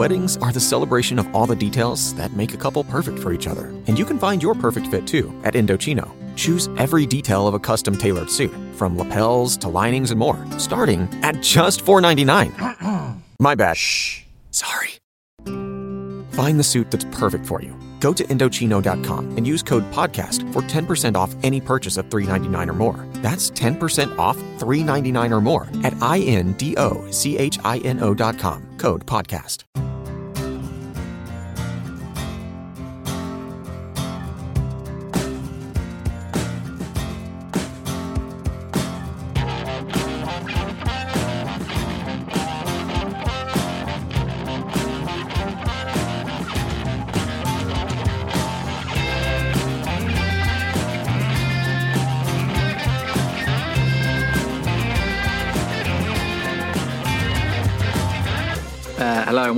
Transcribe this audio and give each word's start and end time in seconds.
Weddings 0.00 0.38
are 0.38 0.50
the 0.50 0.60
celebration 0.60 1.18
of 1.18 1.28
all 1.34 1.44
the 1.44 1.54
details 1.54 2.14
that 2.14 2.32
make 2.32 2.54
a 2.54 2.56
couple 2.56 2.82
perfect 2.84 3.18
for 3.18 3.34
each 3.34 3.46
other. 3.46 3.66
And 3.86 3.98
you 3.98 4.06
can 4.06 4.18
find 4.18 4.42
your 4.42 4.54
perfect 4.54 4.86
fit 4.86 5.06
too 5.06 5.28
at 5.44 5.52
Indochino. 5.52 6.08
Choose 6.36 6.70
every 6.78 7.04
detail 7.04 7.46
of 7.46 7.52
a 7.52 7.58
custom 7.58 7.94
tailored 7.94 8.30
suit, 8.30 8.50
from 8.76 8.96
lapels 8.96 9.58
to 9.58 9.68
linings 9.68 10.10
and 10.10 10.18
more, 10.18 10.42
starting 10.56 11.06
at 11.22 11.42
just 11.42 11.84
$4.99. 11.84 13.22
My 13.40 13.54
bad. 13.54 13.76
Shh. 13.76 14.22
Sorry. 14.52 14.88
Find 16.32 16.58
the 16.58 16.64
suit 16.64 16.90
that's 16.90 17.04
perfect 17.12 17.44
for 17.44 17.60
you. 17.60 17.78
Go 18.00 18.14
to 18.14 18.24
Indochino.com 18.24 19.36
and 19.36 19.46
use 19.46 19.62
code 19.62 19.84
PODCAST 19.92 20.50
for 20.54 20.62
10% 20.62 21.14
off 21.14 21.34
any 21.42 21.60
purchase 21.60 21.98
of 21.98 22.08
$3.99 22.08 22.68
or 22.68 22.72
more. 22.72 23.06
That's 23.16 23.50
10% 23.50 24.16
off 24.16 24.38
$3.99 24.56 25.30
or 25.30 25.40
more 25.42 25.68
at 25.84 25.92
I 26.00 26.20
N 26.20 26.54
D 26.54 26.74
O 26.78 27.06
C 27.10 27.36
H 27.36 27.58
I 27.64 27.80
N 27.80 28.00
O.com. 28.00 28.66
Code 28.78 29.04
PODCAST. 29.04 29.89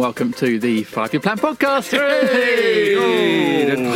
Welcome 0.03 0.33
to 0.33 0.59
the 0.59 0.83
Five 0.83 1.13
Year 1.13 1.21
Plan 1.21 1.39
podcast. 1.39 1.93
Hey! 1.93 2.97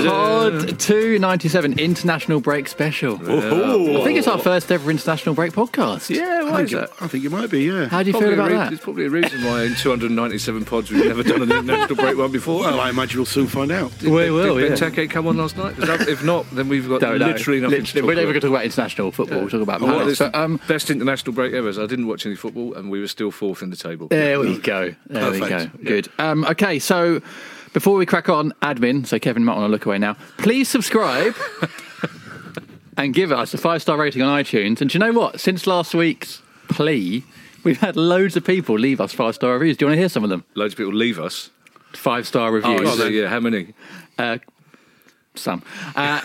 Pod 0.06 0.78
297 0.78 1.78
International 1.80 2.38
Break 2.40 2.68
Special. 2.68 3.14
I 3.16 4.04
think 4.04 4.16
it's 4.16 4.28
our 4.28 4.38
first 4.38 4.70
ever 4.70 4.88
International 4.88 5.34
Break 5.34 5.52
podcast. 5.52 6.08
Yeah, 6.14 6.44
why 6.48 6.62
is 6.62 6.70
that? 6.70 6.90
I 7.00 7.08
think 7.08 7.24
it 7.24 7.32
might 7.32 7.50
be, 7.50 7.64
yeah. 7.64 7.86
How 7.88 8.04
do 8.04 8.10
you 8.10 8.12
Probably 8.12 8.28
feel 8.30 8.30
a 8.30 8.44
about 8.44 8.50
re- 8.52 8.56
that? 8.56 8.68
There's 8.70 8.80
probably 8.80 9.06
a 9.06 9.10
reason 9.10 9.44
why 9.44 9.64
in 9.64 9.74
297 9.74 10.64
pods 10.64 10.92
we've 10.92 11.06
never 11.06 11.24
done 11.24 11.42
an 11.42 11.50
international 11.50 11.96
break 11.96 12.16
one 12.16 12.30
before. 12.30 12.60
Well, 12.60 12.78
I 12.78 12.90
imagine 12.90 13.18
we'll 13.18 13.26
soon 13.26 13.48
find 13.48 13.72
out. 13.72 13.90
Did, 13.98 14.12
We 14.12 14.22
did 14.22 14.30
will, 14.30 14.60
yeah. 14.60 14.68
Benteke 14.76 15.10
come 15.10 15.26
on 15.26 15.36
last 15.36 15.56
night? 15.56 15.76
That- 15.76 16.08
if 16.08 16.22
not, 16.22 16.46
then 16.52 16.68
we've 16.68 16.88
got 16.88 17.00
Don't 17.00 17.18
know. 17.18 17.26
literally 17.26 17.60
nothing 17.60 17.80
Literally, 17.80 18.00
to 18.02 18.06
we're 18.06 18.14
talk 18.14 18.16
never 18.22 18.26
going 18.26 18.36
about. 18.36 18.40
to 18.40 18.40
talk 18.46 18.50
about 18.50 18.64
international 18.64 19.10
football. 19.12 19.40
We'll 19.40 19.50
talk 19.50 19.60
about 19.62 19.80
what 19.80 19.90
Palace. 19.90 20.12
is 20.12 20.18
But, 20.20 20.34
um, 20.36 20.60
best 20.68 20.88
international 20.90 21.32
break 21.34 21.52
ever? 21.52 21.68
is 21.68 21.78
I 21.80 21.86
didn't 21.86 22.06
watch 22.06 22.24
any 22.26 22.36
football 22.36 22.74
and 22.74 22.90
we 22.90 23.00
were 23.00 23.08
still 23.08 23.32
fourth 23.32 23.60
in 23.62 23.70
the 23.70 23.76
table. 23.76 24.06
there 24.08 24.38
we 24.38 24.56
go. 24.58 24.94
There 25.08 25.30
we 25.32 25.40
go. 25.40 25.48
Perfect. 25.48 25.84
Good. 25.96 26.12
Um, 26.18 26.44
okay, 26.44 26.78
so 26.78 27.22
before 27.72 27.96
we 27.96 28.04
crack 28.04 28.28
on, 28.28 28.52
admin, 28.60 29.06
so 29.06 29.18
Kevin 29.18 29.44
might 29.46 29.56
want 29.56 29.66
to 29.68 29.72
look 29.72 29.86
away 29.86 29.96
now. 29.98 30.14
Please 30.36 30.68
subscribe 30.68 31.34
and 32.98 33.14
give 33.14 33.32
us 33.32 33.54
a 33.54 33.58
five 33.58 33.80
star 33.80 33.96
rating 33.96 34.20
on 34.20 34.42
iTunes. 34.42 34.82
And 34.82 34.90
do 34.90 34.98
you 34.98 35.00
know 35.00 35.12
what? 35.18 35.40
Since 35.40 35.66
last 35.66 35.94
week's 35.94 36.42
plea, 36.68 37.24
we've 37.64 37.80
had 37.80 37.96
loads 37.96 38.36
of 38.36 38.44
people 38.44 38.78
leave 38.78 39.00
us 39.00 39.14
five 39.14 39.34
star 39.34 39.54
reviews. 39.54 39.78
Do 39.78 39.84
you 39.84 39.88
want 39.88 39.96
to 39.96 40.00
hear 40.00 40.10
some 40.10 40.22
of 40.22 40.28
them? 40.28 40.44
Loads 40.54 40.74
of 40.74 40.78
people 40.78 40.92
leave 40.92 41.18
us. 41.18 41.50
Five 41.94 42.26
star 42.26 42.48
Oh, 42.48 42.52
reviews. 42.52 42.94
so, 42.98 43.06
yeah, 43.06 43.28
how 43.28 43.40
many? 43.40 43.72
Uh, 44.18 44.36
some. 45.34 45.62
Uh, 45.94 46.20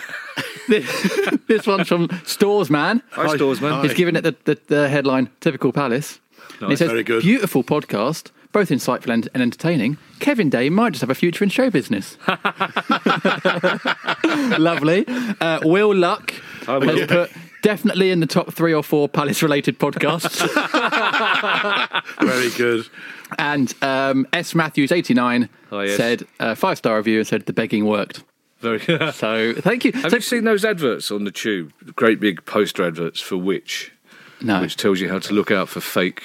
this, 0.68 1.38
this 1.48 1.66
one's 1.66 1.88
from 1.88 2.08
Stores 2.26 2.68
Man. 2.68 3.02
Hi, 3.12 3.34
Stores, 3.36 3.62
man. 3.62 3.82
He's 3.82 3.94
given 3.94 4.16
it 4.16 4.20
the, 4.22 4.36
the, 4.44 4.58
the 4.66 4.88
headline 4.90 5.30
"Typical 5.40 5.72
Palace." 5.72 6.20
And 6.60 6.70
he 6.70 6.76
says, 6.76 6.90
Very 6.90 7.02
good. 7.04 7.22
"Beautiful 7.22 7.64
podcast, 7.64 8.30
both 8.52 8.68
insightful 8.68 9.12
and, 9.12 9.28
and 9.34 9.42
entertaining. 9.42 9.96
Kevin 10.20 10.48
Day 10.50 10.68
might 10.70 10.90
just 10.90 11.00
have 11.00 11.10
a 11.10 11.14
future 11.14 11.42
in 11.44 11.50
show 11.50 11.70
business." 11.70 12.16
Lovely. 14.58 15.04
Uh, 15.40 15.60
Will 15.64 15.94
Luck 15.94 16.32
Hi, 16.66 16.78
Will. 16.78 16.98
has 16.98 17.06
put 17.06 17.30
definitely 17.62 18.10
in 18.10 18.20
the 18.20 18.26
top 18.26 18.52
three 18.52 18.72
or 18.74 18.82
four 18.82 19.08
Palace-related 19.08 19.78
podcasts. 19.78 20.40
Very 22.26 22.50
good. 22.50 22.88
and 23.38 23.74
um, 23.82 24.26
S 24.32 24.54
Matthews 24.54 24.92
eighty 24.92 25.14
nine 25.14 25.48
Oh, 25.70 25.80
yes. 25.80 25.96
said 25.96 26.24
uh, 26.40 26.54
five 26.54 26.78
star 26.78 26.96
review 26.96 27.18
and 27.18 27.26
said 27.26 27.46
the 27.46 27.52
begging 27.52 27.86
worked. 27.86 28.22
Very 28.60 28.78
good. 28.78 29.14
So 29.14 29.54
thank 29.54 29.84
you. 29.84 29.92
Have 29.92 30.10
So- 30.10 30.16
you 30.16 30.22
seen 30.22 30.44
those 30.44 30.64
adverts 30.64 31.10
on 31.10 31.24
the 31.24 31.30
tube? 31.32 31.72
Great 31.96 32.20
big 32.20 32.44
poster 32.44 32.84
adverts 32.84 33.20
for 33.20 33.36
which, 33.36 33.92
no. 34.40 34.60
which 34.60 34.76
tells 34.76 35.00
you 35.00 35.08
how 35.08 35.18
to 35.20 35.32
look 35.34 35.50
out 35.50 35.68
for 35.68 35.80
fake 35.80 36.22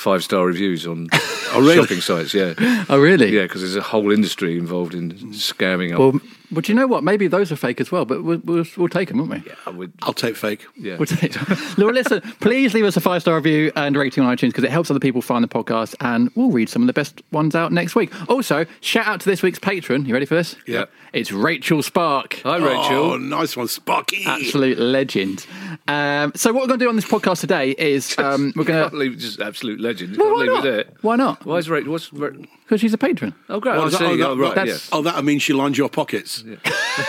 five 0.00 0.24
star 0.24 0.46
reviews 0.46 0.86
on 0.86 1.08
oh, 1.12 1.60
really? 1.60 1.76
shopping 1.76 2.00
sites. 2.00 2.32
Yeah, 2.34 2.54
Oh 2.88 2.98
really? 2.98 3.30
yeah, 3.34 3.42
because 3.42 3.60
there's 3.60 3.76
a 3.76 3.82
whole 3.82 4.10
industry 4.10 4.56
involved 4.58 4.94
in 4.94 5.12
scamming 5.32 5.92
up. 5.92 5.98
Well, 6.00 6.20
but 6.50 6.68
you 6.68 6.74
know 6.74 6.86
what? 6.86 7.04
Maybe 7.04 7.26
those 7.28 7.50
are 7.52 7.56
fake 7.56 7.80
as 7.80 7.90
well. 7.92 8.04
But 8.04 8.22
we'll, 8.24 8.38
we'll, 8.44 8.64
we'll 8.76 8.88
take 8.88 9.08
them, 9.08 9.18
won't 9.18 9.30
we? 9.30 9.52
I 9.66 9.70
would- 9.70 9.92
I'll 10.02 10.12
take 10.12 10.36
fake. 10.36 10.66
yeah. 10.76 10.96
We'll 10.96 11.06
take. 11.06 11.36
Well, 11.78 11.92
listen, 11.92 12.20
please 12.40 12.74
leave 12.74 12.84
us 12.84 12.96
a 12.96 13.00
five 13.00 13.22
star 13.22 13.36
review 13.36 13.72
and 13.76 13.96
rating 13.96 14.22
on 14.24 14.36
iTunes 14.36 14.48
because 14.48 14.64
it 14.64 14.70
helps 14.70 14.90
other 14.90 15.00
people 15.00 15.22
find 15.22 15.42
the 15.42 15.48
podcast, 15.48 15.94
and 16.00 16.30
we'll 16.34 16.50
read 16.50 16.68
some 16.68 16.82
of 16.82 16.86
the 16.86 16.92
best 16.92 17.22
ones 17.32 17.54
out 17.54 17.72
next 17.72 17.94
week. 17.94 18.10
Also, 18.30 18.66
shout 18.80 19.06
out 19.06 19.20
to 19.20 19.28
this 19.30 19.42
week's 19.42 19.58
patron. 19.58 20.04
You 20.04 20.12
ready 20.14 20.26
for 20.26 20.34
this? 20.34 20.56
Yeah. 20.66 20.84
It's 21.12 21.32
Rachel 21.32 21.82
Spark. 21.82 22.40
Hi, 22.44 22.56
Rachel. 22.58 23.12
Oh, 23.12 23.16
nice 23.16 23.56
one, 23.56 23.66
Sparky. 23.68 24.24
Absolute 24.26 24.78
legend. 24.78 25.46
Um, 25.88 26.32
so, 26.36 26.52
what 26.52 26.62
we're 26.62 26.68
going 26.68 26.78
to 26.80 26.84
do 26.84 26.88
on 26.88 26.96
this 26.96 27.04
podcast 27.06 27.40
today 27.40 27.70
is 27.70 28.14
um, 28.18 28.52
we're 28.54 28.64
going 28.64 28.90
to. 28.90 28.96
leave 28.96 29.18
just 29.18 29.40
absolute 29.40 29.80
legend. 29.80 30.16
Well, 30.16 30.26
can't 30.26 30.36
why 30.36 30.42
leave 30.42 30.52
not? 30.52 30.66
it 30.66 30.86
there. 30.86 30.94
Why 31.02 31.16
not? 31.16 31.44
Why 31.44 31.56
is 31.56 31.68
Rachel? 31.70 31.92
What's 31.92 32.12
Ra- 32.12 32.30
Because 32.70 32.82
she's 32.82 32.94
a 32.94 32.98
patron. 32.98 33.34
oh 33.48 33.58
great? 33.58 33.74
Oh, 33.74 33.86
is 33.86 33.98
that- 33.98 34.02
oh, 34.02 34.16
that- 34.16 34.28
Oh, 34.28 34.36
right. 34.36 34.54
that's- 34.54 34.68
Yes. 34.68 34.88
Oh, 34.92 35.02
that 35.02 35.24
means 35.24 35.42
she 35.42 35.52
lines 35.52 35.76
your 35.76 35.88
pockets. 35.88 36.44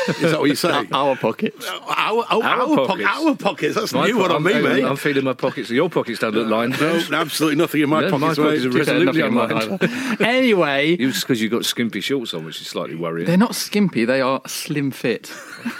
Is 0.08 0.32
that 0.32 0.40
what 0.40 0.46
you're 0.46 0.56
saying? 0.68 0.88
Our 0.92 1.16
pockets. 1.16 1.68
Our, 1.68 1.82
our, 1.88 2.26
our, 2.32 2.44
Our 2.44 2.66
pockets. 2.68 2.88
pockets. 2.88 3.10
our 3.10 3.36
pockets. 3.36 3.76
That's 3.76 3.94
My 3.94 4.06
new 4.08 4.18
one 4.18 4.30
po- 4.30 4.36
on 4.38 4.44
me, 4.44 4.54
I'm, 4.56 4.64
mate. 4.64 4.84
I'm 4.84 4.96
feeling 4.96 5.24
my 5.24 5.34
pockets. 5.34 5.70
Your 5.70 5.88
pockets 5.90 6.18
don't 6.20 6.34
look 6.34 6.48
lined. 6.48 6.80
no, 6.82 7.00
absolutely 7.20 7.58
nothing 7.58 7.82
in 7.82 7.90
my 7.90 8.02
Yeah, 8.06 8.10
my 8.10 8.20
pockets, 8.20 8.40
pockets 8.40 8.64
mate. 8.64 8.74
are 8.74 8.78
resolutely 8.80 9.06
Nothing 9.06 9.26
in 9.26 9.34
mine 9.34 9.52
unlined. 9.52 10.22
anyway, 10.22 10.94
It's 10.94 11.22
because 11.22 11.42
you've 11.42 11.52
got 11.52 11.66
skimpy 11.66 12.02
shorts 12.02 12.34
on, 12.34 12.44
which 12.46 12.60
is 12.62 12.68
slightly 12.68 12.96
worrying. 12.96 13.28
they're 13.28 13.38
not 13.38 13.54
skimpy, 13.56 14.06
they 14.06 14.22
are 14.22 14.42
slim 14.48 14.90
fit. 14.92 15.32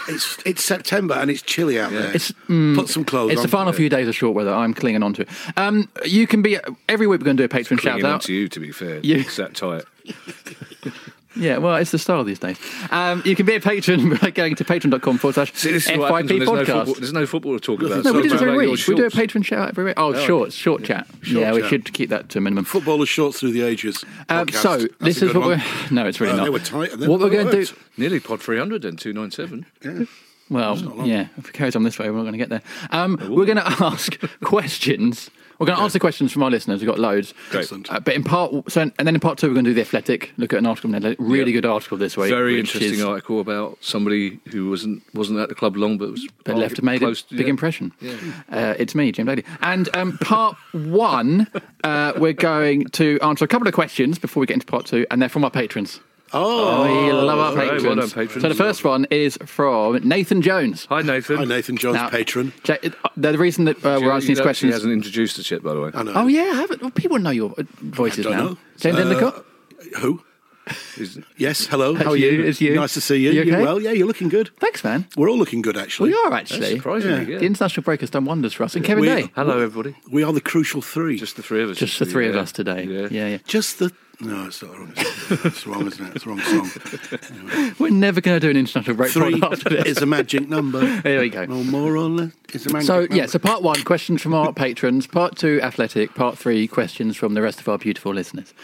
It's, 0.08 0.38
it's 0.46 0.62
September 0.64 1.14
and 1.14 1.28
it's 1.30 1.42
chilly 1.42 1.80
out 1.80 1.90
there. 1.90 2.14
It's 2.14 2.30
Put 2.46 2.88
some 2.88 3.04
clothes 3.04 3.30
on. 3.30 3.32
It's 3.32 3.40
on. 3.40 3.42
the 3.42 3.48
final 3.48 3.72
few 3.72 3.88
days 3.88 4.06
of 4.06 4.14
short 4.14 4.34
weather. 4.36 4.52
I'm 4.54 4.74
clinging 4.74 5.02
on 5.02 5.12
to 5.14 5.22
it. 5.22 5.28
Um, 5.56 5.88
you 6.04 6.26
can 6.28 6.40
be 6.42 6.58
every 6.88 7.06
week. 7.08 7.20
We're 7.20 7.24
going 7.24 7.36
to 7.36 7.40
do 7.42 7.44
a 7.44 7.48
patron 7.48 7.78
shout 7.78 7.94
Clinging 7.94 8.06
on 8.06 8.12
out. 8.14 8.22
to 8.22 8.32
you, 8.32 8.48
to 8.48 8.60
be 8.60 8.70
fair. 8.72 8.98
You- 9.00 9.16
It's 9.16 9.36
that 9.36 9.54
tight. 9.54 9.71
Yeah, 11.34 11.56
well, 11.56 11.76
it's 11.76 11.90
the 11.92 11.98
style 11.98 12.24
these 12.24 12.38
days. 12.38 12.58
Um, 12.90 13.22
you 13.24 13.34
can 13.34 13.46
be 13.46 13.54
a 13.54 13.60
patron 13.60 14.16
by 14.20 14.28
going 14.30 14.54
to 14.54 14.64
patreon.com 14.64 15.16
forward 15.16 15.32
slash 15.32 15.54
See, 15.54 15.72
this 15.72 15.88
is 15.88 15.96
what 15.96 16.12
happens 16.12 16.30
FYP 16.30 16.46
when 16.46 16.56
there's 16.56 16.68
no, 16.68 16.74
football, 16.74 16.84
podcast. 16.94 16.98
there's 16.98 17.12
no 17.14 17.26
football 17.26 17.52
to 17.54 17.60
talk 17.60 17.82
about. 17.82 18.04
No, 18.04 18.12
we 18.12 18.22
do 18.22 18.28
this 18.28 18.32
about 18.42 18.48
every 18.52 18.68
week. 18.68 18.86
We 18.86 18.94
do 18.96 19.06
a 19.06 19.10
patron 19.10 19.42
shout 19.42 19.60
out 19.60 19.68
every 19.70 19.84
week. 19.84 19.94
Oh, 19.96 20.12
shorts, 20.26 20.54
short 20.54 20.84
chat. 20.84 21.06
yeah, 21.26 21.52
we 21.54 21.62
chat. 21.62 21.70
should 21.70 21.92
keep 21.94 22.10
that 22.10 22.28
to 22.28 22.38
a 22.38 22.40
minimum. 22.42 22.66
Football 22.66 23.00
is 23.02 23.08
short 23.08 23.34
through 23.34 23.52
the 23.52 23.62
ages. 23.62 24.04
Um, 24.28 24.46
podcast. 24.46 24.54
so 24.60 24.76
That's 24.76 24.94
this 25.00 25.22
a 25.22 25.24
is 25.24 25.32
good 25.32 25.36
what 25.40 25.48
one. 25.48 25.58
we're. 25.58 25.64
No, 25.90 26.06
it's 26.06 26.20
really 26.20 26.34
Uh, 26.34 26.36
not. 26.36 26.44
they 26.44 26.50
were 26.50 26.58
tight 26.58 26.92
and 26.92 27.00
then 27.00 27.08
what 27.08 27.18
we're 27.20 27.30
going 27.30 27.46
to 27.46 27.52
do. 27.52 27.58
worked. 27.60 27.74
Nearly 27.98 28.20
pod 28.20 28.42
300 28.42 28.82
then, 28.82 28.96
297. 28.96 30.06
Well, 30.50 30.76
yeah, 31.06 31.28
if 31.38 31.48
it 31.48 31.54
carries 31.54 31.74
on 31.76 31.82
this 31.82 31.98
way, 31.98 32.10
we're 32.10 32.16
not 32.18 32.24
going 32.24 32.32
to 32.32 32.38
get 32.38 32.50
there. 32.50 32.62
Um, 32.90 33.16
we're 33.30 33.46
going 33.46 33.56
to 33.56 33.66
ask 33.82 34.18
questions. 34.44 35.30
We're 35.62 35.66
going 35.66 35.78
to 35.78 35.84
answer 35.84 35.98
questions 36.00 36.32
from 36.32 36.42
our 36.42 36.50
listeners. 36.50 36.80
We've 36.80 36.88
got 36.88 36.98
loads. 36.98 37.34
Excellent. 37.52 37.88
Uh, 37.92 38.00
but 38.00 38.14
in 38.14 38.24
part, 38.24 38.52
so, 38.70 38.80
and 38.80 38.92
then 38.98 39.14
in 39.14 39.20
part 39.20 39.38
two, 39.38 39.46
we're 39.46 39.54
going 39.54 39.64
to 39.64 39.70
do 39.70 39.74
the 39.74 39.80
Athletic. 39.80 40.32
Look 40.36 40.52
at 40.52 40.58
an 40.58 40.66
article. 40.66 40.90
from. 40.90 41.14
Really 41.20 41.52
Yeah. 41.52 41.60
good 41.60 41.66
article 41.66 41.96
this 41.98 42.16
week. 42.16 42.30
Very 42.30 42.58
interesting 42.58 42.94
is- 42.94 43.02
article 43.04 43.38
about 43.38 43.78
somebody 43.80 44.40
who 44.50 44.68
wasn't 44.70 45.04
wasn't 45.14 45.38
at 45.38 45.48
the 45.48 45.54
club 45.54 45.76
long, 45.76 45.98
but 45.98 46.10
was 46.10 46.26
but 46.44 46.56
left 46.56 46.82
made 46.82 46.98
close, 47.00 47.22
a 47.30 47.34
big 47.34 47.46
yeah. 47.46 47.50
impression. 47.50 47.92
Uh, 48.50 48.74
it's 48.76 48.94
me, 48.96 49.12
Jim 49.12 49.26
Daly. 49.26 49.44
And 49.60 49.88
um, 49.94 50.18
part 50.18 50.56
one, 50.72 51.46
uh, 51.84 52.12
we're 52.16 52.32
going 52.32 52.86
to 52.86 53.20
answer 53.22 53.44
a 53.44 53.48
couple 53.48 53.68
of 53.68 53.74
questions 53.74 54.18
before 54.18 54.40
we 54.40 54.46
get 54.48 54.54
into 54.54 54.66
part 54.66 54.86
two, 54.86 55.06
and 55.12 55.22
they're 55.22 55.28
from 55.28 55.44
our 55.44 55.50
patrons. 55.50 56.00
Oh, 56.34 56.82
we 57.06 57.12
love 57.12 57.38
our 57.38 57.46
all 57.50 57.54
right, 57.56 57.64
patrons. 57.64 57.84
well 57.84 57.94
done, 57.96 58.10
patrons. 58.10 58.42
So 58.42 58.48
the 58.48 58.54
first 58.54 58.84
one 58.84 59.06
is 59.10 59.38
from 59.44 59.96
Nathan 60.06 60.40
Jones. 60.42 60.86
Hi, 60.86 61.02
Nathan. 61.02 61.36
Hi, 61.36 61.44
Nathan 61.44 61.76
Jones, 61.76 61.94
Now, 61.96 62.08
patron. 62.08 62.52
Ja- 62.66 62.76
uh, 62.82 63.08
The 63.16 63.36
reason 63.38 63.64
that 63.66 63.76
uh, 63.84 64.00
we're 64.02 64.10
asking 64.10 64.22
you 64.22 64.28
these 64.28 64.38
don't- 64.38 64.44
questions. 64.46 64.70
He 64.70 64.72
hasn't 64.72 64.92
introduced 64.92 65.38
us 65.38 65.50
yet, 65.50 65.62
by 65.62 65.74
the 65.74 65.80
way. 65.80 65.90
I 65.94 66.02
know. 66.02 66.12
Oh 66.14 66.26
yeah, 66.26 66.42
I 66.52 66.54
haven't. 66.54 66.80
Well, 66.82 66.90
people 66.90 67.18
know 67.18 67.30
your 67.30 67.52
uh, 67.58 67.62
voices 67.80 68.24
Don't 68.24 68.32
now. 68.36 68.44
know. 68.44 68.58
James 68.78 68.96
Uh, 68.96 69.00
Endicott. 69.02 69.44
Who? 70.00 70.22
Is- 70.96 71.18
Yes, 71.36 71.66
hello. 71.66 71.92
That's 71.94 72.04
How 72.04 72.12
are 72.12 72.16
you, 72.16 72.30
you? 72.30 72.44
it's 72.44 72.60
you. 72.60 72.74
Nice 72.76 72.94
to 72.94 73.00
see 73.00 73.16
you. 73.16 73.32
You 73.32 73.42
okay? 73.42 73.62
well, 73.62 73.80
yeah, 73.82 73.90
you're 73.90 74.06
looking 74.06 74.28
good. 74.28 74.50
Thanks, 74.60 74.84
man. 74.84 75.06
We're 75.16 75.28
all 75.28 75.36
looking 75.36 75.60
good, 75.60 75.76
actually. 75.76 76.10
We 76.10 76.16
are 76.16 76.30
That's 76.30 76.52
actually. 76.52 76.76
surprisingly, 76.76 77.24
The 77.36 77.44
international 77.44 77.82
break 77.82 78.00
has 78.00 78.10
done 78.10 78.24
wonders 78.26 78.52
for 78.52 78.62
us. 78.64 78.76
And 78.76 78.84
Kevin 78.84 79.02
We- 79.02 79.08
Day, 79.08 79.30
Hello, 79.34 79.58
everybody. 79.58 79.96
We 80.10 80.22
are 80.22 80.32
the 80.32 80.40
crucial 80.40 80.80
three. 80.80 81.16
Just 81.18 81.34
the 81.36 81.42
three 81.42 81.62
of 81.64 81.70
us. 81.70 81.78
just 81.78 81.98
the 81.98 82.06
three 82.06 82.28
of 82.28 82.36
us 82.36 82.52
today. 82.52 82.84
Yeah. 82.84 83.08
Yeah, 83.10 83.26
yeah. 83.28 83.38
Just 83.46 83.80
the. 83.80 83.90
No, 84.20 84.46
it's 84.46 84.62
not 84.62 84.78
wrong. 84.78 84.92
It's 84.96 85.66
wrong, 85.66 85.86
isn't 85.86 86.06
it? 86.06 86.14
It's 86.14 86.24
the 86.24 86.30
wrong 86.30 86.40
song. 86.40 87.74
We're 87.80 87.90
never 87.90 88.20
going 88.20 88.36
to 88.38 88.40
do 88.46 88.50
an 88.50 88.56
international 88.56 88.94
break 88.94 89.10
Three 89.10 89.40
after 89.42 89.68
this. 89.70 89.86
is 89.86 89.98
a 89.98 90.06
magic 90.06 90.48
number. 90.48 90.78
There 91.00 91.20
we 91.20 91.28
go. 91.28 91.44
No 91.46 91.64
more 91.64 91.96
or 91.96 92.08
less. 92.08 92.32
It's 92.52 92.66
a 92.66 92.72
magic 92.72 92.86
So 92.86 93.00
number. 93.00 93.16
yeah, 93.16 93.26
so 93.26 93.38
part 93.40 93.62
one, 93.62 93.82
questions 93.82 94.22
from 94.22 94.34
our 94.34 94.52
patrons. 94.52 95.06
Part 95.08 95.36
two, 95.36 95.60
athletic. 95.62 96.14
Part 96.14 96.38
three, 96.38 96.68
questions 96.68 97.16
from 97.16 97.34
the 97.34 97.42
rest 97.42 97.58
of 97.60 97.68
our 97.68 97.78
beautiful 97.78 98.14
listeners. 98.14 98.54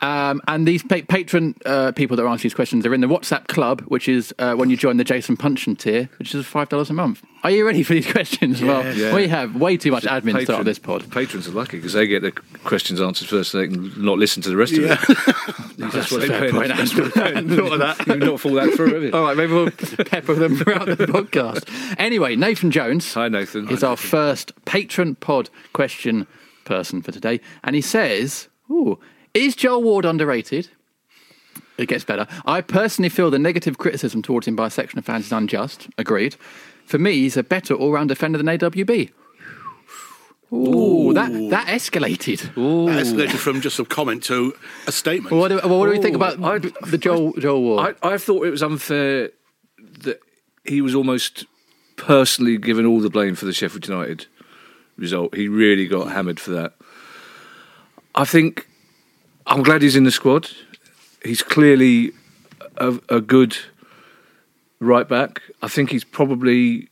Um, 0.00 0.40
and 0.46 0.68
these 0.68 0.82
pa- 0.84 1.00
patron 1.08 1.56
uh, 1.66 1.90
people 1.92 2.16
that 2.16 2.22
are 2.22 2.28
answering 2.28 2.50
these 2.50 2.54
questions 2.54 2.86
are 2.86 2.94
in 2.94 3.00
the 3.00 3.08
WhatsApp 3.08 3.48
club, 3.48 3.80
which 3.88 4.08
is 4.08 4.32
uh, 4.38 4.54
when 4.54 4.70
you 4.70 4.76
join 4.76 4.96
the 4.98 5.04
Jason 5.04 5.36
Puncheon 5.36 5.74
tier, 5.76 6.08
which 6.20 6.34
is 6.34 6.46
five 6.46 6.68
dollars 6.68 6.88
a 6.90 6.94
month. 6.94 7.22
Are 7.42 7.50
you 7.50 7.64
ready 7.66 7.82
for 7.82 7.94
these 7.94 8.10
questions? 8.12 8.60
well, 8.62 8.84
Yeah. 8.94 9.14
we 9.14 9.28
have 9.28 9.56
way 9.56 9.76
too 9.76 9.90
much 9.90 10.04
admin 10.04 10.34
to 10.38 10.42
start 10.44 10.46
Patron- 10.46 10.64
this 10.64 10.78
pod. 10.78 11.10
Patrons 11.10 11.48
are 11.48 11.52
lucky 11.52 11.78
because 11.78 11.94
they 11.94 12.06
get 12.06 12.20
the 12.22 12.32
questions 12.64 13.00
answered 13.00 13.28
first, 13.28 13.50
so 13.52 13.58
they 13.58 13.68
can 13.68 13.92
not 14.02 14.18
listen 14.18 14.42
to 14.42 14.50
the 14.50 14.56
rest 14.56 14.72
Yeah. 14.72 14.92
of 14.92 15.04
it. 15.08 15.36
That's 15.92 16.10
what 16.12 16.20
they 16.20 16.28
fair 16.28 16.40
pay. 16.42 16.50
point, 16.50 16.68
That's 16.68 16.94
what 16.94 17.14
they 17.14 17.32
pay. 17.32 17.32
Thought 17.56 17.72
of 17.72 17.78
that. 17.78 18.06
You've 18.06 18.18
not 18.18 18.40
fall 18.40 18.52
that 18.54 18.74
through, 18.74 18.92
have 18.94 19.02
you? 19.02 19.12
All 19.12 19.22
right, 19.22 19.36
maybe 19.36 19.52
we'll 19.52 19.70
pepper 19.70 20.34
them 20.34 20.56
throughout 20.56 20.86
the 20.86 20.96
podcast. 21.06 21.64
Anyway, 21.98 22.36
Nathan 22.36 22.70
Jones. 22.70 23.14
Hi, 23.14 23.28
Nathan. 23.28 23.70
is 23.70 23.82
our 23.82 23.96
first 23.96 24.52
patron 24.66 25.14
pod 25.14 25.48
question 25.72 26.26
person 26.64 27.00
for 27.00 27.10
today. 27.12 27.40
And 27.64 27.74
he 27.74 27.80
says, 27.82 28.48
Ooh, 28.70 28.98
is 29.32 29.56
Joel 29.56 29.82
Ward 29.82 30.04
underrated? 30.04 30.68
It 31.78 31.88
gets 31.88 32.04
better. 32.04 32.26
I 32.44 32.60
personally 32.60 33.08
feel 33.08 33.30
the 33.30 33.38
negative 33.38 33.78
criticism 33.78 34.20
towards 34.20 34.46
him 34.46 34.54
by 34.54 34.66
a 34.66 34.70
section 34.70 34.98
of 34.98 35.06
fans 35.06 35.24
is 35.26 35.32
unjust. 35.32 35.88
Agreed. 35.96 36.36
For 36.90 36.98
me, 36.98 37.12
he's 37.12 37.36
a 37.36 37.44
better 37.44 37.72
all 37.72 37.92
round 37.92 38.08
defender 38.08 38.36
than 38.36 38.46
AWB. 38.48 39.12
Ooh, 40.52 41.12
that, 41.14 41.30
that 41.50 41.68
escalated. 41.68 42.40
That 42.56 43.06
escalated 43.06 43.36
from 43.36 43.60
just 43.60 43.78
a 43.78 43.84
comment 43.84 44.24
to 44.24 44.52
a 44.88 44.90
statement. 44.90 45.36
What 45.36 45.48
do, 45.48 45.58
what 45.68 45.86
do 45.86 45.92
we 45.92 46.00
think 46.02 46.16
about 46.16 46.42
I'd- 46.42 46.72
the 46.88 46.98
Joel, 46.98 47.32
Joel 47.34 47.62
Ward? 47.62 47.96
I, 48.02 48.14
I 48.14 48.18
thought 48.18 48.44
it 48.44 48.50
was 48.50 48.60
unfair 48.60 49.30
that 50.00 50.18
he 50.64 50.80
was 50.80 50.96
almost 50.96 51.44
personally 51.94 52.58
given 52.58 52.84
all 52.86 52.98
the 52.98 53.08
blame 53.08 53.36
for 53.36 53.44
the 53.44 53.52
Sheffield 53.52 53.86
United 53.86 54.26
result. 54.96 55.36
He 55.36 55.46
really 55.46 55.86
got 55.86 56.10
hammered 56.10 56.40
for 56.40 56.50
that. 56.50 56.72
I 58.16 58.24
think 58.24 58.66
I'm 59.46 59.62
glad 59.62 59.82
he's 59.82 59.94
in 59.94 60.02
the 60.02 60.10
squad. 60.10 60.50
He's 61.24 61.42
clearly 61.42 62.10
a, 62.78 62.98
a 63.08 63.20
good 63.20 63.56
right 64.80 65.08
back. 65.08 65.42
I 65.62 65.68
think 65.68 65.90
he's 65.90 66.04
probably 66.04 66.88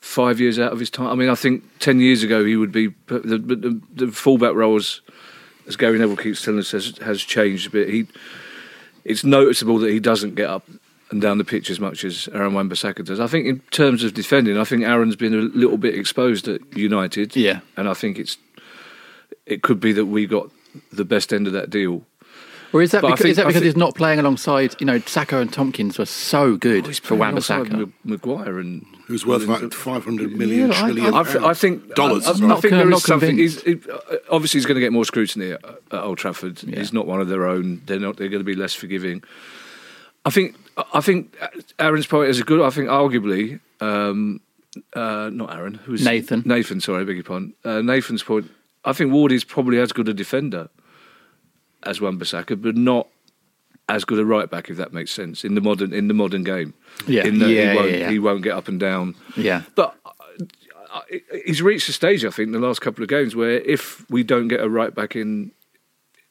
five 0.00 0.40
years 0.40 0.58
out 0.58 0.72
of 0.72 0.80
his 0.80 0.90
time. 0.90 1.06
I 1.06 1.14
mean, 1.14 1.28
I 1.28 1.34
think 1.34 1.64
ten 1.78 2.00
years 2.00 2.22
ago 2.22 2.44
he 2.44 2.56
would 2.56 2.72
be 2.72 2.88
the 3.06 3.18
the, 3.38 3.80
the, 3.94 4.12
fullback 4.12 4.54
roles, 4.54 5.00
as 5.66 5.76
Gary 5.76 5.98
Neville 5.98 6.16
keeps 6.16 6.44
telling 6.44 6.60
us, 6.60 6.72
has, 6.72 6.98
has 6.98 7.22
changed 7.22 7.68
a 7.68 7.70
bit. 7.70 7.88
He 7.88 8.06
it's 9.04 9.24
noticeable 9.24 9.78
that 9.78 9.90
he 9.90 10.00
doesn't 10.00 10.34
get 10.34 10.48
up 10.48 10.68
and 11.10 11.20
down 11.20 11.38
the 11.38 11.44
pitch 11.44 11.70
as 11.70 11.78
much 11.78 12.04
as 12.04 12.28
Aaron 12.32 12.54
Wan-Bissaka 12.54 13.04
does. 13.04 13.20
I 13.20 13.26
think 13.26 13.46
in 13.46 13.60
terms 13.70 14.02
of 14.02 14.14
defending, 14.14 14.56
I 14.56 14.64
think 14.64 14.82
Aaron's 14.82 15.16
been 15.16 15.34
a 15.34 15.42
little 15.42 15.76
bit 15.76 15.94
exposed 15.94 16.48
at 16.48 16.60
United. 16.76 17.36
Yeah. 17.36 17.60
and 17.76 17.88
I 17.88 17.94
think 17.94 18.18
it's 18.18 18.36
it 19.46 19.62
could 19.62 19.80
be 19.80 19.92
that 19.92 20.06
we 20.06 20.26
got 20.26 20.50
the 20.92 21.04
best 21.04 21.32
end 21.32 21.46
of 21.46 21.52
that 21.52 21.70
deal. 21.70 22.02
Or 22.72 22.80
is 22.80 22.92
that 22.92 23.02
because, 23.02 23.18
think- 23.20 23.30
is 23.32 23.36
that 23.36 23.42
because 23.42 23.54
think- 23.60 23.64
he's 23.66 23.76
not 23.76 23.94
playing 23.94 24.18
alongside, 24.18 24.74
you 24.80 24.86
know, 24.86 24.98
Sakho 25.00 25.42
and 25.42 25.52
Tomkins 25.52 25.98
were 25.98 26.06
so 26.06 26.56
good 26.56 26.86
He's 26.86 26.98
for 26.98 27.08
playing 27.08 27.20
Wan 27.20 27.28
alongside 27.32 27.66
Bissaka? 27.66 27.92
Maguire 28.04 28.58
and 28.58 28.86
Who's 29.08 29.26
worth 29.26 29.44
about 29.44 29.74
500 29.74 30.32
million 30.32 30.70
Yeah, 30.70 30.76
I- 30.76 30.80
trillion 30.92 31.14
I- 31.14 31.18
I, 31.18 31.50
I 31.50 31.54
think 31.54 31.94
dollars. 31.94 32.26
I, 32.26 32.30
I, 32.30 32.32
sorry. 32.34 32.48
not 32.48 32.58
I 32.58 32.60
think 32.60 32.70
con- 32.70 32.78
there 32.78 32.88
not 32.88 32.96
is 32.96 33.02
something. 33.04 33.36
He's, 33.36 33.60
convinced. 33.62 33.86
he, 34.10 34.18
obviously, 34.30 34.58
he's 34.58 34.66
going 34.66 34.76
to 34.76 34.80
get 34.80 34.92
more 34.92 35.04
scrutiny 35.04 35.50
at, 35.52 35.62
at 35.64 36.00
Old 36.02 36.16
Trafford. 36.18 36.62
Yeah. 36.62 36.78
He's 36.78 36.92
not 36.94 37.06
one 37.06 37.20
of 37.20 37.28
their 37.28 37.46
own. 37.46 37.82
They're 37.86 37.98
not. 38.00 38.16
They're 38.16 38.28
going 38.28 38.40
to 38.40 38.44
be 38.44 38.54
less 38.54 38.72
forgiving. 38.74 39.22
I 40.24 40.30
think. 40.30 40.56
I 40.94 41.02
think 41.02 41.36
Aaron's 41.78 42.06
point 42.06 42.30
is 42.30 42.40
a 42.40 42.44
good. 42.44 42.62
I 42.62 42.70
think 42.70 42.88
arguably, 42.88 43.60
um, 43.80 44.40
uh, 44.94 45.28
not 45.30 45.54
Aaron. 45.54 45.74
Who's 45.74 46.02
Nathan. 46.04 46.42
Nathan. 46.46 46.80
Sorry, 46.80 47.02
I 47.02 47.04
beg 47.04 47.16
your 47.16 47.24
pardon. 47.24 47.52
Uh, 47.64 47.82
Nathan's 47.82 48.22
point. 48.22 48.50
I 48.84 48.94
think 48.94 49.12
Ward 49.12 49.30
is 49.32 49.44
probably 49.44 49.78
as 49.78 49.92
good 49.92 50.08
a 50.08 50.14
defender 50.14 50.70
as 51.84 52.00
Wan 52.00 52.18
Bissaka, 52.18 52.60
but 52.60 52.76
not 52.76 53.08
as 53.88 54.04
good 54.04 54.18
a 54.18 54.24
right 54.24 54.48
back. 54.50 54.70
If 54.70 54.76
that 54.76 54.92
makes 54.92 55.10
sense 55.10 55.44
in 55.44 55.54
the 55.54 55.60
modern 55.60 55.92
in 55.92 56.08
the 56.08 56.14
modern 56.14 56.44
game. 56.44 56.74
Yeah. 57.06 57.24
In 57.26 57.38
that 57.40 57.48
Yeah, 57.50 57.72
he 57.72 57.76
won't, 57.78 57.90
yeah, 57.90 57.96
yeah. 57.98 58.10
he 58.10 58.18
won't 58.18 58.42
get 58.42 58.52
up 58.52 58.68
and 58.68 58.78
down. 58.80 59.14
Yeah. 59.36 59.62
But 59.74 59.94
uh, 60.92 61.00
he's 61.44 61.62
reached 61.62 61.88
a 61.88 61.92
stage, 61.92 62.24
I 62.24 62.30
think, 62.30 62.48
in 62.48 62.52
the 62.52 62.58
last 62.66 62.80
couple 62.80 63.02
of 63.02 63.08
games 63.08 63.34
where 63.34 63.60
if 63.60 64.08
we 64.10 64.22
don't 64.22 64.48
get 64.48 64.60
a 64.60 64.68
right 64.68 64.94
back 64.94 65.16
in 65.16 65.52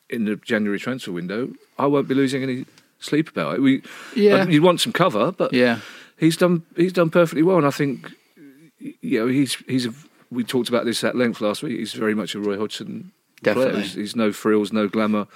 in 0.09 0.25
the 0.25 0.35
January 0.35 0.77
transfer 0.79 1.11
window, 1.11 1.51
I 1.79 1.85
won't 1.87 2.07
be 2.07 2.15
losing 2.15 2.43
any 2.43 2.65
sleep 2.99 3.29
about 3.29 3.55
it. 3.55 3.61
We, 3.61 3.81
Yeah. 4.15 4.45
you 4.47 4.61
want 4.61 4.81
some 4.81 4.91
cover, 4.93 5.31
but 5.31 5.53
Yeah. 5.53 5.79
he's 6.17 6.37
done 6.37 6.63
he's 6.75 6.93
done 6.93 7.09
perfectly 7.09 7.43
well, 7.43 7.57
and 7.57 7.65
I 7.67 7.71
think 7.71 8.11
you 8.79 9.19
know 9.19 9.27
he's 9.27 9.55
he's 9.67 9.85
a, 9.87 9.93
we 10.29 10.43
talked 10.43 10.69
about 10.69 10.85
this 10.85 11.03
at 11.03 11.15
length 11.15 11.41
last 11.41 11.63
week. 11.63 11.77
He's 11.79 11.93
very 11.93 12.13
much 12.15 12.35
a 12.35 12.39
Roy 12.39 12.57
Hodgson. 12.57 13.11
Definitely. 13.43 13.81
He's, 13.83 13.93
he's 13.93 14.15
no 14.15 14.31
frills, 14.31 14.71
no 14.71 14.87
glamour, 14.87 15.27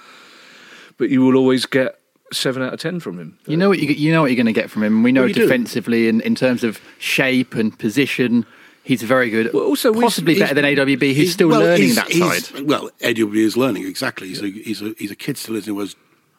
but 0.98 1.10
you 1.10 1.22
will 1.22 1.36
always 1.36 1.66
get 1.66 1.98
seven 2.32 2.62
out 2.62 2.74
of 2.74 2.80
ten 2.80 3.00
from 3.00 3.18
him. 3.18 3.38
You 3.46 3.56
know 3.56 3.68
what 3.68 3.78
you 3.78 3.88
you 3.88 4.12
know 4.12 4.22
what 4.22 4.30
you're 4.30 4.36
going 4.36 4.46
to 4.46 4.52
get 4.60 4.70
from 4.70 4.82
him. 4.82 5.02
We 5.02 5.12
know 5.12 5.22
Well, 5.24 5.32
defensively 5.32 6.08
and 6.08 6.20
in 6.22 6.34
terms 6.34 6.64
of 6.64 6.80
shape 6.98 7.54
and 7.54 7.76
position, 7.78 8.46
he's 8.82 9.02
very 9.02 9.30
good. 9.30 9.52
Well, 9.52 9.64
also, 9.64 9.92
possibly 9.92 10.38
better 10.38 10.54
than 10.54 10.64
AWB. 10.64 11.02
He's, 11.02 11.16
he's- 11.16 11.32
still 11.32 11.48
well, 11.48 11.60
learning 11.60 11.82
he's- 11.82 11.96
that 11.96 12.08
he's- 12.10 12.46
side. 12.48 12.60
Well, 12.66 12.90
AWB 13.00 13.36
is 13.36 13.56
learning 13.56 13.86
exactly. 13.86 14.28
He's 14.28 14.42
a 14.42 14.48
he's 14.48 14.82
a 14.82 14.94
he's 14.98 15.10
a 15.10 15.16
kid 15.16 15.36
still, 15.36 15.56
isn't 15.56 15.72
he? 15.72 15.76
Whereas 15.76 15.96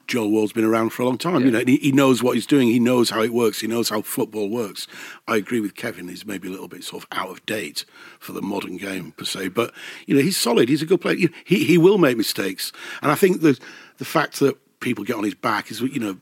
Joel 0.08 0.32
Ward's 0.32 0.54
been 0.54 0.64
around 0.64 0.90
for 0.92 1.04
a 1.04 1.06
long 1.06 1.18
time. 1.18 1.44
You 1.46 1.52
know, 1.52 1.64
he, 1.66 1.78
he 1.78 1.92
knows 1.92 2.24
what 2.24 2.36
he's 2.36 2.46
doing. 2.48 2.70
He 2.70 2.80
knows 2.80 3.10
how 3.10 3.22
it 3.22 3.34
works. 3.34 3.60
He 3.60 3.68
knows 3.68 3.90
how 3.90 4.02
football 4.02 4.50
works. 4.50 4.88
I 5.28 5.36
agree 5.36 5.60
with 5.60 5.76
Kevin. 5.76 6.08
He's 6.08 6.26
maybe 6.26 6.48
a 6.48 6.52
little 6.52 6.68
bit 6.70 6.84
sort 6.84 7.04
of 7.04 7.10
out 7.12 7.30
of 7.30 7.46
date 7.46 7.84
for 8.20 8.32
the 8.32 8.42
modern 8.42 8.78
game 8.78 9.12
per 9.18 9.26
se. 9.26 9.50
But 9.50 9.74
you 10.06 10.16
know, 10.16 10.22
he's 10.22 10.38
solid. 10.38 10.70
He's 10.70 10.82
a 10.82 10.86
good 10.86 11.02
player. 11.02 11.28
He 11.46 11.64
he 11.66 11.78
will 11.78 11.98
make 11.98 12.18
mistakes, 12.18 12.72
and 13.02 13.12
I 13.12 13.16
think 13.16 13.42
the 13.42 13.60
the 13.98 14.06
fact 14.06 14.40
that 14.40 14.58
people 14.80 15.04
get 15.04 15.16
on 15.18 15.24
his 15.24 15.36
back 15.36 15.70
is 15.72 15.82
you 15.82 16.00
know. 16.00 16.18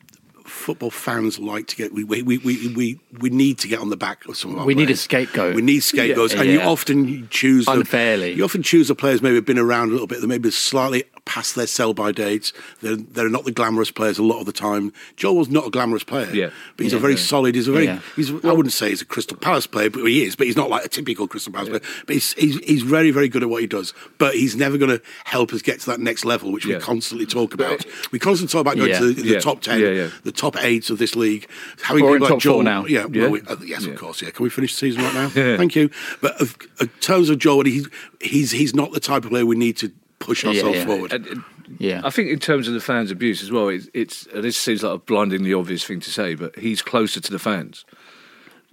Football 0.47 0.91
fans 0.91 1.39
like 1.39 1.65
to 1.69 1.75
get 1.75 1.91
we 1.91 2.03
we, 2.03 2.21
we, 2.21 2.37
we, 2.37 2.67
we 2.75 2.99
we 3.19 3.29
need 3.31 3.57
to 3.57 3.67
get 3.67 3.79
on 3.79 3.89
the 3.89 3.97
back 3.97 4.27
of 4.27 4.37
some 4.37 4.51
of 4.51 4.59
our 4.59 4.65
We 4.65 4.75
need 4.75 4.83
a 4.83 4.85
players. 4.89 5.01
scapegoat. 5.01 5.55
We 5.55 5.63
need 5.63 5.79
scapegoats, 5.79 6.35
and 6.35 6.47
you 6.47 6.61
often 6.61 7.27
choose 7.29 7.65
the- 7.65 7.71
Unfairly. 7.71 8.33
You 8.33 8.43
often 8.43 8.61
choose 8.61 8.87
the 8.87 8.93
players 8.93 9.23
maybe 9.23 9.33
have 9.37 9.45
been 9.45 9.57
around 9.57 9.89
a 9.89 9.93
little 9.93 10.05
bit. 10.05 10.21
They 10.21 10.27
maybe 10.27 10.51
slightly 10.51 11.05
past 11.25 11.55
their 11.55 11.65
sell 11.67 11.93
by 11.93 12.11
dates. 12.11 12.53
They're, 12.81 12.95
they're 12.95 13.29
not 13.29 13.45
the 13.45 13.51
glamorous 13.51 13.89
players 13.91 14.17
a 14.19 14.23
lot 14.23 14.39
of 14.39 14.45
the 14.45 14.51
time. 14.53 14.93
Joel 15.17 15.37
was 15.37 15.49
not 15.49 15.65
a 15.67 15.69
glamorous 15.71 16.03
player. 16.03 16.29
Yeah. 16.33 16.51
but 16.77 16.83
he's 16.83 16.93
Yeah. 16.93 16.99
a 16.99 17.01
very 17.01 17.17
solid. 17.17 17.55
He's 17.55 17.67
a 17.67 17.71
very. 17.71 17.85
Yeah. 17.85 17.99
He's. 18.15 18.29
I 18.31 18.51
wouldn't 18.53 18.73
say 18.73 18.89
he's 18.89 19.01
a 19.01 19.05
Crystal 19.05 19.35
Palace 19.37 19.65
player, 19.67 19.89
but 19.89 20.03
he 20.05 20.23
is. 20.23 20.35
But 20.35 20.47
he's 20.47 20.55
not 20.55 20.69
like 20.69 20.85
a 20.85 20.89
typical 20.89 21.27
Crystal 21.27 21.51
Palace 21.51 21.69
player. 21.69 21.81
But 22.05 22.13
he's, 22.13 22.33
he's 22.33 22.57
he's 22.59 22.81
very 22.83 23.11
very 23.11 23.27
good 23.27 23.41
at 23.43 23.49
what 23.49 23.61
he 23.61 23.67
does. 23.67 23.93
But 24.17 24.35
he's 24.35 24.55
never 24.55 24.77
going 24.77 24.91
to 24.97 25.01
help 25.23 25.51
us 25.51 25.61
get 25.61 25.79
to 25.81 25.85
that 25.87 25.99
next 25.99 26.25
level, 26.25 26.51
which 26.51 26.65
Yeah. 26.65 26.75
we 26.77 26.81
constantly 26.81 27.25
talk 27.25 27.53
about. 27.53 27.83
We 28.11 28.19
constantly 28.19 28.51
talk 28.51 28.61
about 28.61 28.77
going 28.77 28.89
Yeah. 28.91 28.99
to 28.99 29.13
the, 29.13 29.21
the 29.23 29.27
Yeah. 29.29 29.39
top 29.39 29.61
ten, 29.61 29.79
Yeah, 29.79 29.89
yeah. 29.89 30.09
the 30.23 30.31
top 30.31 30.55
eight 30.63 30.89
of 30.91 30.99
this 30.99 31.15
league. 31.15 31.47
Having 31.81 32.03
We're 32.03 32.09
people 32.11 32.15
in 32.15 32.21
like 32.21 32.29
top 32.29 32.39
Joel 32.39 32.63
now. 32.63 32.85
Yeah, 32.85 33.07
Yeah. 33.11 33.21
well, 33.23 33.31
we, 33.31 33.41
uh, 33.41 33.55
yes, 33.65 33.83
Yeah. 33.85 33.93
of 33.93 33.99
course. 33.99 34.21
Yeah, 34.21 34.29
can 34.29 34.43
we 34.43 34.49
finish 34.49 34.73
the 34.73 34.77
season 34.77 35.01
right 35.03 35.13
now? 35.13 35.29
Thank 35.57 35.75
you. 35.75 35.89
But 36.21 36.39
of, 36.39 36.55
in 36.79 36.87
terms 37.01 37.29
of 37.31 37.39
Joel, 37.39 37.63
he's 37.65 37.87
he's 38.21 38.51
he's 38.51 38.75
not 38.75 38.91
the 38.91 38.99
type 38.99 39.23
of 39.25 39.31
player 39.31 39.45
we 39.45 39.55
need 39.55 39.77
to 39.77 39.91
push 40.25 40.43
Yeah, 40.43 40.49
ourselves 40.51 40.77
yeah. 40.77 40.85
forward. 40.85 41.13
And, 41.13 41.43
Yeah. 41.79 42.01
I 42.03 42.09
think 42.09 42.29
in 42.29 42.39
terms 42.39 42.67
of 42.67 42.73
the 42.73 42.79
fans' 42.81 43.11
abuse 43.11 43.41
as 43.43 43.51
well, 43.51 43.69
it's, 43.69 43.87
it's 43.93 44.27
this 44.33 44.57
seems 44.57 44.83
like 44.83 44.93
a 44.95 44.97
blindingly 44.97 45.53
obvious 45.53 45.83
thing 45.83 45.99
to 46.01 46.09
say, 46.11 46.35
but 46.35 46.55
he's 46.57 46.81
closer 46.81 47.19
to 47.21 47.31
the 47.31 47.39
fans. 47.39 47.85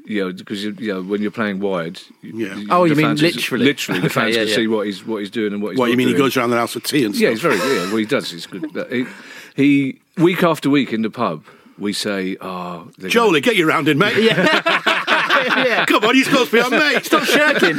You 0.04 0.24
know, 0.24 0.32
because 0.32 0.64
you, 0.64 0.74
you 0.80 0.92
know 0.92 1.00
when 1.02 1.22
you're 1.22 1.30
playing 1.30 1.60
wide. 1.60 2.00
Yeah. 2.22 2.48
Oh, 2.54 2.56
the 2.56 2.66
Oh, 2.70 2.84
you 2.84 2.96
mean 2.96 3.06
fans- 3.06 3.22
literally? 3.22 3.64
Literally, 3.66 4.00
the 4.00 4.06
Okay, 4.10 4.14
fans 4.14 4.34
yeah, 4.34 4.40
can 4.42 4.48
yeah. 4.48 4.54
see 4.56 4.66
what 4.66 4.86
he's 4.86 5.06
what 5.06 5.18
he's 5.18 5.30
doing 5.30 5.52
and 5.52 5.62
what 5.62 5.70
he's. 5.70 5.78
what 5.78 5.90
you 5.90 5.96
mean? 5.96 6.08
He 6.08 6.14
goes 6.14 6.36
around 6.36 6.50
the 6.50 6.56
house 6.56 6.74
with 6.74 6.82
tea 6.84 7.04
and 7.04 7.14
stuff. 7.14 7.22
Yeah, 7.22 7.30
he's 7.30 7.40
very 7.40 7.56
yeah. 7.56 7.86
Well, 7.86 7.96
he 7.98 8.04
does. 8.04 8.28
He's 8.30 8.46
good. 8.46 8.64
He, 8.90 9.06
he 9.54 10.00
week 10.16 10.42
after 10.42 10.68
week 10.70 10.92
in 10.92 11.02
the 11.02 11.10
pub, 11.10 11.44
we 11.78 11.92
say, 11.92 12.36
"Oh, 12.40 12.84
they're 12.98 13.02
gonna- 13.02 13.10
Jolie, 13.10 13.40
get 13.42 13.54
you 13.54 13.68
round 13.68 13.86
in, 13.86 13.96
mate. 13.98 14.16
yeah. 14.24 15.84
Come 15.86 16.02
on, 16.04 16.16
you're 16.16 16.24
supposed 16.24 16.50
to 16.50 16.56
be 16.56 16.60
our 16.62 16.70
mate. 16.70 17.04
Stop 17.04 17.22
shirking. 17.22 17.78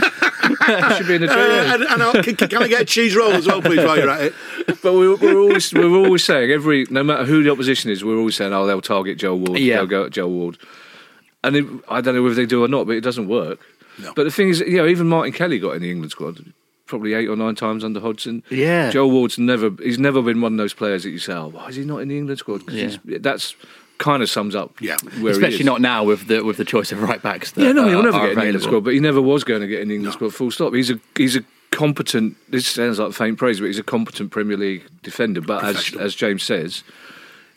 He 0.57 0.95
should 0.98 1.07
be 1.07 1.15
in 1.15 1.22
the 1.22 1.31
Uh, 1.31 1.36
uh, 1.36 1.74
and, 1.74 1.83
and 1.83 2.03
I'll, 2.03 2.24
can, 2.24 2.36
can 2.36 2.63
I 2.63 2.67
get 2.67 2.81
a 2.81 2.86
cheese 2.86 3.15
roll 3.15 3.31
as 3.31 3.48
well, 3.48 3.62
please, 3.62 3.83
while 3.83 3.98
you're 3.98 4.10
at 4.10 4.22
it? 4.22 4.33
But 4.81 4.93
we're, 4.93 5.15
we're 5.15 5.38
always 5.39 5.74
we're 5.74 5.95
always 5.95 6.24
saying 6.24 6.51
every 6.51 6.86
no 6.89 7.03
matter 7.03 7.25
who 7.25 7.41
the 7.43 7.51
opposition 7.51 7.89
is, 7.91 8.03
we're 8.03 8.17
always 8.17 8.36
saying, 8.36 8.53
"Oh, 8.53 8.65
they'll 8.65 8.81
target 8.81 9.17
Joe 9.17 9.36
Ward. 9.36 9.60
Yeah. 9.60 9.77
They'll 9.77 9.88
go 9.88 10.05
at 10.05 10.12
Joe 10.12 10.27
Ward." 10.27 10.57
And 11.43 11.55
it, 11.55 11.65
I 11.89 12.01
don't 12.01 12.15
know 12.15 12.24
whether 12.24 12.36
they 12.36 12.45
do 12.45 12.63
or 12.63 12.67
not, 12.67 12.86
but 12.88 12.95
it 12.95 13.01
doesn't 13.01 13.27
work. 13.27 13.60
No. 14.00 14.13
But 14.15 14.24
the 14.24 14.31
thing 14.31 14.50
is, 14.50 14.60
you 14.62 14.77
know, 14.77 14.88
even 14.88 15.07
Martin 15.07 15.33
Kelly 15.33 15.60
got 15.60 15.72
in 15.75 15.81
the 15.81 15.91
England 15.91 16.12
squad 16.12 16.53
probably 16.86 17.13
eight 17.13 17.27
or 17.27 17.36
nine 17.36 17.55
times 17.55 17.83
under 17.83 18.00
Hodgson. 18.00 18.43
Yeah. 18.50 18.89
Joe 18.91 19.07
Ward's 19.07 19.38
never 19.39 19.72
he's 19.81 19.98
never 20.00 20.22
been 20.22 20.41
one 20.41 20.53
of 20.53 20.57
those 20.57 20.74
players 20.74 21.03
that 21.03 21.10
you 21.12 21.19
say, 21.19 21.33
oh, 21.33 21.48
why 21.48 21.67
is 21.67 21.75
he 21.75 21.83
not 21.86 22.00
in 22.00 22.07
the 22.10 22.17
England 22.17 22.39
squad? 22.39 22.65
'Cause 22.65 22.75
Yeah. 23.05 23.17
that's 23.22 23.55
kind 23.97 24.21
of 24.23 24.29
sums 24.29 24.55
up 24.55 24.79
Yeah. 24.81 24.97
where 25.19 25.31
he 25.33 25.38
Especially 25.38 25.59
is. 25.62 25.65
not 25.65 25.81
now 25.81 26.03
with 26.03 26.27
the 26.27 26.43
with 26.43 26.57
the 26.57 26.65
choice 26.65 26.91
of 26.91 27.01
right 27.01 27.21
backs. 27.21 27.51
That 27.51 27.62
Yeah, 27.63 27.71
no, 27.73 27.88
he'll 27.88 28.00
are- 28.00 28.03
never 28.03 28.12
get 28.12 28.13
in 28.13 28.21
the 28.21 28.29
England 28.29 28.39
available. 28.55 28.63
squad, 28.63 28.83
but 28.83 28.93
he 28.93 29.00
never 29.00 29.21
was 29.21 29.43
going 29.43 29.62
to 29.62 29.67
get 29.67 29.81
in 29.81 29.88
the 29.89 29.95
England 29.95 30.13
squad. 30.13 30.33
Full 30.33 30.51
stop. 30.51 30.73
He's 30.73 30.89
a 30.91 31.00
he's 31.17 31.35
a 31.35 31.43
competent. 31.71 32.35
This 32.50 32.67
sounds 32.67 33.00
like 33.00 33.13
faint 33.13 33.38
praise, 33.38 33.59
but 33.59 33.67
he's 33.67 33.79
a 33.79 33.83
competent 33.83 34.31
Premier 34.31 34.57
League 34.57 34.83
defender. 35.03 35.41
But 35.41 35.63
as 35.63 35.93
as 35.95 36.15
James 36.15 36.43
says, 36.43 36.83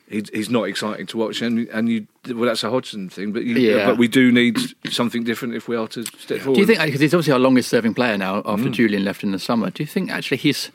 he's 0.09 0.29
he's 0.33 0.51
not 0.51 0.65
exciting 0.65 1.07
to 1.07 1.17
watch, 1.19 1.43
and 1.43 1.67
and 1.69 1.89
you 1.89 2.07
well 2.29 2.47
that's 2.47 2.63
a 2.65 2.71
Hodgson 2.71 3.09
thing. 3.09 3.33
But 3.33 3.45
you, 3.45 3.55
Yeah. 3.57 3.87
but 3.87 3.99
we 3.99 4.09
do 4.09 4.31
need 4.33 4.59
something 4.91 5.25
different 5.25 5.55
if 5.55 5.69
we 5.69 5.77
are 5.77 5.89
to 5.89 6.05
step 6.05 6.41
forward. 6.41 6.55
Do 6.55 6.61
you 6.61 6.67
think 6.67 6.81
because 6.81 7.01
he's 7.01 7.13
obviously 7.15 7.33
our 7.33 7.39
longest 7.39 7.69
serving 7.69 7.95
player 7.95 8.17
now 8.17 8.43
Mm. 8.43 8.53
after 8.53 8.71
Julian 8.71 9.05
left 9.05 9.23
in 9.25 9.33
the 9.33 9.39
summer? 9.39 9.71
Do 9.71 9.83
you 9.83 9.87
think 9.87 10.11
actually 10.11 10.37
he's 10.39 10.71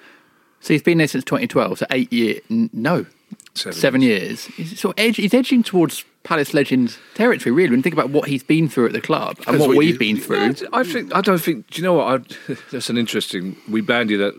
so 0.60 0.74
he's 0.74 0.84
been 0.84 1.00
there 1.00 1.08
since 1.08 1.24
2012, 1.24 1.80
so 1.80 1.86
eight 1.92 2.12
year 2.14 2.40
n- 2.52 2.70
no 2.74 3.06
Seven 3.54 3.74
seven, 3.74 4.02
years. 4.02 4.46
He's 4.46 4.80
sort 4.80 4.98
of 4.98 5.04
edge, 5.04 5.18
he's 5.18 5.34
edging 5.34 5.62
towards 5.64 6.06
Palace 6.24 6.54
legend 6.54 6.98
territory 7.16 7.52
really. 7.52 7.70
When 7.72 7.80
you 7.80 7.84
think 7.84 7.94
about 7.96 8.12
what 8.12 8.30
he's 8.30 8.44
been 8.44 8.70
through 8.70 8.86
at 8.88 8.94
the 8.94 9.02
club 9.02 9.38
and 9.48 9.60
what 9.60 9.70
what 9.70 9.78
we've 9.78 9.94
you- 9.94 10.00
been 10.00 10.18
through. 10.18 10.56
I 10.72 10.84
think 10.84 11.14
I 11.16 11.22
don't 11.22 11.40
think. 11.42 11.68
Do 11.72 11.82
you 11.82 11.84
know 11.86 11.94
what? 11.96 12.08
I, 12.50 12.54
that's 12.72 12.90
an 12.90 12.98
interesting. 12.98 13.58
We 13.70 13.82
bandy 13.82 14.16
that 14.18 14.34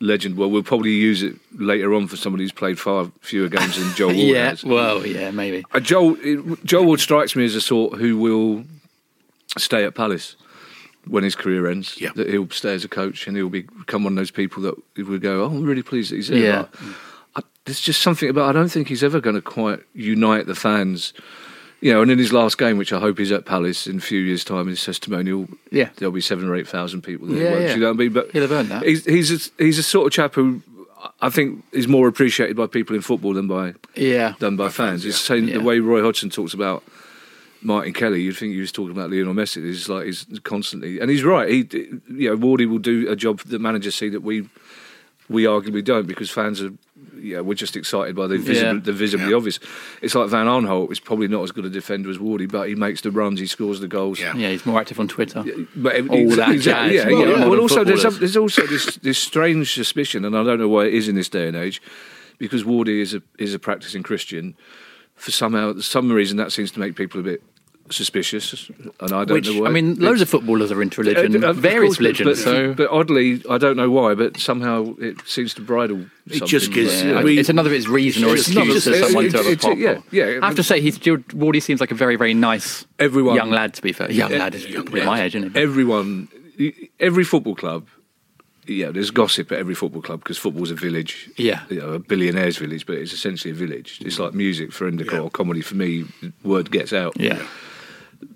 legend. 0.00 0.36
Well, 0.36 0.50
we'll 0.50 0.62
probably 0.62 0.92
use 0.92 1.22
it 1.22 1.36
later 1.58 1.92
on 1.94 2.06
for 2.06 2.16
somebody 2.16 2.44
who's 2.44 2.52
played 2.52 2.78
far 2.78 3.10
fewer 3.20 3.48
games 3.48 3.78
than 3.78 3.94
Joel 3.96 4.08
Ward 4.14 4.18
yeah, 4.28 4.48
has. 4.50 4.62
well, 4.64 5.04
yeah, 5.06 5.30
maybe. 5.30 5.64
Uh, 5.72 5.80
Joel 5.80 6.16
it- 6.20 6.64
Joel 6.64 6.84
Ward 6.84 7.00
strikes 7.00 7.34
me 7.34 7.44
as 7.44 7.54
a 7.54 7.60
sort 7.60 7.98
who 7.98 8.16
will 8.18 8.64
stay 9.58 9.84
at 9.84 9.94
Palace 9.94 10.36
when 11.06 11.24
his 11.24 11.34
career 11.34 11.66
ends. 11.66 11.98
Yeah. 12.00 12.10
That 12.14 12.28
he'll 12.28 12.48
stay 12.50 12.74
as 12.74 12.84
a 12.84 12.88
coach 12.88 13.26
and 13.26 13.36
he'll 13.36 13.48
be- 13.48 13.62
become 13.62 14.04
one 14.04 14.12
of 14.12 14.16
those 14.18 14.30
people 14.30 14.62
that 14.64 14.74
would 15.08 15.22
go, 15.22 15.42
"Oh, 15.44 15.46
I'm 15.46 15.64
really 15.64 15.82
pleased 15.82 16.12
that 16.12 16.16
he's 16.16 16.28
there." 16.28 16.38
Yeah. 16.38 16.66
But 16.70 16.80
I, 16.80 16.94
there's 17.70 17.80
just 17.80 18.02
something 18.02 18.28
about. 18.28 18.48
I 18.48 18.52
don't 18.52 18.68
think 18.68 18.88
he's 18.88 19.04
ever 19.04 19.20
going 19.20 19.36
to 19.36 19.42
quite 19.42 19.80
unite 19.94 20.46
the 20.46 20.54
fans. 20.54 21.12
You 21.80 21.94
know, 21.94 22.02
and 22.02 22.10
in 22.10 22.18
his 22.18 22.32
last 22.32 22.58
game, 22.58 22.76
which 22.76 22.92
I 22.92 22.98
hope 23.00 23.18
is 23.20 23.32
at 23.32 23.46
Palace 23.46 23.86
in 23.86 23.96
a 23.98 24.00
few 24.00 24.20
years' 24.20 24.44
time, 24.44 24.66
his 24.66 24.84
testimonial, 24.84 25.48
Yeah. 25.70 25.88
there'll 25.96 26.12
be 26.12 26.20
seven 26.20 26.46
or 26.46 26.54
eight 26.56 26.68
thousand 26.68 27.02
people 27.02 27.28
there. 27.28 27.38
Yeah, 27.58 27.66
yeah. 27.68 27.74
You 27.74 27.80
know 27.80 27.86
what 27.86 27.94
I 27.94 27.96
mean? 27.96 28.12
But 28.12 28.30
He'll 28.32 28.42
have 28.42 28.52
earned 28.52 28.68
that. 28.68 28.82
He's 28.84 29.04
he's 29.06 29.30
a, 29.30 29.50
he's 29.64 29.78
a 29.78 29.82
sort 29.82 30.06
of 30.08 30.12
chap 30.12 30.34
who 30.34 30.62
I 31.22 31.30
think 31.30 31.64
is 31.72 31.88
more 31.88 32.06
appreciated 32.08 32.56
by 32.56 32.66
people 32.66 32.94
in 32.96 33.00
football 33.02 33.32
than 33.32 33.46
by 33.46 33.74
Yeah, 33.94 34.34
done 34.40 34.56
by 34.56 34.68
fans. 34.68 35.06
It's 35.06 35.18
saying 35.18 35.48
Yeah. 35.48 35.58
the 35.58 35.64
way 35.64 35.78
Roy 35.78 36.02
Hodgson 36.02 36.28
talks 36.28 36.52
about 36.52 36.82
Martin 37.62 37.94
Kelly. 37.94 38.20
You'd 38.22 38.36
think 38.36 38.52
he 38.52 38.60
was 38.60 38.72
talking 38.72 38.90
about 38.92 39.10
Lionel 39.10 39.32
Messi. 39.32 39.64
He's 39.64 39.88
like 39.88 40.04
he's 40.04 40.26
constantly, 40.44 41.00
and 41.00 41.08
he's 41.10 41.24
right. 41.24 41.48
He, 41.48 41.66
you 42.08 42.28
know, 42.28 42.36
Wardy 42.36 42.68
will 42.68 42.78
do 42.78 43.08
a 43.10 43.16
job 43.16 43.40
that 43.46 43.58
managers 43.60 43.94
see 43.94 44.10
that 44.10 44.20
we 44.22 44.46
we 45.30 45.44
arguably 45.44 45.82
don't 45.82 46.06
because 46.06 46.28
fans 46.30 46.60
are. 46.60 46.72
Yeah, 47.22 47.40
we're 47.40 47.54
just 47.54 47.76
excited 47.76 48.16
by 48.16 48.26
the 48.26 48.38
visible, 48.38 48.74
Yeah. 48.74 48.80
the 48.82 48.92
visibly 48.92 49.30
Yeah. 49.30 49.36
obvious. 49.36 49.58
It's 50.02 50.14
like 50.14 50.28
Van 50.30 50.46
Aanholt 50.46 50.90
is 50.90 51.00
probably 51.00 51.28
not 51.28 51.42
as 51.42 51.52
good 51.52 51.64
a 51.64 51.70
defender 51.70 52.08
as 52.10 52.18
Wardy, 52.18 52.50
but 52.50 52.68
he 52.68 52.74
makes 52.74 53.00
the 53.02 53.10
runs, 53.10 53.40
he 53.40 53.46
scores 53.46 53.80
the 53.80 53.88
goals. 53.88 54.18
Yeah. 54.20 54.34
yeah, 54.36 54.50
he's 54.50 54.64
more 54.66 54.80
active 54.80 54.98
on 55.00 55.08
Twitter. 55.08 55.44
But 55.76 55.96
it- 55.96 56.08
All 56.08 56.30
that 56.36 56.50
exactly, 56.50 56.60
jazz. 56.60 56.92
yeah, 56.92 57.08
Well, 57.08 57.28
yeah. 57.28 57.46
Well, 57.46 57.60
also 57.60 57.84
there's, 57.84 58.02
footballers. 58.02 58.18
there's 58.20 58.36
also 58.36 58.66
this 58.66 58.96
this 59.02 59.18
strange 59.18 59.72
suspicion, 59.72 60.24
and 60.24 60.36
I 60.36 60.42
don't 60.44 60.58
know 60.58 60.68
why 60.68 60.86
it 60.86 60.94
is 60.94 61.08
in 61.08 61.14
this 61.14 61.28
day 61.28 61.46
and 61.48 61.56
age, 61.56 61.80
because 62.38 62.64
Wardy 62.64 63.00
is 63.00 63.14
a 63.14 63.22
is 63.38 63.54
a 63.54 63.58
practicing 63.58 64.02
Christian. 64.02 64.54
For 65.16 65.30
somehow 65.32 65.72
uh, 65.76 65.80
some 65.82 66.10
reason 66.10 66.38
that 66.38 66.50
seems 66.50 66.70
to 66.72 66.80
make 66.80 66.96
people 66.96 67.20
a 67.20 67.22
bit 67.22 67.42
suspicious, 67.90 68.70
and 69.00 69.12
I 69.12 69.24
don't 69.24 69.30
Which 69.32 69.48
know 69.48 69.62
why. 69.62 69.68
I 69.68 69.70
mean, 69.70 69.96
loads 69.96 70.20
of 70.20 70.28
footballers 70.28 70.70
are 70.72 70.80
into 70.82 71.00
religion, 71.02 71.44
Uh, 71.44 71.48
of 71.50 71.56
various 71.56 71.96
course, 71.96 71.96
but- 71.98 72.02
religions. 72.02 72.28
but, 72.28 72.36
so 72.44 72.74
but 72.74 72.88
oddly, 72.90 73.42
I 73.50 73.58
don't 73.58 73.76
know 73.76 73.90
why, 73.90 74.14
but 74.14 74.38
somehow 74.38 74.94
it 74.98 75.16
seems 75.26 75.54
to 75.54 75.60
bridle. 75.62 76.00
It 76.26 76.38
something. 76.38 76.48
just 76.48 76.72
gives- 76.72 77.02
Yeah, 77.02 77.22
we- 77.22 77.38
it's 77.38 77.48
another 77.48 77.70
of 77.70 77.74
its 77.74 77.88
reason 77.88 78.24
or 78.24 78.34
It's 78.34 78.48
excuse 78.48 78.86
another- 78.86 79.00
for 79.00 79.06
someone 79.06 79.24
it- 79.26 79.30
to 79.32 79.36
have 79.38 79.46
a 79.46 79.50
it- 79.50 79.60
pop. 79.60 79.78
yeah, 79.78 79.98
yeah. 80.10 80.38
I 80.42 80.46
have 80.46 80.56
to 80.56 80.62
say, 80.62 80.80
he's 80.80 80.98
Wardy 80.98 81.60
seems 81.62 81.80
like 81.80 81.90
a 81.90 81.94
very, 81.94 82.16
very 82.16 82.34
nice 82.34 82.86
Everyone- 82.98 83.36
young 83.36 83.50
lad. 83.50 83.74
To 83.74 83.82
be 83.82 83.92
fair, 83.92 84.10
young 84.10 84.30
Yeah, 84.30 84.38
lad 84.38 84.54
is 84.54 84.66
young 84.66 84.86
my 84.92 85.22
age, 85.22 85.34
isn't 85.34 85.54
he? 85.54 85.60
everyone, 85.60 86.28
every 87.00 87.24
football 87.24 87.54
club, 87.54 87.86
yeah, 88.66 88.90
there's 88.92 89.10
gossip 89.10 89.50
at 89.50 89.58
every 89.58 89.74
football 89.74 90.02
club 90.02 90.20
because 90.22 90.38
football's 90.38 90.70
a 90.70 90.74
village. 90.76 91.28
Yeah. 91.36 91.62
you 91.70 91.78
know, 91.80 91.88
a 91.94 91.98
billionaire's 91.98 92.58
village, 92.58 92.86
but 92.86 92.96
it's 92.98 93.12
essentially 93.12 93.50
a 93.50 93.54
village. 93.54 93.98
It's 94.04 94.18
like 94.20 94.32
music 94.34 94.70
for 94.72 94.86
Endicott 94.86 95.14
Yeah. 95.14 95.20
or 95.22 95.30
comedy 95.30 95.60
for 95.62 95.74
me. 95.74 96.04
Word 96.44 96.70
gets 96.70 96.92
out. 96.92 97.14
yeah, 97.18 97.42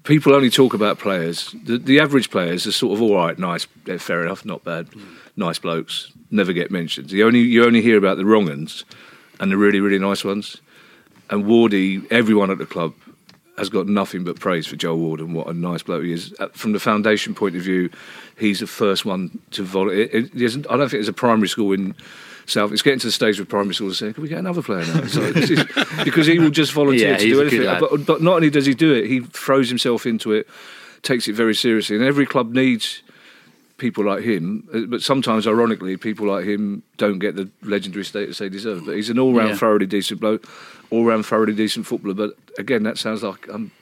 people 0.05 0.35
only 0.35 0.51
talk 0.51 0.75
about 0.75 0.99
players. 0.99 1.55
The, 1.65 1.79
the 1.79 2.01
average 2.01 2.31
players 2.31 2.67
are 2.67 2.73
sort 2.73 2.95
of 2.95 3.03
all 3.03 3.15
right, 3.15 3.39
nice, 3.39 3.67
fair 3.99 4.23
enough, 4.23 4.45
not 4.45 4.65
bad, 4.65 4.89
nice 5.37 5.59
blokes. 5.59 6.13
Never 6.31 6.53
get 6.53 6.71
mentioned. 6.71 7.13
You 7.13 7.27
only 7.27 7.41
you 7.41 7.65
only 7.65 7.81
hear 7.81 7.97
about 7.97 8.17
the 8.17 8.25
wrong 8.25 8.49
uns 8.49 8.85
and 9.41 9.51
the 9.51 9.57
really 9.57 9.81
really 9.81 9.99
nice 9.99 10.25
ones. 10.25 10.61
And 11.31 11.45
Wardy, 11.45 12.07
everyone 12.11 12.51
at 12.51 12.59
the 12.59 12.67
club 12.67 12.95
has 13.57 13.69
got 13.69 13.87
nothing 13.87 14.25
but 14.25 14.41
praise 14.41 14.67
for 14.67 14.77
Joel 14.77 14.99
Ward 14.99 15.21
and 15.21 15.35
what 15.35 15.47
a 15.47 15.53
nice 15.53 15.83
bloke 15.83 16.03
he 16.03 16.13
is. 16.13 16.35
Uh, 16.41 16.49
From 16.49 16.73
the 16.73 16.81
foundation 16.81 17.35
point 17.35 17.55
of 17.55 17.63
view, 17.63 17.89
he's 18.37 18.61
the 18.61 18.67
first 18.67 19.05
one 19.05 19.39
to 19.53 19.63
volunteer. 19.63 20.09
I 20.13 20.19
don't 20.19 20.59
think 20.59 20.91
there's 20.91 21.09
a 21.09 21.13
primary 21.13 21.49
school 21.49 21.73
in 21.73 21.95
South. 22.47 22.73
It's 22.73 22.83
getting 22.83 22.99
to 23.01 23.07
the 23.07 23.13
stage 23.13 23.39
with 23.39 23.49
primary 23.49 23.75
schools 23.75 23.99
saying, 23.99 24.15
"Can 24.15 24.23
we 24.23 24.29
get 24.29 24.39
another 24.39 24.63
player 24.63 24.85
now?" 24.87 25.07
So 25.07 25.31
this 25.33 25.51
is, 25.51 25.65
because 26.05 26.27
he 26.27 26.39
will 26.39 26.51
just 26.51 26.73
volunteer 26.73 27.13
Yeah, 27.13 27.17
to 27.17 27.25
do 27.29 27.41
anything. 27.41 27.65
But, 27.81 28.05
but 28.07 28.23
not 28.23 28.35
only 28.37 28.51
does 28.51 28.67
he 28.67 28.75
do 28.75 28.93
it, 28.93 29.07
he 29.07 29.21
throws 29.21 29.69
himself 29.69 30.05
into 30.07 30.33
it, 30.33 30.47
takes 31.03 31.27
it 31.29 31.35
very 31.35 31.55
seriously, 31.55 31.97
and 31.97 32.05
every 32.05 32.27
club 32.27 32.53
needs 32.53 33.03
people 33.79 34.05
like 34.05 34.23
him. 34.23 34.69
uh, 34.73 34.81
But 34.87 35.03
sometimes, 35.03 35.47
ironically, 35.47 35.97
people 35.97 36.27
like 36.27 36.45
him 36.45 36.83
don't 36.97 37.19
get 37.19 37.35
the 37.35 37.49
legendary 37.63 38.05
status 38.05 38.39
they 38.39 38.49
deserve. 38.49 38.85
But 38.87 38.95
he's 38.97 39.11
an 39.11 39.19
all-round, 39.19 39.51
Yeah. 39.51 39.57
thoroughly 39.57 39.87
decent 39.87 40.21
bloke, 40.21 40.47
all-round, 40.91 41.27
thoroughly 41.27 41.55
decent 41.55 41.87
footballer. 41.87 42.15
But 42.15 42.37
again, 42.59 42.85
that 42.85 42.99
sounds 42.99 43.23
like 43.25 43.49
um, 43.53 43.73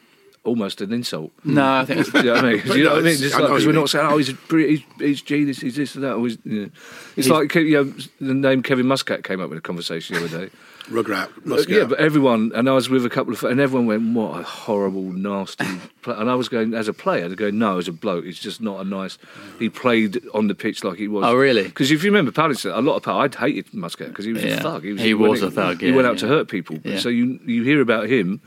almost 0.44 0.80
an 0.80 0.92
insult. 0.92 1.30
no, 1.44 1.64
I 1.64 1.84
think 1.84 2.06
You 2.14 2.22
know 2.24 2.32
what 2.34 2.44
I 2.44 2.52
mean? 2.52 2.62
You 2.66 2.84
know 2.84 2.90
what 2.90 2.98
I 2.98 3.02
mean? 3.02 3.16
Just 3.16 3.34
like, 3.34 3.42
because 3.44 3.64
we're 3.66 3.72
mean. 3.72 3.80
not 3.80 3.90
saying, 3.90 4.06
oh, 4.10 4.16
he's 4.18 4.28
a, 4.30 4.34
bri- 4.34 4.76
he's, 4.76 4.84
he's 4.98 5.22
genius, 5.22 5.60
he's 5.60 5.76
this 5.76 5.94
and 5.94 6.04
that. 6.04 6.14
Or 6.14 6.26
he's, 6.26 6.38
you 6.44 6.62
know. 6.62 6.70
It's 7.16 7.28
like 7.28 7.54
you 7.54 7.84
know, 7.84 7.94
the 8.20 8.34
name 8.34 8.62
Kevin 8.62 8.86
Muscat 8.86 9.24
came 9.24 9.40
up 9.40 9.50
in 9.52 9.58
a 9.58 9.60
conversation 9.60 10.16
the 10.16 10.24
other 10.24 10.46
day. 10.46 10.52
Rugrat, 10.90 11.26
Uh, 11.28 11.30
Muscat. 11.44 11.68
yeah, 11.68 11.84
but 11.84 12.00
everyone, 12.00 12.50
and 12.56 12.68
I 12.68 12.72
was 12.72 12.88
with 12.90 13.06
a 13.06 13.08
couple 13.08 13.32
of, 13.32 13.44
and 13.44 13.60
everyone 13.60 13.86
went, 13.86 14.14
"What 14.16 14.40
a 14.40 14.42
horrible, 14.42 15.12
nasty." 15.12 15.64
Play. 16.02 16.16
And 16.18 16.28
I 16.28 16.34
was 16.34 16.48
going 16.48 16.74
as 16.74 16.88
a 16.88 16.92
player 16.92 17.28
to 17.28 17.36
go, 17.36 17.50
"No, 17.50 17.78
as 17.78 17.86
a 17.86 17.92
bloke, 17.92 18.24
he's 18.24 18.40
just 18.40 18.60
not 18.60 18.80
a 18.80 18.84
nice." 18.84 19.16
He 19.60 19.68
played 19.68 20.20
on 20.34 20.48
the 20.48 20.56
pitch 20.56 20.82
like 20.82 20.98
he 20.98 21.06
was. 21.06 21.24
Oh, 21.24 21.36
really? 21.36 21.62
Because 21.62 21.92
if 21.92 22.02
you 22.02 22.10
remember 22.10 22.32
Palace, 22.32 22.64
a 22.64 22.80
lot 22.80 22.96
of 22.96 23.04
Palace, 23.04 23.26
I'd 23.26 23.34
hated 23.36 23.72
Muscat 23.72 24.08
because 24.08 24.24
he 24.24 24.32
was 24.32 24.42
Yeah. 24.42 24.54
a 24.56 24.60
thug. 24.60 24.82
He 24.82 25.14
was 25.14 25.40
in- 25.40 25.48
a 25.48 25.50
thug, 25.52 25.80
He 25.80 25.90
yeah, 25.90 25.94
went 25.94 26.08
out 26.08 26.18
to 26.18 26.26
hurt 26.26 26.48
people. 26.48 26.80
Yeah. 26.82 26.98
So 26.98 27.10
you 27.10 27.38
you 27.46 27.62
hear 27.62 27.80
about 27.80 28.08
him, 28.08 28.40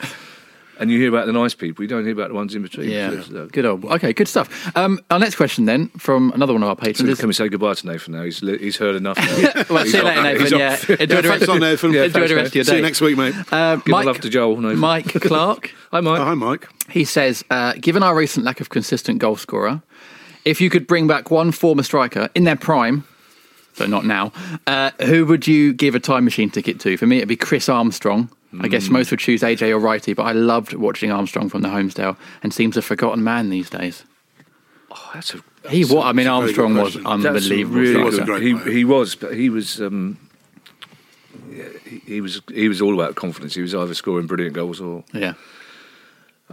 and 0.80 0.92
you 0.92 1.00
hear 1.00 1.10
about 1.10 1.26
the 1.26 1.34
nice 1.34 1.54
people. 1.54 1.84
You 1.84 1.88
don't 1.90 2.04
hear 2.04 2.14
about 2.14 2.30
the 2.30 2.34
ones 2.36 2.54
in 2.56 2.62
between. 2.62 2.90
Yeah, 2.90 3.22
So, 3.22 3.48
good 3.52 3.66
old. 3.66 3.86
Okay, 3.86 4.14
good 4.14 4.28
stuff. 4.28 4.76
Um, 4.76 5.00
our 5.10 5.20
next 5.20 5.36
question 5.36 5.66
then 5.66 5.90
from 5.90 6.32
another 6.34 6.54
one 6.54 6.64
of 6.64 6.70
our 6.70 6.76
so 6.76 6.82
patrons. 6.82 7.10
is- 7.12 7.20
can 7.20 7.28
we 7.28 7.34
say 7.34 7.50
goodbye 7.50 7.74
to 7.76 7.88
Nathan 7.88 8.14
now? 8.14 8.24
He's 8.24 8.40
he's 8.40 8.78
heard 8.78 8.96
enough. 8.96 9.18
Now. 9.18 9.64
well, 9.70 9.86
see 9.86 9.98
you 9.98 10.04
later, 10.04 10.24
Nathan. 10.24 10.44
off. 10.62 10.90
Yeah, 10.90 10.96
enjoy 11.00 11.06
the 11.06 11.14
rest. 11.16 11.28
thanks 11.28 11.48
on, 11.50 11.60
Nathan. 11.60 11.90
Enjoy 11.96 12.02
Yeah, 12.22 12.28
the 12.28 12.36
rest 12.36 12.48
of 12.50 12.56
your 12.56 12.64
day. 12.64 12.70
See 12.72 12.76
you 12.78 12.82
next 12.82 13.02
week, 13.02 13.18
mate. 13.18 13.36
Uh, 13.52 13.76
Give 13.78 13.88
my 13.88 14.04
love 14.04 14.20
to 14.22 14.30
Joel, 14.30 14.58
Nathan. 14.62 14.80
Mike 14.80 15.06
Clark. 15.22 15.72
Hi, 15.92 16.02
Mike. 16.02 16.20
Oh, 16.20 16.24
hi, 16.26 16.34
Mike. 16.34 16.68
He 16.90 17.04
says, 17.06 17.44
uh, 17.50 17.74
given 17.80 18.04
our 18.04 18.16
recent 18.16 18.46
lack 18.46 18.62
of 18.62 18.70
consistent 18.70 19.20
goal 19.20 19.36
scorer, 19.38 19.82
if 20.44 20.62
you 20.62 20.70
could 20.70 20.86
bring 20.88 21.08
back 21.08 21.32
one 21.32 21.52
former 21.52 21.82
striker 21.84 22.30
in 22.36 22.44
their 22.44 22.56
prime, 22.56 23.04
so 23.74 23.86
not 23.88 24.06
now, 24.06 24.32
uh, 24.68 24.92
who 25.06 25.26
would 25.26 25.48
you 25.48 25.74
give 25.74 25.96
a 25.96 26.00
time 26.00 26.24
machine 26.24 26.50
ticket 26.50 26.80
to? 26.82 26.96
For 26.98 27.08
me, 27.08 27.18
it'd 27.18 27.28
be 27.30 27.36
Chris 27.36 27.68
Armstrong. 27.68 28.30
I 28.62 28.68
guess 28.68 28.90
most 28.90 29.12
would 29.12 29.20
choose 29.20 29.42
AJ 29.42 29.70
or 29.72 29.80
Righty, 29.80 30.14
but 30.14 30.24
I 30.24 30.32
loved 30.32 30.74
watching 30.74 31.12
Armstrong 31.12 31.50
from 31.50 31.62
the 31.62 31.70
Holmesdale 31.70 32.18
and 32.44 32.54
seems 32.54 32.78
a 32.78 32.82
forgotten 32.82 33.24
man 33.24 33.50
these 33.50 33.70
days. 33.70 34.04
Oh, 34.92 35.12
that's 35.14 35.34
a 35.34 35.44
He 35.70 35.84
what? 35.84 36.06
I 36.06 36.14
mean, 36.14 36.26
that's 36.26 36.52
a 36.52 36.54
very 36.54 36.68
Armstrong 36.68 36.76
was 36.76 36.94
question. 36.94 37.04
That's 37.04 37.26
a 37.26 37.28
unbelievable. 37.28 37.80
really 37.80 38.04
was 38.04 38.18
a 38.18 38.24
striker. 38.24 38.40
great 38.40 38.66
He, 38.68 38.74
he 38.74 38.86
was, 38.86 39.16
but 39.16 39.34
he 39.34 39.50
was. 39.50 39.82
Um, 39.82 40.20
yeah, 41.52 41.66
he, 41.86 42.00
he 42.00 42.22
was. 42.22 42.42
He 42.54 42.68
was 42.68 42.82
all 42.82 42.94
about 42.94 43.16
confidence. 43.16 43.56
He 43.56 43.62
was 43.62 43.76
either 43.76 43.94
scoring 43.94 44.28
brilliant 44.28 44.56
goals 44.56 44.80
or. 44.80 45.04
Yeah. 45.14 45.34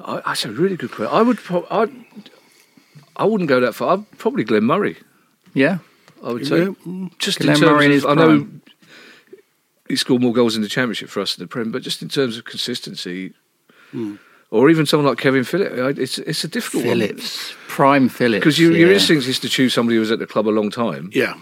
I, 0.03 0.23
that's 0.25 0.45
a 0.45 0.51
really 0.51 0.77
good 0.77 0.91
question. 0.91 1.15
I 1.15 1.23
would. 1.23 1.39
Pro- 1.39 1.67
I. 1.71 1.87
I 3.17 3.25
wouldn't 3.25 3.49
go 3.49 3.61
that 3.61 3.75
far. 3.75 3.99
I'd 3.99 4.11
probably 4.19 4.45
Glenn 4.45 4.65
Murray. 4.65 4.97
Yeah. 5.55 5.79
I 6.25 6.33
would 6.33 6.47
say 6.47 6.59
Yeah, 6.59 6.65
mm. 6.87 7.19
just 7.19 7.39
Glenn 7.39 7.57
in 7.57 7.61
terms 7.61 7.71
Murray 7.71 7.85
in 7.87 7.91
of, 7.91 7.95
his 7.95 8.05
I 8.07 8.15
know 8.15 8.27
prime. 8.27 8.62
He 9.93 9.97
scored 9.97 10.23
more 10.23 10.33
goals 10.33 10.57
in 10.57 10.63
the 10.63 10.69
championship 10.69 11.11
for 11.11 11.21
us 11.21 11.37
in 11.37 11.45
the 11.45 11.47
Prem, 11.47 11.71
but 11.71 11.83
just 11.83 12.01
in 12.01 12.09
terms 12.09 12.39
of 12.39 12.45
consistency, 12.45 13.35
Hmm. 13.91 14.15
or 14.51 14.71
even 14.71 14.87
someone 14.87 15.07
like 15.11 15.19
Kevin 15.19 15.45
Phillips, 15.45 15.99
it's 15.99 16.17
it's 16.19 16.45
a 16.45 16.49
difficult 16.49 16.87
one 16.87 16.99
Phillips. 17.01 17.55
Prime 17.69 18.09
Phillips. 18.09 18.41
because 18.41 18.59
you, 18.59 18.73
your 18.73 18.89
yeah. 18.89 18.95
instinct 18.95 19.27
is 19.27 19.39
to 19.41 19.49
choose 19.51 19.75
somebody 19.75 19.97
who 19.97 20.01
was 20.01 20.11
at 20.11 20.19
the 20.19 20.27
club 20.27 20.49
a 20.49 20.55
long 20.59 20.71
time. 20.71 21.11
Yeah. 21.13 21.35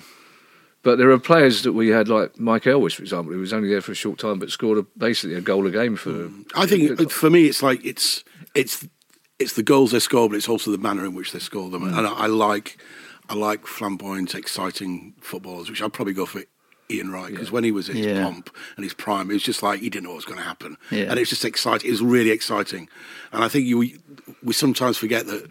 But 0.82 0.96
there 0.98 1.10
are 1.10 1.18
players 1.20 1.62
that 1.62 1.74
we 1.74 1.88
had, 1.88 2.08
like 2.08 2.40
Mike 2.40 2.66
Elwish, 2.66 2.96
for 2.96 3.02
example, 3.02 3.32
who 3.34 3.38
was 3.40 3.52
only 3.52 3.68
there 3.68 3.82
for 3.82 3.92
a 3.92 3.94
short 4.04 4.18
time, 4.18 4.38
but 4.40 4.50
scored 4.50 4.78
a, 4.78 4.82
basically 4.96 5.36
a 5.36 5.40
goal 5.40 5.66
a 5.66 5.70
game 5.70 5.94
for. 5.96 6.30
I 6.56 6.66
think 6.66 7.10
for 7.10 7.30
me, 7.30 7.46
it's 7.46 7.62
like 7.62 7.84
it's 7.84 8.24
it's 8.54 8.84
it's 9.38 9.52
the 9.54 9.62
goals 9.62 9.90
they 9.92 10.00
score, 10.00 10.28
but 10.28 10.36
it's 10.36 10.48
also 10.48 10.70
the 10.72 10.78
manner 10.88 11.04
in 11.04 11.14
which 11.14 11.30
they 11.32 11.38
score 11.38 11.70
them. 11.70 11.82
And 11.84 12.06
I, 12.06 12.12
I 12.24 12.26
like 12.26 12.78
I 13.28 13.34
like 13.34 13.66
flamboyant, 13.66 14.34
exciting 14.34 15.14
footballers, 15.20 15.68
which 15.70 15.82
I'd 15.82 15.92
probably 15.92 16.14
go 16.14 16.26
for 16.26 16.42
Ian 16.90 17.10
Wright 17.12 17.30
because 17.30 17.48
Yeah. 17.48 17.52
when 17.54 17.64
he 17.64 17.72
was 17.72 17.88
in 17.88 17.96
his 17.96 18.06
Yeah. 18.06 18.24
pomp 18.24 18.50
and 18.76 18.84
his 18.84 18.94
prime, 18.94 19.30
it 19.30 19.34
was 19.34 19.42
just 19.42 19.62
like 19.62 19.80
he 19.80 19.88
didn't 19.90 20.04
know 20.04 20.10
what 20.10 20.16
was 20.16 20.24
going 20.24 20.38
to 20.38 20.44
happen, 20.44 20.76
Yeah. 20.90 21.04
and 21.10 21.18
was 21.18 21.28
just 21.30 21.44
exciting. 21.44 21.88
It 21.88 21.92
was 21.92 22.02
really 22.02 22.30
exciting, 22.30 22.88
and 23.32 23.44
I 23.44 23.48
think 23.48 23.66
you 23.66 23.78
we 24.42 24.52
sometimes 24.52 24.96
forget 24.98 25.26
that. 25.26 25.46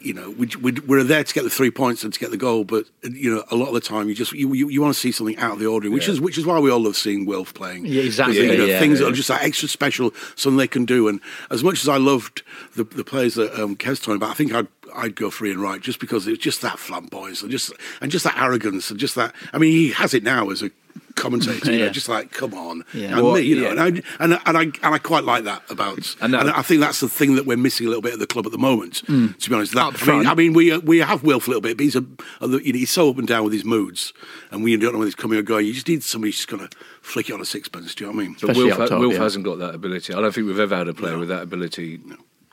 You 0.00 0.12
know, 0.12 0.28
we, 0.28 0.48
we, 0.60 0.72
we're 0.86 1.02
there 1.02 1.24
to 1.24 1.32
get 1.32 1.44
the 1.44 1.48
three 1.50 1.70
points 1.70 2.04
and 2.04 2.12
to 2.12 2.20
get 2.20 2.30
the 2.30 2.36
goal, 2.36 2.64
but 2.64 2.84
you 3.10 3.34
know, 3.34 3.42
a 3.50 3.56
lot 3.56 3.68
of 3.68 3.74
the 3.74 3.80
time 3.80 4.06
you 4.10 4.14
just 4.14 4.32
you, 4.34 4.52
you, 4.52 4.68
you 4.68 4.82
want 4.82 4.92
to 4.92 5.00
see 5.00 5.10
something 5.10 5.38
out 5.38 5.52
of 5.54 5.60
the 5.60 5.64
ordinary, 5.66 5.94
which 5.94 6.08
is 6.10 6.20
which 6.20 6.36
is 6.36 6.44
why 6.44 6.58
we 6.58 6.70
all 6.70 6.80
love 6.80 6.94
seeing 6.94 7.24
Wilf 7.24 7.54
playing. 7.54 7.86
Yeah, 7.86 8.02
exactly, 8.02 8.38
You 8.44 8.58
know, 8.58 8.78
things 8.78 8.98
that 8.98 9.08
are 9.08 9.12
just 9.12 9.28
that 9.28 9.42
extra 9.42 9.66
special, 9.66 10.12
something 10.36 10.58
they 10.58 10.66
can 10.68 10.84
do. 10.84 11.08
And 11.08 11.20
as 11.50 11.64
much 11.64 11.80
as 11.80 11.88
I 11.88 11.96
loved 11.96 12.42
the, 12.76 12.84
the 12.84 13.02
players 13.04 13.32
that 13.36 13.58
um, 13.58 13.76
Kev's 13.76 13.98
talking 14.00 14.16
about, 14.16 14.32
I 14.32 14.34
think 14.34 14.52
I'd 14.52 14.68
I'd 14.94 15.14
go 15.16 15.30
for 15.30 15.46
Ian 15.46 15.60
Wright 15.60 15.80
just 15.80 16.00
because 16.00 16.26
it's 16.26 16.42
just 16.42 16.62
that 16.62 16.78
flamboyance 16.78 17.42
and 17.42 17.50
just 17.50 17.72
and 18.00 18.10
just 18.10 18.24
that 18.24 18.36
arrogance 18.38 18.90
and 18.90 18.98
just 18.98 19.14
that. 19.16 19.34
I 19.52 19.58
mean, 19.58 19.72
he 19.72 19.90
has 19.92 20.14
it 20.14 20.22
now 20.22 20.50
as 20.50 20.62
a 20.62 20.70
commentator, 21.16 21.72
you 21.72 21.78
know, 21.80 21.88
just 21.90 22.08
like 22.08 22.30
come 22.32 22.54
on, 22.54 22.84
Yeah. 22.92 23.14
and 23.16 23.22
Well, 23.22 23.34
me, 23.34 23.40
you 23.42 23.56
know, 23.56 23.62
yeah. 23.62 23.70
and, 23.70 23.80
I, 23.80 24.02
and 24.20 24.34
I 24.34 24.40
and 24.46 24.58
I 24.58 24.62
and 24.62 24.94
I 24.94 24.98
quite 24.98 25.24
like 25.24 25.44
that 25.44 25.62
about. 25.70 26.16
And 26.20 26.34
And, 26.34 26.50
I 26.50 26.62
think 26.62 26.80
that's 26.80 27.00
the 27.00 27.08
thing 27.08 27.34
that 27.36 27.46
we're 27.46 27.56
missing 27.56 27.86
a 27.86 27.90
little 27.90 28.02
bit 28.02 28.12
at 28.14 28.18
the 28.18 28.26
club 28.26 28.46
at 28.46 28.52
the 28.52 28.58
moment. 28.58 29.02
Mm. 29.06 29.38
To 29.38 29.50
be 29.50 29.56
honest, 29.56 29.74
that, 29.74 30.02
I 30.02 30.06
mean. 30.18 30.26
I 30.26 30.34
mean, 30.34 30.52
we 30.52 30.76
we 30.78 30.98
have 30.98 31.22
Wilf 31.22 31.46
a 31.46 31.50
little 31.50 31.60
bit, 31.60 31.76
but 31.76 31.84
he's 31.84 31.96
a, 31.96 32.04
a 32.40 32.48
you 32.48 32.72
know, 32.72 32.78
he's 32.78 32.90
so 32.90 33.10
up 33.10 33.18
and 33.18 33.26
down 33.28 33.44
with 33.44 33.52
his 33.52 33.64
moods, 33.64 34.12
and 34.50 34.62
we 34.62 34.76
don't 34.76 34.92
know 34.92 34.98
whether 34.98 35.06
he's 35.06 35.14
coming 35.14 35.38
or 35.38 35.42
going. 35.42 35.66
You 35.66 35.72
just 35.74 35.88
need 35.88 36.02
somebody 36.02 36.28
who's 36.28 36.36
just 36.36 36.48
going 36.48 36.66
to 36.66 36.76
flick 37.02 37.28
it 37.28 37.32
on 37.32 37.40
a 37.40 37.44
sixpence. 37.44 37.94
Do 37.94 38.04
you 38.04 38.10
know 38.10 38.16
what 38.16 38.22
I 38.22 38.26
mean? 38.26 38.36
But 38.40 38.56
Wilf, 38.56 38.88
top, 38.88 38.98
Wilf 39.00 39.14
yeah. 39.14 39.18
hasn't 39.20 39.44
got 39.44 39.58
that 39.58 39.74
ability. 39.74 40.14
I 40.14 40.20
don't 40.20 40.32
think 40.32 40.46
we've 40.46 40.58
ever 40.60 40.76
had 40.76 40.88
a 40.88 40.94
player 40.94 41.18
with 41.18 41.28
that 41.28 41.42
ability. 41.42 42.00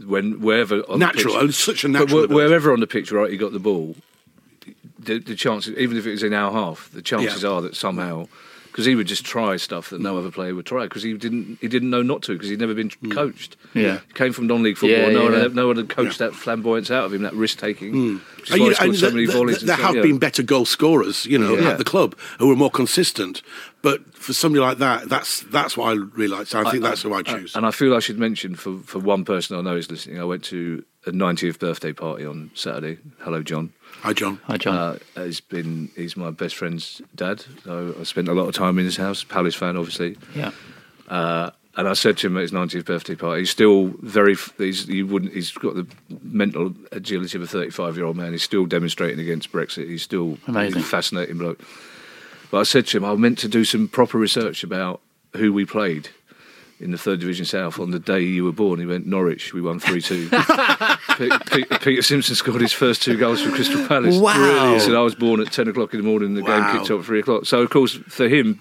When 0.05 0.41
wherever 0.41 0.81
on 0.89 0.99
Natural, 0.99 1.39
the 1.39 1.47
pitch, 1.47 1.55
such 1.55 1.83
a 1.83 1.87
but 1.87 1.91
natural 1.99 2.23
ability. 2.23 2.33
wherever 2.35 2.73
on 2.73 2.79
the 2.79 2.87
pitch, 2.87 3.11
right, 3.11 3.29
he 3.31 3.37
got 3.37 3.51
the 3.53 3.59
ball. 3.59 3.95
The, 4.99 5.17
the 5.19 5.35
chances, 5.35 5.75
even 5.77 5.97
if 5.97 6.05
it 6.05 6.11
was 6.11 6.23
in 6.23 6.33
our 6.33 6.51
half, 6.51 6.89
the 6.91 7.01
chances 7.01 7.43
Yeah. 7.43 7.49
are 7.49 7.61
that 7.61 7.75
somehow, 7.75 8.27
because 8.71 8.85
he 8.85 8.95
would 8.95 9.07
just 9.07 9.25
try 9.25 9.57
stuff 9.57 9.89
that 9.89 9.99
no 10.01 10.17
other 10.17 10.31
player 10.31 10.55
would 10.55 10.65
try, 10.65 10.83
because 10.83 11.03
he 11.03 11.13
didn't 11.13 11.57
he 11.61 11.67
didn't 11.67 11.89
know 11.89 12.01
not 12.01 12.21
to, 12.23 12.33
because 12.33 12.49
he'd 12.49 12.59
never 12.59 12.73
been 12.73 12.89
Mm. 12.89 13.11
coached. 13.11 13.57
Yeah. 13.73 13.99
he 14.07 14.13
came 14.13 14.33
from 14.33 14.47
non-league 14.47 14.77
football. 14.77 15.07
Yeah, 15.11 15.13
no, 15.13 15.23
one 15.23 15.33
yeah. 15.33 15.39
had, 15.39 15.55
no 15.55 15.67
one 15.67 15.77
had 15.77 15.89
coached 15.89 16.19
that 16.19 16.33
flamboyance 16.33 16.89
out 16.91 17.05
of 17.05 17.13
him, 17.13 17.21
that 17.23 17.33
risk 17.33 17.59
taking. 17.59 18.15
Which 18.37 18.49
is 18.49 18.51
why 18.51 18.55
you 18.57 18.63
he 18.63 18.69
know, 18.69 18.69
and 18.69 18.75
scored 18.77 18.95
so 18.97 19.11
many 19.15 19.25
th- 19.27 19.37
volleys. 19.37 19.57
th- 19.59 19.67
there 19.67 19.75
stuff, 19.77 19.87
have 19.87 19.95
yeah. 19.97 20.01
been 20.01 20.17
better 20.17 20.43
goal 20.43 20.65
scorers, 20.65 21.25
you 21.25 21.37
know, 21.37 21.55
Yeah. 21.55 21.69
at 21.71 21.77
the 21.77 21.83
club 21.83 22.15
who 22.39 22.47
were 22.47 22.55
more 22.55 22.71
consistent. 22.71 23.41
But 23.81 24.13
for 24.15 24.33
somebody 24.33 24.61
like 24.61 24.77
that, 24.79 25.09
that's 25.09 25.41
that's 25.41 25.75
what 25.75 25.89
I 25.89 25.93
really 25.93 26.27
like. 26.27 26.47
So 26.47 26.59
I 26.63 26.69
think 26.69 26.83
that's 26.83 27.01
who 27.01 27.13
I 27.13 27.23
choose. 27.23 27.55
And 27.55 27.65
I 27.65 27.71
feel 27.71 27.95
I 27.95 27.99
should 27.99 28.19
mention 28.19 28.55
for, 28.55 28.77
for 28.79 28.99
one 28.99 29.25
person 29.25 29.57
I 29.57 29.61
know 29.61 29.75
is 29.75 29.89
listening. 29.89 30.19
I 30.19 30.23
went 30.25 30.43
to 30.45 30.83
a 31.07 31.11
90th 31.11 31.57
birthday 31.59 31.91
party 31.93 32.23
on 32.25 32.51
Saturday. 32.53 32.99
Hello, 33.21 33.41
John. 33.41 33.73
Hi, 34.01 34.13
John. 34.13 34.39
Hi, 34.45 34.57
John. 34.57 34.75
Uh, 34.75 35.23
he's 35.23 35.41
been 35.41 35.89
he's 35.95 36.17
my 36.17 36.31
best 36.31 36.55
friend's 36.55 37.01
dad. 37.15 37.43
So 37.63 37.95
I 37.99 38.03
spent 38.03 38.27
a 38.27 38.33
lot 38.33 38.47
of 38.47 38.55
time 38.55 38.79
in 38.79 38.85
his 38.85 38.97
house. 38.97 39.23
Palace 39.23 39.55
fan, 39.55 39.77
obviously. 39.77 40.17
yeah. 40.35 40.51
Uh, 41.07 41.51
and 41.77 41.87
I 41.87 41.93
said 41.93 42.17
to 42.17 42.27
him 42.27 42.35
at 42.35 42.41
his 42.41 42.51
90th 42.51 42.83
birthday 42.85 43.15
party, 43.15 43.41
he's 43.41 43.49
still 43.49 43.93
very. 44.01 44.33
f- 44.33 44.53
He's 44.57 44.87
you 44.87 45.07
wouldn't. 45.07 45.33
He's 45.33 45.51
got 45.51 45.75
the 45.75 45.87
mental 46.21 46.73
agility 46.91 47.37
of 47.37 47.43
a 47.43 47.47
35 47.47 47.95
year 47.95 48.05
old 48.05 48.17
man. 48.17 48.31
He's 48.33 48.43
still 48.43 48.65
demonstrating 48.65 49.19
against 49.19 49.51
Brexit. 49.51 49.87
He's 49.87 50.01
still 50.03 50.37
Amazing. 50.47 50.77
He's 50.79 50.85
a 50.85 50.89
fascinating 50.89 51.37
bloke. 51.37 51.61
But 52.49 52.59
I 52.59 52.63
said 52.63 52.87
to 52.87 52.97
him, 52.97 53.05
I 53.05 53.15
meant 53.15 53.37
to 53.39 53.47
do 53.47 53.63
some 53.63 53.87
proper 53.87 54.17
research 54.17 54.63
about 54.63 54.99
who 55.37 55.53
we 55.53 55.63
played 55.63 56.09
in 56.81 56.91
the 56.91 56.97
third 56.97 57.19
division 57.21 57.45
south 57.45 57.79
on 57.79 57.91
the 57.91 57.99
day 57.99 58.19
you 58.19 58.43
were 58.43 58.51
born. 58.51 58.79
He 58.79 58.85
went 58.85 59.05
Norwich. 59.07 59.53
We 59.53 59.61
won 59.61 59.79
three 59.79 60.01
two. 60.01 60.27
Peter 61.81 62.01
Simpson 62.01 62.35
scored 62.35 62.61
his 62.61 62.73
first 62.73 63.01
two 63.03 63.17
goals 63.17 63.41
for 63.41 63.51
Crystal 63.51 63.85
Palace. 63.87 64.17
Wow. 64.17 64.73
He 64.73 64.79
said 64.79 64.95
I 64.95 65.01
was 65.01 65.15
born 65.15 65.39
at 65.41 65.51
ten 65.51 65.67
o'clock 65.67 65.93
in 65.93 65.99
the 66.01 66.05
morning. 66.07 66.33
The 66.35 66.43
Wow. 66.43 66.71
game 66.71 66.79
kicked 66.79 66.91
off 66.91 66.99
at 67.01 67.05
three 67.05 67.19
o'clock. 67.19 67.45
So 67.45 67.61
of 67.61 67.69
course 67.69 67.93
for 68.07 68.27
him. 68.27 68.59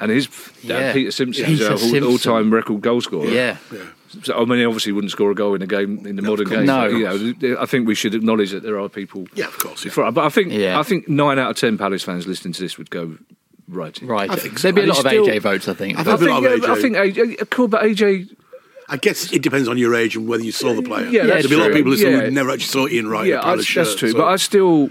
And 0.00 0.12
his 0.12 0.28
dad, 0.28 0.78
Yeah. 0.80 0.92
Peter 0.92 1.10
Simpson, 1.10 1.44
Peter 1.46 1.62
is 1.64 1.68
our 1.70 1.76
Simpson. 1.76 2.04
all 2.04 2.18
time 2.18 2.54
record 2.54 2.82
goal 2.82 3.00
scorer. 3.00 3.26
Yeah. 3.28 3.56
So, 4.22 4.40
I 4.40 4.44
mean, 4.44 4.60
he 4.60 4.64
obviously 4.64 4.92
wouldn't 4.92 5.10
score 5.10 5.32
a 5.32 5.34
goal 5.34 5.54
in 5.56 5.62
a 5.62 5.66
game 5.66 6.06
in 6.06 6.14
the 6.14 6.22
modern 6.22 6.48
game. 6.48 6.66
No. 6.66 6.86
you 6.86 7.04
know, 7.04 7.56
I 7.60 7.66
think 7.66 7.88
we 7.88 7.96
should 7.96 8.14
acknowledge 8.14 8.52
that 8.52 8.62
there 8.62 8.78
are 8.78 8.88
people. 8.88 9.26
Yeah, 9.34 9.46
of 9.46 9.58
course. 9.58 9.84
Yeah. 9.84 9.90
For, 9.90 10.10
but 10.12 10.24
I 10.24 10.28
think 10.28 10.52
Yeah. 10.52 10.78
I 10.78 10.84
think 10.84 11.08
nine 11.08 11.38
out 11.40 11.50
of 11.50 11.56
ten 11.56 11.76
Palace 11.78 12.04
fans 12.04 12.28
listening 12.28 12.52
to 12.54 12.60
this 12.62 12.78
would 12.78 12.90
go 12.90 13.16
right. 13.68 13.98
Right. 14.00 14.30
I 14.30 14.36
think 14.36 14.60
so. 14.60 14.68
There'd 14.70 14.76
be 14.76 14.82
a 14.82 14.84
And 14.84 14.90
lot 14.90 15.04
of 15.04 15.10
still- 15.10 15.26
AJ 15.26 15.38
votes, 15.42 15.66
I 15.68 15.74
think. 15.74 15.98
I 15.98 16.00
I 16.00 16.04
There'd 16.04 16.20
be 16.20 16.26
a 16.26 16.28
think, 16.28 16.42
lot 16.44 16.52
of 16.54 16.62
yeah, 16.62 16.72
I 16.72 16.80
think 16.80 16.96
AJ, 17.40 17.50
cool, 17.50 17.66
but 17.66 17.82
AJ, 17.82 18.28
I 18.88 18.96
guess 18.96 19.32
it 19.32 19.42
depends 19.42 19.68
on 19.68 19.76
your 19.76 19.94
age 19.94 20.16
and 20.16 20.26
whether 20.26 20.42
you 20.42 20.52
saw 20.52 20.72
the 20.72 20.80
uh, 20.80 20.82
player. 20.82 21.06
Yeah, 21.08 21.26
that's 21.26 21.42
There'd 21.42 21.50
be 21.50 21.54
a 21.56 21.58
lot 21.58 21.70
of 21.70 21.76
people 21.76 21.90
listening 21.92 22.14
Yeah. 22.14 22.20
who 22.24 22.30
never 22.30 22.50
actually 22.50 22.64
saw 22.66 22.88
Ian 22.88 23.08
Wright. 23.08 23.24
in 23.26 23.30
yeah, 23.32 23.36
a 23.36 23.40
I, 23.40 23.42
Palace 23.44 23.74
that's 23.74 23.90
shirt, 23.90 23.98
true. 23.98 24.10
so- 24.12 24.18
But 24.18 24.28
I 24.28 24.36
still, 24.36 24.90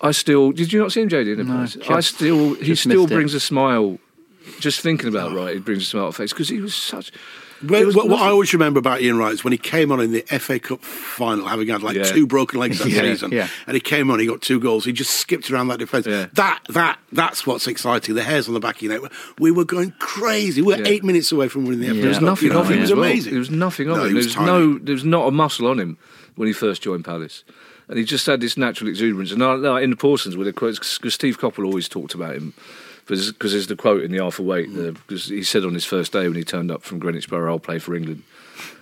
I 0.00 0.10
still, 0.10 0.52
did 0.52 0.72
you 0.72 0.80
not 0.80 0.92
see 0.92 1.00
him, 1.00 1.08
JD? 1.08 1.32
In 1.32 1.38
the 1.38 1.44
No, 1.44 1.52
Palace? 1.54 1.78
I 1.88 2.00
still, 2.00 2.54
he 2.54 2.74
still 2.74 3.02
missed 3.02 3.12
it. 3.12 3.14
brings 3.14 3.34
a 3.34 3.40
smile. 3.40 3.98
Just 4.60 4.80
thinking 4.80 5.08
about 5.08 5.32
oh. 5.32 5.36
right, 5.36 5.56
it 5.56 5.64
brings 5.64 5.82
a 5.82 5.86
smile 5.86 6.06
on 6.06 6.12
face 6.12 6.32
because 6.32 6.48
he 6.48 6.60
was 6.60 6.74
such. 6.74 7.10
But 7.62 7.80
It 7.82 7.86
was 7.86 7.96
what, 7.96 8.08
what 8.08 8.20
I 8.20 8.28
always 8.28 8.52
remember 8.52 8.78
about 8.78 9.00
Ian 9.00 9.16
Wright 9.18 9.32
is 9.32 9.42
when 9.42 9.52
he 9.52 9.58
came 9.58 9.90
on 9.90 10.00
in 10.00 10.12
the 10.12 10.20
FA 10.38 10.58
Cup 10.58 10.82
final, 10.84 11.46
having 11.46 11.68
had 11.68 11.82
like 11.82 11.96
Yeah. 11.96 12.04
two 12.04 12.26
broken 12.26 12.60
legs 12.60 12.78
that 12.80 12.88
Yeah, 12.90 13.00
season, 13.00 13.32
yeah. 13.32 13.48
and 13.66 13.74
he 13.74 13.80
came 13.80 14.10
on, 14.10 14.18
he 14.18 14.26
got 14.26 14.42
two 14.42 14.60
goals. 14.60 14.84
He 14.84 14.92
just 14.92 15.12
skipped 15.18 15.50
around 15.50 15.68
that 15.68 15.78
defence. 15.78 16.06
Yeah. 16.06 16.26
That 16.34 16.60
that 16.70 16.98
that's 17.12 17.46
what's 17.46 17.66
exciting. 17.66 18.14
The 18.14 18.22
hairs 18.22 18.46
on 18.48 18.54
the 18.54 18.60
back 18.60 18.76
of 18.76 18.82
your 18.82 19.00
neck. 19.00 19.10
We 19.38 19.50
were 19.50 19.64
going 19.64 19.92
crazy. 19.98 20.60
We 20.60 20.74
were 20.74 20.82
Yeah. 20.82 20.88
eight 20.88 21.04
minutes 21.04 21.32
away 21.32 21.48
from 21.48 21.64
winning 21.64 21.80
the 21.80 21.86
FA 21.88 21.94
Yeah. 21.94 22.00
Cup. 22.00 22.02
There 22.02 22.10
was 22.10 22.20
nothing 22.20 22.48
you 22.48 22.52
know, 22.54 22.60
of 22.60 22.70
him 22.70 22.78
It 22.78 22.80
was 22.82 22.90
as 22.90 22.96
well. 22.96 23.04
amazing. 23.04 23.32
There 23.32 23.38
was 23.40 23.50
nothing 23.50 23.88
of 23.88 23.96
No, 23.96 24.02
him. 24.02 24.08
There 24.08 24.16
was 24.16 24.26
was 24.26 24.34
tiny. 24.34 24.46
no, 24.46 24.78
there 24.78 24.94
was 24.94 25.04
not 25.04 25.26
a 25.28 25.30
muscle 25.30 25.66
on 25.66 25.78
him 25.80 25.96
when 26.34 26.46
he 26.48 26.52
first 26.52 26.82
joined 26.82 27.04
Palace, 27.06 27.42
and 27.88 27.98
he 27.98 28.04
just 28.04 28.26
had 28.26 28.40
this 28.42 28.58
natural 28.58 28.90
exuberance. 28.90 29.32
And 29.32 29.42
I, 29.42 29.54
I, 29.54 29.80
in 29.80 29.90
the 29.90 29.96
Parsons, 29.96 30.36
with 30.36 30.46
the 30.46 30.52
quotes, 30.52 30.78
because 30.98 31.14
Steve 31.14 31.38
Coppell 31.40 31.64
always 31.64 31.88
talked 31.88 32.12
about 32.14 32.34
him, 32.34 32.52
because 33.06 33.52
there's 33.52 33.66
the 33.66 33.76
quote 33.76 34.02
in 34.02 34.10
the 34.12 34.18
Arthur 34.18 34.42
Wait, 34.42 34.72
because 34.72 35.26
mm. 35.26 35.36
he 35.36 35.42
said 35.42 35.64
on 35.64 35.74
his 35.74 35.84
first 35.84 36.12
day 36.12 36.26
when 36.26 36.36
he 36.36 36.44
turned 36.44 36.70
up 36.70 36.82
from 36.82 36.98
Greenwich 36.98 37.28
Borough, 37.28 37.52
"I'll 37.52 37.58
play 37.58 37.78
for 37.78 37.94
England," 37.94 38.22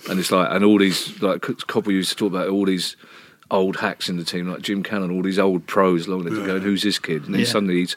and 0.08 0.18
it's 0.18 0.30
like, 0.30 0.48
and 0.50 0.64
all 0.64 0.78
these 0.78 1.20
like 1.22 1.40
Coppell 1.42 1.92
used 1.92 2.10
to 2.10 2.16
talk 2.16 2.30
about 2.30 2.48
all 2.48 2.64
these. 2.64 2.96
Old 3.50 3.76
hacks 3.76 4.08
in 4.08 4.16
the 4.16 4.24
team 4.24 4.48
like 4.48 4.62
Jim 4.62 4.82
Cannon, 4.82 5.10
all 5.10 5.22
these 5.22 5.38
old 5.38 5.66
pros 5.66 6.08
long 6.08 6.22
legs 6.24 6.38
going, 6.38 6.62
who's 6.62 6.82
this 6.82 6.98
kid? 6.98 7.26
And 7.26 7.34
then 7.34 7.42
Yeah. 7.42 7.46
suddenly 7.46 7.74
he's 7.74 7.94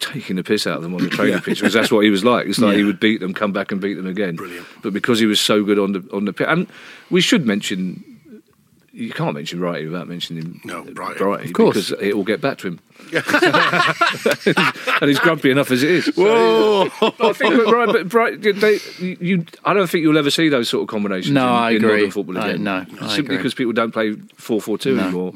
taking 0.00 0.36
the 0.36 0.42
piss 0.42 0.66
out 0.66 0.78
of 0.78 0.82
them 0.82 0.94
on 0.94 1.02
the 1.04 1.10
training 1.10 1.40
pitch 1.40 1.60
because 1.60 1.74
that's 1.74 1.92
what 1.92 2.04
he 2.04 2.10
was 2.10 2.24
like. 2.24 2.46
It's 2.46 2.58
like 2.58 2.76
he 2.76 2.82
would 2.82 2.98
beat 2.98 3.20
them, 3.20 3.34
come 3.34 3.52
back 3.52 3.70
and 3.70 3.82
beat 3.82 3.94
them 3.94 4.06
again. 4.06 4.36
Brilliant. 4.36 4.66
But 4.82 4.94
because 4.94 5.18
he 5.20 5.26
was 5.26 5.38
so 5.40 5.62
good 5.62 5.78
on 5.78 5.92
the 5.92 6.08
on 6.10 6.24
the 6.24 6.32
pitch, 6.32 6.46
and 6.48 6.66
we 7.10 7.20
should 7.20 7.46
mention, 7.46 8.02
you 8.92 9.10
can't 9.10 9.34
mention 9.34 9.58
Wrighty 9.58 9.84
without 9.84 10.06
mentioning 10.08 10.60
No, 10.64 10.84
Brighty. 10.84 11.16
Brighty, 11.16 11.44
Of 11.46 11.52
course. 11.54 11.90
because 11.90 12.02
it 12.02 12.14
will 12.16 12.24
get 12.24 12.40
back 12.40 12.58
to 12.58 12.68
him. 12.68 12.80
and 15.00 15.08
he's 15.08 15.18
grumpy 15.18 15.50
enough 15.50 15.70
as 15.70 15.82
it 15.82 15.90
is. 15.90 16.06
Whoa! 16.16 16.84
I 17.00 17.32
think, 17.32 17.54
but, 17.56 17.72
right, 17.72 17.86
but 17.86 18.08
Bright, 18.08 18.42
they, 18.42 18.78
you, 18.98 19.44
I 19.64 19.72
don't 19.74 19.88
think 19.88 20.02
you'll 20.02 20.18
ever 20.18 20.30
see 20.30 20.48
those 20.48 20.68
sort 20.68 20.82
of 20.82 20.88
combinations. 20.88 21.32
No, 21.34 21.42
in, 21.46 21.48
I 21.52 21.70
in 21.70 21.76
agree. 21.78 21.90
modern 21.96 22.10
football 22.10 22.38
I- 22.38 22.48
again. 22.50 22.64
no, 22.64 22.76
I 23.00 23.08
simply 23.08 23.18
agree. 23.18 23.36
because 23.38 23.54
people 23.54 23.72
don't 23.72 23.92
play 23.92 24.12
four 24.36 24.60
four 24.60 24.78
two 24.78 24.96
No. 24.96 25.34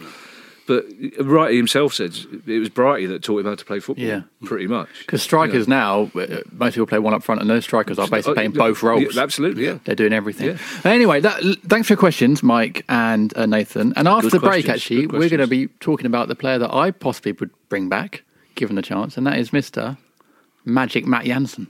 But 0.67 0.89
Wrighty 0.91 1.57
himself 1.57 1.95
said 1.95 2.17
it 2.47 2.59
was 2.59 2.69
Brighty 2.71 3.07
that 3.09 3.23
taught 3.23 3.39
him 3.41 3.47
how 3.47 3.55
to 3.55 3.65
play 3.65 3.79
football. 3.81 4.05
Yeah. 4.05 4.23
pretty 4.45 4.67
much. 4.67 4.89
Because 5.01 5.23
strikers 5.23 5.69
now, 5.69 6.11
uh, 6.15 6.39
most 6.53 6.75
people 6.75 6.87
play 6.87 6.99
one 6.99 7.15
up 7.15 7.23
front, 7.23 7.41
and 7.41 7.49
those 7.49 7.65
strikers 7.65 7.99
are 7.99 8.09
basically 8.09 8.35
playing 8.35 8.51
Oh, 8.57 8.59
both 8.59 8.83
roles. 8.83 9.15
yeah, 9.15 9.23
absolutely, 9.23 9.65
yeah. 9.65 9.79
They're 9.85 9.95
doing 9.95 10.13
everything. 10.13 10.49
Yeah. 10.49 10.91
Anyway, 10.91 11.21
that, 11.21 11.41
thanks 11.69 11.87
for 11.89 11.93
your 11.95 11.99
questions, 11.99 12.43
Mike 12.43 12.85
and 12.89 13.37
uh, 13.37 13.47
Nathan. 13.47 13.93
And 13.97 14.09
after 14.09 14.29
Good 14.29 14.41
the 14.41 14.47
break, 14.47 14.65
questions, 14.65 14.75
actually, 14.75 15.07
good 15.07 15.21
we're 15.21 15.29
going 15.29 15.41
to 15.41 15.47
be 15.47 15.69
talking 15.81 16.07
about 16.07 16.29
the 16.29 16.35
player 16.37 16.59
that 16.59 16.73
I 16.75 16.91
possibly 16.91 17.33
would 17.33 17.51
bring 17.69 17.89
back, 17.89 18.25
given 18.57 18.75
the 18.77 18.83
chance, 18.83 19.17
and 19.17 19.27
that 19.27 19.39
is 19.39 19.51
Mr. 19.51 19.97
Magic 20.65 21.07
Matt 21.07 21.25
Jansen. 21.27 21.69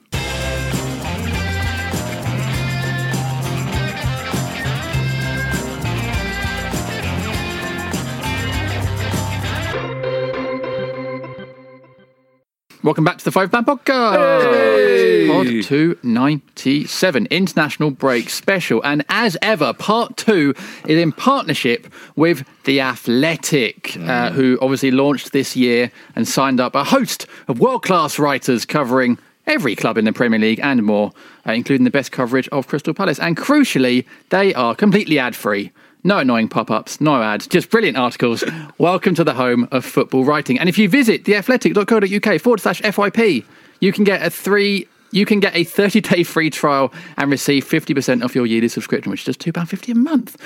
Welcome 12.82 13.04
back 13.04 13.18
to 13.18 13.24
the 13.24 13.32
Five 13.32 13.52
Man 13.52 13.64
Podcast. 13.64 14.42
Hey! 14.42 15.28
Pod 15.28 15.46
297, 15.46 17.26
International 17.30 17.90
Break 17.90 18.30
Special. 18.30 18.84
And 18.84 19.04
as 19.08 19.36
ever, 19.42 19.72
part 19.72 20.16
two 20.16 20.54
is 20.86 20.98
in 21.00 21.10
partnership 21.12 21.92
with 22.14 22.44
The 22.64 22.80
Athletic, 22.80 23.96
uh, 23.96 24.30
who 24.30 24.58
obviously 24.60 24.90
launched 24.90 25.32
this 25.32 25.56
year 25.56 25.90
and 26.14 26.28
signed 26.28 26.60
up 26.60 26.74
a 26.74 26.84
host 26.84 27.26
of 27.48 27.58
world 27.58 27.82
class 27.82 28.18
writers 28.18 28.64
covering 28.64 29.18
every 29.46 29.74
club 29.74 29.96
in 29.98 30.04
the 30.04 30.12
Premier 30.12 30.38
League 30.38 30.60
and 30.62 30.82
more, 30.84 31.12
uh, 31.46 31.52
including 31.52 31.84
the 31.84 31.90
best 31.90 32.12
coverage 32.12 32.48
of 32.48 32.66
Crystal 32.68 32.94
Palace. 32.94 33.18
And 33.18 33.36
crucially, 33.36 34.04
they 34.30 34.54
are 34.54 34.74
completely 34.74 35.18
ad 35.18 35.34
free. 35.34 35.72
No 36.04 36.18
annoying 36.18 36.48
pop 36.48 36.70
ups, 36.70 37.00
no 37.00 37.22
ads, 37.22 37.46
just 37.46 37.70
brilliant 37.70 37.96
articles. 37.96 38.44
Welcome 38.78 39.14
to 39.16 39.24
the 39.24 39.34
home 39.34 39.68
of 39.72 39.84
football 39.84 40.24
writing. 40.24 40.58
And 40.58 40.68
if 40.68 40.78
you 40.78 40.88
visit 40.88 41.24
theathletic.co.uk 41.24 42.40
forward 42.40 42.60
slash 42.60 42.80
FYP, 42.82 43.44
you 43.80 43.92
can 43.92 44.04
get 44.04 44.22
a 44.22 44.30
three. 44.30 44.86
You 45.10 45.24
can 45.24 45.40
get 45.40 45.54
a 45.56 45.64
30 45.64 46.00
day 46.00 46.22
free 46.22 46.50
trial 46.50 46.92
and 47.16 47.30
receive 47.30 47.64
50% 47.64 48.24
off 48.24 48.34
your 48.34 48.46
yearly 48.46 48.68
subscription, 48.68 49.10
which 49.10 49.20
is 49.20 49.36
just 49.36 49.40
£2.50 49.40 49.92
a 49.92 49.94
month. 49.96 50.40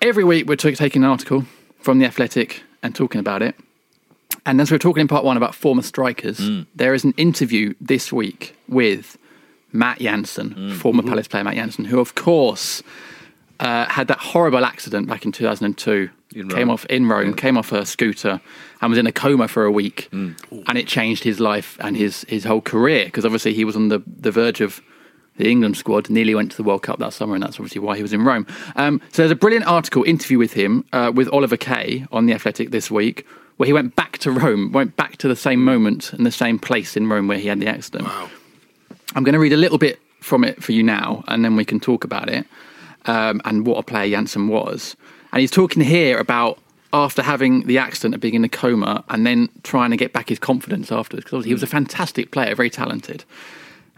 Every 0.00 0.24
week, 0.24 0.46
we're 0.46 0.56
t- 0.56 0.74
taking 0.74 1.04
an 1.04 1.10
article 1.10 1.44
from 1.80 1.98
The 1.98 2.06
Athletic 2.06 2.62
and 2.82 2.94
talking 2.94 3.20
about 3.20 3.42
it. 3.42 3.56
And 4.46 4.60
as 4.60 4.70
we 4.70 4.76
were 4.76 4.80
talking 4.80 5.02
in 5.02 5.08
part 5.08 5.24
one 5.24 5.36
about 5.36 5.54
former 5.54 5.82
strikers, 5.82 6.38
mm. 6.38 6.66
there 6.74 6.94
is 6.94 7.04
an 7.04 7.14
interview 7.16 7.74
this 7.80 8.12
week 8.12 8.56
with 8.68 9.18
Matt 9.72 9.98
Jansen, 9.98 10.54
mm. 10.54 10.74
former 10.74 11.02
mm-hmm. 11.02 11.10
Palace 11.10 11.28
player 11.28 11.44
Matt 11.44 11.54
Jansen, 11.54 11.84
who, 11.84 12.00
of 12.00 12.14
course, 12.14 12.82
uh, 13.60 13.86
had 13.86 14.08
that 14.08 14.18
horrible 14.18 14.64
accident 14.64 15.06
back 15.08 15.24
in 15.24 15.32
2002. 15.32 16.10
In 16.34 16.48
came 16.50 16.68
off 16.70 16.84
in 16.86 17.08
Rome, 17.08 17.32
came 17.34 17.56
off 17.56 17.72
a 17.72 17.86
scooter, 17.86 18.38
and 18.82 18.90
was 18.90 18.98
in 18.98 19.06
a 19.06 19.12
coma 19.12 19.48
for 19.48 19.64
a 19.64 19.70
week, 19.72 20.08
Mm. 20.12 20.34
and 20.68 20.76
it 20.76 20.86
changed 20.86 21.24
his 21.24 21.40
life 21.40 21.78
and 21.80 21.96
his 21.96 22.24
his 22.28 22.44
whole 22.44 22.60
career 22.60 23.06
because 23.06 23.24
obviously 23.24 23.54
he 23.54 23.64
was 23.64 23.74
on 23.76 23.88
the 23.88 24.00
the 24.06 24.30
verge 24.30 24.60
of 24.60 24.82
the 25.38 25.48
England 25.48 25.76
squad, 25.76 26.10
nearly 26.10 26.34
went 26.34 26.50
to 26.50 26.56
the 26.56 26.62
World 26.64 26.82
Cup 26.82 26.98
that 26.98 27.12
summer, 27.14 27.34
and 27.34 27.42
that's 27.42 27.56
obviously 27.60 27.80
why 27.80 27.96
he 27.96 28.02
was 28.02 28.12
in 28.12 28.24
Rome. 28.24 28.46
Um, 28.76 29.00
so 29.12 29.22
there's 29.22 29.30
a 29.30 29.36
brilliant 29.36 29.66
article 29.66 30.02
interview 30.04 30.36
with 30.36 30.52
him 30.52 30.84
uh, 30.92 31.12
with 31.14 31.28
Oliver 31.32 31.56
Kay 31.56 32.06
on 32.12 32.26
the 32.26 32.34
Athletic 32.34 32.72
this 32.72 32.90
week, 32.90 33.24
where 33.56 33.66
he 33.66 33.72
went 33.72 33.96
back 33.96 34.18
to 34.18 34.30
Rome, 34.32 34.72
went 34.72 34.96
back 34.96 35.16
to 35.18 35.28
the 35.28 35.36
same 35.36 35.64
moment 35.64 36.12
and 36.12 36.26
the 36.26 36.32
same 36.32 36.58
place 36.58 36.96
in 36.96 37.08
Rome 37.08 37.26
where 37.28 37.38
he 37.38 37.48
had 37.48 37.60
the 37.60 37.68
accident. 37.68 38.04
Wow. 38.04 38.28
I'm 39.14 39.24
going 39.24 39.32
to 39.34 39.38
read 39.38 39.52
a 39.52 39.56
little 39.56 39.78
bit 39.78 39.98
from 40.20 40.44
it 40.44 40.62
for 40.62 40.72
you 40.72 40.82
now, 40.82 41.24
and 41.28 41.42
then 41.44 41.56
we 41.56 41.64
can 41.64 41.78
talk 41.80 42.04
about 42.04 42.28
it 42.28 42.44
um, 43.08 43.40
and 43.44 43.66
what 43.66 43.78
a 43.78 43.82
player 43.82 44.08
Jansen 44.10 44.46
was. 44.46 44.94
And 45.32 45.40
he's 45.40 45.50
talking 45.50 45.82
here 45.82 46.18
about 46.18 46.58
after 46.92 47.22
having 47.22 47.66
the 47.66 47.78
accident 47.78 48.14
of 48.14 48.20
being 48.20 48.34
in 48.34 48.44
a 48.44 48.48
coma 48.48 49.04
and 49.08 49.26
then 49.26 49.48
trying 49.62 49.90
to 49.90 49.96
get 49.96 50.12
back 50.12 50.28
his 50.28 50.38
confidence 50.38 50.92
afterwards, 50.92 51.24
because 51.24 51.44
he 51.44 51.52
was 51.52 51.62
a 51.62 51.66
fantastic 51.66 52.30
player, 52.30 52.54
very 52.54 52.70
talented. 52.70 53.24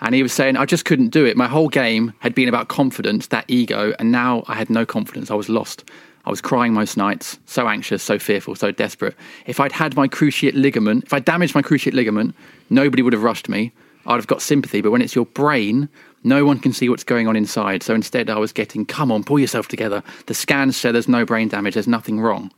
And 0.00 0.14
he 0.14 0.22
was 0.22 0.32
saying, 0.32 0.56
I 0.56 0.64
just 0.64 0.86
couldn't 0.86 1.10
do 1.10 1.26
it. 1.26 1.36
My 1.36 1.46
whole 1.46 1.68
game 1.68 2.14
had 2.20 2.34
been 2.34 2.48
about 2.48 2.68
confidence, 2.68 3.26
that 3.28 3.44
ego, 3.48 3.92
and 3.98 4.10
now 4.10 4.44
I 4.48 4.54
had 4.54 4.70
no 4.70 4.86
confidence. 4.86 5.30
I 5.30 5.34
was 5.34 5.48
lost. 5.48 5.84
I 6.24 6.30
was 6.30 6.40
crying 6.40 6.72
most 6.72 6.96
nights, 6.96 7.38
so 7.46 7.68
anxious, 7.68 8.02
so 8.02 8.18
fearful, 8.18 8.54
so 8.54 8.70
desperate. 8.70 9.14
If 9.46 9.60
I'd 9.60 9.72
had 9.72 9.96
my 9.96 10.08
cruciate 10.08 10.54
ligament, 10.54 11.04
if 11.04 11.12
I 11.12 11.18
damaged 11.18 11.54
my 11.54 11.62
cruciate 11.62 11.92
ligament, 11.92 12.34
nobody 12.70 13.02
would 13.02 13.12
have 13.12 13.22
rushed 13.22 13.48
me. 13.48 13.72
I'd 14.06 14.16
have 14.16 14.26
got 14.26 14.42
sympathy. 14.42 14.80
But 14.80 14.90
when 14.90 15.02
it's 15.02 15.14
your 15.14 15.26
brain, 15.26 15.88
no 16.22 16.44
one 16.44 16.58
can 16.58 16.72
see 16.72 16.88
what's 16.88 17.04
going 17.04 17.26
on 17.28 17.36
inside. 17.36 17.82
So 17.82 17.94
instead, 17.94 18.28
I 18.28 18.38
was 18.38 18.52
getting, 18.52 18.84
come 18.84 19.10
on, 19.10 19.24
pull 19.24 19.38
yourself 19.38 19.68
together. 19.68 20.02
The 20.26 20.34
scans 20.34 20.76
said 20.76 20.94
there's 20.94 21.08
no 21.08 21.24
brain 21.24 21.48
damage, 21.48 21.74
there's 21.74 21.88
nothing 21.88 22.20
wrong. 22.20 22.50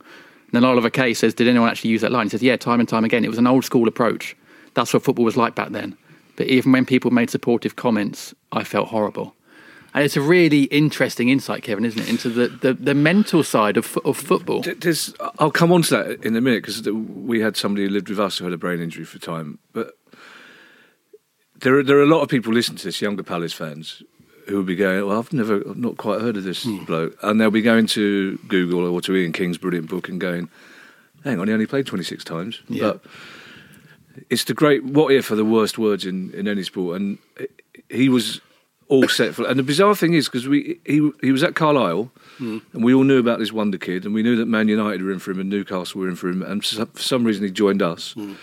And 0.53 0.61
then 0.61 0.65
Oliver 0.65 0.89
Kay 0.89 1.13
says, 1.13 1.33
Did 1.33 1.47
anyone 1.47 1.69
actually 1.69 1.91
use 1.91 2.01
that 2.01 2.11
line? 2.11 2.27
He 2.27 2.29
says, 2.29 2.43
Yeah, 2.43 2.57
time 2.57 2.79
and 2.79 2.87
time 2.87 3.05
again. 3.05 3.23
It 3.23 3.29
was 3.29 3.37
an 3.37 3.47
old 3.47 3.65
school 3.65 3.87
approach. 3.87 4.35
That's 4.73 4.93
what 4.93 5.03
football 5.03 5.25
was 5.25 5.37
like 5.37 5.55
back 5.55 5.69
then. 5.69 5.97
But 6.35 6.47
even 6.47 6.71
when 6.71 6.85
people 6.85 7.11
made 7.11 7.29
supportive 7.29 7.75
comments, 7.75 8.33
I 8.51 8.63
felt 8.63 8.89
horrible. 8.89 9.35
And 9.93 10.03
it's 10.03 10.17
a 10.17 10.21
really 10.21 10.63
interesting 10.63 11.29
insight, 11.29 11.61
Kevin, 11.61 11.85
isn't 11.85 12.01
it, 12.01 12.09
into 12.09 12.29
the, 12.29 12.47
the, 12.47 12.73
the 12.73 12.95
mental 12.95 13.43
side 13.43 13.77
of, 13.77 13.95
of 14.03 14.17
football. 14.17 14.61
There's, 14.61 15.13
I'll 15.37 15.51
come 15.51 15.71
on 15.71 15.83
to 15.83 15.89
that 15.97 16.25
in 16.25 16.35
a 16.35 16.41
minute 16.41 16.63
because 16.63 16.81
we 16.89 17.41
had 17.41 17.55
somebody 17.55 17.83
who 17.85 17.89
lived 17.89 18.09
with 18.09 18.19
us 18.19 18.39
who 18.39 18.45
had 18.45 18.53
a 18.53 18.57
brain 18.57 18.81
injury 18.81 19.05
for 19.05 19.19
time. 19.19 19.59
But 19.71 19.95
there 21.63 21.79
are, 21.79 21.83
there 21.83 21.97
are 21.97 22.03
a 22.03 22.07
lot 22.07 22.21
of 22.21 22.29
people 22.29 22.53
listening 22.53 22.77
to 22.77 22.85
this, 22.85 23.01
younger 23.01 23.23
Palace 23.23 23.53
fans, 23.53 24.03
who 24.47 24.57
will 24.57 24.63
be 24.63 24.75
going, 24.75 25.05
"Well, 25.07 25.17
I've 25.17 25.33
never, 25.33 25.67
I've 25.67 25.77
not 25.77 25.97
quite 25.97 26.21
heard 26.21 26.37
of 26.37 26.43
this 26.43 26.63
hmm. 26.63 26.83
bloke," 26.83 27.17
and 27.23 27.39
they'll 27.39 27.51
be 27.51 27.61
going 27.61 27.87
to 27.87 28.37
Google 28.47 28.85
or 28.85 29.01
to 29.01 29.15
Ian 29.15 29.31
King's 29.31 29.57
brilliant 29.57 29.89
book 29.89 30.09
and 30.09 30.19
going, 30.19 30.49
"Hang 31.23 31.39
on, 31.39 31.47
he 31.47 31.53
only 31.53 31.65
played 31.65 31.87
26 31.87 32.23
times." 32.23 32.61
Yeah. 32.67 32.93
But 32.93 33.01
it's 34.29 34.43
the 34.43 34.53
great 34.53 34.83
what 34.83 35.13
if 35.13 35.31
are 35.31 35.35
the 35.35 35.45
worst 35.45 35.77
words 35.77 36.05
in, 36.05 36.31
in 36.33 36.47
any 36.47 36.63
sport, 36.63 36.99
and 36.99 37.17
he 37.89 38.09
was 38.09 38.41
all 38.89 39.07
set 39.07 39.33
for. 39.33 39.47
And 39.47 39.57
the 39.57 39.63
bizarre 39.63 39.95
thing 39.95 40.13
is 40.13 40.27
because 40.27 40.47
we 40.47 40.79
he 40.85 41.11
he 41.21 41.31
was 41.31 41.43
at 41.43 41.55
Carlisle, 41.55 42.11
hmm. 42.37 42.59
and 42.73 42.83
we 42.83 42.93
all 42.93 43.03
knew 43.03 43.19
about 43.19 43.39
this 43.39 43.53
wonder 43.53 43.77
kid, 43.77 44.05
and 44.05 44.13
we 44.13 44.23
knew 44.23 44.35
that 44.35 44.47
Man 44.47 44.67
United 44.67 45.01
were 45.01 45.11
in 45.11 45.19
for 45.19 45.31
him 45.31 45.39
and 45.39 45.49
Newcastle 45.49 46.01
were 46.01 46.09
in 46.09 46.15
for 46.15 46.29
him, 46.29 46.41
and 46.41 46.63
for 46.63 46.87
some 46.95 47.23
reason 47.23 47.43
he 47.43 47.51
joined 47.51 47.81
us. 47.81 48.13
Hmm. 48.13 48.33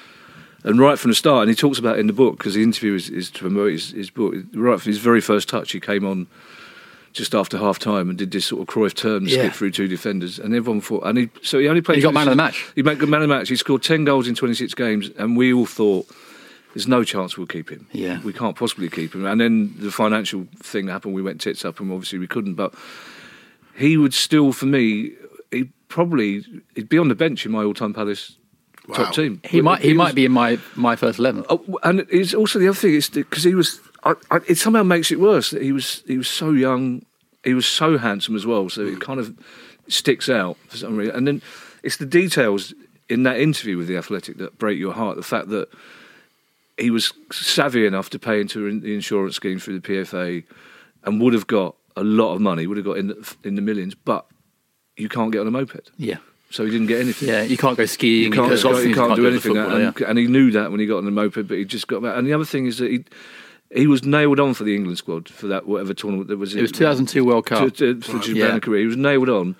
And 0.65 0.79
right 0.79 0.99
from 0.99 1.11
the 1.11 1.15
start, 1.15 1.43
and 1.43 1.49
he 1.51 1.55
talks 1.57 1.79
about 1.79 1.97
it 1.97 2.01
in 2.01 2.07
the 2.07 2.13
book 2.13 2.37
because 2.39 2.55
the 2.55 2.63
interview 2.63 2.95
is, 2.95 3.09
is 3.09 3.31
to 3.31 3.41
promote 3.41 3.73
his, 3.73 3.91
his 3.91 4.11
book. 4.11 4.35
Right 4.53 4.81
from 4.81 4.91
his 4.93 4.99
very 4.99 5.21
first 5.21 5.49
touch, 5.49 5.73
he 5.73 5.81
came 5.81 6.05
on 6.05 6.27
just 7.13 7.35
after 7.35 7.59
half 7.59 7.79
time 7.79 8.09
and 8.09 8.17
did 8.19 8.31
this 8.31 8.47
sort 8.47 8.61
of 8.63 8.69
Cruyff 8.69 8.95
turn, 8.95 9.25
Yeah. 9.27 9.39
skip 9.39 9.53
through 9.55 9.71
two 9.73 9.89
defenders, 9.89 10.39
and 10.39 10.55
everyone 10.55 10.81
thought. 10.81 11.05
And 11.07 11.17
he 11.19 11.31
so 11.43 11.59
he 11.59 11.67
only 11.69 11.81
played. 11.81 11.97
He 11.97 12.03
got 12.03 12.15
man 12.15 12.29
of 12.29 12.33
the 12.33 12.37
match. 12.37 12.67
He 12.75 12.83
made 12.83 12.99
man 13.01 13.23
of 13.23 13.29
the 13.29 13.35
match. 13.35 13.49
He 13.49 13.57
scored 13.57 13.83
ten 13.83 14.05
goals 14.05 14.29
in 14.29 14.35
twenty 14.35 14.55
six 14.55 14.75
games, 14.75 15.09
and 15.19 15.37
we 15.37 15.53
all 15.53 15.67
thought 15.67 16.07
there's 16.75 16.87
no 16.87 17.03
chance 17.05 17.37
we'll 17.37 17.47
keep 17.49 17.69
him. 17.71 17.89
Yeah. 17.91 18.21
we 18.23 18.33
can't 18.33 18.55
possibly 18.55 18.89
keep 18.89 19.15
him. 19.15 19.25
And 19.27 19.41
then 19.41 19.75
the 19.79 19.91
financial 19.91 20.47
thing 20.59 20.87
happened, 20.89 21.15
we 21.15 21.23
went 21.23 21.41
tits 21.41 21.65
up, 21.65 21.81
and 21.81 21.91
obviously 21.91 22.19
we 22.21 22.29
couldn't. 22.29 22.55
But 22.55 22.75
he 23.77 23.97
would 23.97 24.15
still, 24.15 24.53
for 24.53 24.67
me, 24.67 25.13
he 25.51 25.71
probably 25.89 26.45
he'd 26.77 26.89
be 26.89 26.99
on 26.99 27.09
the 27.09 27.15
bench 27.17 27.45
in 27.47 27.51
my 27.53 27.65
all 27.65 27.75
time 27.75 27.93
Palace 27.95 28.37
Wow. 28.91 29.05
top 29.05 29.15
team. 29.15 29.41
He 29.45 29.61
might 29.61 29.81
he 29.83 29.89
was- 29.93 29.99
might 29.99 30.15
be 30.15 30.25
in 30.25 30.33
my, 30.33 30.59
my 30.75 30.97
first 30.97 31.19
11. 31.19 31.45
Oh, 31.49 31.79
and 31.83 32.07
it's 32.11 32.35
also 32.35 32.59
the 32.59 32.69
other 32.69 32.79
thing 32.79 32.95
is 32.95 33.09
because 33.09 33.45
he 33.45 33.55
was. 33.55 33.81
I, 34.03 34.15
I, 34.31 34.41
it 34.49 34.57
somehow 34.57 34.83
makes 34.83 35.11
it 35.11 35.21
worse 35.21 35.51
that 35.51 35.63
he 35.63 35.73
was. 35.73 36.03
He 36.07 36.17
was 36.17 36.29
so 36.29 36.53
young. 36.53 37.05
He 37.45 37.55
was 37.55 37.67
so 37.67 37.99
handsome 37.99 38.37
as 38.37 38.47
well. 38.47 38.69
So 38.69 38.83
it 38.83 38.95
hmm. 38.95 38.99
kind 38.99 39.21
of 39.21 39.35
sticks 39.89 40.29
out 40.29 40.57
for 40.69 40.77
some 40.77 40.97
reason. 40.97 41.15
And 41.15 41.27
then 41.27 41.43
it's 41.83 41.97
the 41.97 42.07
details 42.07 42.75
in 43.09 43.25
that 43.25 43.41
interview 43.41 43.77
with 43.77 43.89
the 43.89 43.97
Athletic 43.97 44.39
that 44.39 44.59
break 44.59 44.79
your 44.79 44.93
heart. 44.93 45.17
The 45.17 45.23
fact 45.23 45.49
that 45.49 45.69
he 46.79 46.91
was 46.91 47.13
savvy 47.33 47.87
enough 47.87 48.11
to 48.11 48.19
pay 48.19 48.41
into 48.41 48.81
the 48.81 48.95
insurance 48.95 49.37
scheme 49.37 49.59
through 49.59 49.81
the 49.81 49.87
PFA 49.87 50.45
and 51.05 51.21
would 51.21 51.35
have 51.35 51.47
got 51.47 51.77
a 51.97 52.05
lot 52.05 52.35
of 52.35 52.41
money. 52.41 52.67
Would 52.67 52.79
have 52.79 52.87
got 52.87 52.99
in 52.99 53.09
the, 53.09 53.37
in 53.45 53.55
the 53.55 53.63
millions, 53.63 53.95
but 53.95 54.27
you 54.97 55.09
can't 55.09 55.33
get 55.33 55.41
on 55.41 55.47
a 55.47 55.51
moped, 55.51 55.91
Yeah. 55.97 56.19
So 56.51 56.65
he 56.65 56.71
didn't 56.71 56.89
get 56.89 57.01
anything. 57.01 57.29
Yeah, 57.29 57.43
you 57.43 57.57
can't 57.57 57.77
go 57.77 57.87
skiing. 57.87 58.25
You 58.25 58.31
can't, 58.33 58.49
go 58.49 58.55
you 58.55 58.61
can't, 58.63 58.87
you 58.89 58.95
can't 58.95 59.17
do 59.17 59.23
the 59.23 59.29
anything, 59.31 59.57
and, 59.57 59.95
yeah. 60.01 60.09
and 60.09 60.19
he 60.19 60.27
knew 60.27 60.51
that 60.51 60.71
when 60.73 60.81
he 60.81 60.87
got 60.87 60.99
on 60.99 61.05
the 61.05 61.11
moped. 61.13 61.47
But 61.47 61.57
he 61.59 61.65
just 61.65 61.87
got 61.87 62.03
back. 62.03 62.17
And 62.17 62.27
the 62.27 62.33
other 62.33 62.45
thing 62.45 62.67
is 62.67 62.79
that 62.79 62.91
he 62.91 63.05
he 63.73 63.87
was 63.87 64.05
nailed 64.05 64.41
on 64.41 64.53
for 64.55 64.65
the 64.65 64.75
England 64.75 64.99
squad 64.99 65.29
for 65.29 65.47
that 65.47 65.67
whatever 65.67 65.95
tournament 65.95 66.29
that 66.29 66.39
was. 66.39 66.55
It 66.57 66.63
was 66.63 66.73
2002 66.73 67.25
World 67.25 67.47
Cup. 67.47 67.73
to, 67.77 67.95
to, 67.95 68.01
for 68.01 68.17
Right. 68.17 68.25
Japan 68.25 68.55
Yeah. 68.55 68.59
career. 68.59 68.81
He 68.81 68.87
was 68.87 68.97
nailed 68.97 69.29
on, 69.29 69.55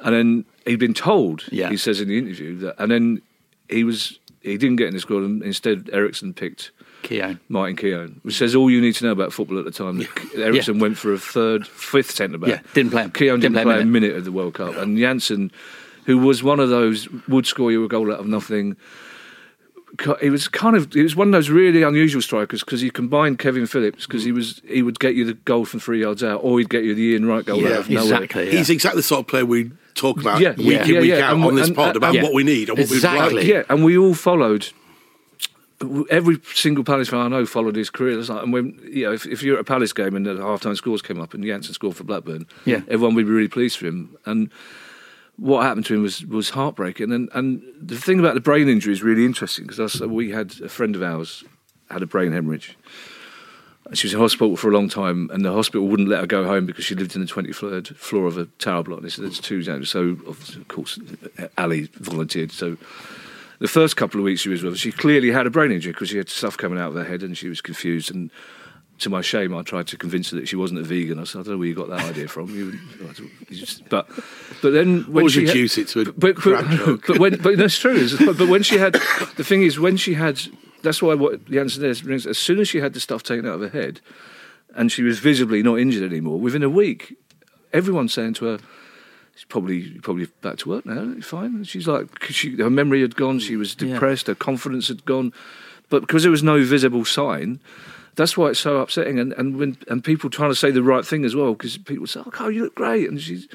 and 0.00 0.14
then 0.14 0.44
he'd 0.66 0.78
been 0.78 0.92
told. 0.94 1.44
Yeah. 1.50 1.70
He 1.70 1.78
says 1.78 2.00
in 2.02 2.08
the 2.08 2.18
interview 2.18 2.56
that, 2.58 2.74
and 2.78 2.90
then 2.92 3.22
he 3.70 3.82
was 3.84 4.18
he 4.42 4.58
didn't 4.58 4.76
get 4.76 4.88
in 4.88 4.94
the 4.94 5.00
squad, 5.00 5.22
and 5.22 5.42
instead 5.42 5.88
Eriksson 5.92 6.34
picked. 6.34 6.70
Keown. 7.02 7.40
Martin 7.48 7.76
Keown, 7.76 8.20
which 8.24 8.36
says 8.36 8.54
all 8.54 8.70
you 8.70 8.78
need 8.78 8.94
to 8.96 9.06
know 9.06 9.12
about 9.12 9.32
football 9.32 9.58
at 9.58 9.64
the 9.64 9.70
time. 9.70 10.06
Eriksson 10.36 10.78
went 10.80 10.98
for 10.98 11.14
a 11.14 11.18
third, 11.18 11.66
fifth 11.66 12.10
centre 12.10 12.36
back. 12.36 12.50
Yeah, 12.50 12.60
didn't 12.74 12.90
play 12.92 13.04
him. 13.04 13.10
Keown 13.10 13.40
Didn't 13.40 13.54
didn't, 13.54 13.54
play 13.54 13.62
play, 13.64 13.74
a 13.76 13.80
in 13.80 13.88
it. 13.88 13.90
minute 13.90 14.16
of 14.16 14.26
the 14.26 14.32
World 14.32 14.52
Cup, 14.52 14.76
and 14.76 14.98
Jansen, 14.98 15.50
who 16.06 16.18
was 16.18 16.42
one 16.42 16.60
of 16.60 16.68
those 16.68 17.08
would 17.28 17.46
score 17.46 17.70
you 17.72 17.84
a 17.84 17.88
goal 17.88 18.12
out 18.12 18.20
of 18.20 18.26
nothing. 18.26 18.76
co- 19.98 20.16
He 20.20 20.30
was 20.30 20.48
kind 20.48 20.76
of 20.76 20.92
he 20.92 21.02
was 21.02 21.14
one 21.16 21.28
of 21.28 21.32
those 21.32 21.50
really 21.50 21.82
unusual 21.82 22.22
strikers 22.22 22.60
because 22.64 22.80
he 22.80 22.90
combined 22.90 23.38
Kevin 23.38 23.66
Phillips 23.66 24.06
because 24.06 24.24
he 24.24 24.32
was 24.32 24.60
he 24.66 24.82
would 24.82 24.98
get 24.98 25.14
you 25.14 25.24
the 25.24 25.34
goal 25.34 25.64
from 25.64 25.80
three 25.80 26.00
yards 26.00 26.22
out 26.24 26.40
or 26.42 26.58
he'd 26.58 26.70
get 26.70 26.84
you 26.84 26.94
the 26.94 27.02
Ian 27.02 27.26
Wright 27.26 27.44
goal 27.44 27.60
Yeah, 27.60 27.70
out 27.74 27.78
of 27.80 27.90
nowhere. 27.90 28.22
exactly. 28.22 28.46
Yeah. 28.46 28.58
He's 28.58 28.70
exactly 28.70 28.98
the 29.00 29.02
sort 29.04 29.20
of 29.20 29.26
player 29.26 29.44
we 29.44 29.70
talk 29.94 30.20
about 30.20 30.40
Yeah, 30.40 30.50
week 30.52 30.66
yeah, 30.66 30.84
in, 30.84 31.00
week 31.00 31.10
yeah, 31.10 31.26
out 31.28 31.34
and- 31.36 31.44
on 31.44 31.54
this 31.56 31.66
and- 31.68 31.76
pod 31.76 31.96
uh, 31.96 31.98
about 31.98 32.14
yeah. 32.14 32.22
what 32.22 32.32
we 32.34 32.44
need 32.44 32.68
and 32.70 32.78
what 32.78 32.88
we'd 32.90 33.02
like. 33.02 33.44
Yeah, 33.44 33.62
and 33.68 33.84
we 33.84 33.96
all 33.98 34.14
followed. 34.14 34.68
Every 36.10 36.36
single 36.52 36.84
Palace 36.84 37.08
fan 37.08 37.20
I 37.20 37.28
know 37.28 37.46
followed 37.46 37.74
his 37.74 37.88
career. 37.88 38.18
It's 38.18 38.28
like, 38.28 38.42
and 38.42 38.52
when 38.52 38.78
you 38.84 39.06
know, 39.06 39.12
if, 39.14 39.24
if 39.26 39.42
you're 39.42 39.54
at 39.54 39.62
a 39.62 39.64
Palace 39.64 39.94
game 39.94 40.14
and 40.14 40.26
the 40.26 40.36
half-time 40.36 40.76
scores 40.76 41.00
came 41.00 41.18
up 41.18 41.32
and 41.32 41.42
Jansen 41.42 41.72
scored 41.72 41.96
for 41.96 42.04
Blackburn, 42.04 42.46
Yeah. 42.66 42.82
everyone 42.88 43.14
would 43.14 43.24
be 43.24 43.32
really 43.32 43.48
pleased 43.48 43.78
for 43.78 43.86
him. 43.86 44.14
And 44.26 44.50
what 45.40 45.62
happened 45.62 45.86
to 45.86 45.94
him 45.94 46.02
was 46.02 46.24
was 46.26 46.50
heartbreaking. 46.50 47.12
And 47.12 47.28
and 47.32 47.62
the 47.80 47.96
thing 47.96 48.18
about 48.18 48.34
the 48.34 48.40
brain 48.40 48.68
injury 48.68 48.92
is 48.92 49.02
really 49.02 49.24
interesting 49.24 49.66
because 49.66 50.00
we 50.00 50.30
had 50.30 50.60
a 50.62 50.68
friend 50.68 50.94
of 50.94 51.02
ours 51.02 51.42
had 51.90 52.02
a 52.02 52.06
brain 52.06 52.32
hemorrhage. 52.32 52.76
She 53.94 54.06
was 54.06 54.14
in 54.14 54.20
hospital 54.20 54.56
for 54.56 54.70
a 54.70 54.72
long 54.72 54.88
time, 54.88 55.30
and 55.32 55.44
the 55.44 55.52
hospital 55.52 55.88
wouldn't 55.88 56.08
let 56.08 56.20
her 56.20 56.26
go 56.26 56.44
home 56.44 56.64
because 56.64 56.84
she 56.84 56.94
lived 56.94 57.16
in 57.16 57.22
the 57.22 57.26
23rd 57.26 57.96
floor 57.96 58.26
of 58.26 58.38
a 58.38 58.44
tower 58.58 58.84
block. 58.84 59.00
There's, 59.00 59.16
there's 59.16 59.40
two 59.40 59.62
zones. 59.62 59.90
So, 59.90 60.16
of 60.28 60.56
of 60.56 60.68
course, 60.68 61.00
Ali 61.58 61.88
volunteered. 61.94 62.52
So, 62.52 62.76
the 63.58 63.66
first 63.66 63.96
couple 63.96 64.20
of 64.20 64.24
weeks 64.24 64.42
she 64.42 64.48
was 64.48 64.62
with 64.62 64.74
us, 64.74 64.78
she 64.78 64.92
clearly 64.92 65.32
had 65.32 65.46
a 65.46 65.50
brain 65.50 65.72
injury 65.72 65.92
because 65.92 66.10
she 66.10 66.18
had 66.18 66.28
stuff 66.28 66.56
coming 66.56 66.78
out 66.78 66.90
of 66.90 66.94
her 66.94 67.04
head 67.04 67.22
and 67.22 67.36
she 67.36 67.48
was 67.48 67.60
confused. 67.60 68.14
And 68.14 68.30
to 69.00 69.10
my 69.10 69.20
shame, 69.20 69.54
I 69.56 69.62
tried 69.62 69.86
to 69.88 69.96
convince 69.96 70.30
her 70.30 70.36
that 70.36 70.48
she 70.48 70.56
wasn't 70.56 70.80
a 70.80 70.82
vegan. 70.82 71.18
I 71.18 71.24
said, 71.24 71.40
I 71.40 71.42
don't 71.42 71.52
know 71.54 71.58
where 71.58 71.68
you 71.68 71.74
got 71.74 71.88
that 71.88 72.04
idea 72.04 72.28
from. 72.28 72.48
You, 72.54 72.78
you 73.48 73.56
just, 73.56 73.88
but, 73.88 74.08
but 74.62 74.70
then 74.72 75.02
when 75.04 75.22
Always 75.22 75.32
she 75.32 75.40
had- 75.46 75.48
reduce 75.54 75.78
it 75.78 75.88
to 75.88 76.00
a 76.00 76.04
but, 76.12 76.36
but, 76.44 77.00
but 77.06 77.18
when, 77.18 77.36
but 77.40 77.56
that's 77.56 77.78
true. 77.78 78.08
But 78.24 78.48
when 78.48 78.62
she 78.62 78.78
had, 78.78 78.94
the 79.36 79.44
thing 79.44 79.62
is, 79.62 79.78
when 79.80 79.96
she 79.96 80.14
had, 80.14 80.40
that's 80.82 81.02
why 81.02 81.14
what 81.14 81.46
the 81.46 81.58
answer 81.58 81.84
is 81.84 82.02
brings. 82.02 82.26
As 82.26 82.38
soon 82.38 82.58
as 82.60 82.68
she 82.68 82.78
had 82.80 82.92
the 82.92 83.00
stuff 83.00 83.22
taken 83.22 83.46
out 83.46 83.54
of 83.54 83.60
her 83.60 83.68
head, 83.80 84.00
and 84.76 84.92
she 84.92 85.02
was 85.02 85.18
visibly 85.18 85.62
not 85.62 85.78
injured 85.78 86.10
anymore, 86.10 86.38
within 86.38 86.62
a 86.62 86.70
week, 86.70 87.16
everyone's 87.72 88.12
saying 88.12 88.34
to 88.34 88.44
her, 88.44 88.58
"She's 89.34 89.44
probably 89.44 89.98
probably 90.00 90.26
back 90.42 90.58
to 90.58 90.68
work 90.68 90.84
now. 90.86 91.12
It's 91.16 91.26
fine." 91.26 91.64
She's 91.64 91.88
like 91.88 92.22
she, 92.24 92.56
her 92.56 92.70
memory 92.70 93.00
had 93.00 93.16
gone. 93.16 93.38
She 93.40 93.56
was 93.56 93.74
Yeah. 93.80 93.94
depressed. 93.94 94.26
Her 94.28 94.34
confidence 94.34 94.88
had 94.88 95.04
gone. 95.06 95.32
But 95.88 96.02
because 96.02 96.22
there 96.22 96.30
was 96.30 96.42
no 96.42 96.62
visible 96.62 97.04
sign. 97.04 97.60
That's 98.16 98.36
why 98.36 98.50
it's 98.50 98.60
so 98.60 98.78
upsetting, 98.78 99.18
and, 99.18 99.32
and 99.34 99.56
when 99.56 99.76
and 99.88 100.02
people 100.02 100.30
trying 100.30 100.50
to 100.50 100.56
say 100.56 100.70
the 100.70 100.82
right 100.82 101.06
thing 101.06 101.24
as 101.24 101.34
well, 101.34 101.52
because 101.52 101.78
people 101.78 102.06
say, 102.06 102.20
"Oh, 102.24 102.30
Carl, 102.30 102.50
you 102.50 102.64
look 102.64 102.74
great," 102.74 103.08
and 103.08 103.20
she's 103.20 103.48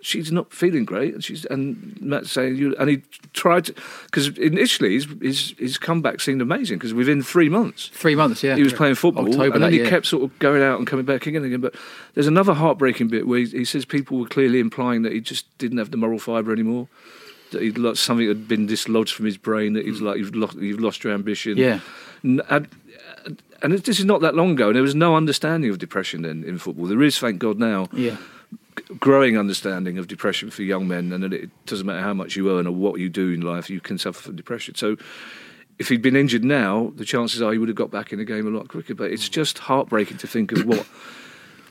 she's 0.00 0.30
not 0.30 0.52
feeling 0.52 0.84
great. 0.84 1.14
And 1.14 1.24
she's 1.24 1.44
and 1.46 2.00
Matt's 2.00 2.30
saying 2.30 2.56
you 2.56 2.74
and 2.78 2.88
he 2.88 3.02
tried 3.32 3.64
to 3.66 3.74
because 4.04 4.28
initially 4.38 4.94
his, 4.94 5.06
his 5.20 5.54
his 5.58 5.78
comeback 5.78 6.20
seemed 6.20 6.40
amazing 6.40 6.78
because 6.78 6.94
within 6.94 7.22
three 7.22 7.48
months 7.48 7.88
Three 7.88 8.14
months, 8.14 8.42
yeah. 8.42 8.56
he 8.56 8.62
was 8.62 8.72
playing 8.72 8.94
football, 8.94 9.26
October 9.26 9.54
and 9.54 9.62
then 9.64 9.72
he 9.72 9.78
year. 9.78 9.88
kept 9.88 10.06
sort 10.06 10.22
of 10.22 10.38
going 10.38 10.62
out 10.62 10.78
and 10.78 10.86
coming 10.86 11.04
back 11.04 11.26
again 11.26 11.42
and 11.42 11.46
again. 11.46 11.60
But 11.60 11.74
there's 12.14 12.26
another 12.28 12.54
heartbreaking 12.54 13.08
bit 13.08 13.26
where 13.26 13.40
he, 13.40 13.46
he 13.46 13.64
says 13.64 13.84
people 13.84 14.18
were 14.18 14.28
clearly 14.28 14.60
implying 14.60 15.02
that 15.02 15.12
he 15.12 15.20
just 15.20 15.46
didn't 15.58 15.78
have 15.78 15.90
the 15.90 15.96
moral 15.96 16.18
fibre 16.18 16.52
anymore. 16.52 16.88
That 17.52 17.62
he'd 17.62 17.78
lost, 17.78 18.02
something 18.02 18.26
had 18.26 18.48
been 18.48 18.66
dislodged 18.66 19.14
from 19.14 19.26
his 19.26 19.36
brain. 19.36 19.74
That 19.74 19.84
he's 19.84 20.00
like 20.00 20.18
you've 20.18 20.34
lost, 20.34 20.56
you've 20.56 20.80
lost 20.80 21.04
your 21.04 21.12
ambition. 21.12 21.56
Yeah. 21.56 21.80
And, 22.22 22.68
and 23.62 23.72
this 23.72 23.98
is 23.98 24.04
not 24.04 24.20
that 24.20 24.34
long 24.34 24.52
ago, 24.52 24.68
and 24.68 24.76
there 24.76 24.82
was 24.82 24.94
no 24.94 25.16
understanding 25.16 25.70
of 25.70 25.78
depression 25.78 26.24
in, 26.24 26.44
in 26.44 26.58
football. 26.58 26.86
There 26.86 27.02
is, 27.02 27.18
thank 27.18 27.38
God, 27.38 27.58
now 27.58 27.88
Yeah. 27.92 28.16
growing 29.00 29.36
understanding 29.38 29.98
of 29.98 30.06
depression 30.08 30.50
for 30.50 30.62
young 30.62 30.86
men, 30.86 31.12
and 31.12 31.22
that 31.24 31.32
it 31.32 31.50
doesn't 31.66 31.86
matter 31.86 32.00
how 32.02 32.14
much 32.14 32.36
you 32.36 32.50
earn 32.56 32.66
or 32.66 32.72
what 32.72 33.00
you 33.00 33.08
do 33.08 33.30
in 33.30 33.40
life, 33.40 33.70
you 33.70 33.80
can 33.80 33.98
suffer 33.98 34.20
from 34.22 34.36
depression. 34.36 34.74
So, 34.74 34.96
if 35.78 35.88
he'd 35.90 36.00
been 36.02 36.16
injured 36.16 36.44
now, 36.44 36.92
the 36.96 37.04
chances 37.04 37.42
are 37.42 37.52
he 37.52 37.58
would 37.58 37.68
have 37.68 37.76
got 37.76 37.90
back 37.90 38.12
in 38.12 38.18
the 38.18 38.24
game 38.24 38.46
a 38.46 38.50
lot 38.56 38.68
quicker. 38.68 38.94
But 38.94 39.10
it's 39.10 39.28
just 39.28 39.58
heartbreaking 39.58 40.16
to 40.18 40.26
think 40.26 40.52
of 40.52 40.64
what 40.64 40.86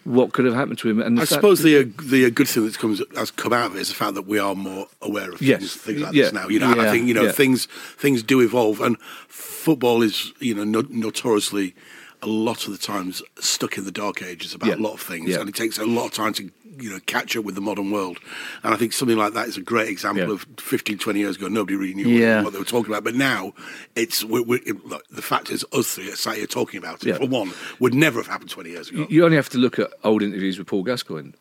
what 0.06 0.32
could 0.34 0.46
have 0.46 0.54
happened 0.54 0.78
to 0.80 0.90
him. 0.90 1.02
And 1.02 1.20
I 1.20 1.26
suppose 1.26 1.62
the 1.62 1.80
uh, 1.80 1.84
the 2.04 2.26
uh, 2.26 2.30
good 2.30 2.48
thing 2.48 2.64
that 2.66 2.78
comes 2.80 3.02
has 3.16 3.32
come 3.32 3.52
out 3.52 3.72
of 3.72 3.76
it 3.76 3.82
is 3.82 3.90
the 3.90 3.96
fact 3.96 4.14
that 4.16 4.28
we 4.28 4.40
are 4.40 4.56
more 4.56 4.88
aware 5.02 5.32
of 5.32 5.42
Yes. 5.42 5.60
things, 5.60 5.76
things 5.76 6.02
like 6.02 6.14
Yeah. 6.14 6.24
this 6.26 6.34
now. 6.34 6.48
You 6.48 6.60
know, 6.60 6.68
and 6.72 6.78
Yeah. 6.78 6.88
I 6.88 6.92
think 6.92 7.08
you 7.08 7.14
know 7.14 7.24
Yeah. 7.26 7.32
things 7.32 7.68
things 7.98 8.24
do 8.24 8.40
evolve, 8.42 8.80
and 8.82 8.98
football 9.28 10.02
is 10.04 10.32
you 10.40 10.54
know 10.54 10.64
no, 10.64 10.84
notoriously 10.90 11.76
a 12.22 12.28
lot 12.28 12.66
of 12.66 12.72
the 12.72 12.78
times 12.78 13.22
stuck 13.40 13.78
in 13.78 13.84
the 13.86 13.92
dark 13.92 14.22
ages 14.24 14.54
about 14.54 14.78
a 14.80 14.82
lot 14.82 14.94
of 14.94 15.02
things, 15.02 15.36
and 15.36 15.50
it 15.50 15.56
takes 15.56 15.78
a 15.78 15.86
lot 15.86 16.06
of 16.06 16.12
time 16.14 16.34
to 16.34 16.50
you 16.80 16.90
know 16.90 17.00
catch 17.06 17.36
up 17.38 17.46
with 17.46 17.56
the 17.56 17.62
modern 17.62 17.92
world. 17.92 18.20
And 18.64 18.74
I 18.74 18.78
think 18.78 18.94
something 18.94 19.18
like 19.18 19.34
that 19.34 19.48
is 19.48 19.58
a 19.58 19.62
great 19.62 19.90
example 19.90 20.26
Yeah. 20.28 20.34
of 20.34 20.46
15, 20.58 20.98
20 20.98 21.20
years 21.20 21.36
ago. 21.38 21.48
Nobody 21.48 21.76
really 21.76 21.94
knew 21.94 22.08
Yeah. 22.08 22.38
what, 22.38 22.46
what 22.46 22.54
they 22.54 22.60
were 22.60 22.66
talking 22.66 22.92
about, 22.92 23.04
but 23.04 23.16
now 23.16 23.54
it's 23.96 24.24
we 24.24 24.42
we 24.42 24.58
it, 24.60 24.86
look, 24.86 25.08
the 25.10 25.22
fact 25.22 25.50
is 25.52 25.66
us 25.72 25.96
three 25.96 26.12
are 26.12 26.16
sat 26.16 26.38
here 26.38 26.48
talking 26.48 26.78
about 26.78 27.04
it. 27.04 27.08
Yeah. 27.10 27.18
For 27.18 27.28
one, 27.28 27.52
would 27.80 27.94
never 27.94 28.20
have 28.20 28.28
happened 28.28 28.50
twenty 28.50 28.72
years 28.72 28.90
ago. 28.90 29.06
You- 29.10 29.26
only 29.26 29.38
have 29.38 29.50
to 29.50 29.58
look 29.58 29.80
at 29.80 29.92
old 30.04 30.22
interviews 30.24 30.58
with 30.58 30.68
Paul 30.68 30.84
Gascoigne. 30.84 31.32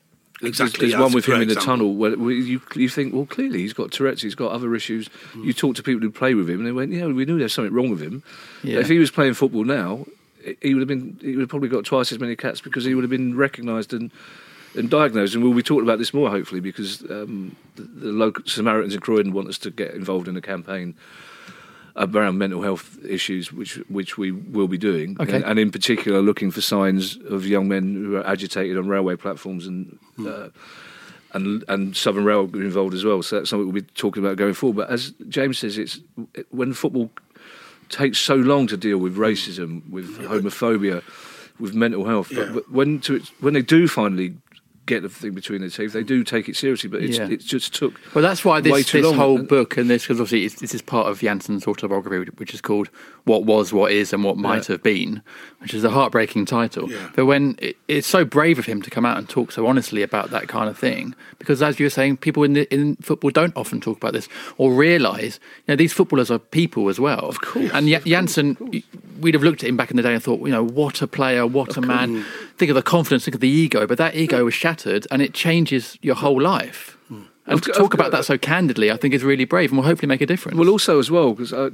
Exactly, 0.43 0.89
There's 0.91 1.01
one 1.01 1.13
with 1.13 1.27
him 1.27 1.35
in 1.41 1.49
the 1.49 1.55
example. 1.55 1.65
tunnel 1.65 1.95
where 1.95 2.17
you, 2.33 2.61
you 2.75 2.89
think, 2.89 3.15
well, 3.15 3.25
clearly 3.25 3.61
he's 3.61 3.73
got 3.73 3.93
Tourette's, 3.93 4.21
he's 4.21 4.35
got 4.35 4.51
other 4.51 4.75
issues. 4.75 5.07
Hmm. 5.33 5.45
You 5.45 5.53
talk 5.53 5.77
to 5.77 5.83
people 5.83 6.03
who 6.03 6.11
play 6.11 6.35
with 6.35 6.51
him, 6.51 6.59
and 6.59 6.67
they 6.67 6.73
went, 6.73 6.91
yeah, 6.93 7.07
we 7.07 7.25
knew 7.25 7.39
there's 7.39 7.55
something 7.55 7.73
wrong 7.73 7.89
with 7.89 8.01
him. 8.01 8.23
Yeah. 8.63 8.81
If 8.81 8.89
he 8.89 8.99
was 8.99 9.11
playing 9.13 9.35
football 9.35 9.65
now, 9.65 10.07
he 10.61 10.75
would 10.75 10.81
have 10.81 10.89
been, 10.89 11.17
he 11.23 11.31
would 11.37 11.41
have 11.43 11.49
probably 11.49 11.69
got 11.69 11.85
twice 11.85 12.11
as 12.11 12.19
many 12.19 12.35
cats 12.37 12.61
because 12.61 12.85
he 12.85 12.95
would 12.95 13.05
have 13.05 13.11
been 13.11 13.37
recognised 13.37 13.93
and 13.95 14.11
and 14.77 14.91
diagnosed. 14.91 15.35
And 15.35 15.43
we'll 15.45 15.55
be 15.55 15.63
talking 15.63 15.85
about 15.85 15.99
this 15.99 16.13
more 16.15 16.31
hopefully 16.31 16.61
because 16.61 17.03
um, 17.11 17.57
the, 17.77 17.83
the 17.83 18.13
local 18.13 18.45
Samaritans 18.47 18.95
in 18.95 19.01
Croydon 19.01 19.33
want 19.33 19.49
us 19.49 19.59
to 19.59 19.71
get 19.71 19.95
involved 19.95 20.29
in 20.29 20.37
a 20.37 20.41
campaign 20.41 20.95
around 21.97 22.39
mental 22.39 22.63
health 22.63 22.99
issues, 23.09 23.53
which 23.53 23.77
which 23.89 24.19
we 24.19 24.33
will 24.33 24.67
be 24.69 24.79
doing, 24.79 25.17
Okay. 25.21 25.37
and, 25.37 25.45
and 25.45 25.59
in 25.61 25.71
particular 25.71 26.21
looking 26.21 26.51
for 26.51 26.61
signs 26.61 27.17
of 27.29 27.47
young 27.47 27.69
men 27.69 27.95
who 27.95 28.17
are 28.17 28.27
agitated 28.27 28.77
on 28.77 28.89
railway 28.89 29.17
platforms 29.17 29.67
and. 29.67 29.99
Uh, 30.19 30.49
and 31.33 31.65
and 31.67 31.97
Southern 31.97 32.25
Rail 32.25 32.43
involved 32.55 32.95
as 32.95 33.05
well, 33.05 33.21
so 33.21 33.37
that's 33.39 33.51
something 33.51 33.67
we'll 33.67 33.83
be 33.83 33.89
talking 33.97 34.25
about 34.25 34.37
going 34.37 34.55
forward. 34.55 34.77
But 34.77 34.91
as 34.91 35.13
James 35.29 35.59
says, 35.59 35.79
it's 35.79 35.99
when 36.51 36.73
football 36.73 37.11
takes 37.89 38.19
so 38.19 38.37
long 38.37 38.69
to 38.69 38.77
deal 38.77 38.99
with 38.99 39.17
racism, 39.17 39.83
with 39.91 40.17
homophobia, 40.21 41.03
with 41.59 41.75
mental 41.75 42.05
health. 42.05 42.31
Yeah. 42.31 42.51
But 42.55 42.71
when 42.71 43.01
to 43.01 43.21
when 43.41 43.55
they 43.55 43.63
do 43.63 43.89
finally 43.89 44.37
get 44.87 45.03
the 45.03 45.09
thing 45.09 45.33
between 45.33 45.61
their 45.61 45.71
teeth, 45.71 45.93
they 45.93 46.03
do 46.03 46.23
take 46.25 46.49
it 46.49 46.57
seriously. 46.57 46.89
But 46.91 47.03
it's, 47.03 47.19
Yeah. 47.19 47.29
it 47.29 47.41
just 47.41 47.75
took. 47.75 47.95
Well, 48.15 48.23
that's 48.23 48.45
why 48.45 48.61
this, 48.61 48.91
this 48.93 49.13
whole 49.13 49.39
And- 49.39 49.49
book 49.49 49.77
and 49.77 49.89
this, 49.89 50.03
because 50.03 50.21
obviously 50.21 50.45
it's, 50.45 50.57
this 50.61 50.75
is 50.75 50.83
part 50.83 51.07
of 51.09 51.21
Jansen's 51.21 51.67
autobiography, 51.67 52.31
which 52.37 52.53
is 52.55 52.61
called 52.61 52.89
"What 53.25 53.45
Was, 53.45 53.73
What 53.73 53.93
Is, 53.93 54.13
and 54.13 54.23
What 54.25 54.37
Might 54.37 54.69
Yeah. 54.69 54.75
Have 54.75 54.83
Been," 54.83 55.23
which 55.61 55.73
is 55.75 55.85
a 55.85 55.91
heartbreaking 55.91 56.47
title. 56.47 56.91
Yeah. 56.91 57.11
But 57.17 57.27
when 57.27 57.57
it, 57.61 57.77
it's 57.89 58.07
so 58.07 58.25
brave 58.25 58.59
of 58.59 58.67
him 58.67 58.83
to 58.83 58.91
come 58.91 59.07
out 59.07 59.17
and 59.17 59.29
talk 59.29 59.53
so 59.53 59.67
honestly 59.67 60.03
about 60.03 60.31
that 60.31 60.49
kind 60.49 60.69
of 60.69 60.77
thing, 60.79 61.15
because 61.39 61.63
as 61.63 61.79
you 61.81 61.87
were 61.87 61.91
saying, 61.91 62.19
people 62.19 62.43
in 62.43 62.53
the, 62.53 62.73
in 62.75 62.97
football 62.97 63.31
don't 63.31 63.57
often 63.57 63.81
talk 63.81 63.97
about 63.97 64.13
this 64.13 64.29
or 64.59 64.73
realise, 64.75 65.41
you 65.67 65.73
know, 65.73 65.77
these 65.77 65.93
footballers 65.93 66.31
are 66.31 66.39
people 66.39 66.89
as 66.89 67.01
well. 67.01 67.21
Of 67.29 67.41
course. 67.41 67.71
And 67.73 67.89
Jansen, 67.89 68.83
we'd 69.21 69.35
have 69.35 69.43
looked 69.43 69.63
at 69.63 69.69
him 69.69 69.77
back 69.77 69.91
in 69.91 69.97
the 69.97 70.03
day 70.03 70.13
and 70.13 70.23
thought, 70.23 70.41
you 70.41 70.53
know, 70.53 70.63
what 70.65 71.01
a 71.03 71.07
player, 71.07 71.47
what 71.47 71.77
a 71.77 71.81
man. 71.81 72.25
Think 72.57 72.71
of 72.71 72.75
the 72.77 72.83
confidence, 72.83 73.25
think 73.25 73.35
of 73.35 73.41
the 73.41 73.49
ego, 73.49 73.87
but 73.87 73.99
that 73.99 74.15
ego 74.15 74.45
was 74.45 74.55
shattered, 74.55 75.07
and 75.11 75.21
it 75.21 75.35
changes 75.35 75.99
your 76.03 76.15
whole 76.15 76.41
life. 76.41 76.97
Hmm. 77.09 77.23
And 77.47 77.55
Of 77.55 77.63
to 77.63 77.73
cou- 77.73 77.79
talk 77.79 77.95
of 77.95 78.01
about 78.01 78.13
that 78.13 78.25
so 78.25 78.39
candidly, 78.39 78.91
I 78.93 78.97
think 78.97 79.13
is 79.13 79.25
really 79.25 79.45
brave 79.45 79.71
and 79.71 79.79
will 79.79 79.87
hopefully 79.87 80.09
make 80.09 80.21
a 80.21 80.27
difference. 80.27 80.57
Well, 80.57 80.69
also 80.69 80.99
as 80.99 81.11
well 81.11 81.33
because 81.35 81.53
uh, 81.53 81.71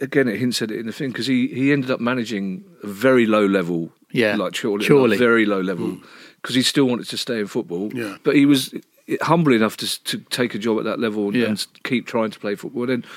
again 0.00 0.28
it 0.28 0.38
hints 0.38 0.62
at 0.62 0.70
it 0.70 0.78
in 0.78 0.86
the 0.86 0.92
thing 0.92 1.10
because 1.10 1.26
he, 1.26 1.48
he 1.48 1.72
ended 1.72 1.90
up 1.90 2.00
managing 2.00 2.64
a 2.82 2.86
very 2.86 3.26
low 3.26 3.46
level, 3.46 3.92
Yeah. 4.12 4.36
like 4.36 4.54
Chorley, 4.60 4.86
Chorley. 4.86 5.10
like 5.10 5.18
very 5.18 5.46
low 5.46 5.60
level 5.60 5.86
hmm. 5.88 6.04
because 6.42 6.54
he 6.54 6.62
still 6.62 6.84
wanted 6.86 7.08
to 7.08 7.16
stay 7.16 7.38
in 7.40 7.46
football. 7.46 7.90
Yeah. 7.94 8.16
but 8.24 8.34
he 8.34 8.46
was 8.46 8.74
humble 9.22 9.52
enough 9.52 9.76
to 9.78 10.04
to 10.04 10.18
take 10.30 10.54
a 10.54 10.58
job 10.58 10.78
at 10.78 10.84
that 10.84 10.98
level 11.00 11.26
and, 11.28 11.34
Yeah. 11.36 11.46
and 11.48 11.66
keep 11.84 12.06
trying 12.06 12.30
to 12.30 12.38
play 12.38 12.54
football. 12.56 12.82
And 12.82 12.90
then 12.90 13.10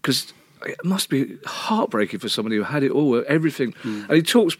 because 0.00 0.32
it 0.66 0.84
must 0.84 1.08
be 1.10 1.38
heartbreaking 1.44 2.20
for 2.20 2.28
somebody 2.28 2.56
who 2.56 2.62
had 2.64 2.82
it 2.82 2.90
all, 2.92 3.22
everything, 3.28 3.72
hmm. 3.82 4.04
and 4.08 4.12
he 4.16 4.22
talks 4.22 4.56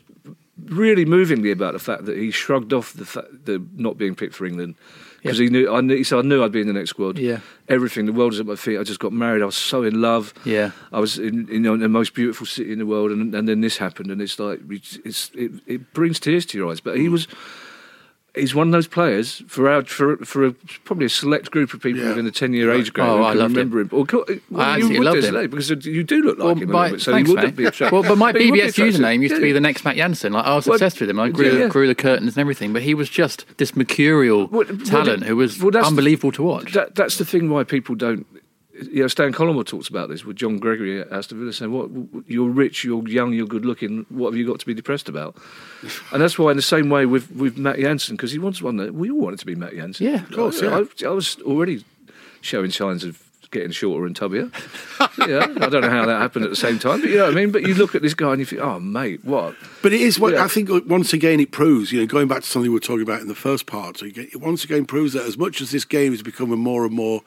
really 0.70 1.04
movingly 1.04 1.50
about 1.50 1.72
the 1.72 1.78
fact 1.78 2.04
that 2.07 2.16
he 2.16 2.31
shrugged 2.31 2.72
off 2.72 2.92
the 2.92 3.04
fact 3.04 3.28
the 3.44 3.64
not 3.76 3.96
being 3.96 4.14
picked 4.14 4.35
for 4.35 4.46
England 4.46 4.74
because 5.22 5.38
Yeah. 5.38 5.44
he 5.44 5.50
knew 5.50 5.74
I 5.74 5.81
knew 5.81 5.96
he 5.96 6.04
said 6.04 6.18
I 6.18 6.22
knew 6.22 6.42
I'd 6.42 6.52
be 6.52 6.61
in 6.61 6.66
the 6.66 6.72
next 6.72 6.90
squad. 6.90 7.18
Yeah. 7.18 7.40
everything 7.68 8.07
the 8.07 8.12
world 8.12 8.33
was 8.33 8.40
at 8.40 8.46
my 8.46 8.57
feet. 8.57 8.78
I 8.78 8.83
just 8.83 9.00
got 9.00 9.12
married. 9.12 9.42
I 9.42 9.46
was 9.46 9.57
so 9.57 9.83
in 9.83 10.00
love. 10.00 10.33
Yeah. 10.44 10.70
I 10.92 11.00
was 11.00 11.18
in, 11.18 11.48
in, 11.48 11.66
in 11.66 11.81
the 11.81 11.88
most 11.88 12.14
beautiful 12.14 12.46
city 12.46 12.72
in 12.72 12.78
the 12.78 12.87
world, 12.87 13.11
and, 13.11 13.35
and 13.35 13.48
then 13.48 13.61
this 13.61 13.76
happened, 13.76 14.11
and 14.11 14.22
it's 14.22 14.38
like 14.38 14.61
it's, 14.70 15.31
it, 15.35 15.52
it 15.66 15.92
brings 15.92 16.18
tears 16.18 16.46
to 16.46 16.59
your 16.59 16.70
eyes. 16.70 16.81
But 16.81 16.96
he 16.96 17.09
mm. 17.09 17.12
was. 17.12 17.28
He's 18.34 18.54
one 18.54 18.68
of 18.68 18.72
those 18.72 18.86
players 18.86 19.42
for 19.48 19.68
our 19.68 19.82
for 19.84 20.16
for 20.18 20.46
a, 20.46 20.52
probably 20.84 21.06
a 21.06 21.08
select 21.08 21.50
group 21.50 21.72
of 21.74 21.80
people 21.82 22.02
Yeah. 22.02 22.10
within 22.10 22.24
the 22.24 22.30
ten 22.30 22.52
year 22.52 22.70
age 22.70 22.92
group 22.92 23.06
Oh, 23.08 23.16
who 23.18 23.24
I 23.24 23.30
can 23.32 23.38
loved 23.40 23.56
remember 23.56 23.80
him. 23.80 23.88
Or, 23.90 24.04
well, 24.04 24.22
I 24.28 24.76
you 24.76 24.84
absolutely 24.84 24.98
would 24.98 25.04
loved 25.06 25.24
him. 25.24 25.50
because 25.50 25.86
you 25.86 26.04
do 26.04 26.22
look 26.22 26.38
like 26.38 26.44
Well, 26.44 26.54
him 26.56 26.70
a 26.70 26.72
by- 26.72 26.90
bit, 26.92 27.00
so 27.00 27.12
thanks, 27.12 27.28
you 27.28 27.34
would 27.34 27.44
mate. 27.44 27.56
be 27.56 27.64
attracted. 27.64 27.92
Well, 27.94 28.02
but 28.08 28.16
my 28.16 28.28
you 28.38 28.50
would 28.50 28.54
be 28.54 28.60
BBS 28.60 28.74
username 28.76 29.22
used 29.22 29.34
to 29.34 29.40
be 29.40 29.50
the 29.52 29.60
next 29.60 29.84
Matt 29.84 29.96
Jansen. 29.96 30.34
Like 30.34 30.44
I 30.44 30.54
was 30.54 30.66
Well, 30.66 30.74
obsessed 30.76 31.00
with 31.00 31.10
him. 31.10 31.18
I 31.18 31.30
grew, 31.30 31.46
yeah, 31.46 31.58
yeah. 31.60 31.68
grew 31.68 31.86
the 31.88 31.94
curtains 31.96 32.36
and 32.36 32.38
everything. 32.40 32.72
But 32.72 32.82
he 32.82 32.94
was 32.94 33.08
just 33.08 33.44
this 33.56 33.74
mercurial 33.74 34.46
Well, 34.46 34.66
well, 34.68 34.78
talent 34.84 35.24
who 35.24 35.34
was 35.36 35.60
well, 35.60 35.76
unbelievable 35.76 36.30
to 36.32 36.42
watch. 36.42 36.74
That, 36.74 36.94
that's 36.94 37.16
the 37.18 37.24
thing 37.24 37.48
why 37.50 37.64
people 37.64 37.94
don't. 37.96 38.24
You 38.90 39.02
know, 39.02 39.08
Stan 39.08 39.32
Collymore 39.32 39.66
talks 39.66 39.88
about 39.88 40.08
this 40.08 40.24
with 40.24 40.36
John 40.36 40.58
Gregory 40.58 41.00
at 41.00 41.10
Aston 41.12 41.38
Villa, 41.40 41.52
saying, 41.52 41.72
"What 41.72 41.90
you're 42.28 42.48
rich, 42.48 42.84
you're 42.84 43.06
young, 43.08 43.32
you're 43.32 43.46
good 43.46 43.64
looking. 43.64 44.06
What 44.08 44.30
have 44.30 44.36
you 44.36 44.46
got 44.46 44.60
to 44.60 44.66
be 44.66 44.74
depressed 44.74 45.08
about?" 45.08 45.36
And 46.12 46.22
that's 46.22 46.38
why, 46.38 46.50
in 46.50 46.56
the 46.56 46.62
same 46.62 46.88
way 46.90 47.06
with 47.06 47.30
with 47.32 47.56
Matt 47.58 47.78
Jansen, 47.78 48.16
because 48.16 48.32
he 48.32 48.38
wants 48.38 48.62
one. 48.62 48.76
That, 48.76 48.94
we 48.94 49.10
all 49.10 49.20
wanted 49.20 49.40
to 49.40 49.46
be 49.46 49.54
Matt 49.54 49.74
Jansen. 49.74 50.06
Yeah, 50.06 50.22
of 50.22 50.32
course, 50.32 50.62
I, 50.62 50.66
yeah. 50.66 50.84
I, 51.04 51.06
I 51.06 51.10
was 51.10 51.38
already 51.42 51.84
showing 52.40 52.70
signs 52.70 53.02
of 53.04 53.22
getting 53.50 53.70
shorter 53.70 54.04
and 54.04 54.14
tubbier. 54.14 54.50
yeah, 55.26 55.46
I 55.64 55.68
don't 55.70 55.80
know 55.80 55.88
how 55.88 56.04
that 56.04 56.20
happened 56.20 56.44
at 56.44 56.50
the 56.50 56.56
same 56.56 56.78
time, 56.78 57.00
but 57.00 57.08
you 57.08 57.16
know 57.16 57.24
what 57.24 57.32
I 57.32 57.34
mean. 57.36 57.50
But 57.50 57.62
you 57.62 57.72
look 57.74 57.94
at 57.94 58.02
this 58.02 58.12
guy 58.14 58.30
and 58.32 58.38
you 58.40 58.44
think, 58.46 58.60
"Oh, 58.62 58.78
mate, 58.78 59.24
what?" 59.24 59.54
But 59.82 59.92
it 59.92 60.00
is 60.02 60.20
what 60.20 60.34
Yeah. 60.34 60.44
I 60.44 60.48
think. 60.48 60.70
uh, 60.70 60.80
Once 60.86 61.12
again, 61.12 61.40
it 61.40 61.50
proves. 61.50 61.90
You 61.90 62.00
know, 62.00 62.06
going 62.06 62.28
back 62.28 62.42
to 62.42 62.46
something 62.48 62.70
we 62.70 62.74
were 62.74 62.80
talking 62.80 63.02
about 63.02 63.20
in 63.22 63.28
the 63.28 63.34
first 63.34 63.66
part, 63.66 63.98
so 63.98 64.06
it 64.06 64.36
once 64.40 64.62
again 64.64 64.84
proves 64.84 65.14
that 65.14 65.24
as 65.26 65.36
much 65.38 65.60
as 65.60 65.70
this 65.70 65.84
game 65.84 66.12
is 66.12 66.22
becoming 66.22 66.58
more 66.58 66.84
and 66.84 66.94
more 66.94 67.22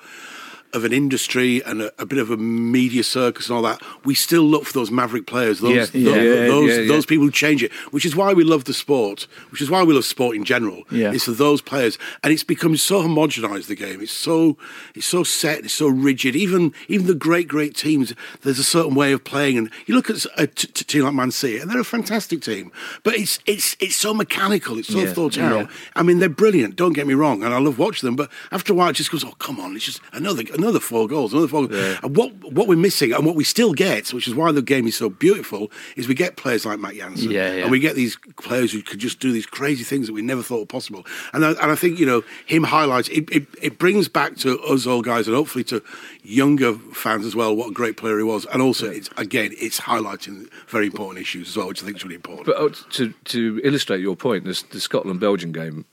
of 0.73 0.83
an 0.85 0.93
industry 0.93 1.61
and 1.63 1.81
a, 1.81 1.91
a 2.01 2.05
bit 2.05 2.19
of 2.19 2.29
a 2.31 2.37
media 2.37 3.03
circus 3.03 3.47
and 3.47 3.55
all 3.55 3.61
that, 3.63 3.81
we 4.05 4.15
still 4.15 4.43
look 4.43 4.65
for 4.65 4.73
those 4.73 4.91
maverick 4.91 5.27
players, 5.27 5.59
those 5.59 5.75
Yeah. 5.75 5.85
those, 5.85 5.93
Yeah, 6.15 6.47
those, 6.47 6.77
yeah, 6.77 6.87
those 6.87 7.05
people 7.05 7.25
who 7.25 7.31
change 7.31 7.63
it. 7.63 7.71
Which 7.91 8.05
is 8.05 8.15
why 8.15 8.33
we 8.33 8.43
love 8.43 8.63
the 8.65 8.73
sport. 8.73 9.27
Which 9.51 9.61
is 9.61 9.69
why 9.69 9.83
we 9.83 9.93
love 9.93 10.05
sport 10.05 10.35
in 10.35 10.43
general. 10.43 10.83
It's 11.11 11.25
for 11.25 11.31
those 11.31 11.61
players, 11.61 11.97
and 12.23 12.31
it's 12.33 12.43
become 12.43 12.75
so 12.77 13.01
homogenised. 13.03 13.67
The 13.67 13.75
game. 13.75 14.01
It's 14.01 14.11
so 14.11 14.57
it's 14.95 15.05
so 15.05 15.23
set. 15.23 15.59
It's 15.65 15.73
so 15.73 15.87
rigid. 15.87 16.35
Even 16.35 16.73
even 16.87 17.07
the 17.07 17.13
great 17.15 17.47
great 17.47 17.75
teams, 17.75 18.13
there's 18.41 18.59
a 18.59 18.63
certain 18.63 18.95
way 18.95 19.11
of 19.13 19.23
playing. 19.23 19.57
And 19.57 19.69
you 19.85 19.95
look 19.95 20.09
at 20.09 20.25
a 20.37 20.47
t- 20.47 20.67
t- 20.67 20.83
team 20.85 21.03
like 21.03 21.13
Man 21.13 21.31
City, 21.31 21.57
and 21.59 21.69
they're 21.69 21.79
a 21.79 21.85
fantastic 21.85 22.41
team, 22.41 22.71
but 23.03 23.13
it's 23.15 23.39
it's 23.45 23.75
it's 23.79 23.95
so 23.95 24.13
mechanical. 24.13 24.77
It's 24.79 24.87
so 24.89 25.05
thought 25.13 25.37
out. 25.37 25.69
I 25.95 26.03
mean, 26.03 26.19
they're 26.19 26.29
brilliant. 26.29 26.75
Don't 26.75 26.93
get 26.93 27.07
me 27.07 27.13
wrong, 27.13 27.43
and 27.43 27.53
I 27.53 27.59
love 27.59 27.77
watching 27.77 28.07
them. 28.07 28.15
But 28.15 28.29
after 28.51 28.73
a 28.73 28.75
while, 28.75 28.89
it 28.89 28.93
just 28.95 29.11
goes, 29.11 29.23
"Oh, 29.23 29.31
come 29.39 29.59
on! 29.59 29.75
It's 29.75 29.85
just 29.85 30.01
another 30.13 30.43
another 30.61 30.79
four 30.79 31.07
goals, 31.07 31.33
another 31.33 31.47
four." 31.47 31.67
Goals. 31.67 31.97
And 32.03 32.15
what 32.15 32.31
what 32.53 32.67
we're 32.67 32.75
missing, 32.75 33.13
and 33.13 33.25
what 33.25 33.35
we 33.35 33.43
still 33.43 33.73
get, 33.73 34.13
which 34.13 34.27
is 34.27 34.35
why 34.35 34.51
the 34.51 34.61
game 34.61 34.87
is 34.87 34.95
so 34.95 35.09
beautiful, 35.09 35.71
is 35.95 36.07
we 36.07 36.13
get 36.15 36.35
players 36.35 36.65
like 36.65 36.79
Matt 36.79 36.95
Jansen, 36.95 37.31
Yeah, 37.31 37.53
yeah. 37.53 37.61
and 37.63 37.71
we 37.71 37.79
get 37.79 37.95
these 37.95 38.17
players 38.37 38.71
who 38.71 38.81
could 38.81 38.99
just 38.99 39.19
do 39.19 39.31
these 39.31 39.45
crazy 39.45 39.83
things 39.83 40.07
that 40.07 40.13
we 40.13 40.21
never 40.21 40.43
thought 40.43 40.59
were 40.59 40.65
possible. 40.65 41.05
And 41.33 41.45
I, 41.45 41.49
and 41.51 41.71
I 41.71 41.75
think 41.75 41.99
you 41.99 42.05
know 42.05 42.23
him 42.45 42.63
highlights 42.63 43.09
it, 43.09 43.29
it. 43.31 43.47
It 43.61 43.77
brings 43.79 44.07
back 44.07 44.35
to 44.37 44.59
us 44.61 44.85
old 44.87 45.05
guys, 45.05 45.27
and 45.27 45.35
hopefully 45.35 45.63
to 45.65 45.81
younger 46.23 46.73
fans 46.93 47.25
as 47.25 47.35
well, 47.35 47.55
what 47.55 47.69
a 47.69 47.73
great 47.73 47.97
player 47.97 48.17
he 48.17 48.23
was. 48.23 48.45
And 48.47 48.61
also, 48.61 48.89
it's 48.89 49.09
again, 49.17 49.51
it's 49.59 49.79
highlighting 49.81 50.49
very 50.67 50.85
important 50.87 51.19
issues 51.21 51.49
as 51.49 51.57
well, 51.57 51.67
which 51.67 51.81
I 51.81 51.85
think 51.85 51.97
is 51.97 52.03
really 52.03 52.15
important. 52.15 52.45
But 52.45 52.57
uh, 52.57 52.69
to 52.91 53.13
to 53.25 53.61
illustrate 53.63 54.01
your 54.01 54.15
point, 54.15 54.45
this, 54.45 54.61
the 54.63 54.79
Scotland 54.79 55.19
Belgium 55.19 55.51
game 55.51 55.85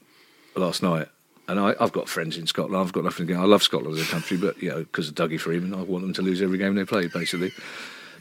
last 0.56 0.82
night, 0.82 1.08
and 1.48 1.58
I, 1.58 1.74
I've 1.80 1.92
got 1.92 2.08
friends 2.08 2.36
in 2.36 2.46
Scotland. 2.46 2.76
I've 2.76 2.92
got 2.92 3.04
nothing 3.04 3.24
against. 3.24 3.42
I 3.42 3.46
love 3.46 3.62
Scotland 3.62 3.98
as 3.98 4.06
a 4.06 4.10
country, 4.10 4.36
but 4.36 4.62
you 4.62 4.68
know, 4.68 4.80
because 4.80 5.08
of 5.08 5.14
Dougie 5.14 5.40
Freedman, 5.40 5.74
I 5.74 5.82
want 5.82 6.02
them 6.02 6.12
to 6.14 6.22
lose 6.22 6.42
every 6.42 6.58
game 6.58 6.74
they 6.74 6.84
play, 6.84 7.08
basically. 7.08 7.52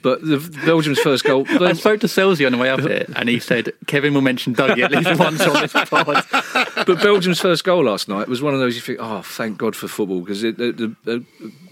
But 0.02 0.22
the 0.22 0.38
Belgium's 0.66 1.00
first 1.00 1.24
goal. 1.24 1.46
I 1.50 1.74
spoke 1.74 2.00
to 2.02 2.08
Selzy 2.08 2.46
on 2.46 2.52
the 2.52 2.58
way 2.58 2.70
up 2.70 2.80
here, 2.80 3.06
and 3.16 3.28
he 3.28 3.40
said 3.40 3.74
Kevin 3.88 4.14
will 4.14 4.22
mention 4.22 4.56
Dougie 4.56 4.84
at 4.84 4.92
least 4.92 5.20
once 5.20 5.42
on 5.42 5.62
this 5.62 5.74
pod. 5.74 6.26
but 6.86 7.02
Belgium's 7.02 7.42
first 7.42 7.64
goal 7.64 7.84
last 7.84 8.08
night 8.08 8.28
was 8.28 8.42
one 8.42 8.54
of 8.54 8.60
those 8.60 8.76
you 8.76 8.82
think, 8.82 9.00
oh, 9.02 9.22
thank 9.22 9.58
God 9.58 9.76
for 9.76 9.88
football, 9.88 10.22
because 10.22 10.42
the, 10.42 10.52
the, 10.52 10.96
the, 11.04 11.26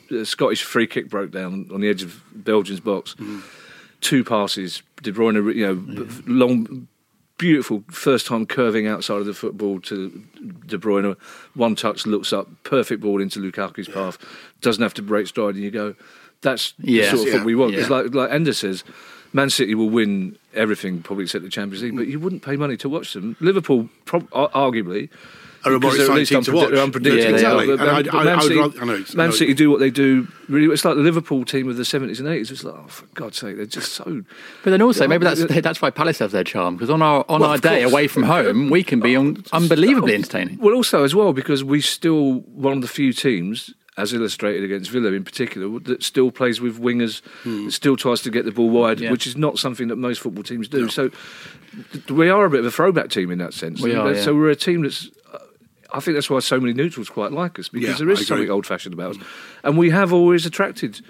the 0.09 0.25
Scottish 0.25 0.63
free 0.63 0.87
kick 0.87 1.09
broke 1.09 1.31
down 1.31 1.69
on 1.71 1.81
the 1.81 1.89
edge 1.89 2.03
of 2.03 2.21
Belgium's 2.33 2.79
box. 2.79 3.15
Mm. 3.15 3.43
Two 4.01 4.23
passes, 4.23 4.83
De 5.01 5.11
Bruyne, 5.11 5.55
you 5.55 5.65
know, 5.65 6.07
long, 6.27 6.87
beautiful 7.37 7.83
first 7.89 8.25
time 8.27 8.45
curving 8.45 8.87
outside 8.87 9.17
of 9.17 9.25
the 9.25 9.33
football 9.33 9.79
to 9.81 10.23
De 10.65 10.77
Bruyne. 10.77 11.15
One 11.53 11.75
touch, 11.75 12.05
looks 12.05 12.31
up, 12.33 12.47
perfect 12.63 13.01
ball 13.01 13.21
into 13.21 13.39
Lukaku's 13.39 13.87
path. 13.87 14.17
Doesn't 14.61 14.81
have 14.83 14.93
to 14.95 15.01
break 15.01 15.27
stride, 15.27 15.55
and 15.55 15.63
you 15.63 15.71
go, 15.71 15.95
that's 16.41 16.73
Yeah. 16.79 17.03
the 17.11 17.17
sort 17.17 17.19
of 17.21 17.25
Yeah. 17.27 17.31
football 17.33 17.45
we 17.45 17.55
want. 17.55 17.73
Yeah. 17.73 17.79
It's 17.79 17.89
like 17.89 18.13
like 18.13 18.31
Ender 18.31 18.53
says. 18.53 18.83
Man 19.33 19.49
City 19.49 19.75
will 19.75 19.89
win 19.89 20.37
everything, 20.53 21.01
probably 21.01 21.25
except 21.25 21.43
the 21.43 21.49
Champions 21.49 21.83
League, 21.83 21.95
but 21.97 22.07
you 22.07 22.21
wouldn't 22.21 22.41
pay 22.41 22.55
money 22.55 22.77
to 22.77 22.87
watch 22.87 23.11
them. 23.11 23.35
Liverpool, 23.41 23.89
ar- 24.31 24.49
arguably, 24.55 25.09
Are 25.65 25.73
a 25.73 25.79
more 25.79 25.91
because 25.91 25.95
at 25.95 26.01
exciting 26.01 26.15
least 26.19 26.31
team 26.31 26.41
to 26.43 26.51
watch. 26.53 26.69
unpredict- 26.69 26.83
unpredictable. 26.83 27.17
Yeah, 27.17 27.25
they 27.31 27.33
exactly. 27.33 27.65
But 27.67 27.71
And 27.73 27.79
Man- 27.81 27.89
I- 27.95 28.01
but 28.03 28.13
I- 28.15 28.23
Man 28.23 28.39
I 28.39 28.41
City- 28.41 28.55
rather- 28.55 28.81
I 28.81 28.85
know, 28.85 29.03
Man. 29.15 29.31
City 29.31 29.53
do 29.53 29.69
what 29.71 29.79
they 29.79 29.89
do. 29.89 30.27
Really, 30.47 30.71
it's 30.73 30.85
like 30.85 30.95
the 30.95 31.01
Liverpool 31.01 31.43
team 31.45 31.67
of 31.69 31.75
the 31.77 31.85
seventies 31.85 32.19
and 32.19 32.29
eighties. 32.29 32.51
It's 32.51 32.63
like, 32.63 32.75
oh, 32.77 32.85
for 32.87 33.05
God's 33.15 33.37
sake, 33.37 33.57
they're 33.57 33.65
just 33.65 33.93
so. 33.93 34.23
But 34.63 34.69
then 34.71 34.81
also, 34.81 35.07
maybe 35.07 35.23
that's 35.25 35.43
that's 35.45 35.81
why 35.81 35.89
Palace 35.89 36.19
have 36.19 36.31
their 36.31 36.43
charm 36.43 36.75
because 36.75 36.89
on 36.89 37.01
our 37.01 37.25
on 37.27 37.41
Well, 37.41 37.49
our 37.51 37.57
day 37.57 37.81
course. 37.81 37.91
away 37.91 38.07
from 38.07 38.23
home, 38.23 38.69
we 38.69 38.83
can 38.83 38.99
be 38.99 39.17
oh, 39.17 39.21
un- 39.21 39.43
unbelievably 39.51 40.11
oh, 40.13 40.15
entertaining. 40.15 40.57
Well, 40.59 40.75
also 40.75 41.03
as 41.03 41.15
well 41.15 41.33
because 41.33 41.63
we 41.63 41.81
still 41.81 42.41
one 42.53 42.73
of 42.73 42.81
the 42.81 42.87
few 42.87 43.11
teams, 43.11 43.73
as 43.97 44.13
illustrated 44.13 44.63
against 44.63 44.91
Villa 44.91 45.13
in 45.13 45.23
particular, 45.23 45.79
that 45.79 46.03
still 46.03 46.29
plays 46.29 46.61
with 46.61 46.79
wingers, 46.79 47.21
hmm. 47.43 47.65
that 47.65 47.71
still 47.71 47.95
tries 47.97 48.21
to 48.21 48.29
get 48.29 48.45
the 48.45 48.51
ball 48.51 48.69
wide, 48.69 48.99
Yeah. 48.99 49.09
which 49.11 49.25
is 49.25 49.35
not 49.35 49.57
something 49.57 49.87
that 49.87 49.95
most 49.95 50.19
football 50.19 50.43
teams 50.43 50.67
do. 50.67 50.89
So 50.89 51.09
th- 51.93 52.11
we 52.11 52.29
are 52.29 52.45
a 52.45 52.49
bit 52.49 52.59
of 52.59 52.65
a 52.67 52.71
throwback 52.71 53.09
team 53.09 53.31
in 53.31 53.39
that 53.39 53.53
sense. 53.53 53.81
We 53.81 53.95
are, 53.95 54.13
yeah. 54.13 54.21
So 54.21 54.35
we're 54.35 54.49
a 54.49 54.55
team 54.55 54.83
that's. 54.83 55.09
I 55.91 55.99
think 55.99 56.15
that's 56.15 56.29
why 56.29 56.39
so 56.39 56.59
many 56.59 56.73
neutrals 56.73 57.09
quite 57.09 57.31
like 57.31 57.57
us 57.59 57.69
because 57.69 57.89
Yeah, 57.89 57.95
there 58.05 58.09
is 58.09 58.25
something 58.27 58.49
old-fashioned 58.49 58.93
about 58.93 59.11
us, 59.11 59.17
and 59.63 59.77
we 59.77 59.89
have 59.91 60.11
always 60.13 60.45
attracted 60.45 61.01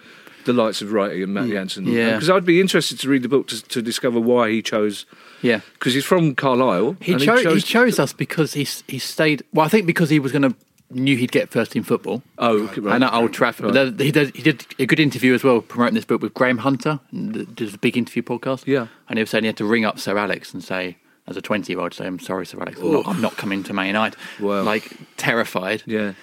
the 0.46 0.54
likes 0.54 0.82
of 0.82 0.90
Wrighty 0.90 1.24
and 1.24 1.34
Matt 1.34 1.50
Jansen. 1.50 1.86
Mm. 1.86 1.94
Yeah. 1.94 2.14
because 2.14 2.30
I'd 2.30 2.46
be 2.46 2.62
interested 2.62 3.00
to 3.00 3.10
read 3.10 3.24
the 3.24 3.30
book 3.30 3.48
to, 3.48 3.62
to 3.64 3.82
discover 3.82 4.20
why 4.20 4.52
he 4.52 4.62
chose. 4.62 5.06
Yeah. 5.42 5.62
because 5.74 5.94
he's 5.94 6.06
from 6.06 6.36
Carlisle. 6.36 6.98
He, 7.02 7.16
cho- 7.16 7.54
he 7.54 7.62
chose 7.62 8.00
us 8.00 8.14
because 8.14 8.54
he 8.54 8.68
he 8.88 9.00
stayed. 9.00 9.44
Well, 9.54 9.66
I 9.66 9.70
think 9.70 9.86
because 9.88 10.10
he 10.10 10.20
was 10.20 10.32
going 10.32 10.44
to 10.44 10.56
knew 10.92 11.18
he'd 11.18 11.32
get 11.32 11.50
first 11.50 11.72
team 11.72 11.82
football. 11.84 12.22
Oh, 12.38 12.66
okay, 12.66 12.80
right. 12.80 12.94
And 12.96 13.04
at 13.04 13.12
Old 13.14 13.34
Trafford. 13.34 13.74
But 13.74 14.00
He 14.00 14.12
did, 14.12 14.36
he 14.36 14.44
did 14.44 14.66
a 14.78 14.86
good 14.86 15.00
interview 15.00 15.34
as 15.34 15.44
well 15.44 15.60
promoting 15.62 15.96
this 15.96 16.06
book 16.06 16.22
with 16.22 16.34
Graham 16.36 16.60
Hunter. 16.60 17.00
and 17.12 17.56
Did 17.56 17.74
a 17.74 17.78
big 17.80 17.98
interview 17.98 18.22
podcast. 18.22 18.68
Yeah. 18.68 18.88
And 19.10 19.18
he 19.18 19.24
was 19.24 19.32
saying 19.32 19.44
he 19.44 19.48
had 19.48 19.58
to 19.58 19.66
ring 19.66 19.84
up 19.84 19.98
Sir 20.00 20.16
Alex 20.16 20.54
and 20.54 20.64
say, 20.64 20.98
as 21.28 21.38
a 21.38 21.42
20 21.42 21.72
year 21.72 21.80
old, 21.80 21.94
say, 21.94 22.06
I'm 22.06 22.20
sorry, 22.20 22.46
Sir 22.46 22.60
Alex, 22.60 22.80
I'm 22.80 22.92
not, 22.92 23.08
I'm 23.08 23.22
not 23.22 23.36
coming 23.38 23.64
to 23.64 23.74
Man 23.74 23.88
United. 23.88 24.18
Wow. 24.40 24.64
Like, 24.64 24.92
terrified. 25.18 25.84
Yeah. 25.86 26.14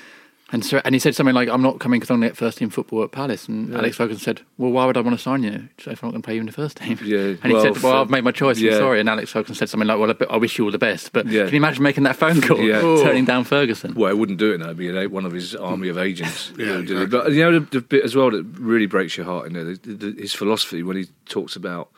And 0.55 0.63
so, 0.63 0.83
and 0.85 0.95
he 0.95 0.99
said 0.99 1.15
something 1.15 1.35
like, 1.35 1.49
"I'm 1.49 1.63
not 1.63 1.79
coming 1.81 1.99
because 1.99 2.11
I'm 2.11 2.21
going 2.21 2.29
to 2.29 2.35
get 2.35 2.37
first 2.37 2.59
team 2.59 2.69
football 2.69 3.03
at 3.05 3.11
Palace." 3.11 3.49
And 3.49 3.75
Alex 3.75 3.97
Ferguson 3.97 4.21
said, 4.23 4.43
"Well, 4.59 4.71
why 4.71 4.85
would 4.85 4.99
I 4.99 5.01
want 5.01 5.17
to 5.17 5.23
sign 5.23 5.43
you 5.43 5.67
if 5.79 5.87
I'm 5.87 6.09
not 6.09 6.11
going 6.11 6.21
to 6.21 6.27
play 6.27 6.35
you 6.35 6.41
in 6.41 6.47
the 6.47 6.53
first 6.53 6.77
team?" 6.77 6.99
Yeah, 7.03 7.21
And 7.21 7.45
he 7.45 7.53
well, 7.55 7.63
said, 7.63 7.73
"Well, 7.83 7.93
for- 7.93 7.95
I've 7.95 8.11
made 8.11 8.23
my 8.23 8.33
choice. 8.33 8.59
yeah. 8.59 8.73
I'm 8.73 8.79
sorry." 8.81 9.01
And 9.01 9.09
Alex 9.09 9.31
Ferguson 9.33 9.55
said 9.55 9.71
something 9.71 9.87
like, 9.89 9.99
"Well, 9.99 10.11
I- 10.11 10.35
I 10.35 10.37
wish 10.37 10.59
you 10.59 10.67
all 10.67 10.71
the 10.71 10.77
best." 10.77 11.15
But 11.15 11.27
Yeah. 11.27 11.45
can 11.45 11.55
you 11.55 11.57
imagine 11.57 11.83
making 11.83 12.05
that 12.05 12.17
phone 12.17 12.43
call, 12.43 12.59
Yeah. 12.61 12.81
turning 13.03 13.25
down 13.25 13.45
Ferguson? 13.45 13.95
Well, 13.95 14.11
I 14.11 14.13
wouldn't 14.13 14.39
do 14.39 14.53
it 14.53 14.59
now. 14.59 14.67
It'd 14.67 14.77
be 14.77 15.07
one 15.07 15.25
of 15.25 15.33
his 15.33 15.55
army 15.57 15.89
of 15.89 15.97
agents. 15.97 16.53
Yeah, 16.59 16.81
exactly. 16.81 17.07
But 17.07 17.33
you 17.33 17.41
know 17.51 17.59
the, 17.61 17.67
the 17.71 17.81
bit 17.81 18.05
as 18.05 18.15
well 18.15 18.31
that 18.31 18.45
really 18.59 18.85
breaks 18.85 19.17
your 19.17 19.25
heart 19.25 19.47
in 19.47 19.55
there. 19.55 19.65
The, 19.65 19.77
the, 19.95 20.21
his 20.21 20.35
philosophy 20.35 20.83
when 20.83 20.99
he 20.99 21.07
talks 21.25 21.57
about. 21.57 21.89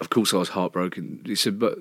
Of 0.00 0.10
course, 0.10 0.34
I 0.34 0.36
was 0.36 0.50
heartbroken. 0.50 1.22
He 1.24 1.34
said, 1.34 1.58
"But 1.58 1.78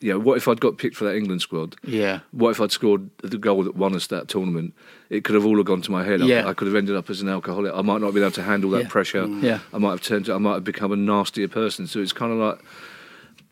you 0.00 0.12
know, 0.12 0.18
what 0.18 0.36
if 0.36 0.46
I'd 0.46 0.60
got 0.60 0.78
picked 0.78 0.96
for 0.96 1.04
that 1.04 1.16
England 1.16 1.40
squad? 1.42 1.76
Yeah. 1.84 2.20
What 2.32 2.50
if 2.50 2.60
I'd 2.60 2.70
scored 2.72 3.08
the 3.22 3.38
goal 3.38 3.64
that 3.64 3.74
won 3.76 3.94
us 3.94 4.06
that 4.08 4.28
tournament? 4.28 4.74
It 5.10 5.24
could 5.24 5.34
have 5.34 5.44
all 5.46 5.56
have 5.56 5.66
gone 5.66 5.82
to 5.82 5.90
my 5.90 6.04
head. 6.04 6.22
I- 6.22 6.26
Yeah. 6.26 6.46
I, 6.48 6.54
could 6.54 6.66
have 6.66 6.76
ended 6.76 6.96
up 6.96 7.08
as 7.10 7.20
an 7.22 7.28
alcoholic. 7.28 7.72
I 7.74 7.82
might 7.82 8.00
not 8.00 8.06
have 8.08 8.14
been 8.14 8.22
able 8.22 8.32
to 8.32 8.42
handle 8.42 8.70
that 8.70 8.82
Yeah. 8.82 8.88
pressure. 8.88 9.24
Mm. 9.26 9.42
Yeah. 9.42 9.58
I 9.72 9.78
might 9.78 9.90
have 9.90 10.02
turned. 10.02 10.28
I 10.28 10.38
might 10.38 10.54
have 10.54 10.64
become 10.64 10.92
a 10.92 10.96
nastier 10.96 11.48
person. 11.48 11.86
So 11.86 12.00
it's 12.00 12.12
kind 12.12 12.32
of 12.32 12.38
like." 12.38 12.58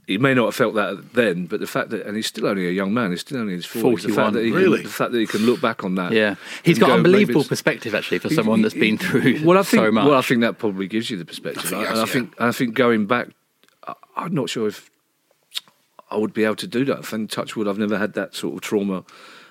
He 0.06 0.18
may 0.18 0.34
not 0.34 0.46
have 0.46 0.56
felt 0.56 0.74
that 0.74 1.12
then, 1.12 1.46
but 1.46 1.60
the 1.60 1.68
fact 1.68 1.90
that, 1.90 2.04
and 2.04 2.16
he's 2.16 2.26
still 2.26 2.46
only 2.48 2.66
a 2.66 2.72
young 2.72 2.92
man, 2.92 3.12
he's 3.12 3.20
still 3.20 3.38
only 3.38 3.52
in 3.52 3.58
his 3.60 3.66
40s. 3.66 4.02
The 4.02 4.08
41. 4.08 4.16
fact 4.16 4.32
that 4.34 4.44
he 4.44 4.50
Really? 4.50 4.78
can, 4.78 4.82
the 4.86 4.90
fact 4.92 5.12
that 5.12 5.18
he 5.20 5.26
can 5.26 5.46
look 5.46 5.60
back 5.60 5.84
on 5.84 5.94
that. 5.96 6.10
Yeah, 6.10 6.34
He's 6.64 6.80
got 6.80 6.88
go, 6.88 6.94
unbelievable 6.94 7.44
perspective 7.44 7.94
actually 7.94 8.18
for 8.18 8.28
He- 8.28 8.34
someone 8.34 8.60
that's 8.60 8.74
he- 8.74 8.80
been 8.80 8.98
through 8.98 9.38
well, 9.44 9.56
I 9.56 9.62
think, 9.62 9.84
so 9.84 9.92
much. 9.92 10.04
Well, 10.06 10.18
I 10.18 10.22
think 10.22 10.40
that 10.40 10.58
probably 10.58 10.88
gives 10.88 11.10
you 11.10 11.16
the 11.16 11.24
perspective. 11.24 11.66
I 11.66 11.68
think 11.68 11.86
and 11.86 11.96
yes, 11.96 12.08
I 12.08 12.12
think, 12.12 12.34
I 12.40 12.50
think 12.50 12.74
going 12.74 13.06
back, 13.06 13.28
I, 13.86 13.94
I'm 14.16 14.34
not 14.34 14.50
sure 14.50 14.66
if 14.66 14.89
I 16.10 16.16
would 16.16 16.32
be 16.34 16.44
able 16.44 16.56
to 16.56 16.66
do 16.66 16.84
that. 16.86 17.12
And 17.12 17.30
touch 17.30 17.56
wood, 17.56 17.68
I've 17.68 17.78
never 17.78 17.96
had 17.98 18.14
that 18.14 18.34
sort 18.34 18.54
of 18.54 18.60
trauma. 18.60 19.04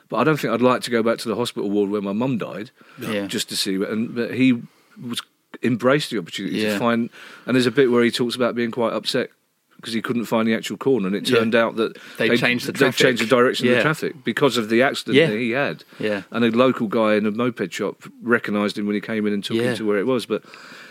But 0.10 0.18
I 0.18 0.24
don't 0.24 0.38
think 0.40 0.54
I'd 0.54 0.62
like 0.62 0.82
to 0.84 0.92
go 0.92 1.04
back 1.04 1.20
to 1.20 1.30
the 1.30 1.36
hospital 1.36 1.70
ward 1.70 1.90
where 1.92 2.02
my 2.02 2.14
mum 2.14 2.38
died, 2.38 2.72
Yeah. 3.00 3.28
just 3.28 3.48
to 3.50 3.56
see. 3.56 3.76
And 3.76 4.16
but 4.16 4.34
he 4.34 4.62
was 5.02 5.22
embraced 5.64 6.10
the 6.12 6.18
opportunity 6.18 6.58
Yeah. 6.58 6.74
to 6.74 6.80
find. 6.80 7.10
And 7.46 7.56
there's 7.56 7.66
a 7.68 7.72
bit 7.72 7.92
where 7.92 8.04
he 8.04 8.12
talks 8.12 8.36
about 8.36 8.56
being 8.56 8.72
quite 8.72 8.94
upset 8.94 9.30
because 9.76 9.94
he 9.94 10.02
couldn't 10.02 10.26
find 10.26 10.46
the 10.48 10.54
actual 10.54 10.76
corner, 10.76 11.08
and 11.08 11.16
it 11.16 11.30
Yeah. 11.30 11.38
turned 11.40 11.56
out 11.56 11.78
that 11.78 11.98
They 12.18 12.36
changed 12.36 12.66
the 12.66 12.74
they 12.74 12.92
changed 12.92 13.22
the 13.22 13.28
direction 13.28 13.70
of 13.70 13.76
the 13.76 13.82
traffic 13.82 14.24
because 14.26 14.58
of 14.58 14.68
the 14.70 14.82
accident 14.82 15.16
Yeah. 15.16 15.28
that 15.28 15.38
he 15.40 15.52
had. 15.52 15.84
Yeah. 16.00 16.24
And 16.32 16.44
a 16.44 16.50
local 16.52 16.88
guy 16.88 17.16
in 17.16 17.26
a 17.26 17.32
moped 17.32 17.72
shop 17.74 18.04
recognised 18.22 18.78
him 18.78 18.88
when 18.88 18.96
he 18.96 19.02
came 19.02 19.26
in 19.26 19.32
and 19.32 19.42
took 19.44 19.56
Yeah. 19.58 19.72
him 19.72 19.78
to 19.78 19.86
where 19.86 19.98
it 20.00 20.06
was. 20.06 20.26
But 20.26 20.44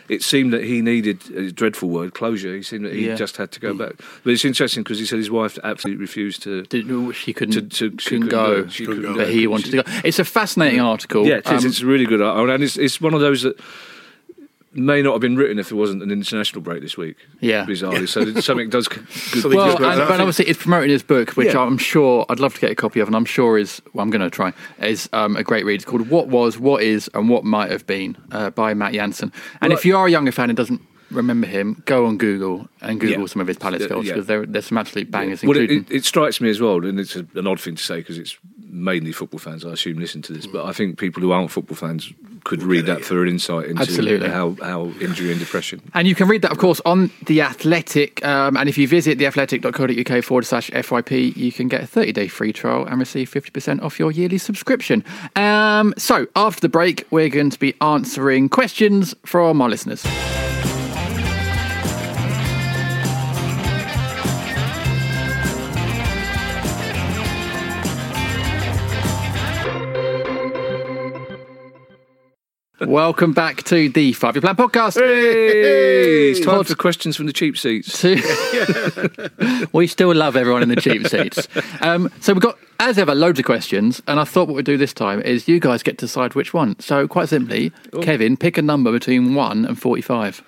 it 0.09 0.23
seemed 0.23 0.53
that 0.53 0.65
he 0.65 0.81
needed 0.83 1.19
a 1.35 1.51
dreadful 1.53 1.89
word, 1.89 2.15
closure. 2.15 2.55
He 2.57 2.63
seemed 2.63 2.85
that 2.87 2.95
he 2.95 3.07
Yeah. 3.07 3.15
just 3.15 3.37
had 3.37 3.51
to 3.53 3.61
go 3.61 3.75
back. 3.75 3.95
But 4.25 4.33
it's 4.33 4.45
interesting 4.45 4.83
because 4.83 4.99
he 4.99 5.07
said 5.07 5.19
his 5.19 5.31
wife 5.31 5.59
absolutely 5.63 6.01
refused 6.01 6.43
to. 6.45 6.63
Didn't- 6.65 7.13
she 7.13 7.33
couldn't, 7.33 7.55
To, 7.55 7.61
to, 7.63 7.91
couldn't 7.91 8.05
couldn't 8.05 8.29
go, 8.29 8.67
She 8.69 8.85
Couldn't 8.87 9.03
couldn't 9.03 9.17
go. 9.17 9.25
but 9.25 9.33
he 9.33 9.47
wanted 9.47 9.71
to 9.73 9.83
go. 9.83 9.93
It's 10.05 10.19
a 10.19 10.25
fascinating 10.25 10.81
article. 10.81 11.27
Yeah, 11.27 11.37
it 11.37 11.47
is. 11.51 11.65
Um, 11.65 11.71
it's 11.71 11.81
a 11.83 11.87
really 11.87 12.07
good 12.07 12.21
article, 12.23 12.51
and 12.51 12.63
it's, 12.65 12.77
it's 12.77 13.01
one 13.01 13.15
of 13.15 13.21
those 13.21 13.43
that 13.43 13.59
may 14.73 15.01
not 15.03 15.13
have 15.13 15.21
been 15.21 15.37
written 15.37 15.59
if 15.59 15.71
there 15.71 15.79
wasn't 15.79 16.03
an 16.03 16.11
international 16.11 16.61
break 16.61 16.83
this 16.83 16.97
week. 16.97 17.17
Yeah. 17.41 17.65
bizarrely. 17.65 18.09
So 18.09 18.39
something 18.41 18.69
does. 18.69 18.87
Good, 18.89 19.09
Something 19.11 19.55
well, 19.57 19.77
good. 19.77 19.87
and, 19.87 20.09
but 20.09 20.21
obviously 20.21 20.47
it's 20.47 20.61
promoting 20.63 20.91
his 20.91 21.03
book, 21.03 21.31
which 21.31 21.55
Yeah. 21.55 21.61
I'm 21.61 21.79
sure 21.79 22.27
I'd 22.29 22.39
love 22.41 22.55
to 22.55 22.61
get 22.61 22.71
a 22.71 22.75
copy 22.75 23.01
of, 23.01 23.09
and 23.09 23.17
I'm 23.17 23.25
sure 23.25 23.57
is 23.59 23.81
well, 23.93 24.03
I'm 24.03 24.11
going 24.11 24.21
to 24.23 24.31
try 24.31 24.53
is 24.81 25.09
um, 25.13 25.37
a 25.37 25.43
great 25.43 25.65
read. 25.65 25.77
It's 25.77 25.85
called 25.85 26.09
"What 26.11 26.29
Was, 26.29 26.59
What 26.59 26.83
Is, 26.83 27.11
and 27.15 27.29
What 27.29 27.45
Might 27.45 27.71
Have 27.71 27.87
Been" 27.87 28.17
uh, 28.31 28.51
by 28.51 28.75
Matt 28.75 28.93
Jansen. 28.93 29.33
And 29.61 29.71
Well, 29.71 29.79
if 29.79 29.85
you 29.85 29.97
are 29.97 30.07
a 30.07 30.11
younger 30.11 30.33
fan 30.33 30.51
and 30.51 30.57
doesn't 30.57 30.83
remember 31.11 31.47
him, 31.47 31.83
go 31.87 32.05
on 32.05 32.19
Google 32.19 32.69
and 32.83 33.01
Google 33.01 33.21
Yeah. 33.21 33.27
some 33.27 33.41
of 33.41 33.49
his 33.49 33.57
Palace 33.57 33.81
Yeah, 33.83 33.89
goals 33.89 34.07
yeah. 34.07 34.13
because 34.13 34.27
there, 34.27 34.45
there's 34.45 34.67
some 34.67 34.77
absolute 34.77 35.11
bangers, 35.11 35.43
Well, 35.43 35.57
it, 35.57 35.63
including. 35.63 35.87
it, 35.91 35.97
it 35.99 36.05
strikes 36.05 36.41
me 36.43 36.51
as 36.51 36.61
well, 36.61 36.85
and 36.85 37.01
it's 37.01 37.17
a, 37.17 37.27
an 37.35 37.47
odd 37.47 37.59
thing 37.59 37.77
to 37.77 37.83
say 37.83 37.97
because 38.01 38.19
it's 38.19 38.37
mainly 38.71 39.13
football 39.13 39.39
fans, 39.39 39.65
I 39.65 39.71
assume, 39.73 39.99
listen 39.99 40.21
to 40.23 40.33
this. 40.35 40.47
But 40.47 40.67
I 40.67 40.73
think 40.73 40.99
people 40.99 41.23
who 41.23 41.33
aren't 41.33 41.51
football 41.51 41.77
fans 41.77 42.13
could 42.49 42.63
read 42.63 42.87
that 42.87 43.05
for 43.05 43.23
an 43.23 43.29
insight 43.29 43.67
into 43.67 43.83
Absolutely. 43.83 44.29
how, 44.29 44.57
how 44.63 44.87
injury 45.01 45.31
and 45.31 45.39
depression. 45.39 45.81
And 45.95 46.09
you 46.09 46.15
can 46.15 46.27
read 46.27 46.43
that, 46.43 46.51
of 46.51 46.59
course, 46.59 46.81
on 46.85 47.11
The 47.27 47.43
Athletic. 47.43 48.25
Um, 48.25 48.57
and 48.57 48.69
if 48.69 48.77
you 48.77 48.89
visit 48.89 49.19
theathletic.co.uk 49.19 50.25
forward 50.25 50.47
slash 50.47 50.71
FYP, 50.71 51.37
you 51.37 51.53
can 51.53 51.69
get 51.69 51.83
a 51.83 51.87
30 51.87 52.13
day 52.13 52.27
free 52.27 52.53
trial 52.53 52.87
and 52.87 52.99
receive 52.99 53.31
50% 53.31 53.83
off 53.83 53.99
your 53.99 54.11
yearly 54.11 54.39
subscription. 54.39 55.05
Um, 55.37 55.95
so, 55.97 56.27
after 56.35 56.61
the 56.61 56.69
break, 56.69 57.07
we're 57.11 57.29
going 57.29 57.51
to 57.51 57.59
be 57.59 57.75
answering 57.81 58.49
questions 58.49 59.15
from 59.25 59.61
our 59.61 59.69
listeners. 59.69 60.05
Welcome 72.81 73.33
back 73.33 73.65
to 73.65 73.89
the 73.89 74.13
Five 74.13 74.37
Year 74.37 74.41
Plan 74.43 74.55
podcast. 74.55 75.01
Hey, 75.01 76.31
it's 76.31 76.41
time 76.41 76.63
for 76.63 76.77
questions 76.77 77.17
from 77.17 77.27
the 77.27 77.33
cheap 77.33 77.59
seats. 77.59 78.05
we 79.73 79.89
still 79.89 80.15
love 80.15 80.37
everyone 80.37 80.63
in 80.63 80.69
the 80.69 80.77
cheap 80.77 81.05
seats. 81.09 81.49
Um, 81.81 82.09
so 82.21 82.33
we've 82.33 82.43
got, 82.43 82.57
as 82.79 82.97
ever, 82.97 83.17
loads 83.17 83.41
of 83.41 83.45
questions, 83.45 84.01
and 84.07 84.21
I 84.21 84.25
thought 84.25 84.47
what 84.47 84.55
we'd 84.55 84.65
do 84.65 84.77
this 84.77 84.93
time 84.93 85.21
is 85.23 85.49
you 85.49 85.59
guys 85.59 85.83
get 85.83 85.99
to 85.99 86.07
decide 86.07 86.37
which 86.37 86.55
one. 86.55 86.79
So 86.79 87.09
quite 87.09 87.29
simply, 87.29 87.73
Kevin, 88.01 88.37
pick 88.37 88.57
a 88.57 88.63
number 88.63 88.93
between 88.93 89.35
one 89.35 89.65
and 89.65 89.81
forty-five. 89.81 90.41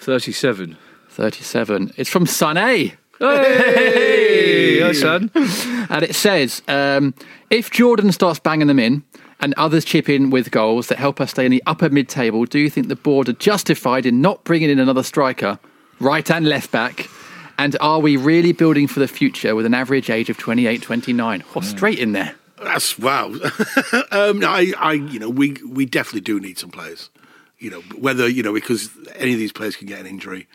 37. 0.00 0.76
Thirty-seven. 1.08 1.92
It's 1.96 2.10
from 2.10 2.26
Sun 2.26 2.56
A. 2.56 2.94
Hey, 3.20 4.80
hi, 4.80 4.92
son. 4.92 5.30
And 5.88 6.02
it 6.02 6.14
says, 6.16 6.62
um, 6.66 7.14
if 7.50 7.70
Jordan 7.70 8.10
starts 8.10 8.40
banging 8.40 8.66
them 8.66 8.80
in 8.80 9.04
and 9.44 9.52
others 9.58 9.84
chip 9.84 10.08
in 10.08 10.30
with 10.30 10.50
goals 10.50 10.88
that 10.88 10.96
help 10.96 11.20
us 11.20 11.32
stay 11.32 11.44
in 11.44 11.50
the 11.50 11.62
upper 11.66 11.90
mid 11.90 12.08
table, 12.08 12.46
do 12.46 12.58
you 12.58 12.70
think 12.70 12.88
the 12.88 12.96
board 12.96 13.28
are 13.28 13.34
justified 13.34 14.06
in 14.06 14.22
not 14.22 14.42
bringing 14.42 14.70
in 14.70 14.78
another 14.78 15.02
striker, 15.02 15.58
right 16.00 16.30
and 16.30 16.48
left 16.48 16.70
back? 16.70 17.10
And 17.58 17.76
are 17.78 18.00
we 18.00 18.16
really 18.16 18.52
building 18.52 18.88
for 18.88 19.00
the 19.00 19.06
future 19.06 19.54
with 19.54 19.66
an 19.66 19.74
average 19.74 20.08
age 20.08 20.30
of 20.30 20.38
28, 20.38 20.80
29? 20.80 21.44
Oh, 21.54 21.60
straight 21.60 21.98
in 21.98 22.12
there. 22.12 22.34
That's 22.56 22.98
wow. 22.98 23.26
um, 24.10 24.42
I, 24.42 24.72
I, 24.78 24.92
you 24.94 25.18
know, 25.18 25.28
we 25.28 25.58
we 25.68 25.84
definitely 25.84 26.22
do 26.22 26.40
need 26.40 26.58
some 26.58 26.70
players. 26.70 27.10
You 27.58 27.68
know, 27.68 27.80
whether 27.98 28.26
you 28.26 28.42
know 28.42 28.54
because 28.54 28.88
any 29.16 29.34
of 29.34 29.38
these 29.38 29.52
players 29.52 29.76
can 29.76 29.86
get 29.86 30.00
an 30.00 30.06
injury, 30.06 30.48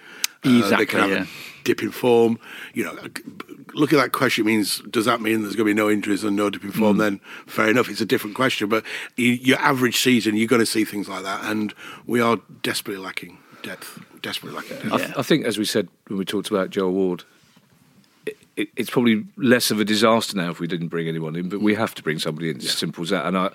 uh, 0.43 0.49
they 0.49 0.57
Exactly, 0.59 0.85
can 0.85 0.99
have 0.99 1.09
yeah. 1.09 1.23
a 1.23 1.63
dip 1.63 1.81
in 1.83 1.91
form. 1.91 2.39
You 2.73 2.85
know, 2.85 2.93
look 3.73 3.91
at 3.93 3.97
that 3.97 4.11
question. 4.11 4.45
Means 4.45 4.79
does 4.89 5.05
that 5.05 5.21
mean 5.21 5.41
there's 5.41 5.55
going 5.55 5.67
to 5.67 5.73
be 5.73 5.79
no 5.79 5.89
injuries 5.89 6.23
and 6.23 6.35
no 6.35 6.49
dip 6.49 6.63
in 6.63 6.71
Mm. 6.71 6.77
form? 6.79 6.97
Then 6.97 7.19
fair 7.45 7.69
enough, 7.69 7.89
it's 7.89 8.01
a 8.01 8.05
different 8.05 8.35
question. 8.35 8.69
But 8.69 8.83
you, 9.17 9.31
your 9.31 9.59
average 9.59 9.99
season, 9.99 10.35
you're 10.35 10.47
going 10.47 10.61
to 10.61 10.65
see 10.65 10.85
things 10.85 11.07
like 11.09 11.23
that, 11.23 11.43
and 11.43 11.73
we 12.05 12.21
are 12.21 12.37
desperately 12.63 13.03
lacking 13.03 13.37
depth. 13.63 13.99
Desperately 14.21 14.55
lacking 14.57 14.89
depth. 14.89 15.17
I, 15.17 15.19
I 15.19 15.23
think, 15.23 15.45
as 15.45 15.57
we 15.57 15.65
said 15.65 15.87
when 16.07 16.17
we 16.17 16.25
talked 16.25 16.49
about 16.49 16.69
Joe 16.69 16.89
Ward, 16.89 17.23
it, 18.25 18.37
it, 18.55 18.69
it's 18.75 18.89
probably 18.89 19.25
less 19.37 19.71
of 19.71 19.79
a 19.79 19.85
disaster 19.85 20.35
now 20.37 20.49
if 20.51 20.59
we 20.59 20.67
didn't 20.67 20.87
bring 20.89 21.07
anyone 21.07 21.35
in, 21.35 21.49
but 21.49 21.59
we 21.61 21.75
have 21.75 21.93
to 21.95 22.03
bring 22.03 22.19
somebody 22.19 22.49
in. 22.49 22.55
It's 22.57 22.65
as 22.65 22.77
simple 22.77 23.03
as 23.03 23.09
that. 23.09 23.25
And 23.25 23.37
I, 23.37 23.49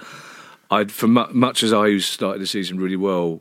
I'd 0.71 0.91
for 0.93 1.07
mu- 1.09 1.33
much 1.33 1.63
as 1.63 1.73
I 1.73 1.99
started 1.99 2.41
the 2.43 2.47
season 2.47 2.79
really 2.79 2.97
well, 2.97 3.41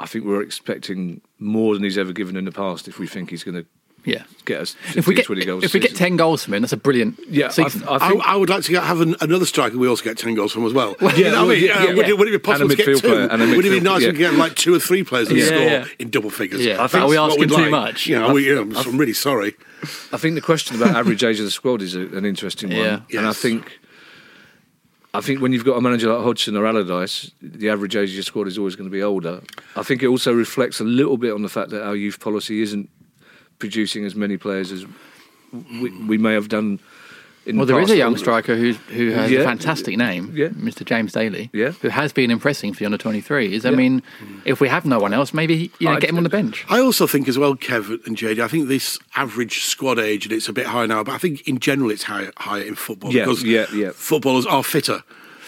I 0.00 0.06
think 0.06 0.24
we're 0.24 0.42
expecting 0.42 1.20
more 1.38 1.74
than 1.74 1.82
he's 1.84 1.98
ever 1.98 2.12
given 2.12 2.36
in 2.36 2.44
the 2.44 2.52
past. 2.52 2.88
If 2.88 2.98
we 2.98 3.06
think 3.06 3.30
he's 3.30 3.44
going 3.44 3.56
to 3.62 3.66
Yeah. 4.04 4.24
get 4.44 4.60
us 4.60 4.76
If 4.94 5.06
we 5.06 5.14
get 5.14 5.24
20 5.24 5.44
goals, 5.46 5.64
if 5.64 5.72
a 5.74 5.78
we 5.78 5.80
get 5.80 5.94
ten 5.96 6.16
goals 6.16 6.44
from 6.44 6.54
him, 6.54 6.62
that's 6.62 6.72
a 6.74 6.76
brilliant 6.76 7.18
yeah, 7.30 7.46
I, 7.46 7.50
season. 7.50 7.84
I 7.88 7.94
I, 7.94 8.08
think. 8.10 8.26
I 8.26 8.36
would 8.36 8.50
like 8.50 8.62
to 8.64 8.72
get, 8.72 8.82
have 8.82 9.00
an, 9.00 9.16
another 9.22 9.46
striker. 9.46 9.78
We 9.78 9.88
also 9.88 10.04
get 10.04 10.18
ten 10.18 10.34
goals 10.34 10.52
from 10.52 10.66
as 10.66 10.72
well. 10.74 10.94
Yeah, 11.00 11.12
you 11.16 11.24
know 11.30 11.46
what 11.46 11.56
I 11.56 11.60
mean? 11.60 11.64
yeah, 11.64 11.78
Uh, 11.78 11.82
yeah, 11.84 11.94
would, 11.94 12.08
it, 12.08 12.18
would 12.18 12.28
it 12.28 12.32
be 12.32 12.38
possible 12.38 12.68
to 12.68 12.76
get 12.76 12.84
two? 12.86 12.98
player, 13.00 13.28
and 13.30 13.40
a 13.42 13.46
would 13.56 13.64
it 13.64 13.70
be 13.70 13.80
midfield- 13.80 13.82
nice 13.82 14.02
yeah. 14.02 14.08
if 14.08 14.16
get 14.18 14.34
like 14.34 14.56
two 14.56 14.74
or 14.74 14.78
three 14.80 15.04
players 15.04 15.28
that 15.28 15.36
Yeah, 15.36 15.46
score 15.46 15.58
yeah. 15.60 15.84
in 15.98 16.10
double 16.10 16.30
figures? 16.30 16.64
Yeah. 16.64 16.82
I 16.82 16.86
think 16.86 17.04
Are 17.04 17.08
we 17.08 17.16
That's 17.16 17.32
asking 17.34 17.48
too 17.48 17.54
like. 17.54 17.70
much? 17.70 18.06
You 18.06 18.18
know, 18.18 18.32
we, 18.34 18.46
you 18.46 18.54
know, 18.64 18.78
I'm 18.80 18.98
really 18.98 19.14
sorry. 19.14 19.54
I 20.12 20.16
think 20.18 20.34
the 20.34 20.40
question 20.42 20.76
about 20.76 20.94
average 20.96 21.22
age 21.24 21.38
of 21.38 21.44
the 21.46 21.50
squad 21.50 21.80
is 21.82 21.94
a, 21.94 22.00
an 22.00 22.24
interesting 22.26 22.68
one, 22.76 22.78
Yeah. 23.08 23.18
and 23.18 23.26
I 23.26 23.32
think, 23.32 23.78
I 25.14 25.20
think 25.20 25.40
when 25.40 25.52
you've 25.52 25.64
got 25.64 25.76
a 25.76 25.80
manager 25.80 26.12
like 26.12 26.24
Hodgson 26.24 26.56
or 26.56 26.66
Allardyce, 26.66 27.30
the 27.40 27.70
average 27.70 27.94
age 27.94 28.10
of 28.10 28.14
your 28.14 28.24
squad 28.24 28.48
is 28.48 28.58
always 28.58 28.74
going 28.74 28.90
to 28.90 28.92
be 28.92 29.02
older. 29.02 29.40
I 29.76 29.84
think 29.84 30.02
it 30.02 30.08
also 30.08 30.32
reflects 30.32 30.80
a 30.80 30.84
little 30.84 31.16
bit 31.16 31.32
on 31.32 31.42
the 31.42 31.48
fact 31.48 31.70
that 31.70 31.86
our 31.86 31.94
youth 31.94 32.18
policy 32.18 32.62
isn't 32.62 32.90
producing 33.60 34.04
as 34.04 34.16
many 34.16 34.36
players 34.36 34.72
as 34.72 34.84
we, 35.52 36.06
we 36.06 36.18
may 36.18 36.32
have 36.34 36.48
done. 36.48 36.80
Well, 37.46 37.66
the 37.66 37.72
there 37.74 37.82
is 37.82 37.90
a 37.90 37.96
young 37.96 38.16
striker 38.16 38.56
who 38.56 38.72
who 38.72 39.10
has 39.10 39.30
a 39.30 39.44
fantastic 39.44 39.96
name, 39.98 40.32
Yeah. 40.34 40.48
Mr. 40.48 40.84
James 40.84 41.12
Daly, 41.12 41.50
Yeah. 41.52 41.72
who 41.82 41.88
has 41.88 42.12
been 42.12 42.30
impressing 42.30 42.72
for 42.72 42.78
the 42.80 42.86
under 42.86 42.96
23s. 42.98 43.64
I 43.66 43.70
Yeah. 43.70 43.76
mean, 43.76 44.02
if 44.44 44.60
we 44.60 44.68
have 44.68 44.84
no 44.86 44.98
one 44.98 45.12
else, 45.12 45.34
maybe 45.34 45.70
you 45.78 45.88
know, 45.88 45.98
get 46.00 46.10
him 46.10 46.16
on 46.16 46.22
the 46.22 46.30
bench. 46.30 46.64
I 46.68 46.80
also 46.80 47.06
think 47.06 47.28
as 47.28 47.38
well, 47.38 47.54
Kev 47.54 48.06
and 48.06 48.16
JD. 48.16 48.40
I 48.42 48.48
think 48.48 48.68
this 48.68 48.98
average 49.16 49.64
squad 49.64 49.98
age, 49.98 50.24
and 50.24 50.32
it's 50.32 50.48
a 50.48 50.52
bit 50.52 50.66
higher 50.66 50.86
now, 50.86 51.02
but 51.04 51.12
I 51.12 51.18
think 51.18 51.46
in 51.46 51.58
general 51.58 51.90
it's 51.90 52.04
higher, 52.04 52.32
higher 52.38 52.62
in 52.62 52.74
football 52.76 53.12
Yeah, 53.12 53.24
because 53.24 53.42
yeah, 53.44 53.66
yeah. 53.74 53.90
footballers 53.94 54.46
are 54.46 54.62
fitter. 54.64 55.02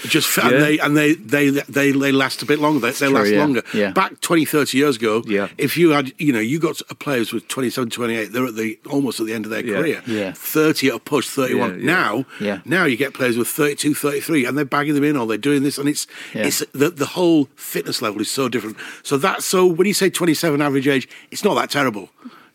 Just 0.09 0.37
Yeah. 0.37 0.49
and 0.49 0.63
they 0.63 0.79
and 0.79 0.97
they, 0.97 1.15
they 1.15 1.51
they 1.51 1.93
they 1.93 2.13
last 2.13 2.43
a 2.43 2.47
bit 2.47 2.59
longer. 2.59 2.81
They, 2.81 2.91
they 2.93 3.07
true, 3.07 3.09
last 3.11 3.31
yeah. 3.31 3.39
longer. 3.39 3.63
Yeah. 3.75 3.91
Back 3.93 4.21
20, 4.21 4.45
30 4.45 4.79
years 4.79 4.97
ago, 4.97 5.23
Yeah. 5.27 5.49
if 5.59 5.77
you 5.77 5.91
had 5.91 6.13
you 6.19 6.33
know 6.33 6.41
you 6.41 6.59
got 6.59 6.81
players 6.99 7.33
with 7.33 7.49
27, 7.49 7.91
28, 7.91 8.33
they're 8.33 8.47
at 8.47 8.57
the 8.57 8.79
almost 8.91 9.21
at 9.21 9.27
the 9.27 9.33
end 9.35 9.45
of 9.45 9.51
their 9.51 9.63
career. 9.63 10.03
Yeah. 10.07 10.33
thirty 10.33 10.89
at 10.89 10.95
a 10.95 10.99
push, 10.99 11.29
thirty 11.29 11.55
one. 11.55 11.85
Now, 11.85 12.25
Yeah. 12.41 12.61
now 12.65 12.85
you 12.85 12.97
get 12.97 13.15
players 13.15 13.37
with 13.37 13.49
32, 13.49 13.95
33, 13.95 14.45
and 14.45 14.57
they're 14.57 14.65
bagging 14.65 14.95
them 14.95 15.05
in 15.05 15.17
or 15.17 15.27
they're 15.27 15.39
doing 15.39 15.63
this, 15.63 15.79
and 15.79 15.89
it's 15.89 16.07
it's 16.35 16.63
the 16.73 16.91
the 16.91 17.07
whole 17.07 17.49
fitness 17.57 18.01
level 18.03 18.21
is 18.21 18.31
so 18.31 18.49
different. 18.49 18.77
So 19.03 19.17
that 19.19 19.43
so 19.43 19.67
when 19.67 19.87
you 19.87 19.95
say 19.95 20.11
twenty 20.11 20.35
seven 20.35 20.61
average 20.63 20.89
age, 20.89 21.09
it's 21.31 21.45
not 21.45 21.55
that 21.55 21.71
terrible. 21.71 22.11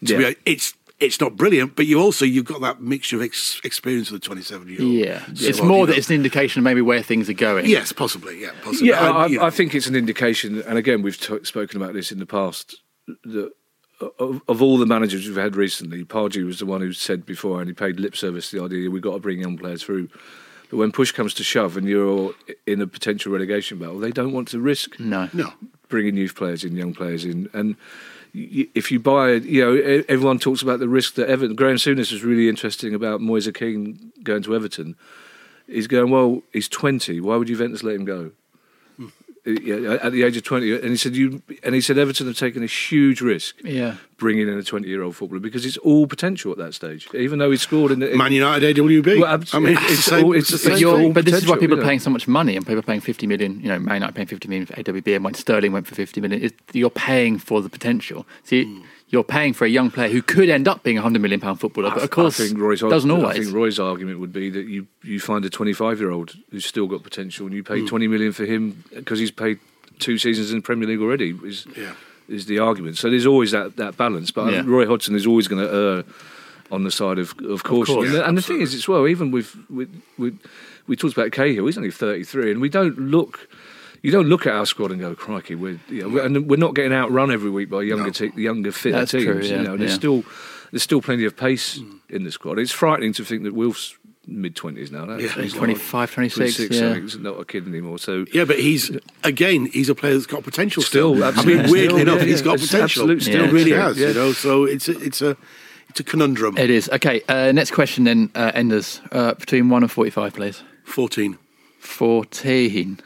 To 0.06 0.14
Yeah. 0.20 0.30
be, 0.32 0.36
it's 0.46 0.74
it's 1.02 1.20
not 1.20 1.36
brilliant, 1.36 1.76
but 1.76 1.88
you 1.88 2.00
also 2.00 2.24
you've 2.24 2.46
got 2.46 2.62
that 2.62 2.82
mixture 2.82 3.18
of 3.18 3.24
ex- 3.24 3.60
experience 3.64 4.12
with 4.12 4.22
the 4.22 4.26
twenty 4.26 4.42
seven 4.44 4.68
year 4.70 4.82
old. 4.82 4.92
Yeah, 4.92 5.24
it's 5.48 5.62
more 5.62 5.88
that 5.88 5.98
it's 5.98 6.10
an 6.10 6.16
indication 6.16 6.60
of 6.60 6.64
maybe 6.64 6.82
where 6.82 7.02
things 7.02 7.30
are 7.30 7.34
going. 7.34 7.66
yes, 7.66 7.92
possibly, 7.92 8.42
yeah, 8.42 8.52
possibly. 8.64 8.90
Yeah, 8.90 9.12
I, 9.12 9.26
you 9.26 9.40
know. 9.40 9.46
I 9.46 9.50
think 9.50 9.76
it's 9.76 9.88
an 9.88 9.96
indication, 9.96 10.62
and 10.62 10.78
again, 10.78 11.02
we've 11.02 11.20
t- 11.20 11.44
spoken 11.44 11.82
about 11.82 11.94
this 11.94 12.12
in 12.12 12.20
the 12.20 12.26
past. 12.26 12.76
That 13.26 13.52
uh, 14.02 14.08
of, 14.20 14.42
of 14.48 14.62
all 14.62 14.78
the 14.78 14.86
managers 14.86 15.28
we've 15.28 15.36
had 15.36 15.56
recently, 15.56 16.06
Pardew 16.06 16.46
was 16.46 16.60
the 16.60 16.66
one 16.66 16.82
who 16.82 16.94
said 16.94 17.26
before, 17.26 17.60
and 17.60 17.68
he 17.68 17.74
paid 17.74 18.00
lip 18.00 18.16
service 18.16 18.50
to 18.52 18.60
the 18.60 18.64
idea 18.66 18.90
we've 18.90 19.02
got 19.02 19.14
to 19.14 19.20
bring 19.20 19.40
young 19.42 19.58
players 19.58 19.84
through. 19.84 20.08
But 20.70 20.78
when 20.78 20.92
push 20.94 21.12
comes 21.12 21.34
to 21.34 21.44
shove, 21.44 21.76
and 21.76 21.88
you're 21.88 22.34
in 22.66 22.80
a 22.82 22.88
potential 22.88 23.34
relegation 23.34 23.78
battle, 23.80 24.00
they 24.00 24.12
don't 24.12 24.32
want 24.32 24.48
to 24.50 24.60
risk 24.60 24.98
No. 25.00 25.30
no. 25.34 25.52
bringing 25.90 26.16
youth 26.16 26.36
players 26.36 26.64
in, 26.64 26.76
young 26.76 26.94
players 26.94 27.26
in, 27.26 27.50
and. 27.54 27.76
If 28.34 28.92
you 28.92 29.00
buy, 29.00 29.32
you 29.32 29.62
know, 29.62 30.04
everyone 30.08 30.40
talks 30.40 30.62
about 30.62 30.80
the 30.80 30.88
risk 30.88 31.16
that 31.16 31.30
Everton. 31.30 31.56
Graham 31.56 31.76
Souness 31.76 32.12
was 32.12 32.24
really 32.24 32.48
interesting 32.48 32.94
about 32.94 33.22
Moise 33.22 33.50
Kean 33.54 34.14
going 34.24 34.44
to 34.44 34.56
Everton. 34.56 34.96
He's 35.68 35.88
going 35.88 36.12
well. 36.12 36.42
He's 36.54 36.70
twenty. 36.70 37.20
Why 37.20 37.36
would 37.36 37.48
Juventus 37.48 37.84
let 37.84 37.96
him 37.96 38.06
go? 38.06 38.32
Yeah, 39.44 39.98
at 40.04 40.12
the 40.12 40.22
age 40.22 40.38
of 40.38 40.44
twenty, 40.44 40.72
and 40.72 40.86
he 40.92 40.96
said 40.98 41.16
you, 41.16 41.42
and 41.64 41.74
he 41.74 41.82
said 41.82 41.98
Everton 41.98 42.28
have 42.28 42.38
taken 42.38 42.62
a 42.62 42.68
huge 42.68 43.22
risk 43.22 43.56
Yeah. 43.64 43.96
bringing 44.18 44.48
in 44.48 44.56
a 44.56 44.62
twenty-year-old 44.62 45.16
footballer 45.16 45.40
because 45.40 45.66
it's 45.66 45.78
all 45.78 46.06
potential 46.06 46.52
at 46.52 46.60
that 46.60 46.76
stage. 46.76 47.08
Even 47.16 47.40
though 47.40 47.50
he 47.50 47.58
scored 47.58 47.92
in 47.92 48.00
the 48.02 48.12
in, 48.12 48.18
Man 48.20 48.34
United 48.34 48.78
AWB. 48.78 49.20
Well, 49.20 49.26
abs- 49.34 49.56
I 49.56 49.58
mean, 49.60 49.78
it's 49.80 49.92
it's, 49.94 50.04
same, 50.04 50.26
all- 50.26 50.34
it's, 50.34 50.50
it's- 50.54 50.64
the 50.64 50.70
But, 50.70 50.78
same 50.78 50.82
you're, 51.06 51.14
but 51.14 51.26
this 51.26 51.36
is 51.42 51.48
why 51.48 51.58
people 51.58 51.78
you 51.78 51.82
are 51.82 51.86
paying 51.88 52.00
so 52.00 52.12
much 52.12 52.28
money, 52.28 52.56
and 52.56 52.64
people 52.64 52.80
are 52.80 52.84
paying 52.84 53.02
50 53.02 53.26
million. 53.26 53.60
You 53.62 53.70
know, 53.70 53.80
Man 53.80 53.96
United 53.96 54.14
paying 54.14 54.28
50 54.28 54.48
million 54.48 54.68
for 54.68 54.74
AWB, 54.76 55.16
and 55.16 55.26
when 55.26 55.34
Sterling 55.34 55.72
went 55.72 55.88
for 55.88 55.96
50 55.96 56.22
million, 56.22 56.44
it, 56.44 56.54
you're 56.74 56.92
paying 56.92 57.40
for 57.40 57.64
the 57.64 57.70
potential. 57.70 58.28
See, 58.44 58.66
Hmm. 58.66 58.82
You're 59.12 59.24
paying 59.26 59.54
for 59.54 59.66
a 59.66 59.70
young 59.70 59.92
player 59.92 60.10
who 60.10 60.22
could 60.22 60.50
end 60.50 60.68
up 60.68 60.84
being 60.84 60.98
a 60.98 61.02
100 61.02 61.22
million 61.22 61.40
pound 61.40 61.60
footballer, 61.60 61.92
but 61.92 62.02
of 62.02 62.10
course, 62.10 62.40
I 62.40 62.48
think 62.48 62.58
Roy's, 62.58 62.80
doesn't 62.80 63.12
I 63.12 63.14
always. 63.14 63.38
think 63.38 63.54
Roy's 63.54 63.78
argument 63.78 64.20
would 64.20 64.32
be 64.32 64.50
that 64.50 64.68
you, 64.68 64.88
you 65.04 65.20
find 65.20 65.44
a 65.44 65.50
25 65.50 66.00
year 66.00 66.12
old 66.12 66.34
who's 66.50 66.66
still 66.66 66.88
got 66.88 67.04
potential 67.04 67.46
and 67.46 67.54
you 67.54 67.62
pay 67.62 67.82
hmm. 67.82 67.88
20 67.88 68.08
million 68.08 68.32
for 68.32 68.46
him 68.46 68.84
because 68.96 69.20
he's 69.20 69.30
played 69.32 69.60
two 70.00 70.18
seasons 70.18 70.52
in 70.52 70.60
the 70.60 70.64
Premier 70.64 70.88
League 70.88 71.02
already. 71.02 71.38
Is, 71.44 71.68
Yeah. 71.78 71.94
is 72.30 72.46
the 72.46 72.60
argument. 72.60 72.98
So 72.98 73.10
there's 73.10 73.26
always 73.26 73.52
that, 73.52 73.76
that 73.76 73.98
balance. 73.98 74.32
But 74.32 74.48
I 74.48 74.52
think 74.52 74.66
Yeah. 74.66 74.74
Roy 74.74 74.88
Hodgson 74.88 75.16
is 75.16 75.28
always 75.28 75.50
going 75.50 75.66
to 75.66 75.74
err 75.74 76.04
on 76.72 76.86
the 76.86 76.92
side 76.92 77.20
of, 77.20 77.36
of 77.42 77.64
caution. 77.64 77.96
course. 77.96 78.08
and, 78.08 78.16
the, 78.16 78.20
Yeah, 78.20 78.28
and 78.30 78.38
the 78.38 78.42
thing 78.42 78.62
is, 78.62 78.74
as 78.74 78.88
well, 78.88 79.08
even 79.08 79.30
with, 79.32 79.58
with, 79.70 79.90
with 80.18 80.40
we 80.88 80.96
talked 80.96 81.18
about 81.18 81.32
Cahill, 81.32 81.66
he's 81.66 81.78
only 81.78 81.92
33, 81.92 82.52
and 82.52 82.62
we 82.62 82.70
don't 82.70 82.98
look. 82.98 83.50
You 84.02 84.12
don't 84.12 84.28
look 84.28 84.48
at 84.48 84.54
our 84.54 84.66
squad 84.66 84.92
and 84.92 85.00
go, 85.00 85.14
"Crikey!" 85.16 85.56
We're, 85.56 85.80
you 85.90 86.02
know, 86.04 86.10
we're 86.10 86.26
and 86.26 86.50
we're 86.50 86.58
not 86.58 86.74
getting 86.74 86.94
outrun 86.94 87.32
every 87.32 87.50
week 87.50 87.70
by 87.70 87.84
younger, 87.84 88.12
te- 88.12 88.32
younger, 88.36 88.72
fitter 88.72 88.98
That's 89.00 89.12
teams. 89.12 89.26
true, 89.26 89.42
you 89.42 89.62
know, 89.62 89.78
there's 89.78 89.92
yeah. 89.92 89.96
still 89.96 90.24
there's 90.72 90.84
still 90.84 91.02
plenty 91.02 91.26
of 91.26 91.38
pace 91.38 91.80
in 92.10 92.24
the 92.24 92.32
squad. 92.32 92.58
It's 92.60 92.72
frightening 92.72 93.14
to 93.14 93.24
think 93.26 93.44
that 93.44 93.54
Wilf's 93.54 93.96
mid 94.26 94.56
twenties 94.56 94.92
now. 94.92 95.06
That's, 95.06 95.22
Yeah. 95.36 95.42
he's 95.44 95.54
25, 95.54 96.12
26, 96.14 96.56
26, 96.56 96.76
yeah. 96.76 96.94
so 96.96 97.02
he's 97.02 97.18
not 97.18 97.40
a 97.40 97.46
kid 97.46 97.68
anymore. 97.68 98.00
So 98.00 98.26
Yeah, 98.34 98.46
but 98.46 98.58
he's 98.60 98.90
again, 99.24 99.66
he's 99.68 99.90
a 99.90 99.96
player 99.96 100.14
that's 100.14 100.26
got 100.28 100.44
potential. 100.44 100.82
Still, 100.84 101.14
Still, 101.16 101.24
I 101.24 101.28
absolutely. 101.28 101.64
mean, 101.64 101.72
weirdly 101.72 101.88
Still, 101.88 101.98
enough, 102.00 102.20
yeah, 102.22 102.26
he's 102.28 102.40
yeah. 102.40 102.46
got 102.46 102.54
It's 102.56 102.66
potential. 102.72 103.04
absolute 103.04 103.22
still 103.24 103.46
he 103.46 103.52
really 103.52 103.72
has. 103.72 103.98
yeah. 104.00 104.08
You 104.10 104.14
know, 104.14 104.32
so 104.32 104.64
it's 104.66 104.88
a, 104.88 105.00
it's 105.00 105.22
a 105.22 105.38
it's 105.90 106.00
a 106.00 106.04
conundrum. 106.04 106.58
It 106.58 106.70
is 106.70 106.90
okay. 106.90 107.22
Uh, 107.28 107.52
next 107.52 107.72
question 107.72 108.06
then, 108.06 108.30
uh, 108.34 108.52
Enders, 108.56 109.02
uh, 109.12 109.34
between 109.34 109.70
one 109.70 109.84
and 109.84 109.92
45, 109.92 110.34
please. 110.34 110.64
Fourteen. 110.86 111.38
14. 111.80 113.00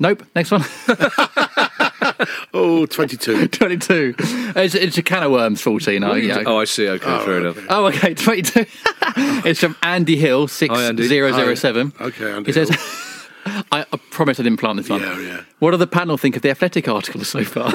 Nope. 0.00 0.24
Next 0.34 0.50
one. 0.50 0.64
Oh, 2.54 2.86
22. 2.86 3.48
22. 3.48 4.14
It's, 4.18 4.74
it's 4.74 4.98
a 4.98 5.02
can 5.02 5.22
of 5.22 5.30
worms, 5.30 5.60
14. 5.60 6.02
Oh, 6.02 6.14
yeah. 6.14 6.42
oh, 6.46 6.58
I 6.58 6.64
see. 6.64 6.88
Okay, 6.88 7.24
fair 7.24 7.38
enough. 7.38 7.58
Oh, 7.68 7.86
okay, 7.86 8.14
22. 8.14 8.66
it's 9.46 9.60
from 9.60 9.76
Andy 9.82 10.16
Hill, 10.16 10.42
Hi, 10.42 10.46
6007. 10.46 11.92
Okay, 12.00 12.32
Andy 12.32 12.46
He 12.48 12.52
says, 12.52 12.70
I, 13.70 13.84
I 13.92 13.96
promise 14.10 14.40
I 14.40 14.42
didn't 14.42 14.58
plant 14.58 14.78
this 14.78 14.88
one. 14.88 15.00
Yeah, 15.00 15.18
yeah. 15.20 15.40
What 15.58 15.72
do 15.72 15.76
the 15.76 15.86
panel 15.86 16.16
think 16.18 16.36
of 16.36 16.42
the 16.42 16.50
Athletic 16.50 16.88
articles 16.88 17.28
so 17.28 17.44
far? 17.44 17.70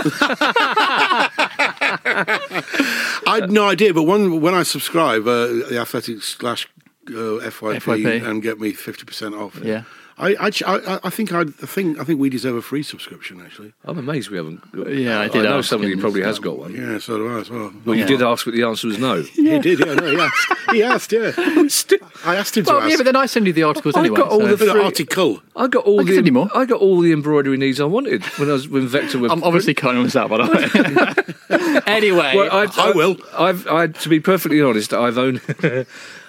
I 3.25 3.39
had 3.39 3.51
no 3.51 3.67
idea, 3.67 3.93
but 3.93 4.03
when 4.03 4.41
when 4.41 4.53
I 4.53 4.63
subscribe, 4.63 5.27
uh, 5.27 5.47
the 5.47 5.79
Athletic 5.79 6.21
slash 6.21 6.67
uh, 7.07 7.39
FYP, 7.41 7.79
FYP. 7.79 8.27
and 8.27 8.41
get 8.41 8.59
me 8.59 8.73
fifty 8.73 9.05
percent 9.05 9.33
off. 9.33 9.59
Yeah. 9.63 9.83
I, 10.23 10.47
I, 10.47 10.51
I, 10.65 10.99
I 11.03 11.09
think 11.09 11.33
I, 11.33 11.41
I 11.41 11.45
think 11.45 11.99
I 11.99 12.03
think 12.03 12.19
we 12.19 12.29
deserve 12.29 12.55
a 12.55 12.61
free 12.61 12.83
subscription. 12.83 13.41
Actually, 13.41 13.73
I'm 13.85 13.97
amazed 13.97 14.29
we 14.29 14.37
haven't. 14.37 14.59
Got, 14.71 14.89
Yeah, 14.93 15.19
I 15.19 15.27
did 15.27 15.45
I 15.45 15.49
know 15.49 15.57
ask 15.59 15.69
somebody 15.69 15.95
probably 15.97 16.21
has 16.23 16.39
got 16.39 16.57
one. 16.57 16.73
yeah, 16.73 16.97
so 16.99 17.17
do 17.17 17.35
I 17.35 17.41
as 17.41 17.49
well. 17.49 17.73
Well, 17.85 17.95
you 17.95 18.05
did 18.05 18.21
ask, 18.21 18.45
but 18.45 18.53
the 18.53 18.63
answer 18.63 18.87
was 18.87 18.97
no. 18.99 19.21
He 19.33 19.59
did, 19.59 19.79
yeah, 19.79 19.93
no, 19.95 20.05
he 20.11 20.19
asked. 20.19 20.71
He 20.71 20.83
asked, 20.83 21.11
yeah. 21.11 21.31
I 22.25 22.35
asked 22.37 22.55
him 22.57 22.65
to 22.65 22.71
well, 22.71 22.81
ask. 22.81 22.89
yeah, 22.91 22.97
but 22.97 23.03
then 23.05 23.15
I 23.15 23.25
send 23.25 23.47
you 23.47 23.53
the 23.53 23.63
articles 23.63 23.95
I've 23.95 24.05
anyway. 24.05 24.17
got 24.17 24.29
all 24.29 24.39
so- 24.41 24.47
the 24.55 24.57
For 24.65 24.71
free- 24.71 24.81
article. 24.83 25.41
I 25.55 25.67
got 25.67 25.83
all 25.85 25.99
I 25.99 26.03
the 26.03 26.15
send 26.15 26.25
you 26.27 26.33
more. 26.33 26.49
I 26.55 26.65
got 26.65 26.79
all 26.79 26.99
the 27.01 27.11
embroidery 27.11 27.57
needs 27.57 27.79
I 27.81 27.85
wanted 27.85 28.23
when 28.39 28.49
I 28.49 28.53
was 28.53 28.67
when 28.69 28.87
Vector 28.87 29.19
were. 29.19 29.29
I'm 29.29 29.43
obviously 29.43 29.73
cutting 29.73 30.03
this 30.03 30.15
out, 30.15 30.29
by 30.29 30.37
the 30.37 31.17
way. 31.49 31.81
anyway, 31.85 32.33
Well, 32.35 32.49
I, 32.51 32.67
I 32.77 32.91
will. 32.91 33.17
I've, 33.37 33.67
I, 33.67 33.87
to 33.87 34.09
be 34.09 34.19
perfectly 34.19 34.61
honest, 34.61 34.93
I've 34.93 35.17
only. 35.17 35.41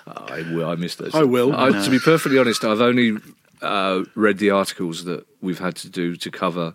I 0.07 0.43
will. 0.53 0.69
I 0.69 0.75
missed 0.75 0.99
those. 0.99 1.15
I 1.15 1.23
will. 1.23 1.55
I, 1.55 1.71
To 1.71 1.91
be 1.91 1.99
perfectly 1.99 2.39
honest, 2.39 2.65
I've 2.65 2.81
only 2.81 3.17
uh, 3.63 4.05
read 4.15 4.39
the 4.39 4.51
articles 4.51 5.05
that 5.05 5.27
we've 5.41 5.59
had 5.59 5.77
to 5.77 5.89
do 5.89 6.17
to 6.17 6.31
cover 6.31 6.75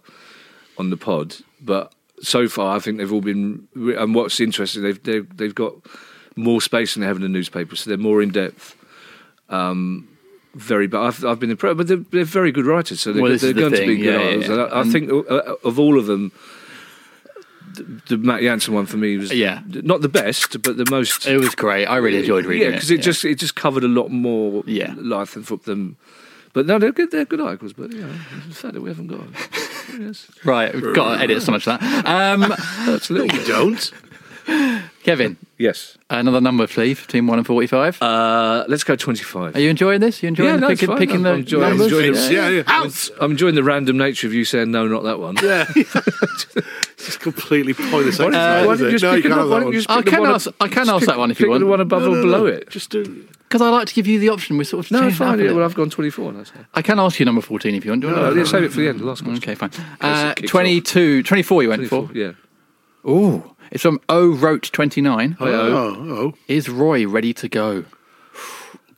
on 0.77 0.89
the 0.89 0.97
pod, 0.97 1.35
but 1.61 1.93
so 2.21 2.47
far 2.47 2.75
I 2.75 2.79
think 2.79 2.97
they've 2.97 3.11
all 3.13 3.21
been. 3.21 3.67
And 3.75 4.13
what's 4.15 4.39
interesting, 4.39 4.83
they've 4.83 5.01
they've, 5.03 5.37
they've 5.37 5.55
got 5.55 5.73
more 6.35 6.61
space 6.61 6.93
than 6.93 7.01
they 7.01 7.07
have 7.07 7.17
in 7.17 7.21
the 7.23 7.29
newspaper, 7.29 7.75
so 7.75 7.89
they're 7.89 7.97
more 7.97 8.21
in 8.21 8.31
depth. 8.31 8.75
Um, 9.49 10.07
very 10.55 10.87
bad. 10.87 11.01
I've, 11.01 11.25
I've 11.25 11.39
been 11.39 11.51
impressed, 11.51 11.77
but 11.77 11.87
they're, 11.87 11.97
they're 11.97 12.23
very 12.25 12.51
good 12.51 12.65
writers, 12.65 13.01
so 13.01 13.13
they're, 13.13 13.21
Well, 13.21 13.37
they're 13.37 13.53
the 13.53 13.59
going 13.59 13.73
to 13.73 13.85
be 13.85 13.97
good 13.97 14.05
yeah, 14.05 14.15
artists. 14.17 14.49
yeah. 14.49 14.63
And 14.63 14.73
I, 14.73 14.79
I 14.79 14.83
think 14.83 15.11
uh, 15.11 15.55
of 15.63 15.79
all 15.79 15.97
of 15.99 16.05
them, 16.07 16.31
the, 17.73 17.83
the 18.09 18.17
Matt 18.17 18.41
Jansen 18.41 18.73
one 18.73 18.85
for 18.85 18.97
me 18.97 19.17
was 19.17 19.31
Yeah. 19.31 19.61
not 19.67 20.01
the 20.01 20.09
best, 20.09 20.61
but 20.61 20.77
the 20.77 20.85
most. 20.89 21.27
It 21.27 21.37
was 21.37 21.53
great. 21.55 21.85
I 21.85 21.97
really 21.97 22.19
enjoyed 22.19 22.45
reading 22.45 22.63
yeah, 22.63 22.69
it. 22.69 22.75
because 22.77 22.91
it 22.91 23.01
just 23.01 23.23
it 23.25 23.35
just 23.35 23.55
covered 23.55 23.83
a 23.83 23.87
lot 23.87 24.09
more 24.09 24.63
Yeah. 24.65 24.93
life 24.97 25.33
than 25.33 25.43
than. 25.65 25.95
But 26.53 26.65
no, 26.65 26.79
they're 26.79 26.91
good. 26.91 27.11
They're 27.11 27.25
good 27.25 27.41
articles. 27.41 27.73
But 27.73 27.91
you 27.91 28.01
know, 28.01 28.11
the 28.47 28.55
fact 28.55 28.73
that 28.73 28.81
we 28.81 28.89
haven't 28.89 29.07
got, 29.07 29.27
yes, 29.99 30.29
right. 30.43 30.73
We've 30.73 30.95
got 30.95 31.17
to 31.17 31.23
edit 31.23 31.41
so 31.41 31.51
much 31.51 31.67
of 31.67 31.79
that. 31.79 32.05
Um, 32.05 32.43
absolutely. 32.87 33.39
You 33.39 33.45
don't. 33.45 33.91
Kevin, 35.09 35.37
Yes. 35.57 35.97
another 36.11 36.39
number, 36.39 36.67
please, 36.67 36.99
between 37.01 37.25
one 37.25 37.39
and 37.39 37.47
forty-five. 37.47 37.99
Uh, 38.01 38.63
let's 38.67 38.83
go 38.83 38.95
twenty-five. 38.95 39.55
Are 39.55 39.59
you 39.59 39.69
enjoying 39.69 40.01
this? 40.01 40.21
You 40.21 40.27
enjoying 40.27 40.49
Yeah, 40.49 40.55
the 40.57 40.61
no, 40.61 40.67
it's 40.69 40.81
picking, 40.81 40.93
fine. 40.95 40.97
picking 40.99 41.15
I'm 41.17 41.23
the 41.23 41.33
enjoying- 41.33 41.69
numbers? 41.69 41.85
enjoying 41.87 42.09
It's- 42.11 42.31
yeah, 42.31 42.49
yeah. 42.49 42.63
Out. 42.67 43.09
I'm 43.19 43.31
enjoying 43.31 43.55
the 43.55 43.63
random 43.63 43.97
nature 43.97 44.27
of 44.27 44.33
you 44.33 44.45
saying 44.45 44.69
no, 44.69 44.87
not 44.87 45.03
that 45.03 45.19
one. 45.19 45.35
Yeah. 45.41 45.65
it's 45.75 47.17
completely 47.17 47.73
pointless. 47.73 48.19
Why 48.19 48.29
don't, 48.29 48.33
why 48.67 48.75
don't 48.77 48.79
you 48.91 48.97
just 48.99 49.03
pick, 49.03 49.23
you 49.23 49.29
can't 49.29 49.33
another, 49.33 49.41
have 49.41 49.49
why 49.49 49.59
that 49.59 49.63
don't 49.65 49.73
you 49.73 49.79
just 49.79 49.89
I 49.89 50.01
can 50.03 50.19
one 50.21 50.29
ask- 50.31 50.47
ab- 50.47 50.55
I 50.61 50.67
can 50.67 50.85
just 50.85 50.89
ask 50.95 51.05
that 51.07 51.17
one 51.17 51.31
if 51.31 51.39
you 51.39 51.49
want. 51.49 51.61
the 51.61 51.65
one 51.65 51.81
above 51.81 52.03
No, 52.03 52.09
or 52.13 52.21
below 52.21 52.39
no. 52.41 52.45
it. 52.45 52.69
Just 52.69 52.91
do. 52.91 53.03
Because 53.47 53.61
I 53.63 53.69
like 53.69 53.87
to 53.87 53.93
give 53.95 54.05
you 54.05 54.19
the 54.19 54.29
option. 54.29 54.57
We 54.57 54.63
sort 54.63 54.85
of 54.85 54.91
No, 54.91 54.99
changed 55.01 55.15
it 55.15 55.21
up 55.23 55.29
fine. 55.29 55.39
a 55.39 55.43
Yeah, 55.45 55.51
well, 55.53 55.65
I've 55.65 55.73
gone 55.73 55.89
24. 55.89 56.33
That's 56.33 56.51
fine. 56.51 56.67
I 56.75 56.83
can 56.83 56.99
ask 56.99 57.19
you 57.19 57.25
number 57.25 57.41
14 57.41 57.73
if 57.73 57.83
you 57.83 57.89
want. 57.91 58.01
Do 58.01 58.07
you 58.09 58.15
No, 58.15 58.21
want 58.21 58.35
yeah, 58.37 58.43
save 58.43 58.63
it 58.63 58.71
for 58.71 58.79
the 58.79 58.89
end. 58.89 59.01
Last 59.01 59.23
question. 59.23 59.41
Okay, 59.43 59.55
fine. 59.55 59.71
Uh, 59.99 60.35
22, 60.35 61.23
24 61.23 61.63
you 61.63 61.69
went 61.69 61.79
24, 61.89 62.07
for? 62.09 62.13
Yeah. 62.15 62.31
Ooh. 63.09 63.55
It's 63.71 63.83
from 63.83 63.99
O 64.09 64.29
Roach 64.33 64.71
29. 64.71 65.33
Hi, 65.33 65.45
oh. 65.47 65.51
Oh, 65.51 65.95
oh, 66.09 66.33
Is 66.47 66.69
Roy 66.69 67.07
ready 67.07 67.33
to 67.35 67.47
go? 67.47 67.85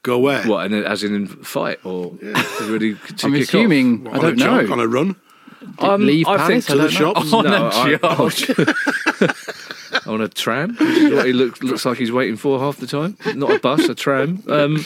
go 0.04 0.18
where? 0.18 0.44
What, 0.48 0.66
and 0.66 0.74
as 0.86 1.04
in 1.04 1.14
in 1.14 1.28
fight 1.28 1.80
or 1.86 2.14
is 2.22 2.62
it 2.62 2.72
ready 2.72 2.96
to 2.96 3.26
I'm 3.28 3.34
kick 3.34 3.44
assuming, 3.44 4.04
What, 4.06 4.14
I 4.16 4.18
on 4.18 4.26
a 4.26 4.28
don't 4.30 4.38
jog, 4.40 4.68
know. 4.68 4.74
on 4.74 4.80
a 4.80 4.88
run. 4.88 5.16
off? 5.78 5.84
Um, 5.84 6.06
Leave 6.08 6.28
I 6.28 6.38
Palace? 6.38 6.66
think 6.66 6.70
I 6.70 6.74
to 6.74 6.90
the 6.90 6.90
don't 6.90 7.16
know. 7.16 7.22
shops? 7.22 7.34
On 7.34 7.44
No, 7.46 7.68
a 7.68 7.70
I- 9.24 9.30
jog. 9.30 10.08
on 10.08 10.22
a 10.22 10.28
tram, 10.28 10.76
which 10.78 10.82
is 10.90 11.14
what 11.14 11.26
he 11.28 11.34
looks 11.34 11.62
looks 11.62 11.86
like 11.86 11.98
he's 12.00 12.12
waiting 12.12 12.36
for 12.38 12.58
half 12.60 12.78
the 12.78 12.88
time. 12.88 13.16
Not 13.36 13.52
a 13.52 13.60
bus, 13.60 13.88
a 13.88 13.94
tram. 13.94 14.42
Um, 14.48 14.84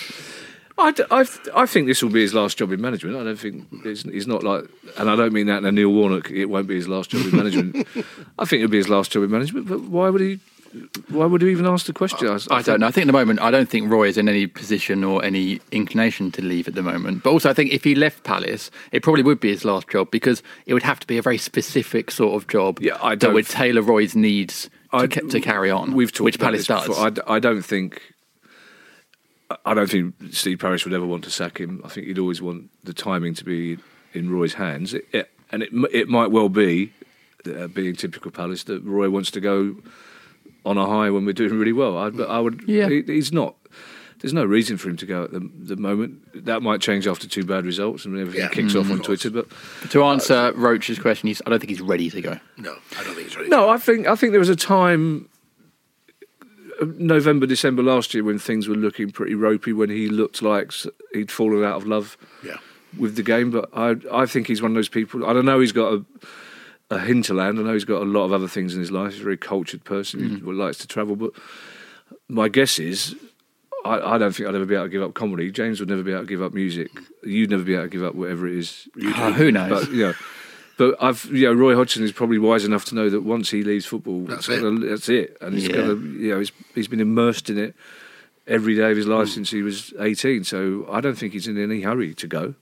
I, 0.78 0.91
d- 0.91 1.03
I, 1.09 1.26
I 1.55 1.65
think 1.65 1.88
this 1.88 2.03
will 2.03 2.09
be 2.09 2.21
his 2.21 2.34
last 2.34 2.57
job 2.57 2.71
in 2.71 2.82
management. 2.82 3.15
I 3.15 3.23
don't 3.23 3.39
think 3.39 3.65
it's, 3.86 4.03
he's 4.03 4.28
not 4.28 4.43
like, 4.43 4.65
and 4.97 5.09
I 5.09 5.15
don't 5.15 5.32
mean 5.32 5.47
that 5.47 5.59
in 5.59 5.65
a 5.65 5.71
Neil 5.71 5.89
Warnock. 5.89 6.30
It 6.30 6.45
won't 6.47 6.67
be 6.67 6.76
his 6.76 6.88
last 6.88 7.11
job 7.11 7.26
in 7.26 7.36
management. 7.36 7.88
I 8.39 8.45
think 8.45 8.61
it'll 8.63 8.71
be 8.71 8.78
his 8.78 8.89
last 8.89 9.11
job 9.11 9.23
in 9.23 9.32
management. 9.32 9.67
But 9.67 9.82
why 9.84 10.09
would 10.09 10.21
he? 10.21 10.39
Why 11.07 11.26
would 11.26 11.41
he 11.41 11.49
even 11.51 11.65
ask 11.65 11.86
the 11.86 11.93
question? 11.93 12.28
I 12.51 12.61
don't 12.61 12.82
know. 12.82 12.88
I 12.88 12.91
think 12.91 13.03
at 13.03 13.07
the 13.07 13.13
moment, 13.13 13.39
I 13.39 13.49
don't 13.49 13.69
think 13.69 13.89
Roy 13.89 14.09
is 14.09 14.17
in 14.17 14.28
any 14.28 14.45
position 14.45 15.05
or 15.05 15.23
any 15.23 15.61
inclination 15.71 16.32
to 16.34 16.41
leave 16.41 16.67
at 16.67 16.76
the 16.76 16.84
moment. 16.84 17.23
But 17.23 17.30
also, 17.30 17.49
I 17.49 17.53
think 17.53 17.71
if 17.71 17.86
he 17.86 17.95
left 17.95 18.26
Palace, 18.26 18.69
it 18.91 19.01
probably 19.01 19.23
would 19.23 19.39
be 19.39 19.51
his 19.51 19.63
last 19.63 19.88
job 19.88 20.11
because 20.11 20.43
it 20.65 20.73
would 20.73 20.84
have 20.84 20.99
to 20.99 21.07
be 21.07 21.17
a 21.17 21.21
very 21.21 21.38
specific 21.38 22.11
sort 22.11 22.36
of 22.36 22.49
job 22.49 22.80
Yeah, 22.82 22.97
I 23.01 23.15
that 23.15 23.32
would 23.32 23.47
tailor 23.47 23.82
Roy's 23.82 24.17
needs 24.17 24.69
to, 24.91 25.07
ca- 25.07 25.21
to 25.30 25.39
carry 25.39 25.71
on. 25.71 25.93
We've 25.93 26.11
talked 26.11 26.26
which 26.26 26.39
Palace 26.39 26.67
does. 26.67 26.89
I, 26.99 27.11
I 27.36 27.39
don't 27.39 27.61
think. 27.61 28.01
I 29.65 29.73
don't 29.73 29.89
think 29.89 30.15
Steve 30.31 30.59
Parish 30.59 30.85
would 30.85 30.93
ever 30.93 31.05
want 31.05 31.23
to 31.25 31.29
sack 31.31 31.59
him. 31.59 31.81
I 31.85 31.89
think 31.89 32.07
he'd 32.07 32.17
always 32.19 32.41
want 32.41 32.69
the 32.83 32.93
timing 32.93 33.33
to 33.35 33.43
be 33.43 33.77
in 34.13 34.31
Roy's 34.31 34.53
hands, 34.55 34.93
it, 34.93 35.05
it, 35.11 35.29
and 35.51 35.61
it 35.63 35.69
it 35.93 36.07
might 36.09 36.31
well 36.31 36.49
be, 36.49 36.91
uh, 37.45 37.67
being 37.67 37.95
typical 37.95 38.31
Palace, 38.31 38.63
that 38.63 38.81
Roy 38.83 39.09
wants 39.09 39.29
to 39.31 39.41
go 39.41 39.75
on 40.65 40.77
a 40.77 40.85
high 40.87 41.09
when 41.11 41.25
we're 41.25 41.33
doing 41.33 41.59
really 41.59 41.73
well. 41.73 41.97
I, 41.97 42.09
but 42.09 42.29
I 42.29 42.39
would. 42.39 42.63
Yeah. 42.67 42.89
he- 42.89 43.03
he's 43.03 43.31
not. 43.31 43.55
There's 44.21 44.33
no 44.33 44.45
reason 44.45 44.77
for 44.77 44.89
him 44.89 44.97
to 44.97 45.05
go 45.05 45.25
at 45.25 45.31
the, 45.31 45.47
the 45.59 45.75
moment. 45.75 46.45
That 46.45 46.63
might 46.63 46.81
change 46.81 47.05
after 47.05 47.27
two 47.27 47.43
bad 47.43 47.65
results 47.65 48.05
and 48.05 48.17
everything 48.17 48.41
Yeah. 48.41 48.47
kicks 48.47 48.73
off 48.73 48.89
on 48.89 48.99
of. 48.99 49.05
Twitter. 49.05 49.29
But 49.29 49.47
to 49.91 50.03
answer 50.05 50.53
Roach's 50.55 50.97
question, 50.97 51.27
he's, 51.27 51.41
I 51.45 51.49
don't 51.51 51.59
think 51.59 51.69
he's 51.69 51.81
ready 51.81 52.09
to 52.09 52.21
go. 52.21 52.39
No, 52.57 52.75
I 52.97 53.03
don't 53.03 53.13
think 53.13 53.27
he's 53.27 53.35
ready. 53.37 53.49
No, 53.49 53.69
I 53.69 53.77
think 53.77 54.07
I 54.07 54.15
think 54.15 54.31
there 54.31 54.39
was 54.39 54.49
a 54.49 54.55
time, 54.55 55.27
November, 56.82 57.45
December 57.45 57.84
last 57.84 58.13
year, 58.13 58.23
when 58.23 58.39
things 58.39 58.67
were 58.67 58.76
looking 58.76 59.11
pretty 59.11 59.36
ropey. 59.36 59.73
When 59.73 59.89
he 59.89 60.07
looked 60.07 60.41
like 60.41 60.71
he'd 61.13 61.32
fallen 61.32 61.63
out 61.63 61.78
of 61.78 61.88
love 61.88 62.17
Yeah. 62.43 62.57
with 62.97 63.15
the 63.15 63.23
game. 63.23 63.51
But 63.51 63.69
I 63.73 63.95
I 64.11 64.26
think 64.26 64.47
he's 64.47 64.61
one 64.61 64.71
of 64.71 64.76
those 64.76 64.89
people. 64.89 65.26
I 65.26 65.34
don't 65.34 65.45
know. 65.45 65.59
He's 65.59 65.71
got 65.71 65.93
a 65.93 66.05
a 66.91 66.99
hinterland. 66.99 67.59
I 67.59 67.63
know 67.63 67.73
he's 67.73 67.86
got 67.86 68.01
a 68.01 68.05
lot 68.05 68.26
of 68.26 68.34
other 68.34 68.47
things 68.47 68.73
in 68.73 68.80
his 68.80 68.91
life. 68.91 69.13
He's 69.13 69.21
a 69.21 69.23
very 69.23 69.38
cultured 69.38 69.84
person 69.84 70.19
who 70.19 70.38
mm-hmm. 70.38 70.59
likes 70.59 70.78
to 70.80 70.88
travel. 70.88 71.15
But 71.15 71.32
my 72.28 72.47
guess 72.49 72.80
is. 72.80 73.15
I, 73.84 74.15
I 74.15 74.17
don't 74.17 74.36
think 74.36 74.49
I'd 74.49 74.55
ever 74.55 74.65
be 74.65 74.73
able 74.73 74.86
to 74.86 74.89
give 74.89 75.03
up 75.03 75.13
comedy. 75.13 75.51
James 75.51 75.80
would 75.80 75.89
never 75.89 76.01
be 76.01 76.11
able 76.11 76.21
to 76.21 76.28
give 76.28 76.41
up 76.41 76.53
music. 76.55 76.89
You'd 77.23 77.51
never 77.51 77.61
be 77.61 77.76
able 77.76 77.84
to 77.84 77.89
give 77.89 78.03
up 78.03 78.15
whatever 78.15 78.47
it 78.47 78.57
is 78.57 78.89
Oh, 78.99 79.32
who 79.32 79.51
knows? 79.51 79.69
but 79.86 79.93
you 79.93 80.07
know, 80.07 80.13
but 80.78 80.95
I've 81.01 81.26
you 81.26 81.47
know 81.47 81.53
Roy 81.53 81.76
Hodgson 81.76 82.03
is 82.03 82.11
probably 82.11 82.38
wise 82.38 82.65
enough 82.65 82.86
to 82.86 82.95
know 82.95 83.09
that 83.09 83.21
once 83.21 83.49
he 83.51 83.63
leaves 83.63 83.86
football, 83.86 84.21
That's 84.21 84.49
it. 84.49 84.61
Gonna, 84.61 84.86
that's 84.86 85.09
it, 85.09 85.38
and 85.41 85.53
he's 85.53 85.67
Yeah. 85.67 85.76
gonna 85.78 85.95
you 85.95 86.30
know 86.32 86.39
he's 86.39 86.51
he's 86.73 86.88
been 86.88 86.99
immersed 87.01 87.49
in 87.49 87.57
it 87.57 87.76
every 88.47 88.76
day 88.76 88.91
of 88.91 88.97
his 88.97 89.07
life 89.07 89.28
mm. 89.28 89.34
since 89.34 89.51
he 89.51 89.61
was 89.61 89.93
eighteen. 89.99 90.43
So 90.43 90.88
I 90.91 91.01
don't 91.01 91.17
think 91.17 91.34
he's 91.34 91.47
in 91.47 91.61
any 91.61 91.82
hurry 91.82 92.13
to 92.15 92.28
go. 92.28 92.55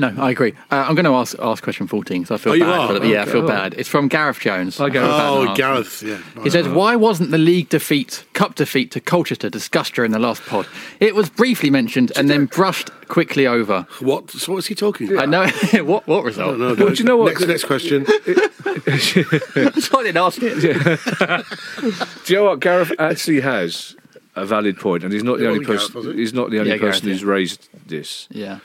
No, 0.00 0.14
I 0.18 0.30
agree. 0.30 0.52
Uh, 0.70 0.86
I'm 0.88 0.94
going 0.94 1.04
to 1.04 1.14
ask 1.14 1.38
ask 1.40 1.62
question 1.62 1.86
14 1.86 2.22
because 2.22 2.34
I 2.34 2.42
feel 2.42 2.52
Oh, 2.52 2.56
you 2.56 2.64
bad. 2.64 2.78
are? 2.80 2.86
For 2.88 2.98
the, 2.98 3.06
yeah, 3.08 3.18
I 3.18 3.22
Okay, 3.22 3.32
feel 3.32 3.42
all 3.42 3.48
bad. 3.48 3.74
It's 3.74 3.88
from 3.88 4.08
Gareth 4.08 4.40
Jones. 4.40 4.78
Hi, 4.78 4.88
Gareth. 4.88 5.10
I 5.10 5.18
feel 5.18 5.50
Oh, 5.50 5.54
Gareth. 5.54 6.02
Yeah. 6.02 6.18
He 6.42 6.50
says, 6.50 6.66
"Why 6.68 6.96
wasn't 6.96 7.30
the 7.30 7.38
league 7.38 7.68
defeat, 7.68 8.24
cup 8.32 8.54
defeat 8.54 8.90
to 8.92 9.00
Colchester 9.00 9.50
discussed 9.50 9.94
during 9.94 10.10
the 10.12 10.18
last 10.18 10.42
pod? 10.46 10.66
It 11.00 11.14
was 11.14 11.28
briefly 11.30 11.70
mentioned 11.70 12.12
and 12.16 12.28
then 12.30 12.46
brushed 12.46 12.90
quickly 13.08 13.46
over. 13.46 13.86
What? 14.00 14.30
So 14.30 14.52
what's 14.54 14.66
he 14.68 14.74
talking 14.74 15.12
about? 15.12 15.22
I 15.22 15.26
know 15.26 15.46
what 15.84 16.06
what 16.06 16.24
result? 16.24 16.58
No, 16.58 16.74
Well, 16.74 16.88
do 16.90 16.94
you 16.94 17.04
know 17.04 17.16
what? 17.16 17.26
Next, 17.38 17.46
next 17.46 17.64
question. 17.64 18.04
That's 18.84 19.92
why 19.92 20.00
I 20.00 20.02
didn't 20.04 20.16
ask 20.16 20.38
it. 20.42 20.60
Do 22.24 22.32
you 22.32 22.38
know 22.38 22.44
what 22.46 22.60
Gareth 22.60 22.92
actually 22.98 23.40
has 23.40 23.96
a 24.36 24.46
valid 24.46 24.78
point, 24.78 25.02
and 25.04 25.12
he's 25.12 25.24
not 25.24 25.38
the 25.38 25.44
It 25.44 25.48
only 25.48 25.58
wasn't 25.60 25.78
Gareth, 25.78 25.92
person. 25.92 25.96
was 25.96 26.06
it? 26.06 26.16
He's 26.16 26.32
not 26.32 26.50
the 26.50 26.58
only 26.58 26.70
Yeah, 26.70 26.76
Gareth, 26.78 26.94
person 26.96 27.08
who's 27.08 27.24
raised 27.24 27.68
this. 27.88 28.28
Yeah, 28.30 28.60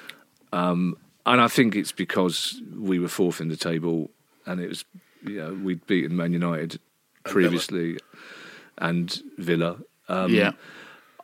and 1.26 1.42
I 1.42 1.48
think 1.48 1.76
it's 1.76 1.92
because 1.92 2.62
we 2.78 3.00
were 3.00 3.08
fourth 3.08 3.42
in 3.42 3.50
the 3.50 3.58
table, 3.58 4.10
and 4.46 4.60
it 4.60 4.70
was 4.70 4.86
you 5.24 5.38
know 5.38 5.54
we'd 5.54 5.86
beaten 5.88 6.16
Man 6.16 6.34
United 6.34 6.80
previously, 7.24 7.98
and 8.78 9.22
Villa. 9.38 9.78
Um, 10.08 10.34
yeah. 10.34 10.52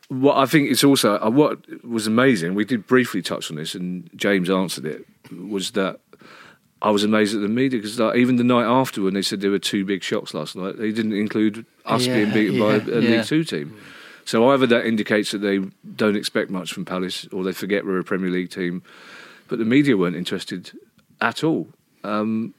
What 0.08 0.36
I 0.36 0.46
think 0.46 0.70
it's 0.70 0.84
also 0.84 1.18
uh, 1.18 1.30
what 1.30 1.84
was 1.84 2.06
amazing. 2.06 2.54
We 2.54 2.64
did 2.64 2.86
briefly 2.86 3.22
touch 3.22 3.50
on 3.50 3.56
this, 3.56 3.74
and 3.74 4.10
James 4.14 4.50
answered 4.50 4.84
it. 4.84 5.06
Was 5.30 5.70
that 5.72 6.00
I 6.82 6.90
was 6.90 7.04
amazed 7.04 7.34
at 7.34 7.40
the 7.40 7.48
media 7.48 7.78
because 7.78 7.98
like, 7.98 8.16
even 8.16 8.36
the 8.36 8.44
night 8.44 8.64
after 8.64 9.02
when 9.02 9.14
they 9.14 9.22
said 9.22 9.40
there 9.40 9.50
were 9.50 9.58
two 9.58 9.84
big 9.84 10.02
shocks 10.02 10.34
last 10.34 10.56
night, 10.56 10.76
they 10.78 10.90
didn't 10.90 11.14
include 11.14 11.64
us 11.86 12.06
Yeah, 12.06 12.16
being 12.16 12.32
beaten 12.32 12.58
by 12.58 12.74
a, 12.74 12.98
a 12.98 13.00
yeah. 13.00 13.16
League 13.16 13.26
Two 13.26 13.44
team. 13.44 13.76
So 14.24 14.50
either 14.50 14.66
that 14.66 14.86
indicates 14.86 15.30
that 15.30 15.38
they 15.38 15.60
don't 15.96 16.16
expect 16.16 16.50
much 16.50 16.72
from 16.72 16.84
Palace, 16.84 17.26
or 17.32 17.44
they 17.44 17.52
forget 17.52 17.84
we're 17.84 17.98
a 17.98 18.04
Premier 18.04 18.30
League 18.30 18.50
team. 18.50 18.82
But 19.52 19.58
the 19.58 19.66
media 19.66 19.98
weren't 19.98 20.16
interested 20.16 20.70
at 21.20 21.44
all. 21.44 21.68
Um, 22.04 22.54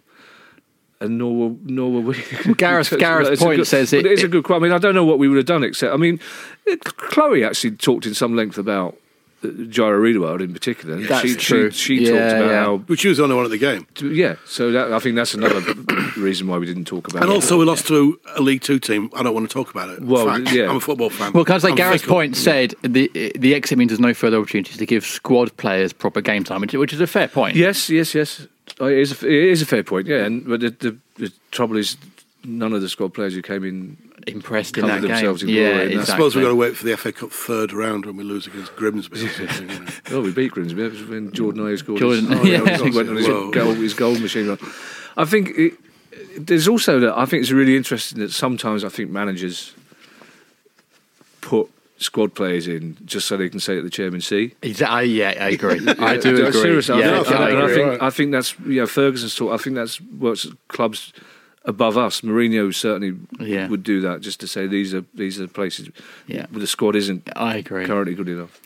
and 1.01 1.17
nor 1.17 1.35
were, 1.49 1.55
nor 1.63 1.91
were 1.91 2.01
we. 2.01 2.13
Gareth- 2.55 2.95
Gareth's 2.99 3.41
point 3.41 3.57
good- 3.57 3.65
says 3.65 3.93
it- 3.93 4.05
it 4.05 4.11
is 4.11 4.23
a 4.23 4.27
good. 4.27 4.45
I 4.51 4.59
mean, 4.59 4.71
I 4.71 4.77
don't 4.77 4.93
know 4.93 5.03
what 5.03 5.17
we 5.17 5.27
would 5.27 5.37
have 5.37 5.47
done 5.47 5.63
except. 5.63 5.91
I 5.91 5.97
mean, 5.97 6.19
it, 6.67 6.83
Chloe 6.83 7.43
actually 7.43 7.71
talked 7.77 8.05
in 8.05 8.13
some 8.13 8.35
length 8.35 8.59
about 8.59 8.95
Jairo 9.43 10.01
Riedewald 10.01 10.41
in 10.41 10.53
particular. 10.53 10.97
That's 11.01 11.27
she, 11.27 11.35
true. 11.35 11.69
She, 11.71 11.97
she 11.97 12.05
Yeah, 12.05 12.11
talked 12.11 12.35
about 12.41 12.49
yeah. 12.51 12.63
how. 12.63 12.77
But 12.77 12.99
she 12.99 13.07
was 13.09 13.17
the 13.17 13.23
only 13.23 13.35
one 13.35 13.45
at 13.45 13.51
the 13.51 13.57
game. 13.57 13.85
Yeah, 14.01 14.35
so 14.45 14.71
that, 14.71 14.91
I 14.93 14.99
think 14.99 15.15
that's 15.15 15.33
another 15.33 15.61
reason 16.17 16.47
why 16.47 16.57
we 16.57 16.65
didn't 16.65 16.85
talk 16.85 17.07
about 17.07 17.23
And 17.23 17.31
it. 17.31 17.33
also, 17.35 17.57
we 17.57 17.65
lost 17.65 17.87
to 17.87 18.19
a 18.35 18.41
League 18.41 18.61
Two 18.61 18.79
team. 18.79 19.09
I 19.15 19.23
don't 19.23 19.33
want 19.33 19.49
to 19.49 19.53
talk 19.53 19.69
about 19.69 19.89
it. 19.89 20.01
Well, 20.01 20.25
Fact. 20.27 20.51
yeah. 20.51 20.69
I'm 20.69 20.77
a 20.77 20.79
football 20.79 21.09
fan. 21.09 21.33
Well, 21.33 21.45
can 21.45 21.55
I 21.55 21.57
say 21.59 21.69
I'm 21.69 21.75
Gareth's 21.75 22.01
fickle. 22.03 22.15
point 22.15 22.35
said 22.37 22.73
the 22.81 23.09
the 23.37 23.53
exit 23.55 23.77
means 23.77 23.89
there's 23.89 23.99
no 23.99 24.13
further 24.13 24.37
opportunities 24.37 24.77
to 24.77 24.85
give 24.85 25.05
squad 25.05 25.55
players 25.57 25.93
proper 25.93 26.21
game 26.21 26.43
time, 26.43 26.61
which, 26.61 26.73
which 26.73 26.93
is 26.93 27.01
a 27.01 27.07
fair 27.07 27.27
point. 27.27 27.55
Yes, 27.55 27.89
yes, 27.89 28.13
yes. 28.15 28.47
Oh, 28.79 28.87
It 28.87 28.99
is 28.99 29.21
a, 29.21 29.27
it 29.27 29.49
is 29.49 29.61
a 29.61 29.65
fair 29.65 29.83
point, 29.83 30.07
yeah. 30.07 30.23
And 30.25 30.45
but 30.47 30.61
the, 30.61 30.69
the, 30.69 30.97
the 31.17 31.33
trouble 31.51 31.75
is, 31.77 31.97
none 32.45 32.73
of 32.73 32.81
the 32.81 32.89
squad 32.89 33.13
players 33.13 33.33
who 33.33 33.41
came 33.41 33.63
in 33.63 33.97
Impressed 34.25 34.77
in 34.77 34.85
that 34.87 35.01
themselves 35.01 35.43
game. 35.43 35.49
in 35.49 35.61
Yeah, 35.61 35.71
glory, 35.73 35.91
and 35.91 35.99
I 35.99 36.03
I 36.03 36.05
suppose 36.05 36.35
we've 36.35 36.43
got 36.45 36.49
to 36.49 36.55
wait 36.55 36.77
for 36.77 36.85
the 36.85 36.95
FA 36.95 37.11
Cup 37.11 37.31
third 37.31 37.73
round 37.73 38.05
when 38.05 38.15
we 38.15 38.23
lose 38.23 38.47
against 38.47 38.73
Grimsby 38.77 39.19
or. 39.19 39.29
You 39.29 39.65
know. 39.67 39.85
Oh, 40.11 40.21
we 40.21 40.31
beat 40.31 40.51
Grimsby. 40.51 40.81
It 40.81 40.91
was 40.91 41.03
when 41.03 41.31
Jordan 41.33 41.63
Ayew 41.63 41.77
scored. 41.79 41.99
Jordan- 41.99 42.27
oh, 42.33 42.37
his, 42.37 42.49
yeah. 42.49 42.77
he 42.77 42.91
went 42.91 43.09
on 43.09 43.15
his 43.17 43.27
Whoa. 43.27 43.51
goal, 43.51 43.73
his 43.73 43.93
goal 43.93 44.17
machine. 44.19 44.47
run. 44.47 44.59
I 45.17 45.25
think 45.25 45.49
it, 45.57 45.73
there's 46.37 46.67
also 46.69 46.99
that 47.01 47.17
I 47.17 47.25
think 47.25 47.41
it's 47.41 47.51
really 47.51 47.75
interesting 47.75 48.19
that 48.19 48.31
sometimes 48.31 48.83
I 48.85 48.89
think 48.89 49.09
managers 49.09 49.73
put 51.41 51.69
squad 51.97 52.33
players 52.33 52.67
in 52.67 52.97
just 53.05 53.27
so 53.27 53.37
they 53.37 53.49
can 53.49 53.59
say 53.59 53.75
that 53.75 53.81
the 53.81 53.89
chairman 53.89 54.21
see. 54.21 54.53
Exactly. 54.61 55.05
Yeah, 55.09 55.29
I 55.39 55.49
agree. 55.49 55.79
I 55.99 56.13
Yeah, 56.13 56.19
do 56.21 56.45
agree. 56.47 56.61
Seriously, 56.61 56.99
yeah, 56.99 57.19
I, 57.19 57.23
think, 57.23 57.35
I 57.35 57.49
and 57.49 57.57
I 57.59 57.61
agree. 57.63 57.75
think 57.75 57.87
Right. 57.89 58.01
I 58.01 58.09
think 58.09 58.31
that's 58.31 58.59
you 58.61 58.79
know 58.81 58.87
Ferguson's 58.87 59.35
talk. 59.35 59.53
I 59.53 59.61
think 59.61 59.75
that's 59.75 59.99
works 60.01 60.45
at 60.45 60.53
clubs 60.69 61.13
above 61.65 61.97
us. 61.97 62.21
Mourinho 62.21 62.73
certainly 62.73 63.15
Yeah. 63.39 63.67
would 63.69 63.83
do 63.83 64.01
that 64.01 64.21
just 64.21 64.39
to 64.41 64.47
say 64.47 64.67
these 64.67 64.93
are 64.93 65.05
these 65.13 65.39
are 65.39 65.47
places 65.47 65.89
Yeah. 66.27 66.45
where 66.51 66.59
the 66.59 66.67
squad 66.67 66.95
isn't 66.95 67.29
I 67.35 67.57
agree. 67.57 67.85
currently 67.85 68.15
good 68.15 68.29
enough. 68.29 68.59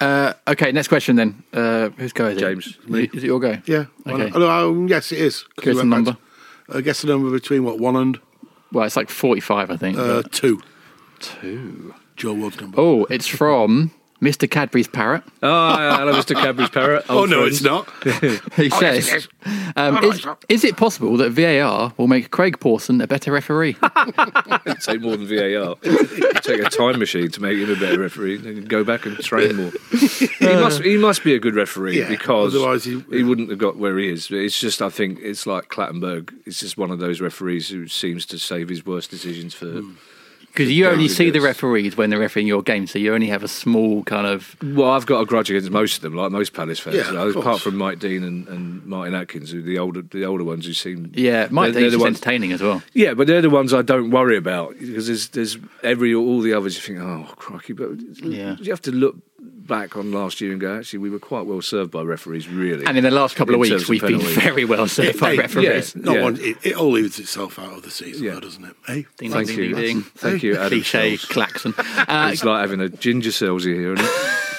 Uh, 0.00 0.34
okay, 0.48 0.70
next 0.72 0.88
question 0.88 1.16
then. 1.16 1.42
Uh, 1.52 1.88
whose 1.96 2.12
go 2.12 2.26
is 2.26 2.36
it? 2.36 2.40
James. 2.40 2.66
Is 2.66 2.94
it, 2.94 3.14
is 3.14 3.22
it 3.24 3.26
your 3.26 3.40
go? 3.40 3.56
Yeah. 3.66 3.86
Okay. 4.06 4.30
Um, 4.32 4.86
yes, 4.88 5.12
it 5.12 5.18
is. 5.18 5.44
Give 5.56 5.66
we 5.66 5.70
us 5.72 5.76
a 5.76 5.78
went 5.78 5.90
back 5.90 5.96
number. 5.96 6.12
to- 6.12 6.18
Uh, 6.78 6.80
guess 6.80 7.02
the 7.02 7.08
number 7.08 7.30
between 7.30 7.64
what 7.64 7.78
one 7.78 7.96
and 7.96 8.18
Well, 8.72 8.84
it's 8.86 8.96
like 8.96 9.10
45, 9.10 9.70
I 9.70 9.76
think. 9.76 9.98
uh, 9.98 10.22
two. 10.30 10.60
Two. 11.20 11.94
Joe 12.16 12.32
Ward's 12.34 12.60
number. 12.60 12.78
Oh, 12.80 13.06
it's 13.10 13.26
from 13.26 13.90
Mr. 14.22 14.48
Cadbury's 14.48 14.86
Parrot. 14.86 15.24
Oh, 15.42 15.74
hello, 15.98 16.12
Mr. 16.14 16.36
Cadbury's 16.36 16.70
parrot. 16.70 17.04
Oh, 17.08 17.18
old 17.20 17.30
no, 17.30 17.44
it's 17.44 17.60
not. 17.60 17.88
He 18.04 18.70
Oh, 18.70 18.78
yes, 18.78 18.78
says, 18.78 19.08
it 19.08 19.14
is. 19.16 19.28
um, 19.74 19.96
Oh, 19.96 20.00
no, 20.00 20.10
is, 20.10 20.26
is 20.48 20.64
it 20.64 20.76
possible 20.76 21.16
that 21.16 21.30
VAR 21.32 21.92
will 21.96 22.06
make 22.06 22.30
Craig 22.30 22.60
Pawson 22.60 23.00
a 23.00 23.08
better 23.08 23.32
referee? 23.32 23.76
It'd 23.82 24.80
take 24.80 25.00
more 25.00 25.16
than 25.16 25.26
VAR. 25.26 25.74
It'd 25.82 26.42
take 26.44 26.60
a 26.60 26.70
time 26.70 27.00
machine 27.00 27.32
to 27.32 27.42
make 27.42 27.58
him 27.58 27.70
a 27.70 27.74
better 27.74 27.98
referee. 27.98 28.36
And 28.36 28.68
go 28.68 28.84
back 28.84 29.06
and 29.06 29.18
train 29.18 29.56
more. 29.56 29.72
he 29.90 30.46
must. 30.46 30.82
He 30.82 30.96
must 30.96 31.24
be 31.24 31.34
a 31.34 31.40
good 31.40 31.56
referee 31.56 31.98
Yeah, 31.98 32.08
because 32.08 32.54
otherwise 32.54 32.84
he- 32.84 33.04
he 33.10 33.24
wouldn't 33.24 33.50
have 33.50 33.58
got 33.58 33.76
where 33.76 33.98
he 33.98 34.08
is. 34.08 34.30
It's 34.30 34.60
just. 34.60 34.80
I 34.80 34.88
think 34.88 35.18
it's 35.20 35.46
like 35.46 35.68
Clattenburg. 35.68 36.32
It's 36.46 36.60
just 36.60 36.78
one 36.78 36.92
of 36.92 37.00
those 37.00 37.20
referees 37.20 37.68
who 37.70 37.88
seems 37.88 38.24
to 38.26 38.38
save 38.38 38.68
his 38.68 38.86
worst 38.86 39.10
decisions 39.10 39.52
for. 39.52 39.66
Hmm. 39.80 39.90
Because 40.52 40.70
you 40.70 40.86
only 40.86 41.08
see 41.08 41.30
the 41.30 41.40
referees 41.40 41.96
when 41.96 42.10
they're 42.10 42.18
refereeing 42.18 42.46
your 42.46 42.62
game, 42.62 42.86
so 42.86 42.98
you 42.98 43.14
only 43.14 43.28
have 43.28 43.42
a 43.42 43.48
small 43.48 44.02
kind 44.04 44.26
of. 44.26 44.54
Well, 44.62 44.90
I've 44.90 45.06
got 45.06 45.20
a 45.20 45.24
grudge 45.24 45.48
against 45.48 45.70
most 45.70 45.96
of 45.96 46.02
them, 46.02 46.14
like 46.14 46.30
most 46.30 46.52
Palace 46.52 46.78
fans. 46.78 46.96
Yeah, 46.96 47.10
of 47.22 47.34
apart 47.36 47.62
from 47.62 47.76
Mike 47.76 47.98
Dean 48.00 48.22
and, 48.22 48.46
and 48.48 48.84
Martin 48.84 49.14
Atkins, 49.14 49.50
who 49.50 49.62
the 49.62 49.78
older 49.78 50.02
the 50.02 50.24
older 50.26 50.44
ones 50.44 50.66
who 50.66 50.74
seem 50.74 51.10
Yeah, 51.14 51.48
Mike 51.50 51.72
they're- 51.72 51.72
they're 51.72 51.82
Dean's 51.84 51.92
the 51.94 51.98
ones- 51.98 52.16
entertaining 52.18 52.52
as 52.52 52.60
well. 52.60 52.82
Yeah, 52.92 53.14
but 53.14 53.26
they're 53.26 53.40
the 53.40 53.48
ones 53.48 53.72
I 53.72 53.80
don't 53.80 54.10
worry 54.10 54.36
about 54.36 54.78
because 54.78 55.06
there's 55.06 55.28
there's 55.28 55.56
every 55.82 56.14
all 56.14 56.40
the 56.42 56.52
others 56.52 56.74
you 56.76 56.82
think 56.82 56.98
oh 57.00 57.32
crikey, 57.36 57.72
but 57.72 57.90
Yeah. 58.22 58.56
you 58.60 58.70
have 58.72 58.82
to 58.82 58.92
look 58.92 59.16
back 59.44 59.96
on 59.96 60.12
last 60.12 60.40
year 60.40 60.52
and 60.52 60.60
go 60.60 60.76
actually 60.78 60.98
we 61.00 61.10
were 61.10 61.18
quite 61.18 61.46
well 61.46 61.60
served 61.62 61.90
by 61.90 62.02
referees 62.02 62.48
really. 62.48 62.84
And 62.86 62.96
in 62.96 63.04
the 63.04 63.10
last 63.10 63.34
couple 63.36 63.54
of 63.54 63.60
weeks, 63.60 63.70
terms 63.70 63.88
we've 63.88 64.00
been 64.00 64.20
very 64.20 64.64
well 64.64 64.86
served 64.88 65.18
by 65.20 65.32
Hey, 65.32 65.38
referees. 65.38 65.96
Not 65.96 66.16
Yeah. 66.16 66.22
one. 66.22 66.36
It, 66.40 66.56
it 66.62 66.76
all 66.76 66.90
leaves 66.92 67.18
itself 67.18 67.58
out 67.58 67.72
of 67.72 67.82
the 67.82 67.90
season, 67.90 68.24
Yeah. 68.24 68.34
though, 68.34 68.40
doesn't 68.40 68.64
it? 68.64 68.76
Hey, 68.86 69.06
Ding, 69.18 69.30
Thank 69.32 69.48
ding, 69.48 69.58
you. 69.58 69.74
ding, 69.74 69.84
ding. 69.84 70.02
Thank 70.02 70.42
you, 70.42 70.54
Adam 70.54 70.68
Cliche 70.68 71.16
Sells. 71.16 71.24
klaxon. 71.30 71.74
Uh, 71.78 72.30
it's 72.32 72.44
like 72.44 72.60
having 72.60 72.80
a 72.80 72.88
ginger 72.88 73.30
Selzy 73.30 73.74
here, 73.74 73.94
isn't 73.94 74.04
it? 74.04 74.12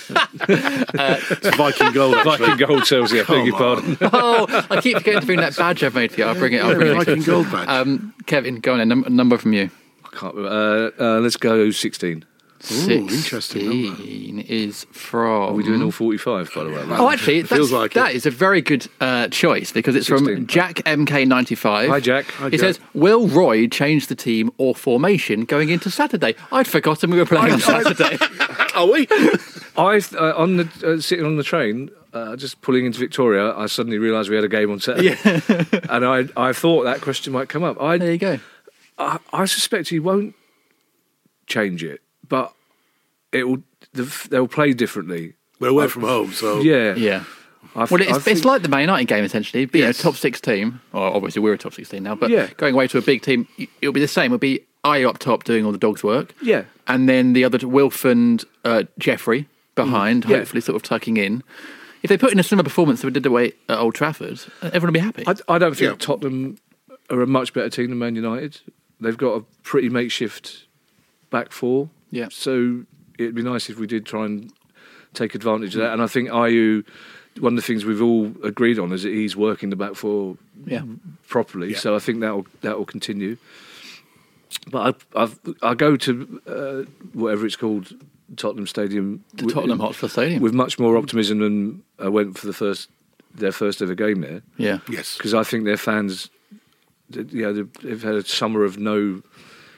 it's 0.49 1.55
Viking 1.55 1.91
gold. 1.93 2.15
Actually. 2.15 2.37
Viking 2.47 2.67
gold 2.67 2.81
Selzy, 2.83 3.21
I 3.21 3.23
beg 3.35 3.45
your 3.47 3.57
pardon. 3.57 3.97
oh, 4.01 4.65
I 4.69 4.81
keep 4.81 4.97
forgetting 4.97 5.21
to 5.21 5.25
bring 5.25 5.39
that 5.39 5.55
badge 5.55 5.83
I've 5.83 5.95
made 5.95 6.11
for 6.11 6.19
you. 6.21 6.25
I'll 6.27 6.35
bring 6.35 6.53
it. 6.53 6.61
I'll 6.61 6.71
Yeah, 6.71 6.75
bring 6.77 6.91
it. 6.91 6.95
Viking 7.05 7.23
gold 7.23 7.51
badge. 7.51 7.67
Um, 7.69 8.13
Kevin, 8.25 8.59
go 8.59 8.73
on 8.73 8.79
A 8.81 8.85
Num- 8.85 9.05
number 9.09 9.37
from 9.37 9.53
you. 9.53 9.69
I 10.05 10.15
can't. 10.15 10.37
Uh, 10.37 10.91
uh, 10.99 11.19
let's 11.21 11.37
go 11.37 11.71
sixteen. 11.71 12.25
Ooh, 12.71 12.89
interesting 13.09 13.65
number. 13.67 13.95
16 13.97 14.39
is 14.39 14.85
from. 14.91 15.41
Are 15.49 15.51
we 15.53 15.63
doing 15.63 15.81
all 15.83 15.91
forty-five 15.91 16.49
by 16.55 16.63
the 16.63 16.69
way? 16.69 16.81
Oh, 16.91 17.09
actually, 17.09 17.41
that's, 17.41 17.53
Feels 17.53 17.71
like 17.73 17.93
that 17.93 18.11
it. 18.11 18.15
is 18.15 18.25
a 18.25 18.31
very 18.31 18.61
good 18.61 18.87
uh, 19.01 19.27
choice 19.27 19.71
because 19.73 19.95
it's 19.97 20.07
16. 20.07 20.35
from 20.35 20.47
Jack 20.47 20.75
MK95. 20.85 21.89
Hi, 21.89 21.99
Jack. 21.99 22.25
Hi, 22.25 22.45
He 22.45 22.51
Jack. 22.51 22.59
says, 22.61 22.79
"Will 22.93 23.27
Roy 23.27 23.67
change 23.67 24.07
the 24.07 24.15
team 24.15 24.49
or 24.57 24.73
formation 24.75 25.43
going 25.45 25.69
into 25.69 25.89
Saturday?" 25.91 26.35
I'd 26.53 26.67
forgotten 26.67 27.11
we 27.11 27.17
were 27.17 27.25
playing 27.25 27.53
on 27.53 27.59
Saturday. 27.59 28.17
Are 28.75 28.87
we? 28.89 29.07
I 29.77 30.01
uh, 30.15 30.33
on 30.37 30.55
the 30.57 30.69
uh, 30.85 31.01
sitting 31.01 31.25
on 31.25 31.35
the 31.35 31.43
train, 31.43 31.89
uh, 32.13 32.35
just 32.37 32.61
pulling 32.61 32.85
into 32.85 32.99
Victoria, 32.99 33.53
I 33.57 33.65
suddenly 33.65 33.97
realised 33.97 34.29
we 34.29 34.35
had 34.35 34.45
a 34.45 34.47
game 34.47 34.71
on 34.71 34.79
Saturday, 34.79 35.17
and 35.89 36.05
I 36.05 36.25
I 36.37 36.53
thought 36.53 36.83
that 36.83 37.01
question 37.01 37.33
might 37.33 37.49
come 37.49 37.63
up. 37.63 37.77
there 37.77 37.87
I 37.87 37.95
you 37.95 38.17
go. 38.17 38.39
I, 38.97 39.17
I 39.33 39.45
suspect 39.45 39.89
he 39.89 39.99
won't 39.99 40.35
change 41.47 41.83
it, 41.83 42.01
but 42.27 42.53
it 43.31 43.47
will 43.47 43.63
they'll 44.29 44.47
play 44.47 44.73
differently. 44.73 45.33
We're 45.59 45.69
away 45.69 45.87
from 45.87 46.03
home, 46.03 46.31
so 46.33 46.61
Yeah, 46.61 46.95
Yeah. 46.95 47.23
I, 47.75 47.85
Well, 47.89 48.01
I 48.01 48.05
it's, 48.05 48.23
think- 48.25 48.37
it's 48.37 48.45
like 48.45 48.61
the 48.61 48.67
Man 48.69 48.81
United 48.81 49.07
game 49.07 49.23
essentially. 49.23 49.65
Being 49.65 49.85
Yes. 49.85 49.99
a 49.99 50.03
top 50.03 50.15
six 50.15 50.39
team, 50.41 50.81
or 50.91 51.03
obviously 51.15 51.41
we're 51.41 51.53
a 51.53 51.57
top 51.57 51.73
six 51.73 51.89
team 51.89 52.03
now, 52.03 52.13
but 52.15 52.29
Yeah. 52.29 52.47
going 52.57 52.73
away 52.73 52.87
to 52.87 52.97
a 52.97 53.01
big 53.01 53.21
team, 53.21 53.47
it'll 53.81 53.93
be 53.93 54.01
the 54.01 54.07
same. 54.07 54.25
It'll 54.25 54.37
be 54.37 54.61
I 54.83 55.03
up 55.05 55.17
top 55.17 55.43
doing 55.45 55.65
all 55.65 55.71
the 55.71 55.77
dog's 55.77 56.03
work, 56.03 56.33
Yeah. 56.41 56.63
and 56.87 57.07
then 57.07 57.31
the 57.33 57.45
other 57.45 57.65
Wilf 57.65 58.03
and 58.03 58.43
uh, 58.65 58.83
Jeffrey 58.99 59.47
behind, 59.75 60.25
Mm, 60.25 60.29
yeah. 60.29 60.37
hopefully 60.39 60.59
sort 60.61 60.75
of 60.75 60.83
tucking 60.83 61.15
in. 61.17 61.41
If 62.03 62.09
they 62.09 62.17
put 62.17 62.33
in 62.33 62.39
a 62.39 62.43
similar 62.43 62.65
performance 62.65 62.99
that 63.01 63.07
we 63.07 63.13
did 63.13 63.25
away 63.25 63.53
at 63.69 63.77
Old 63.79 63.95
Trafford, 63.95 64.41
everyone 64.61 64.87
will 64.87 64.91
be 64.91 64.99
happy. 64.99 65.23
I, 65.25 65.35
I 65.47 65.57
don't 65.57 65.75
think 65.75 65.89
Yeah. 65.91 65.95
Tottenham 65.97 66.57
are 67.09 67.21
a 67.21 67.27
much 67.27 67.53
better 67.53 67.69
team 67.69 67.89
than 67.91 67.97
Man 67.99 68.15
United. 68.17 68.59
They've 68.99 69.17
got 69.17 69.35
a 69.37 69.45
pretty 69.63 69.87
makeshift 69.87 70.65
back 71.29 71.53
four. 71.53 71.89
Yeah. 72.19 72.27
So 72.31 72.83
it'd 73.17 73.35
be 73.35 73.41
nice 73.43 73.69
if 73.69 73.77
we 73.79 73.87
did 73.87 74.05
try 74.05 74.25
and 74.25 74.51
take 75.13 75.35
advantage 75.35 75.75
of 75.75 75.81
that. 75.81 75.93
And 75.93 76.01
I 76.01 76.07
think 76.07 76.29
Ayew, 76.29 76.85
one 77.39 77.53
of 77.53 77.57
the 77.57 77.61
things 77.65 77.85
we've 77.85 78.01
all 78.01 78.31
agreed 78.43 78.77
on 78.79 78.91
is 78.91 79.03
that 79.03 79.13
he's 79.13 79.35
working 79.35 79.69
the 79.71 79.75
back 79.75 79.95
four 79.95 80.37
yeah, 80.65 80.83
properly. 81.27 81.71
Yeah. 81.71 81.77
So 81.79 81.95
I 81.95 81.99
think 81.99 82.19
that 82.21 82.33
will 82.35 82.47
that 82.61 82.77
will 82.77 82.85
continue. 82.85 83.37
But 84.69 84.95
I 85.15 85.21
I've, 85.23 85.39
I 85.63 85.73
go 85.73 85.95
to 85.97 86.41
uh, 86.47 86.91
whatever 87.13 87.45
it's 87.45 87.55
called, 87.55 87.91
Tottenham 88.37 88.67
Stadium, 88.67 89.23
the 89.33 89.45
with- 89.45 89.55
Tottenham 89.55 89.79
Hotspur 89.79 90.07
Stadium. 90.07 90.41
with 90.43 90.53
much 90.53 90.77
more 90.79 90.95
optimism 90.97 91.39
than 91.39 91.83
I 91.99 92.09
went 92.09 92.37
for 92.37 92.45
the 92.47 92.53
first 92.53 92.89
their 93.35 93.51
first 93.51 93.81
ever 93.81 93.95
game 93.95 94.21
there 94.21 94.43
yeah, 94.57 94.77
yes. 94.87 95.17
because 95.17 95.33
I 95.33 95.41
think 95.43 95.65
their 95.65 95.75
fans, 95.77 96.29
th- 97.11 97.31
you 97.33 97.41
know, 97.41 97.51
they've- 97.53 97.73
they've 97.81 98.03
had 98.03 98.13
a 98.13 98.23
summer 98.23 98.63
of 98.63 98.77
no 98.77 99.23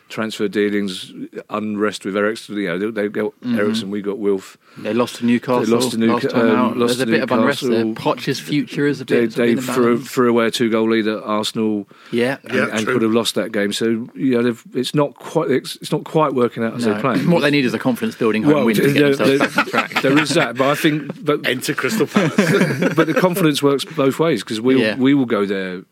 transfer 0.07 0.47
dealings, 0.47 1.11
unrest 1.49 2.05
with 2.05 2.15
Eriksen. 2.15 2.57
You 2.57 2.67
know, 2.67 2.77
they, 2.91 3.01
they 3.03 3.07
got 3.09 3.33
Eriksen, 3.45 3.89
we 3.89 4.01
got 4.01 4.19
Wilf. 4.19 4.57
they 4.77 4.93
lost 4.93 5.15
to 5.15 5.25
Newcastle. 5.25 5.65
They 5.65 5.71
lost 5.71 5.91
to 5.91 5.97
last 5.97 6.25
Newca- 6.25 6.29
time 6.31 6.49
um, 6.49 6.55
out. 6.55 6.77
lost 6.77 6.97
There's 6.97 7.01
a 7.01 7.05
to 7.05 7.11
bit 7.11 7.23
of 7.23 7.31
unrest 7.31 7.61
there. 7.61 7.83
Newcastle. 7.85 8.13
Poch's 8.13 8.39
future 8.39 8.85
is 8.85 9.01
a 9.01 9.05
They, 9.05 9.21
bit. 9.21 9.31
they 9.35 9.49
in 9.51 9.55
the 9.55 9.61
threw, 9.63 9.95
balance. 9.95 10.11
threw 10.11 10.29
away 10.29 10.45
a 10.47 10.51
two 10.51 10.69
goal 10.69 10.89
lead 10.89 11.07
at 11.07 11.23
Arsenal. 11.23 11.87
yeah, 12.11 12.37
and, 12.43 12.53
Yeah, 12.53 12.67
and 12.71 12.85
could 12.85 13.01
have 13.01 13.11
lost 13.13 13.35
that 13.35 13.51
game. 13.51 13.73
So 13.73 14.07
you 14.13 14.41
know, 14.41 14.55
it's 14.73 14.93
not 14.93 15.15
quite 15.15 15.49
it's, 15.49 15.75
it's 15.77 15.91
not 15.91 16.03
quite 16.03 16.33
working 16.33 16.63
out 16.63 16.75
as 16.75 16.85
No. 16.85 16.93
they're 16.93 17.01
playing. 17.01 17.29
What 17.35 17.41
they 17.41 17.51
need 17.51 17.65
is 17.65 17.73
a 17.73 17.79
confidence 17.79 18.15
building 18.15 18.43
home 18.43 18.53
Well, 18.53 18.65
win 18.65 18.75
to 18.75 18.81
get 18.83 18.93
there- 18.93 19.15
themselves 19.15 19.39
there- 19.39 19.39
back 19.39 19.57
on 19.57 19.65
track. 19.91 20.01
there 20.03 20.17
is 20.19 20.29
that, 20.35 20.55
but 20.55 20.67
I 20.69 20.75
think, 20.75 21.25
but 21.25 21.45
Enter 21.47 21.73
Crystal 21.73 22.05
Palace. 22.07 22.35
but 22.95 23.07
the 23.07 23.15
confidence 23.19 23.63
works 23.63 23.83
both 23.85 24.19
ways 24.19 24.43
because 24.43 24.61
we 24.61 24.79
Yeah. 24.81 24.95
will 24.95 25.03
we 25.03 25.13
will 25.15 25.25
go 25.25 25.45
there 25.45 25.83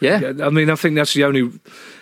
yeah. 0.00 0.20
Yeah, 0.20 0.46
I 0.46 0.50
mean, 0.50 0.70
I 0.70 0.76
think 0.76 0.94
that's 0.94 1.12
the 1.14 1.24
only. 1.24 1.50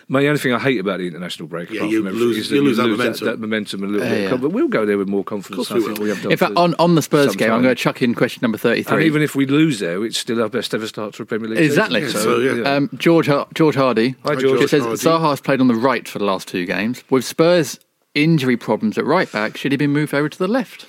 My 0.09 0.25
only 0.29 0.39
thing 0.39 0.53
I 0.53 0.61
hate 0.61 0.79
about 0.79 0.99
the 1.01 1.09
international 1.09 1.49
break, 1.49 1.69
Yeah, 1.69 1.83
you 1.83 2.01
lose- 2.03 2.37
is 2.39 2.49
that 2.51 2.55
you 2.55 2.63
lose 2.63 2.77
that 2.77 2.85
that, 2.85 2.89
momentum. 2.91 3.27
that 3.27 3.41
momentum 3.41 3.83
a 3.83 3.87
little 3.89 4.07
Yeah, 4.07 4.15
bit. 4.15 4.31
yeah. 4.31 4.37
But 4.37 4.51
we'll 4.53 4.69
go 4.69 4.87
there 4.87 4.97
with 4.99 5.09
more 5.09 5.25
confidence. 5.25 5.69
Of 5.69 5.77
I 5.77 5.81
course 5.81 5.87
we 5.89 5.93
will. 5.95 6.03
we 6.05 6.09
have 6.11 6.23
done. 6.23 6.31
In 6.31 6.39
fact, 6.39 6.53
on, 6.57 6.77
on 6.79 6.95
the 6.95 7.03
Spurs 7.03 7.31
some 7.31 7.37
game, 7.37 7.51
I'm 7.51 7.61
going 7.63 7.75
to 7.75 7.81
chuck 7.83 8.01
in 8.03 8.15
question 8.15 8.39
number 8.43 8.57
33. 8.57 8.95
and 8.95 9.05
even 9.05 9.21
if 9.21 9.35
we 9.35 9.47
lose 9.47 9.81
there, 9.81 10.05
it's 10.05 10.17
still 10.17 10.41
our 10.41 10.49
best 10.49 10.73
ever 10.75 10.87
start 10.87 11.15
to 11.15 11.23
a 11.23 11.27
Premier 11.27 11.49
League. 11.49 11.59
season. 11.59 11.71
Exactly. 11.93 12.09
So, 12.09 12.19
So, 12.21 12.39
yeah. 12.39 12.75
Um, 12.77 12.89
George 12.97 13.27
Har- 13.27 13.49
George 13.55 13.75
Hardy. 13.75 14.11
Hi, 14.25 14.35
Hi, 14.35 14.41
George. 14.41 14.61
It 14.61 14.71
says 14.71 14.83
Hardy. 14.83 14.99
Zaha's 14.99 15.41
played 15.41 15.61
on 15.61 15.67
the 15.67 15.75
right 15.75 16.07
for 16.07 16.21
the 16.21 16.25
last 16.25 16.47
two 16.47 16.67
games. 16.67 17.03
With 17.11 17.25
Spurs' 17.25 17.81
injury 18.15 18.57
problems 18.57 18.97
at 18.99 19.05
right 19.05 19.31
back, 19.33 19.57
should 19.57 19.73
he 19.73 19.77
be 19.77 19.89
moved 19.89 20.15
over 20.15 20.29
to 20.29 20.39
the 20.39 20.47
left? 20.49 20.87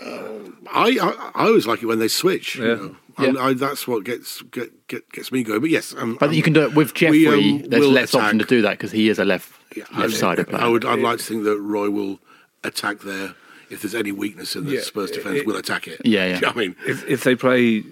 I, 0.00 0.98
I 1.00 1.30
I 1.34 1.46
always 1.48 1.66
like 1.66 1.82
it 1.82 1.86
when 1.86 1.98
they 1.98 2.08
switch. 2.08 2.56
Yeah. 2.56 2.64
You 2.64 2.76
know? 2.76 2.96
Yeah. 3.18 3.28
And 3.28 3.38
I, 3.38 3.52
that's 3.54 3.86
what 3.88 4.04
gets 4.04 4.42
get, 4.42 4.86
get, 4.88 5.10
gets 5.12 5.32
me 5.32 5.42
going. 5.42 5.60
But 5.60 5.70
yes, 5.70 5.94
um, 5.96 6.16
But 6.20 6.32
you 6.34 6.42
can 6.42 6.52
do 6.52 6.62
it 6.62 6.74
with 6.74 6.94
Jeffrey. 6.94 7.26
We, 7.26 7.62
um, 7.62 7.62
there's 7.68 7.82
will 7.84 7.90
less 7.92 8.10
attack. 8.14 8.22
option 8.24 8.38
to 8.40 8.44
do 8.44 8.62
that 8.62 8.72
because 8.72 8.92
he 8.92 9.08
is 9.08 9.18
a 9.18 9.24
left 9.24 9.52
Yeah, 9.76 9.84
I- 9.92 10.02
left-sided 10.02 10.48
player. 10.48 10.62
I 10.62 10.68
would. 10.68 10.84
I'd 10.84 11.00
like 11.00 11.18
to 11.18 11.24
think 11.24 11.44
that 11.44 11.58
Roy 11.58 11.90
will 11.90 12.20
attack 12.64 13.00
there. 13.00 13.34
If 13.70 13.82
there's 13.82 13.94
any 13.94 14.12
weakness 14.12 14.56
in 14.56 14.64
the 14.64 14.72
Yeah, 14.72 14.80
Spurs 14.80 15.10
defence, 15.10 15.42
we'll 15.44 15.56
attack 15.56 15.86
it. 15.88 16.00
Yeah, 16.04 16.26
yeah. 16.26 16.28
Do 16.28 16.34
you 16.34 16.40
know 16.40 16.48
what 16.48 16.56
I 16.56 16.60
mean, 16.60 16.76
If, 16.86 17.06
if 17.06 17.22
they 17.24 17.34
play 17.34 17.82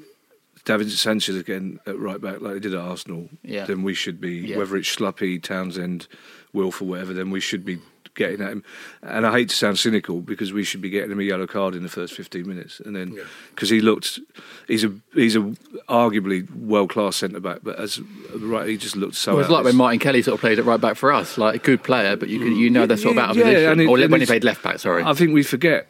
Davinson 0.64 0.96
Sanchez 0.96 1.36
again 1.36 1.78
at 1.86 1.98
right 1.98 2.20
back 2.20 2.40
like 2.40 2.54
they 2.54 2.60
did 2.60 2.72
at 2.74 2.80
Arsenal, 2.80 3.28
Yeah. 3.42 3.66
then 3.66 3.82
we 3.82 3.92
should 3.94 4.20
be 4.20 4.36
Yeah. 4.38 4.56
whether 4.58 4.76
it's 4.76 4.88
Schluppy, 4.88 5.42
Townsend, 5.42 6.08
Wilf, 6.52 6.80
or 6.80 6.86
whatever. 6.86 7.12
Then 7.12 7.30
we 7.30 7.40
should 7.40 7.64
be 7.64 7.78
getting 8.16 8.40
at 8.40 8.50
him. 8.50 8.64
And 9.02 9.24
I 9.26 9.32
hate 9.32 9.50
to 9.50 9.54
sound 9.54 9.78
cynical 9.78 10.20
because 10.20 10.52
we 10.52 10.64
should 10.64 10.80
be 10.80 10.90
getting 10.90 11.12
him 11.12 11.20
a 11.20 11.22
yellow 11.22 11.46
card 11.46 11.74
in 11.74 11.82
the 11.84 11.88
first 11.88 12.14
fifteen 12.14 12.48
minutes, 12.48 12.80
and 12.80 12.96
then 12.96 13.12
Yeah. 13.12 13.22
because 13.54 13.70
he 13.70 13.80
looked, 13.80 14.18
he's 14.66 14.82
a 14.84 14.92
he's 15.14 15.36
a 15.36 15.40
arguably 15.88 16.50
world 16.56 16.90
class 16.90 17.16
centre 17.16 17.40
back, 17.40 17.60
but 17.62 17.78
as 17.78 18.00
right, 18.34 18.68
he 18.68 18.76
just 18.76 18.96
looked 18.96 19.14
so. 19.14 19.32
Well, 19.32 19.40
it's 19.42 19.50
out 19.50 19.52
like 19.54 19.64
when 19.64 19.76
Martin 19.76 20.00
Kelly 20.00 20.22
sort 20.22 20.34
of 20.34 20.40
played 20.40 20.58
at 20.58 20.64
right 20.64 20.80
back 20.80 20.96
for 20.96 21.12
us, 21.12 21.38
like 21.38 21.54
a 21.54 21.58
good 21.58 21.82
player, 21.84 22.16
but 22.16 22.28
you 22.28 22.38
could, 22.40 22.52
mm. 22.52 22.58
you 22.58 22.70
know 22.70 22.86
they're 22.86 22.96
sort 22.96 23.16
of 23.16 23.22
out 23.22 23.30
of 23.30 23.36
Yeah, 23.36 23.44
position. 23.44 23.70
and 23.72 23.80
it- 23.82 23.86
or 23.86 24.08
when 24.08 24.20
he 24.20 24.26
played 24.26 24.44
left 24.44 24.62
back, 24.62 24.78
sorry. 24.80 25.04
I 25.04 25.14
think 25.14 25.32
we 25.32 25.42
forget 25.42 25.86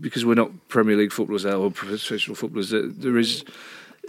because 0.00 0.24
we're 0.24 0.34
not 0.34 0.50
Premier 0.68 0.96
League 0.96 1.12
footballers 1.12 1.44
now 1.44 1.58
or 1.58 1.70
professional 1.70 2.34
footballers 2.34 2.70
that 2.70 3.00
there 3.00 3.16
is. 3.18 3.44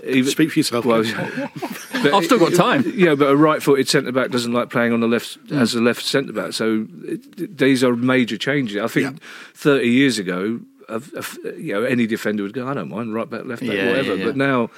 Even, 0.03 0.31
speak 0.31 0.51
for 0.51 0.59
yourself. 0.59 0.85
well, 0.85 1.03
but- 1.91 2.13
I've 2.13 2.25
still 2.25 2.39
got 2.39 2.53
time. 2.53 2.83
Yeah, 2.95 3.15
but 3.15 3.29
a 3.29 3.35
right-footed 3.35 3.87
centre 3.87 4.11
back 4.11 4.31
doesn't 4.31 4.53
like 4.53 4.69
playing 4.69 4.93
on 4.93 4.99
the 4.99 5.07
left 5.07 5.37
mm. 5.47 5.59
as 5.59 5.75
a 5.75 5.81
left 5.81 6.03
centre 6.03 6.33
back. 6.33 6.53
So 6.53 6.87
it, 7.03 7.57
these 7.57 7.83
are 7.83 7.95
major 7.95 8.37
changes. 8.37 8.77
I 8.77 8.87
think 8.87 9.11
Yeah. 9.13 9.19
thirty 9.53 9.89
years 9.89 10.17
ago, 10.19 10.59
of, 10.89 11.13
of, 11.13 11.37
you 11.57 11.73
know, 11.73 11.83
any 11.83 12.07
defender 12.07 12.43
would 12.43 12.53
go, 12.53 12.67
"I 12.67 12.73
don't 12.73 12.89
mind 12.89 13.13
right 13.13 13.29
back, 13.29 13.45
left 13.45 13.61
back, 13.61 13.71
Yeah, 13.71 13.87
whatever." 13.89 14.15
yeah. 14.15 14.25
But 14.25 14.35
now 14.37 14.69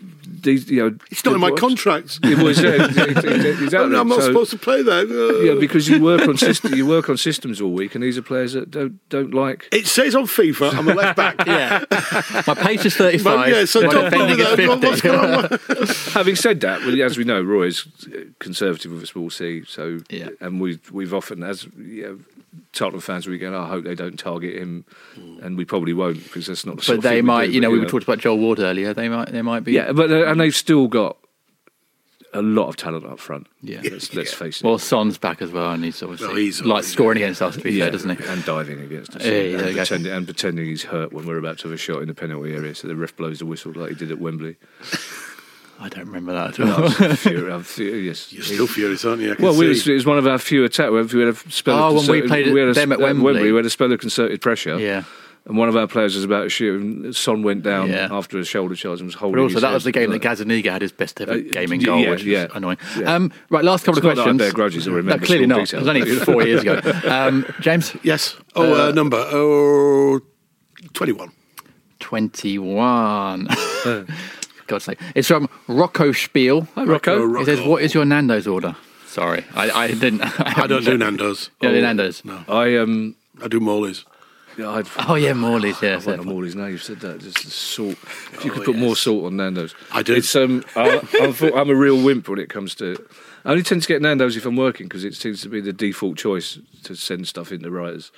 these, 0.00 0.70
you 0.70 0.80
know, 0.90 0.96
It's 1.10 1.24
not 1.24 1.34
in 1.34 1.40
my 1.40 1.50
contract. 1.52 2.18
It 2.22 2.38
was, 2.38 2.60
yeah, 2.62 2.72
exactly. 2.84 3.96
I'm 3.96 4.08
not 4.08 4.20
So- 4.20 4.26
supposed 4.26 4.50
to 4.50 4.58
play 4.58 4.82
there. 4.82 5.06
Yeah, 5.44 5.52
uh, 5.52 5.60
because 5.60 5.88
you 5.88 6.00
work 6.02 6.28
on 6.28 6.36
system, 6.36 6.74
you 6.80 6.86
work 6.86 7.08
on 7.08 7.16
systems 7.16 7.60
all 7.60 7.72
week, 7.72 7.94
and 7.94 8.04
these 8.04 8.18
are 8.18 8.22
players 8.22 8.52
that 8.52 8.70
don't 8.70 9.00
don't 9.08 9.32
like. 9.32 9.68
it 9.72 9.86
says 9.86 10.14
on 10.14 10.24
FIFA 10.24 10.74
I'm 10.74 10.88
a 10.88 10.94
left 10.94 11.16
back. 11.16 11.36
Yeah. 11.46 11.84
My 12.46 12.54
pace 12.54 12.84
is 12.84 12.96
35. 12.96 13.24
But 13.24 13.48
yeah, 13.48 13.64
so 13.64 13.82
my 13.82 13.92
don't 13.92 14.10
bother 14.10 14.36
defending 14.36 14.40
is 14.40 14.56
that. 14.56 14.80
What's 14.82 15.00
50. 15.00 15.08
going 15.08 15.34
on? 15.78 15.88
Having 16.12 16.36
said 16.36 16.60
that, 16.60 16.80
well, 16.80 17.02
as 17.02 17.16
we 17.18 17.24
know, 17.24 17.40
Roy 17.42 17.66
is 17.66 17.86
uh, 18.06 18.20
conservative 18.38 18.92
with 18.92 19.02
a 19.02 19.06
small 19.06 19.30
c. 19.30 19.64
So, 19.66 20.00
Yeah. 20.10 20.28
and 20.40 20.60
we 20.60 20.78
we've 20.92 21.14
often 21.14 21.42
as 21.42 21.64
you 21.78 22.02
know, 22.02 22.18
Tottenham 22.72 23.00
fans, 23.00 23.26
we 23.26 23.38
go, 23.38 23.54
"Oh, 23.54 23.62
I 23.62 23.68
hope 23.68 23.84
they 23.84 23.94
don't 23.94 24.18
target 24.18 24.56
him, 24.56 24.84
and 25.42 25.56
we 25.56 25.64
probably 25.64 25.92
won't 25.92 26.22
because 26.24 26.46
that's 26.46 26.64
not. 26.66 26.76
The 26.76 26.82
sort 26.82 26.96
But 26.96 26.98
of 26.98 27.10
they 27.10 27.18
thing 27.18 27.26
might, 27.26 27.46
do, 27.46 27.52
you 27.52 27.60
but, 27.60 27.66
know, 27.66 27.70
we 27.72 27.78
were 27.78 27.86
talking 27.86 28.02
about 28.04 28.18
Joel 28.18 28.38
Ward 28.38 28.58
earlier. 28.58 28.92
They 28.94 29.08
might, 29.08 29.30
they 29.32 29.42
might 29.42 29.60
be. 29.64 29.72
Yeah, 29.72 29.92
but 29.92 30.10
uh, 30.10 30.26
and 30.26 30.40
they've 30.40 30.54
still 30.54 30.88
got 30.88 31.16
a 32.32 32.42
lot 32.42 32.68
of 32.68 32.76
talent 32.76 33.06
up 33.06 33.20
front. 33.20 33.46
Yeah. 33.62 33.80
let's, 33.84 34.12
let's 34.12 34.32
Yeah. 34.32 34.36
face 34.38 34.60
it. 34.60 34.64
Well, 34.66 34.78
Son's 34.78 35.18
back 35.18 35.40
as 35.40 35.52
well, 35.52 35.70
and 35.70 35.84
he's 35.84 36.02
obviously 36.02 36.26
Well, 36.26 36.36
he's 36.36 36.60
likes 36.62 36.68
always- 36.70 36.86
scoring 36.88 37.16
against 37.18 37.40
us, 37.40 37.54
to 37.56 37.62
be 37.62 37.72
yeah, 37.74 37.84
fair, 37.84 37.90
doesn't 37.92 38.18
he? 38.20 38.26
And 38.26 38.44
diving 38.44 38.80
against 38.80 39.14
us. 39.14 39.24
Yeah, 39.24 39.30
and, 39.30 39.60
there 39.60 39.68
you 39.68 39.74
go. 39.76 39.80
pretending, 39.82 40.12
and 40.12 40.26
pretending 40.26 40.66
he's 40.66 40.82
hurt 40.82 41.12
when 41.12 41.26
we're 41.26 41.38
about 41.38 41.58
to 41.58 41.68
have 41.68 41.72
a 41.74 41.76
shot 41.76 42.02
in 42.02 42.08
the 42.08 42.14
penalty 42.14 42.52
area, 42.52 42.74
so 42.74 42.88
the 42.88 42.96
ref 42.96 43.14
blows 43.16 43.38
the 43.38 43.46
whistle 43.46 43.72
like 43.76 43.90
he 43.90 43.94
did 43.94 44.10
at 44.10 44.18
Wembley. 44.18 44.56
I 45.80 45.88
don't 45.88 46.06
remember 46.06 46.32
that 46.32 46.58
at 46.58 46.66
all. 46.68 46.84
I'm 46.84 47.16
furious. 47.16 47.52
I'm 47.54 47.62
furious. 47.64 48.32
You're 48.32 48.42
still 48.44 48.66
furious, 48.66 49.04
aren't 49.04 49.22
you? 49.22 49.36
Well, 49.38 49.56
we 49.56 49.68
was, 49.68 49.86
it 49.86 49.92
was 49.94 50.06
one 50.06 50.18
of 50.18 50.26
our 50.26 50.38
few 50.38 50.64
attacks. 50.64 50.90
We 51.12 51.20
had 51.20 51.28
a 51.28 51.34
spell. 51.50 51.76
Oh, 51.78 51.88
of 51.88 51.94
when 51.96 52.08
we 52.08 52.20
concerted- 52.22 52.28
played 52.28 52.46
had 52.46 52.68
a 52.68 52.72
them 52.74 52.92
at 52.92 52.98
sp- 52.98 53.02
Wembley. 53.02 53.50
We 53.50 53.56
had 53.56 53.66
a 53.66 53.70
spell 53.70 53.92
of 53.92 53.98
concerted 54.00 54.40
pressure. 54.40 54.78
yeah. 54.78 55.04
And 55.46 55.58
one 55.58 55.68
of 55.68 55.76
our 55.76 55.86
players 55.86 56.14
was 56.14 56.24
about 56.24 56.44
to 56.44 56.48
shoot, 56.48 56.80
and 56.80 57.14
Son 57.14 57.42
went 57.42 57.62
down 57.62 57.90
Yeah. 57.90 58.08
after 58.10 58.38
a 58.38 58.44
shoulder 58.46 58.74
charge 58.74 59.00
and 59.00 59.06
was 59.08 59.14
holding. 59.14 59.36
But 59.36 59.42
also, 59.42 59.52
his 59.56 59.60
that 59.60 59.68
head. 59.68 59.74
was 59.74 59.84
the 59.84 59.92
game 59.92 60.10
that 60.12 60.22
Gazzaniga 60.22 60.70
had 60.72 60.80
his 60.80 60.90
best 60.92 61.20
ever 61.20 61.32
Uh, 61.32 61.36
game 61.36 61.70
in 61.70 61.80
goal, 61.80 61.98
yeah, 62.00 62.10
which 62.10 62.24
yeah. 62.24 62.46
annoying. 62.54 62.78
Yeah. 62.98 63.14
Um, 63.14 63.30
right, 63.50 63.62
last 63.62 63.84
couple 63.84 63.98
It's 63.98 64.06
of 64.06 64.08
not 64.08 64.14
that 64.14 64.20
I 64.22 64.24
questions. 64.24 64.38
bear 64.38 64.52
grudges 64.52 64.88
or 64.88 64.92
remember 64.92 65.20
No, 65.20 65.26
clearly 65.26 65.44
small 65.44 65.58
not. 65.58 65.74
It 65.74 65.78
was 65.80 65.88
only 65.88 66.16
four 66.16 66.42
years 66.44 66.62
ago. 66.62 66.80
Um, 67.04 67.44
James, 67.60 67.94
Yes. 68.02 68.36
Oh, 68.56 68.88
uh, 68.88 68.92
number. 68.92 69.18
Oh, 69.18 70.20
21. 70.94 71.30
21. 72.00 73.48
God's 74.66 74.84
sake. 74.84 74.98
It's 75.14 75.28
from 75.28 75.48
Rocco 75.68 76.12
Spiel. 76.12 76.66
Hi, 76.74 76.84
Rocco. 76.84 77.24
Rocco. 77.24 77.38
He 77.40 77.44
says, 77.44 77.60
What 77.66 77.82
is 77.82 77.94
your 77.94 78.04
Nando's 78.04 78.46
order? 78.46 78.76
Sorry, 79.06 79.44
I, 79.54 79.70
I 79.70 79.88
didn't. 79.88 80.22
I 80.40 80.66
don't 80.66 80.84
do 80.84 80.98
Nando's. 80.98 81.50
Yeah, 81.60 81.70
the 81.72 81.80
Nando's. 81.82 82.24
No. 82.24 82.44
I 82.48 82.76
um. 82.76 83.14
I 83.42 83.48
do 83.48 83.60
Morley's. 83.60 84.04
Yeah, 84.56 84.70
I'd, 84.70 84.86
Oh, 85.08 85.16
yeah, 85.16 85.32
Morley's, 85.32 85.82
yeah. 85.82 86.00
I 86.00 86.06
want 86.06 86.20
a 86.20 86.22
Morley's 86.24 86.54
now. 86.54 86.66
You've 86.66 86.82
said 86.82 87.00
that. 87.00 87.20
Just 87.20 87.44
the 87.44 87.50
salt. 87.50 87.96
If 88.32 88.44
you 88.44 88.52
Oh, 88.52 88.54
could 88.54 88.64
put 88.64 88.74
yes. 88.76 88.80
more 88.84 88.94
salt 88.96 89.24
on 89.24 89.36
Nando's. 89.36 89.74
I 89.92 90.02
do. 90.02 90.14
It's 90.14 90.34
um. 90.36 90.64
I, 90.76 91.00
I'm, 91.20 91.32
for- 91.32 91.56
I'm 91.56 91.70
a 91.70 91.74
real 91.74 92.02
wimp 92.02 92.28
when 92.28 92.38
it 92.38 92.48
comes 92.50 92.74
to. 92.76 92.96
I 93.44 93.50
only 93.50 93.62
tend 93.62 93.82
to 93.82 93.88
get 93.88 94.00
Nando's 94.00 94.36
if 94.36 94.46
I'm 94.46 94.56
working 94.56 94.86
because 94.88 95.04
it 95.04 95.14
seems 95.14 95.42
to 95.42 95.48
be 95.50 95.60
the 95.60 95.72
default 95.72 96.16
choice 96.16 96.58
to 96.84 96.94
send 96.94 97.28
stuff 97.28 97.52
into 97.52 97.70
writers. 97.70 98.10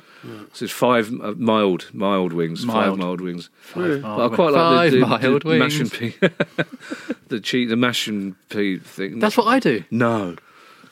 So 0.52 0.64
it's 0.66 0.72
five 0.72 1.08
uh, 1.20 1.32
mild, 1.36 1.90
mild 1.92 2.32
wings, 2.32 2.64
Mild. 2.64 2.90
five 2.90 2.98
mild 2.98 3.20
wings. 3.20 3.50
Five 3.60 4.02
But 4.02 4.32
I 4.32 4.34
quite 4.34 4.52
like 4.52 4.90
the, 4.92 5.00
the, 5.00 5.06
mild 5.06 5.42
the 5.42 5.48
wings. 5.48 5.58
mash 5.58 5.80
and 5.80 5.92
pea, 5.92 6.14
the 7.28 7.40
cheese, 7.40 7.68
the 7.70 7.76
mash 7.76 8.06
and 8.06 8.34
pea 8.50 8.78
thing. 8.78 9.18
That's 9.18 9.36
what 9.36 9.46
I 9.48 9.58
do. 9.58 9.82
no. 9.90 10.36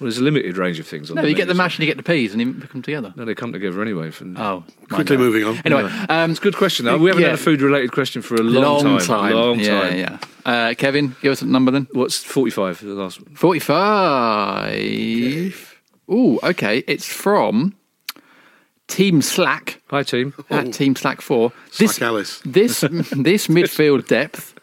Well, 0.00 0.06
there's 0.06 0.18
a 0.18 0.22
limited 0.22 0.56
range 0.56 0.80
of 0.80 0.86
things 0.86 1.10
on 1.10 1.16
No, 1.16 1.22
the 1.22 1.30
you 1.30 1.36
get 1.36 1.46
the 1.48 1.54
mash 1.54 1.76
and 1.76 1.80
you 1.86 1.88
get 1.90 1.96
the 1.96 2.02
peas 2.02 2.32
and 2.32 2.40
you 2.40 2.52
put 2.54 2.70
them 2.70 2.82
together. 2.82 3.12
No, 3.16 3.24
they 3.24 3.34
come 3.34 3.52
together 3.52 3.80
anyway. 3.80 4.10
From, 4.10 4.36
Oh, 4.36 4.64
Quickly 4.90 5.16
mind 5.16 5.28
moving 5.30 5.44
on. 5.44 5.54
that. 5.56 5.66
Anyway, 5.66 5.84
um, 6.08 6.30
It's 6.32 6.40
a 6.40 6.42
good 6.42 6.56
question. 6.56 6.84
Though. 6.84 6.98
We 6.98 7.10
haven't 7.10 7.22
Yeah. 7.22 7.30
had 7.30 7.38
a 7.38 7.42
food-related 7.42 7.92
question 7.92 8.20
for 8.22 8.34
a 8.34 8.42
long, 8.42 8.84
long, 8.84 8.98
time. 8.98 9.06
time. 9.06 9.32
Long 9.34 9.58
time. 9.62 9.96
yeah. 9.98 10.18
Uh, 10.44 10.74
Kevin, 10.76 11.14
give 11.22 11.32
us 11.32 11.42
a 11.42 11.46
number 11.46 11.70
then. 11.70 11.86
What's 11.92 12.22
45 12.22 12.78
for 12.78 12.84
the 12.86 12.94
last 12.94 13.20
one? 13.22 13.34
45. 13.34 15.80
Ooh, 16.10 16.38
okay. 16.42 16.78
It's 16.86 17.06
from 17.06 17.74
Team 18.88 19.22
Slack 19.22 19.80
Hi, 19.90 20.02
team. 20.02 20.34
at 20.50 20.72
Team 20.72 20.96
Slack 20.96 21.20
4. 21.20 21.52
Slack 21.70 22.02
Alice. 22.02 22.40
This, 22.44 22.80
this 22.80 23.46
midfield 23.46 24.06
depth, 24.08 24.54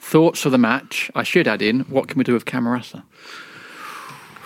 thoughts 0.00 0.40
for 0.40 0.50
the 0.50 0.58
match. 0.58 1.10
I 1.14 1.22
should 1.22 1.46
add 1.48 1.60
in, 1.62 1.80
what 1.80 2.08
can 2.08 2.18
we 2.18 2.24
do 2.24 2.32
with 2.32 2.44
Camarasa? 2.46 3.02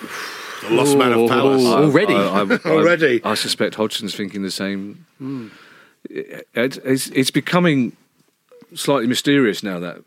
The 0.63 0.75
lost 0.75 0.99
man 0.99 1.13
of 1.15 1.27
Palace. 1.27 1.65
Already? 1.65 2.15
I, 2.15 2.19
I, 2.19 2.43
I, 2.65 2.71
Already? 2.71 3.23
I, 3.25 3.33
suspect 3.35 3.77
Hodgson's 3.77 4.15
thinking 4.15 4.43
the 4.43 4.51
same. 4.51 5.07
Hmm. 5.17 5.49
Eh, 6.15 6.41
it- 6.55 6.79
it's, 6.85 7.07
it's 7.09 7.31
becoming 7.31 7.97
slightly 8.75 9.07
mysterious 9.07 9.63
now, 9.63 9.79
that 9.79 10.03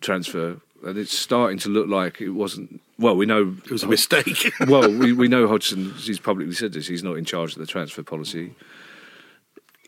transfer. 0.00 0.58
And 0.84 0.96
it's 0.96 1.16
starting 1.18 1.58
to 1.58 1.68
look 1.70 1.88
like 1.88 2.20
it 2.20 2.30
wasn't. 2.30 2.80
Well, 3.00 3.16
we 3.16 3.26
know. 3.26 3.56
It 3.64 3.70
was 3.72 3.82
a 3.82 3.88
mistake. 3.88 4.52
well, 4.68 4.88
we, 4.88 5.12
we 5.12 5.26
know 5.26 5.48
Hodgson, 5.48 5.92
he's 5.94 6.20
publicly 6.20 6.54
said 6.54 6.72
this, 6.72 6.86
he's 6.86 7.02
not 7.02 7.16
in 7.16 7.24
charge 7.24 7.54
of 7.54 7.58
the 7.58 7.66
transfer 7.66 8.04
policy. 8.04 8.54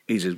He's 0.08 0.26
a. 0.26 0.36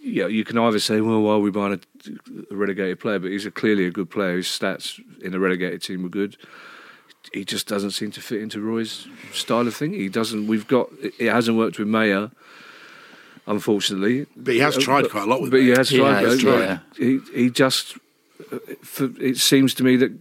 Yeah, 0.00 0.26
you 0.26 0.42
can 0.44 0.56
either 0.56 0.78
say, 0.78 1.02
well, 1.02 1.20
why 1.20 1.32
are 1.34 1.38
we 1.38 1.50
buying 1.50 1.74
a, 1.74 2.10
a 2.50 2.56
relegated 2.56 2.98
player? 2.98 3.18
But 3.18 3.30
he's 3.30 3.44
a, 3.44 3.50
clearly 3.50 3.86
a 3.86 3.90
good 3.90 4.08
player. 4.08 4.36
His 4.38 4.46
stats 4.46 4.98
in 5.22 5.34
a 5.34 5.38
relegated 5.38 5.82
team 5.82 6.02
were 6.02 6.08
good. 6.08 6.38
He 7.32 7.44
just 7.44 7.66
doesn't 7.66 7.90
seem 7.92 8.10
to 8.12 8.20
fit 8.20 8.40
into 8.40 8.60
Roy's 8.60 9.06
style 9.32 9.66
of 9.66 9.74
thing. 9.74 9.92
He 9.92 10.08
doesn't. 10.08 10.46
We've 10.46 10.66
got. 10.66 10.88
It 11.18 11.30
hasn't 11.30 11.56
worked 11.58 11.78
with 11.78 11.88
Meyer, 11.88 12.30
unfortunately. 13.46 14.26
But 14.36 14.54
he 14.54 14.60
has 14.60 14.76
tried 14.76 15.10
quite 15.10 15.24
a 15.24 15.26
lot 15.26 15.40
with 15.42 15.50
But 15.50 15.60
he 15.60 15.66
Meyer. 15.68 15.76
has 15.76 15.88
He 15.90 15.98
tried. 15.98 16.24
has, 16.24 16.42
though. 16.42 16.58
yeah. 16.60 16.78
He 16.96 17.20
he 17.34 17.50
just. 17.50 17.96
uh, 18.52 18.58
For, 18.82 19.10
it 19.20 19.36
seems 19.38 19.74
to 19.74 19.84
me 19.84 19.96
that 19.96 20.12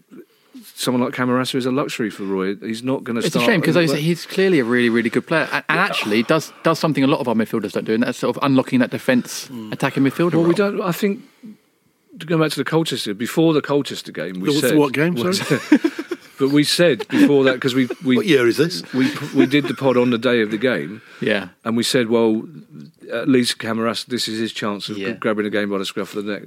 someone 0.74 1.02
like 1.04 1.14
Camarasa 1.14 1.56
is 1.56 1.66
a 1.66 1.72
luxury 1.72 2.10
for 2.10 2.24
Roy. 2.24 2.56
He's 2.56 2.84
not 2.84 3.04
going 3.04 3.20
to 3.20 3.26
It's 3.26 3.36
a 3.36 3.40
shame 3.40 3.62
because 3.62 3.76
he's 3.94 4.26
clearly 4.26 4.60
a 4.60 4.64
really, 4.66 4.90
really 4.90 5.10
good 5.10 5.28
player, 5.28 5.48
and, 5.52 5.64
and 5.70 5.80
actually 5.80 6.24
does 6.24 6.52
does 6.64 6.80
something 6.80 7.04
a 7.04 7.08
lot 7.08 7.20
of 7.20 7.28
our 7.28 7.36
midfielders 7.36 7.72
don't 7.74 7.86
do, 7.86 7.94
and 7.94 8.04
that's 8.04 8.18
sort 8.18 8.36
of 8.36 8.44
unlocking 8.44 8.80
that 8.80 8.92
defence, 8.92 9.50
attacking 9.72 10.04
midfielder. 10.04 10.34
Well, 10.36 10.44
we 10.44 10.54
don't. 10.56 10.82
I 10.82 10.92
think 10.92 11.22
going 12.26 12.42
back 12.42 12.52
to 12.52 12.58
the 12.58 12.64
Colchester 12.66 13.14
before 13.14 13.54
the 13.54 13.62
Colchester 13.62 14.12
game, 14.12 14.40
we 14.40 14.54
The- 14.54 14.70
said 14.70 14.78
what 14.78 14.94
game, 14.94 15.18
sorry? 15.34 15.60
but 16.40 16.50
we 16.50 16.64
said 16.64 17.08
before 17.08 17.44
that 17.46 17.54
because 17.56 17.74
we 17.76 17.88
we 18.04 18.18
What 18.18 18.26
year 18.26 18.48
is 18.48 18.58
this? 18.58 18.82
we 18.94 19.12
we 19.34 19.46
did 19.46 19.66
the 19.66 19.74
pod 19.74 19.98
on 19.98 20.10
the 20.10 20.18
day 20.18 20.42
of 20.42 20.52
the 20.52 20.58
game, 20.58 21.02
Yeah, 21.22 21.50
and 21.64 21.76
we 21.78 21.84
said, 21.84 22.10
well, 22.10 22.44
at 23.12 23.28
least 23.28 23.58
Camaras, 23.60 24.06
this 24.06 24.28
is 24.28 24.40
his 24.40 24.52
chance 24.54 24.90
of 24.90 24.98
Yeah. 24.98 25.12
grabbing 25.12 25.46
a 25.46 25.50
game 25.50 25.70
by 25.70 25.78
the 25.78 25.86
scruff 25.86 26.16
of 26.16 26.26
the 26.26 26.32
neck. 26.34 26.44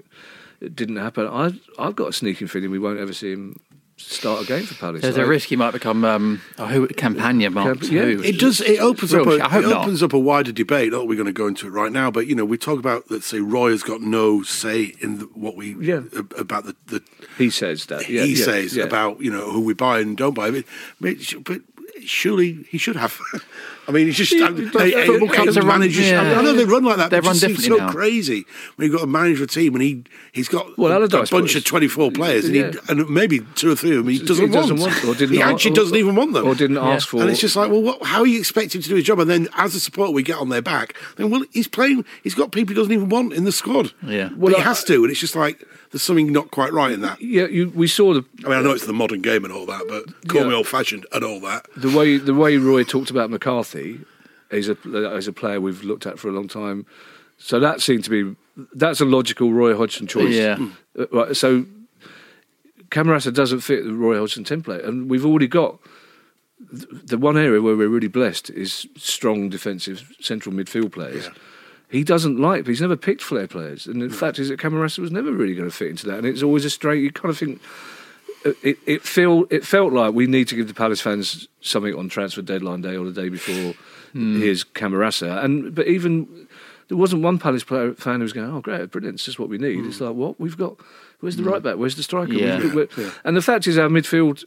It 0.61 0.75
didn't 0.75 0.97
happen. 0.97 1.27
I 1.27 1.53
I've 1.79 1.95
got 1.97 2.09
a 2.09 2.13
sneaking 2.13 2.49
feeling 2.49 2.71
we 2.71 2.79
won't 2.81 2.99
ever 2.99 3.13
see 3.13 3.33
him 3.33 3.61
start 3.99 4.43
a 4.45 4.47
game 4.47 4.65
for 4.65 4.75
Palace. 4.75 5.03
there's 5.03 5.19
I- 5.19 5.23
a 5.23 5.27
risk 5.27 5.49
he 5.49 5.57
might 5.57 5.73
become 5.73 6.05
um, 6.05 6.41
oh, 6.59 6.67
who 6.67 6.87
Campania 6.89 7.51
Mark 7.51 7.81
Camp- 7.81 7.93
yeah, 7.93 8.03
two. 8.05 8.23
It 8.25 8.39
does. 8.39 8.61
It 8.61 8.81
opens 8.81 9.13
Real 9.13 9.23
up. 9.23 9.29
A, 9.29 9.31
shit. 9.33 9.41
I 9.43 9.49
hope 9.49 9.65
it 9.65 9.69
not. 9.69 9.83
opens 9.83 10.03
up 10.03 10.13
a 10.13 10.19
wider 10.19 10.53
debate. 10.53 10.93
Not 10.93 11.01
that 11.01 11.05
we're 11.07 11.15
going 11.17 11.27
to 11.27 11.33
go 11.33 11.47
into 11.47 11.67
it 11.67 11.71
right 11.71 11.93
now, 11.93 12.11
but 12.11 12.27
you 12.27 12.35
know, 12.35 12.45
we 12.45 12.57
talk 12.59 12.79
about 12.79 13.11
let's 13.11 13.27
say 13.27 13.41
Roy 13.41 13.71
has 13.71 13.83
got 13.83 14.01
no 14.01 14.43
say 14.43 14.95
in 15.01 15.19
the, 15.19 15.25
what 15.35 15.57
we 15.57 15.75
Yeah. 15.81 16.03
about 16.39 16.65
the, 16.65 16.77
the 16.87 17.03
He 17.37 17.51
says 17.51 17.87
that. 17.87 18.09
Yeah, 18.09 18.23
he 18.23 18.35
yeah, 18.35 18.45
says 18.45 18.77
yeah. 18.77 18.85
about 18.85 19.21
you 19.21 19.31
know 19.31 19.51
who 19.51 19.61
we 19.61 19.75
buy 19.75 20.01
and 20.01 20.17
don't 20.17 20.35
buy. 20.35 20.51
But, 20.51 20.65
but, 21.01 21.17
but 21.45 21.61
surely 22.09 22.65
he 22.69 22.79
should 22.79 22.97
have. 22.97 23.19
I 23.89 23.91
mean, 23.91 24.07
it's 24.09 24.19
just 24.19 24.33
Yeah, 24.33 24.51
but 24.51 24.83
hey, 24.83 24.91
hey, 24.91 25.07
football 25.07 25.29
clubs 25.31 25.57
are 25.57 25.63
run- 25.63 25.83
yeah. 25.83 26.39
I 26.39 26.43
know 26.43 26.53
they 26.53 26.67
run 26.67 26.85
like 26.85 26.99
that. 26.99 27.11
They 27.11 27.21
run 27.21 27.35
differently 27.39 27.69
so 27.69 27.77
now. 27.77 27.91
crazy 27.91 28.45
when 28.77 28.87
you've 28.87 28.95
got 28.95 29.03
a 29.05 29.07
manager 29.07 29.47
team 29.47 29.73
and 29.75 29.83
he 29.83 30.05
he's 30.33 30.47
got 30.49 30.77
Well, 30.77 30.93
a, 30.93 30.97
Allardyce 30.97 31.31
bunch 31.31 31.55
of 31.55 31.65
twenty 31.65 31.89
four 31.89 32.11
players 32.11 32.45
and, 32.45 32.55
Yeah. 32.55 32.73
he, 32.73 32.79
and 32.91 33.09
maybe 33.09 33.41
two 33.55 33.71
or 33.73 33.75
three 33.77 33.93
of 33.93 34.05
them 34.05 34.09
he 34.09 34.19
He 34.19 34.27
doesn't, 34.27 34.51
doesn't 34.51 34.79
want. 34.79 34.93
want- 34.93 35.05
or 35.07 35.15
didn't 35.15 35.37
he 35.37 35.43
actually 35.43 35.71
or- 35.71 35.75
doesn't 35.77 35.97
even 35.97 36.15
want 36.17 36.35
them 36.35 36.47
or 36.47 36.55
didn't 36.55 36.77
ask 36.77 37.09
for. 37.09 37.23
and 37.23 37.31
it's 37.31 37.41
just 37.41 37.57
like, 37.57 37.71
well, 37.71 37.81
what, 37.81 38.03
how 38.05 38.21
are 38.21 38.27
you 38.27 38.39
expecting 38.39 38.83
to 38.83 38.89
do 38.91 38.95
his 38.97 39.05
job? 39.05 39.21
And 39.21 39.31
then, 39.31 39.49
as 39.57 39.75
a 39.75 39.81
supporter, 39.81 40.13
we 40.13 40.23
get 40.23 40.37
on 40.37 40.51
their 40.51 40.61
back. 40.63 40.95
Then, 41.17 41.31
well, 41.31 41.45
he's 41.53 41.67
playing. 41.69 42.05
He's 42.23 42.35
got 42.35 42.53
people 42.53 42.75
he 42.75 42.77
doesn't 42.81 42.93
even 42.93 43.09
want 43.09 43.33
in 43.33 43.45
the 43.45 43.53
squad. 43.53 43.93
Yeah. 44.03 44.29
but 44.37 44.53
he 44.53 44.61
has 44.61 44.85
to, 44.85 45.03
and 45.03 45.11
it's 45.11 45.21
just 45.21 45.35
like 45.35 45.67
there's 45.91 46.03
something 46.03 46.31
not 46.31 46.51
quite 46.51 46.71
right 46.75 46.93
in 46.93 47.01
that. 47.01 47.19
yeah, 47.23 47.47
you, 47.47 47.71
we 47.75 47.87
saw 47.87 48.13
the 48.13 48.23
I 48.45 48.49
mean, 48.51 48.59
I 48.59 48.63
know 48.63 48.73
it's 48.73 48.85
the 48.85 48.93
modern 48.93 49.23
game 49.23 49.45
and 49.47 49.53
all 49.55 49.65
that, 49.65 49.85
but 49.89 50.29
call 50.29 50.45
me 50.45 50.53
old-fashioned 50.55 51.07
and 51.13 51.25
all 51.25 51.41
that. 51.41 51.67
the 51.79 51.89
way 51.99 52.17
the 52.17 52.35
way 52.35 52.57
Roy 52.57 52.85
talked 52.85 53.11
about 53.11 53.31
McCarthy 53.31 54.01
is 54.51 54.69
a 54.69 54.77
as 55.15 55.29
a 55.29 55.33
player 55.33 55.61
we've 55.61 55.83
looked 55.83 56.07
at 56.07 56.19
for 56.19 56.29
a 56.29 56.33
long 56.33 56.49
time. 56.49 56.87
So 57.39 57.61
that 57.61 57.81
seemed 57.81 58.05
to 58.05 58.11
be 58.11 58.37
that's 58.75 59.01
a 59.01 59.05
logical 59.05 59.53
Roy 59.53 59.77
Hodgson 59.77 60.07
choice. 60.07 60.35
Yeah. 60.35 60.59
Uh, 60.99 61.07
right, 61.13 61.37
so 61.37 61.65
Camarasa 62.91 63.33
doesn't 63.33 63.61
fit 63.61 63.85
the 63.85 63.93
Roy 63.93 64.19
Hodgson 64.19 64.45
template, 64.45 64.87
and 64.87 65.11
we've 65.11 65.25
already 65.25 65.47
got 65.47 65.79
the 66.61 67.19
one 67.19 67.37
area 67.37 67.61
where 67.61 67.77
we're 67.77 67.89
really 67.89 68.09
blessed 68.09 68.51
is 68.51 68.87
strong 68.97 69.49
defensive 69.49 70.13
central 70.21 70.55
midfield 70.55 70.93
players. 70.93 71.27
Yeah. 71.27 71.33
He 71.91 72.05
doesn't 72.05 72.39
like. 72.39 72.65
but 72.65 72.71
He's 72.71 72.81
never 72.81 72.97
picked 72.97 73.23
flair 73.23 73.47
players, 73.47 73.87
and 73.87 74.03
the 74.03 74.11
fact 74.11 74.39
is 74.39 74.49
that 74.49 74.61
Camarasa 74.61 74.99
was 74.99 75.11
never 75.11 75.33
really 75.33 75.55
going 75.55 75.69
to 75.69 75.75
fit 75.75 75.89
into 75.89 76.07
that. 76.07 76.19
And 76.19 76.27
it's 76.27 76.43
always 76.43 76.65
a 76.65 76.71
straight. 76.71 77.03
You 77.03 77.13
kind 77.13 77.31
of 77.31 77.39
think 77.39 77.63
it, 78.45 78.79
it 78.87 79.03
feel 79.03 79.47
it 79.51 79.65
felt 79.65 79.93
like 79.93 80.15
we 80.15 80.27
need 80.27 80.49
to 80.49 80.55
give 80.57 80.69
the 80.69 80.75
Palace 80.75 81.01
fans 81.01 81.49
something 81.61 81.95
on 81.95 82.09
transfer 82.09 82.43
deadline 82.43 82.81
day 82.83 82.97
or 82.97 83.05
the 83.05 83.13
day 83.13 83.29
before. 83.29 83.75
Hmm. 84.13 84.41
Here's 84.41 84.65
Camarasa, 84.65 85.45
and 85.45 85.75
but 85.75 85.87
even 85.87 86.49
there 86.89 86.97
wasn't 86.97 87.23
one 87.23 87.39
Palace 87.39 87.65
player, 87.65 87.95
fan 87.95 88.17
who 88.17 88.23
was 88.23 88.33
going, 88.33 88.51
"Oh, 88.51 88.61
great, 88.61 88.91
brilliant! 88.91 89.19
This 89.19 89.29
is 89.29 89.39
what 89.39 89.49
we 89.49 89.59
need." 89.59 89.85
It's 89.85 89.99
hmm. 89.99 90.05
like, 90.05 90.15
what 90.15 90.41
we've 90.41 90.57
got. 90.57 90.77
Where's 91.21 91.37
the 91.37 91.43
hmm. 91.43 91.51
right 91.51 91.63
back? 91.63 91.77
Where's 91.77 91.97
the 91.97 92.03
striker? 92.03 92.33
Yeah. 92.33 92.59
We've 92.59 92.75
got- 92.75 92.97
we're- 92.97 93.11
And 93.25 93.37
the 93.37 93.43
fact 93.43 93.67
is, 93.67 93.77
our 93.79 93.89
midfield. 93.89 94.45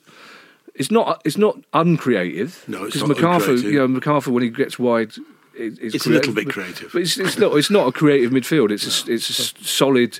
It's 0.74 0.89
not. 0.89 1.22
It's 1.26 1.38
not 1.38 1.60
uncreative. 1.74 2.64
No, 2.68 2.86
it's 2.86 2.96
not 2.96 3.10
McArthur. 3.10 3.50
uncreative. 3.50 3.72
You 3.72 3.88
know, 3.88 4.00
McArthur 4.00 4.30
when 4.30 4.44
he 4.44 4.50
gets 4.50 4.80
wide, 4.80 5.12
it, 5.54 5.78
it's, 5.82 5.96
It's 5.96 6.06
a 6.06 6.10
little 6.10 6.34
bit 6.34 6.50
creative. 6.50 6.94
But 6.94 7.02
it's, 7.02 7.18
it's 7.18 7.38
not. 7.38 7.56
It's 7.58 7.70
not 7.70 7.88
a 7.88 7.92
creative 7.92 8.32
midfield. 8.32 8.72
It's 8.72 8.86
a, 8.86 8.88
s- 8.88 9.08
it's 9.10 9.30
a 9.30 9.66
solid, 9.66 10.20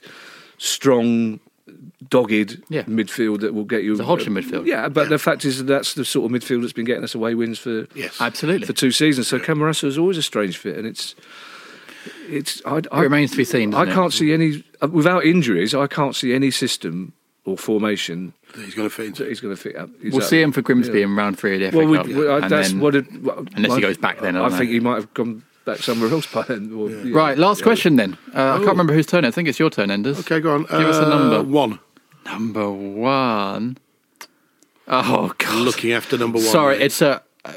strong, 0.58 1.40
dogged 2.10 2.62
Yeah. 2.70 2.84
midfield 2.84 3.42
that 3.42 3.54
will 3.54 3.64
get 3.66 3.84
you. 3.84 3.92
It's 3.92 4.02
a 4.02 4.06
Hodgson 4.06 4.34
midfield. 4.34 4.66
Yeah, 4.66 4.90
but 4.90 5.10
the 5.10 5.20
fact 5.20 5.46
is 5.46 5.60
that 5.60 5.66
that's 5.66 5.94
the 5.94 6.04
sort 6.06 6.32
of 6.32 6.36
midfield 6.42 6.62
that's 6.62 6.74
been 6.74 6.86
getting 6.86 7.04
us 7.04 7.14
away 7.16 7.36
wins 7.36 7.60
for 7.60 7.88
Yes. 7.96 8.18
Absolutely. 8.20 8.66
for 8.68 8.74
two 8.74 8.92
seasons. 8.92 9.28
So 9.28 9.40
Camarasa 9.40 9.84
is 9.86 9.98
always 9.98 10.18
a 10.18 10.24
strange 10.24 10.58
fit, 10.58 10.78
and 10.78 10.88
it's 10.88 11.16
it's. 12.28 12.62
I, 12.66 12.82
I, 12.92 13.00
It 13.00 13.04
remains 13.04 13.32
to 13.32 13.38
be 13.38 13.44
seen. 13.46 13.74
I 13.74 13.80
doesn't 13.80 13.92
it? 13.92 13.96
can't 13.96 14.14
see 14.14 14.34
any 14.34 14.64
uh, 14.82 14.88
without 14.88 15.26
injuries. 15.26 15.76
I 15.76 15.88
can't 15.88 16.16
see 16.16 16.34
any 16.34 16.50
system 16.52 17.14
or 17.46 17.58
formation 17.58 18.34
that 18.56 18.64
he's 18.66 18.76
going 18.76 18.88
to 18.90 18.94
fit 18.96 19.08
into. 19.08 19.24
he's 19.26 19.40
going 19.40 19.56
to 19.56 19.62
fit 19.62 19.76
up. 19.76 19.90
We'll 20.04 20.22
see 20.22 20.42
him 20.42 20.52
for 20.52 20.62
Grimsby 20.62 21.02
in 21.02 21.16
round 21.16 21.38
three 21.40 21.56
of 21.56 21.60
the 21.60 21.72
FA 21.72 21.78
Well, 21.78 21.88
we, 21.88 21.98
Cup. 21.98 22.08
we, 22.08 22.28
I, 22.30 22.38
and 22.40 22.52
that's 22.52 22.70
then- 22.72 22.80
what. 22.80 22.96
It, 22.96 23.12
what 23.22 23.38
unless 23.56 23.76
he 23.76 23.82
goes 23.82 23.98
back 23.98 24.20
then, 24.22 24.36
I 24.36 24.46
I 24.46 24.50
think 24.50 24.72
he 24.72 24.80
might 24.80 24.96
have 24.96 25.14
gone 25.14 25.44
back 25.66 25.78
somewhere 25.78 26.10
else 26.12 26.26
by 26.26 26.42
then. 26.44 26.72
or- 26.74 26.90
yeah. 26.90 27.16
Right, 27.16 27.38
last 27.38 27.60
Yeah. 27.60 27.64
question 27.66 27.96
then. 27.98 28.18
Uh, 28.34 28.54
I 28.54 28.58
can't 28.58 28.70
remember 28.70 28.94
whose 28.94 29.06
turn. 29.06 29.26
I 29.26 29.32
think 29.32 29.48
it's 29.48 29.60
your 29.60 29.70
turn, 29.70 29.92
Enders. 29.92 30.20
Okay, 30.22 30.40
go 30.40 30.56
on. 30.56 30.62
Give 30.64 30.72
us 30.72 30.98
a 30.98 31.06
Uh, 31.06 31.10
number. 31.10 31.44
One. 31.44 31.80
Number 32.32 32.72
one. 32.72 33.78
Oh 34.88 35.32
God! 35.38 35.56
Looking 35.58 35.92
after 35.94 36.18
number 36.18 36.38
one. 36.38 36.48
Sorry, 36.48 36.78
mate. 36.78 36.86
it's 36.86 37.02
a. 37.02 37.22
Uh, 37.44 37.54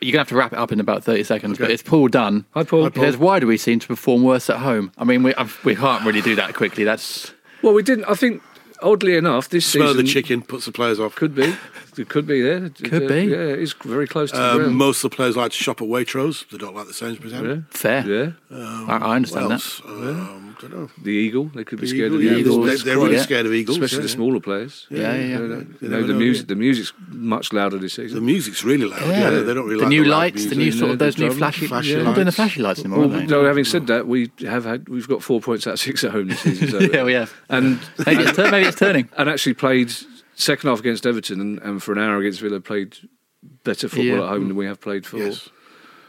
you're 0.00 0.12
gonna 0.12 0.20
have 0.20 0.28
to 0.28 0.36
wrap 0.36 0.52
it 0.52 0.58
up 0.58 0.72
in 0.72 0.80
about 0.80 1.04
thirty 1.04 1.24
seconds, 1.24 1.58
but 1.58 1.70
it's 1.70 1.82
Paul 1.82 2.08
Dunn. 2.08 2.46
Hi, 2.54 2.64
Paul. 2.64 2.88
He 2.90 3.00
says, 3.00 3.16
"Why 3.16 3.38
do 3.38 3.46
we 3.46 3.56
seem 3.56 3.78
to 3.80 3.86
perform 3.86 4.22
worse 4.22 4.48
at 4.48 4.58
home?" 4.58 4.92
I 4.96 5.04
mean, 5.04 5.22
we 5.22 5.34
I've, 5.34 5.62
we 5.64 5.74
can't 5.76 6.04
really 6.04 6.22
do 6.22 6.34
that 6.36 6.54
quickly. 6.54 6.84
That's 6.84 7.32
Well, 7.62 7.74
we 7.74 7.82
didn't. 7.82 8.04
I 8.06 8.14
think 8.14 8.42
oddly 8.82 9.16
enough, 9.16 9.48
this 9.48 9.66
Smell 9.66 9.88
of 9.88 9.90
season 9.96 10.06
the 10.06 10.10
chicken 10.12 10.42
puts 10.42 10.64
the 10.66 10.72
players 10.72 10.98
off. 10.98 11.14
could 11.16 11.34
be. 11.34 11.54
It 11.98 12.08
could 12.08 12.26
be 12.26 12.40
there. 12.40 12.68
Could 12.70 13.08
be. 13.08 13.22
Yeah, 13.24 13.36
it's 13.38 13.72
very 13.84 14.06
close 14.06 14.30
to 14.30 14.36
the 14.36 14.66
Um, 14.66 14.74
most 14.74 15.04
of 15.04 15.10
the 15.10 15.16
players 15.16 15.36
like 15.36 15.52
to 15.52 15.56
shop 15.58 15.80
at 15.82 15.88
Waitrose. 15.88 16.48
They 16.50 16.58
don't 16.58 16.74
like 16.74 16.86
the 16.86 16.94
Sainsbury's. 16.94 17.32
yeah. 17.32 17.38
end. 17.40 17.64
fair. 17.70 18.06
Yeah, 18.06 18.32
I, 18.88 18.96
I 18.98 19.16
understand 19.16 19.46
What 19.46 19.48
that. 19.48 19.54
else? 19.54 19.82
Um, 19.84 20.56
don't 20.60 20.74
know. 20.74 20.90
the 21.02 21.10
eagle. 21.10 21.46
They 21.54 21.64
could 21.64 21.80
be 21.80 21.86
The 21.86 21.90
scared 21.90 22.12
Eagle, 22.12 22.16
of 22.16 22.20
the 22.22 22.26
yeah, 22.28 22.36
eagle, 22.36 22.62
They're, 22.62 22.76
they're 22.76 22.98
really 22.98 23.14
Yeah. 23.14 23.22
scared 23.22 23.46
of 23.46 23.52
eagles, 23.54 23.78
especially 23.78 23.98
yeah, 23.98 24.02
the 24.02 24.08
smaller 24.10 24.40
players. 24.40 24.86
Yeah, 24.90 24.98
yeah, 25.00 25.14
yeah. 25.14 25.24
You 25.38 25.38
know, 25.48 25.56
You 25.56 25.66
you 25.80 25.88
know, 25.88 26.06
the 26.06 26.12
music. 26.14 26.48
The 26.48 26.54
music's 26.54 26.92
much 27.08 27.52
louder 27.54 27.78
this 27.78 27.94
season. 27.94 28.16
The 28.16 28.20
music's 28.22 28.62
really 28.62 28.84
loud. 28.86 29.00
Yeah. 29.00 29.30
Yeah, 29.30 29.30
they 29.40 29.54
don't 29.54 29.64
really 29.66 29.76
the 29.76 29.80
like 29.84 29.88
new 29.88 30.04
the 30.04 30.10
loud 30.10 30.16
lights, 30.18 30.44
the 30.46 30.56
music. 30.56 30.58
new 30.58 30.72
sort 30.78 30.90
of 30.92 30.98
those 30.98 31.16
new 31.16 31.26
drum, 31.28 31.38
flashy. 31.38 31.66
flashy 31.66 31.94
they're 31.94 32.04
not 32.04 32.14
doing 32.14 32.26
the 32.26 32.32
flashy 32.32 32.60
lights 32.60 32.80
anymore. 32.80 32.98
Well, 33.06 33.14
are 33.16 33.20
they? 33.20 33.26
no, 33.26 33.44
having 33.46 33.64
said 33.64 33.86
that, 33.86 34.06
we 34.06 34.30
have 34.40 34.64
had 34.66 34.86
we've 34.90 35.08
got 35.08 35.22
four 35.22 35.40
points 35.40 35.66
out 35.66 35.74
of 35.74 35.80
six 35.80 36.04
at 36.04 36.10
home 36.10 36.28
this 36.28 36.40
season. 36.40 36.68
So 36.68 36.78
yeah, 36.92 37.04
we 37.04 37.14
have. 37.14 37.32
and 37.48 37.80
Maybe 38.04 38.24
it's, 38.24 38.36
turn, 38.36 38.50
maybe 38.50 38.68
it's 38.68 38.78
turning. 38.78 39.08
and 39.16 39.30
actually 39.30 39.54
played 39.54 39.90
second 40.40 40.68
half 40.70 40.80
against 40.80 41.06
Everton 41.06 41.40
and, 41.40 41.58
and 41.60 41.82
for 41.82 41.92
an 41.92 41.98
hour 41.98 42.18
against 42.18 42.40
Villa 42.40 42.60
played 42.60 42.96
better 43.64 43.88
football 43.88 44.04
Yeah. 44.06 44.22
at 44.24 44.28
home 44.28 44.48
than 44.48 44.56
we 44.56 44.66
have 44.66 44.80
played 44.80 45.06
for 45.06 45.18
Yes. 45.18 45.48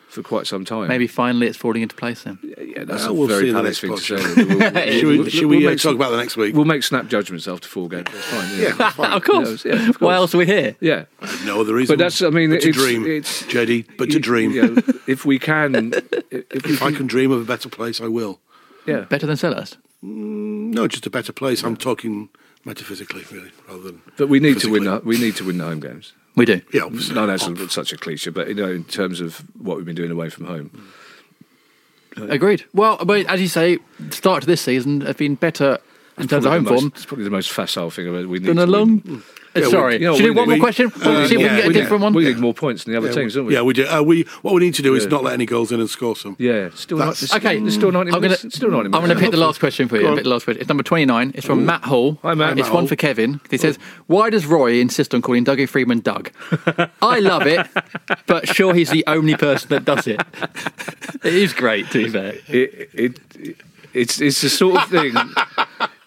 for 0.10 0.22
quite 0.22 0.46
some 0.48 0.66
time. 0.66 0.88
Maybe 0.90 1.08
finally 1.08 1.48
it's 1.48 1.58
falling 1.58 1.82
into 1.82 1.96
place 1.96 2.24
then. 2.24 2.38
yeah, 2.44 2.84
that's 2.84 3.04
Well, 3.04 3.12
a 3.12 3.14
we'll 3.14 3.28
very 3.28 3.50
in 3.50 3.56
Palace 3.56 3.80
thing 3.80 3.96
to 3.96 4.02
say. 4.02 4.16
We'll, 4.36 4.48
we'll- 4.48 4.60
Should 4.92 5.06
we, 5.24 5.30
should 5.30 5.46
we'll 5.48 5.68
uh, 5.68 5.70
make 5.72 5.80
talk 5.80 5.96
about 5.96 6.12
the 6.12 6.18
next 6.18 6.36
week? 6.36 6.54
We'll 6.56 6.66
make 6.66 6.84
snap 6.84 7.08
judgments 7.08 7.48
after 7.48 7.68
four 7.70 7.88
games. 7.88 8.08
That's 8.12 8.26
fine. 8.26 8.58
yeah, 8.60 8.64
Yeah, 8.68 8.74
that's 8.74 8.96
fine. 8.96 9.12
of 9.18 9.24
course. 9.24 9.64
Yeah, 9.64 9.90
of 9.90 9.96
Why 10.02 10.16
else 10.16 10.36
are 10.36 10.38
we 10.40 10.46
here? 10.46 10.76
yeah. 10.82 11.06
No 11.46 11.62
other 11.62 11.74
reason. 11.74 11.94
But 11.96 12.04
that's, 12.04 12.22
I 12.22 12.30
mean, 12.30 12.52
it's, 12.52 12.66
to 12.66 12.72
dream, 12.74 13.06
it's 13.06 13.44
JD. 13.44 13.98
But 13.98 14.12
to 14.12 14.20
dream. 14.20 14.52
You 14.52 14.62
know, 14.76 14.82
if 15.08 15.24
we 15.26 15.40
can, 15.40 15.76
if 16.32 16.66
we 16.66 16.74
if 16.74 16.82
I 16.82 16.92
can 16.92 17.08
dream 17.08 17.32
of 17.32 17.42
a 17.42 17.46
better 17.46 17.70
place, 17.70 18.02
I 18.02 18.08
will. 18.08 18.42
yeah. 18.86 19.02
Better 19.02 19.28
than 19.28 19.38
Sellers. 19.38 19.78
No, 20.02 20.88
just 20.88 21.06
a 21.06 21.10
better 21.10 21.32
place. 21.32 21.64
I'm 21.64 21.78
talking 21.78 22.30
metaphysically, 22.66 23.24
really, 23.32 23.52
rather 23.68 23.84
than. 23.84 24.02
But 24.18 24.28
we 24.30 24.40
need 24.40 24.60
to 24.60 24.70
win. 24.72 24.84
The, 24.86 25.02
we 25.04 25.18
need 25.20 25.36
to 25.38 25.44
win 25.46 25.58
the 25.58 25.66
home 25.66 25.80
games. 25.80 26.14
We 26.36 26.46
do. 26.46 26.62
Yeah, 26.74 26.84
obviously. 26.84 27.16
No, 27.16 27.28
that's 27.28 27.46
a- 27.46 27.70
such 27.70 27.92
a 27.94 27.98
cliche, 27.98 28.30
but 28.32 28.48
you 28.48 28.54
know, 28.56 28.72
in 28.72 28.84
terms 28.86 29.20
of 29.20 29.40
what 29.60 29.76
we've 29.78 29.86
been 29.86 29.96
doing 29.96 30.12
away 30.12 30.30
from 30.30 30.46
home, 30.46 30.92
Agreed. 32.18 32.66
Well, 32.74 32.98
but 33.06 33.26
as 33.28 33.40
you 33.42 33.48
say, 33.48 33.80
the 34.00 34.14
start 34.16 34.42
to 34.42 34.48
this 34.48 34.60
season 34.62 35.02
have 35.02 35.16
been 35.18 35.36
better 35.36 35.78
in 36.18 36.28
terms 36.28 36.46
of 36.46 36.52
home 36.52 36.64
the 36.66 36.72
most- 36.72 36.82
form 36.82 36.92
It's 36.96 37.06
probably 37.06 37.24
the 37.26 37.30
most 37.32 37.52
facile 37.52 37.90
thing 37.90 38.08
I've 38.08 38.16
ever- 38.16 38.28
we 38.28 38.40
need 38.40 38.48
than 38.48 38.58
to 38.58 38.64
a 38.64 38.66
win. 38.66 38.72
long. 38.72 39.02
Uh, 39.54 39.60
Yeah, 39.60 39.66
we- 39.66 39.72
Sorry, 39.72 39.94
you 39.96 40.00
know, 40.08 40.16
should 40.16 40.24
we 40.24 40.28
do 40.30 40.32
we- 40.34 40.38
one 40.40 40.50
more 40.50 40.58
question? 40.60 40.92
uh, 40.96 41.28
See 41.28 41.36
if 41.36 41.42
we 41.42 41.46
can 41.46 41.56
get 41.58 41.66
a 41.66 41.68
we- 41.68 41.74
different 41.74 42.04
one. 42.04 42.14
We 42.14 42.24
need 42.24 42.40
more 42.40 42.54
points 42.54 42.86
than 42.86 42.94
the 42.94 42.98
other 42.98 43.10
Yeah, 43.10 43.14
teams, 43.16 43.34
don't 43.34 43.48
we? 43.48 43.54
yeah, 43.54 43.62
we 43.62 43.74
do. 43.74 43.86
Uh, 43.86 44.02
we 44.02 44.26
what 44.44 44.54
we 44.54 44.62
need 44.62 44.76
to 44.76 44.82
do 44.82 44.96
is 44.96 45.04
Yeah. 45.04 45.10
not 45.10 45.24
let 45.26 45.34
any 45.34 45.46
goals 45.46 45.74
in 45.74 45.82
and 45.82 45.90
score 45.90 46.16
some. 46.16 46.38
Yeah, 46.40 46.70
still 46.74 46.98
not. 47.00 47.22
Okay, 47.36 47.60
there's 47.60 47.74
still 47.74 47.92
ninety 47.92 48.12
I'm 48.12 48.22
gonna, 48.22 48.38
minutes. 48.40 48.56
Still 48.56 48.72
ninety 48.72 48.86
I'm 48.86 48.92
going 48.92 49.10
to 49.10 49.16
pick 49.16 49.32
the 49.32 49.36
last 49.38 49.60
question 49.60 49.90
for 49.90 49.98
you. 49.98 50.04
Go 50.04 50.08
I'll 50.08 50.12
on. 50.14 50.18
pick 50.20 50.24
the 50.24 50.30
last 50.30 50.46
question. 50.46 50.62
It's 50.62 50.70
number 50.70 50.84
29. 50.84 51.34
It's 51.36 51.46
from 51.46 51.66
Matt 51.66 51.84
Hall. 51.84 52.18
Hi, 52.24 52.34
Matt. 52.34 52.52
It's 52.58 52.68
Matt 52.68 52.74
one 52.74 52.84
Hall. 52.84 52.88
for 52.88 52.96
Kevin. 52.96 53.42
He 53.50 53.58
says, 53.58 53.78
"Why 54.08 54.30
does 54.30 54.46
Roy 54.46 54.76
insist 54.80 55.14
on 55.14 55.22
calling 55.22 55.44
Dougie 55.44 55.68
Freedman 55.68 56.00
Doug? 56.00 56.32
I 57.02 57.20
love 57.20 57.46
it, 57.46 57.68
but 58.28 58.48
sure, 58.48 58.74
he's 58.74 58.90
the 58.92 59.04
only 59.06 59.36
person 59.36 59.68
that 59.72 59.84
does 59.84 60.08
it. 60.08 60.22
It 61.26 61.36
is 61.36 61.52
great, 61.54 61.92
to 61.92 62.04
be 62.06 62.10
fair. 62.10 62.34
it, 62.48 62.90
it, 62.94 63.20
it 63.38 63.56
it's 63.94 64.22
it's 64.22 64.40
the 64.42 64.50
sort 64.50 64.78
of 64.82 64.90
thing. 64.90 65.14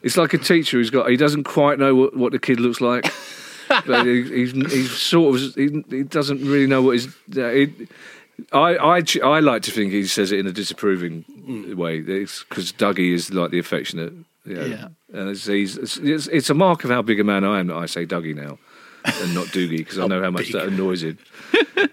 it's 0.04 0.16
like 0.16 0.32
a 0.34 0.38
teacher 0.38 0.76
who's 0.76 0.90
got 0.90 1.10
he 1.10 1.16
doesn't 1.16 1.44
quite 1.44 1.78
know 1.80 1.94
what, 1.96 2.16
what 2.16 2.30
the 2.32 2.38
kid 2.38 2.60
looks 2.60 2.80
like, 2.80 3.12
but 3.86 4.06
he, 4.06 4.22
he's 4.22 4.52
he's 4.52 4.90
sort 4.92 5.34
of 5.34 5.54
he, 5.56 5.82
he 5.90 6.02
doesn't 6.04 6.40
really 6.42 6.66
know 6.68 6.82
what 6.82 6.92
his. 6.92 7.08
Uh, 7.36 7.48
he, 7.50 7.88
I, 8.52 8.76
I 8.98 9.02
I 9.24 9.40
like 9.40 9.62
to 9.62 9.70
think 9.70 9.92
he 9.92 10.04
says 10.06 10.30
it 10.32 10.38
in 10.40 10.46
a 10.46 10.52
disapproving 10.52 11.24
way 11.76 12.00
because 12.00 12.72
Dougie 12.72 13.12
is 13.12 13.32
like 13.32 13.50
the 13.50 13.58
affectionate. 13.58 14.12
You 14.44 14.54
know, 14.56 14.64
Yeah. 14.66 14.88
and 15.12 15.30
it's, 15.30 15.46
he's, 15.46 15.76
it's, 15.78 15.96
it's 15.98 16.26
it's 16.26 16.50
a 16.50 16.54
mark 16.54 16.84
of 16.84 16.90
how 16.90 17.00
big 17.02 17.18
a 17.20 17.24
man 17.24 17.44
I 17.44 17.60
am 17.60 17.68
that 17.68 17.76
I 17.76 17.86
say 17.86 18.04
Dougie 18.06 18.34
now. 18.36 18.58
And 19.06 19.34
not 19.34 19.46
Doogie 19.48 19.78
because 19.78 19.98
I 19.98 20.06
know 20.08 20.22
how 20.22 20.30
much 20.30 20.44
big. 20.46 20.52
that 20.54 20.68
annoys 20.68 21.02
him. 21.02 21.18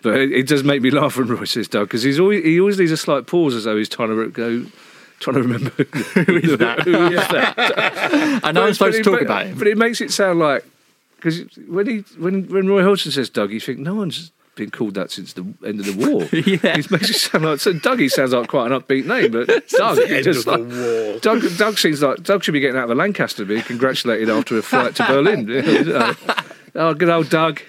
But 0.01 0.15
it, 0.19 0.31
it 0.31 0.47
does 0.47 0.63
make 0.63 0.81
me 0.81 0.91
laugh 0.91 1.17
when 1.17 1.27
Roy 1.27 1.43
says 1.43 1.67
Doug 1.67 1.87
because 1.87 2.03
he's 2.03 2.19
always 2.19 2.43
he 2.43 2.59
always 2.59 2.79
leaves 2.79 2.91
a 2.91 2.97
slight 2.97 3.27
pause 3.27 3.53
as 3.53 3.65
though 3.65 3.77
he's 3.77 3.89
trying 3.89 4.09
to 4.09 4.29
go, 4.29 4.65
trying 5.21 5.35
to 5.35 5.43
remember 5.43 5.69
who 5.69 6.37
is 6.37 6.57
that. 6.57 6.81
who 6.81 7.07
is 7.07 7.27
that? 7.29 7.53
I 8.43 8.51
know 8.51 8.65
I'm 8.65 8.73
supposed 8.73 8.97
to 8.97 9.03
talk 9.03 9.19
but- 9.19 9.21
about 9.23 9.45
him. 9.45 9.57
but 9.57 9.67
it 9.67 9.77
makes 9.77 10.01
it 10.01 10.11
sound 10.11 10.39
like 10.39 10.65
because 11.15 11.41
when 11.67 11.87
he 11.87 11.97
when 12.17 12.47
when 12.49 12.67
Roy 12.67 12.83
Hodgson 12.83 13.11
says 13.11 13.29
Doug, 13.29 13.51
you 13.51 13.59
think 13.59 13.79
no 13.79 13.95
one's 13.95 14.31
been 14.55 14.71
called 14.71 14.95
that 14.95 15.09
since 15.11 15.33
the 15.33 15.43
end 15.65 15.79
of 15.79 15.85
the 15.85 15.93
war. 15.93 16.23
Yeah. 16.33 16.77
it 16.77 16.91
makes 16.91 17.09
it 17.09 17.15
sound 17.15 17.45
like 17.45 17.59
so 17.59 17.71
Dougie 17.73 18.09
sounds 18.09 18.33
like 18.33 18.49
quite 18.49 18.71
an 18.71 18.79
upbeat 18.79 19.05
name, 19.05 19.31
but 19.31 19.47
Doug 19.69 19.99
end 19.99 20.23
just 20.23 20.45
of 20.47 20.67
the 20.69 21.13
like, 21.13 21.21
Doug 21.21 21.57
Doug 21.57 21.77
seems 21.77 22.01
like 22.01 22.23
Doug 22.23 22.43
should 22.43 22.51
be 22.53 22.59
getting 22.59 22.77
out 22.77 22.85
of 22.85 22.89
a 22.91 22.95
Lancaster, 22.95 23.45
being 23.45 23.61
congratulated 23.61 24.29
after 24.29 24.57
a 24.57 24.61
flight 24.61 24.95
to 24.95 25.05
Berlin. 25.05 25.47
oh, 26.75 26.93
good 26.95 27.09
old 27.09 27.29
Doug. 27.29 27.61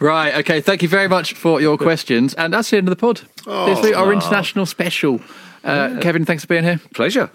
Right, 0.00 0.34
okay. 0.38 0.60
Thank 0.60 0.82
you 0.82 0.88
very 0.88 1.08
much 1.08 1.34
for 1.34 1.60
your 1.60 1.78
questions. 1.78 2.34
And 2.34 2.52
that's 2.52 2.70
the 2.70 2.76
end 2.76 2.88
of 2.88 2.96
the 2.96 3.00
pod. 3.00 3.22
this 3.66 3.82
week, 3.82 3.96
our 3.96 4.08
oh. 4.08 4.10
international 4.10 4.66
special. 4.66 5.20
Uh, 5.64 5.98
Kevin, 6.00 6.24
thanks 6.24 6.44
for 6.44 6.48
being 6.48 6.64
here. 6.64 6.80
Pleasure. 6.94 7.30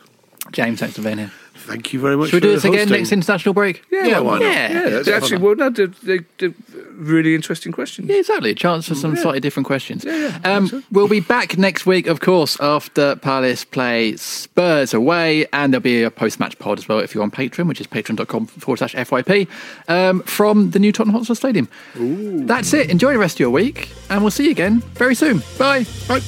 James, 0.52 0.80
thanks 0.80 0.96
for 0.96 1.02
being 1.02 1.18
here. 1.20 1.32
Thank 1.56 1.94
you 1.94 2.00
very 2.02 2.18
much. 2.18 2.30
Should 2.30 2.44
we 2.44 2.50
do 2.50 2.60
for 2.60 2.68
this 2.68 2.82
again 2.84 2.90
next 2.90 3.12
international 3.14 3.54
break? 3.54 3.84
Yeah, 3.90 4.20
why 4.20 4.40
not? 4.40 4.42
Yeah, 4.42 4.72
Yeah, 4.72 4.90
that's 4.90 5.08
actually 5.08 5.38
well, 5.38 5.56
no, 5.56 5.70
they're, 5.70 5.88
they're, 5.88 6.26
they're 6.38 6.54
really 6.92 7.36
interesting 7.36 7.72
questions. 7.72 8.10
Yeah, 8.10 8.18
exactly. 8.18 8.50
A 8.50 8.56
chance 8.56 8.88
for 8.88 8.96
some 8.96 9.16
slightly 9.16 9.40
different 9.40 9.66
questions. 9.66 10.04
Yeah, 10.04 10.38
yeah, 10.44 10.56
Um, 10.58 10.84
we'll 10.92 11.08
be 11.08 11.22
back 11.22 11.58
next 11.58 11.86
week, 11.86 12.08
of 12.08 12.20
course, 12.20 12.60
after 12.60 13.16
Palace 13.16 13.64
play 13.64 14.18
Spurs 14.18 14.94
away, 14.94 15.46
and 15.54 15.72
there'll 15.72 15.82
be 15.82 16.04
a 16.04 16.12
post-match 16.12 16.60
pod 16.60 16.80
as 16.80 16.90
well 16.90 17.00
if 17.00 17.16
you're 17.16 17.24
on 17.24 17.32
Patreon, 17.32 17.68
which 17.68 17.80
is 17.80 17.88
patreon.com 17.88 18.48
forward 18.48 18.78
slash 18.80 18.96
FYP, 18.96 19.48
um, 19.88 20.22
from 20.24 20.72
the 20.72 20.80
new 20.80 20.92
Tottenham 20.92 21.16
Hotspur 21.16 21.36
Stadium. 21.36 21.70
Ooh. 21.98 22.46
That's 22.46 22.74
it. 22.74 22.90
Enjoy 22.90 23.14
the 23.14 23.20
rest 23.20 23.38
of 23.38 23.40
your 23.40 23.52
week, 23.52 23.90
and 24.10 24.22
we'll 24.22 24.32
see 24.32 24.46
you 24.46 24.52
again 24.52 24.80
very 24.96 25.16
soon. 25.16 25.42
Bye. 25.58 25.86
Bye. 26.10 26.20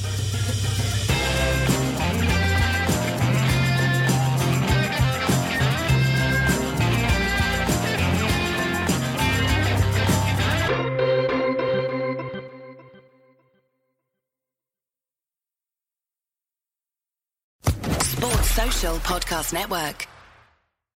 Podcast 18.94 19.52
Network. 19.52 20.15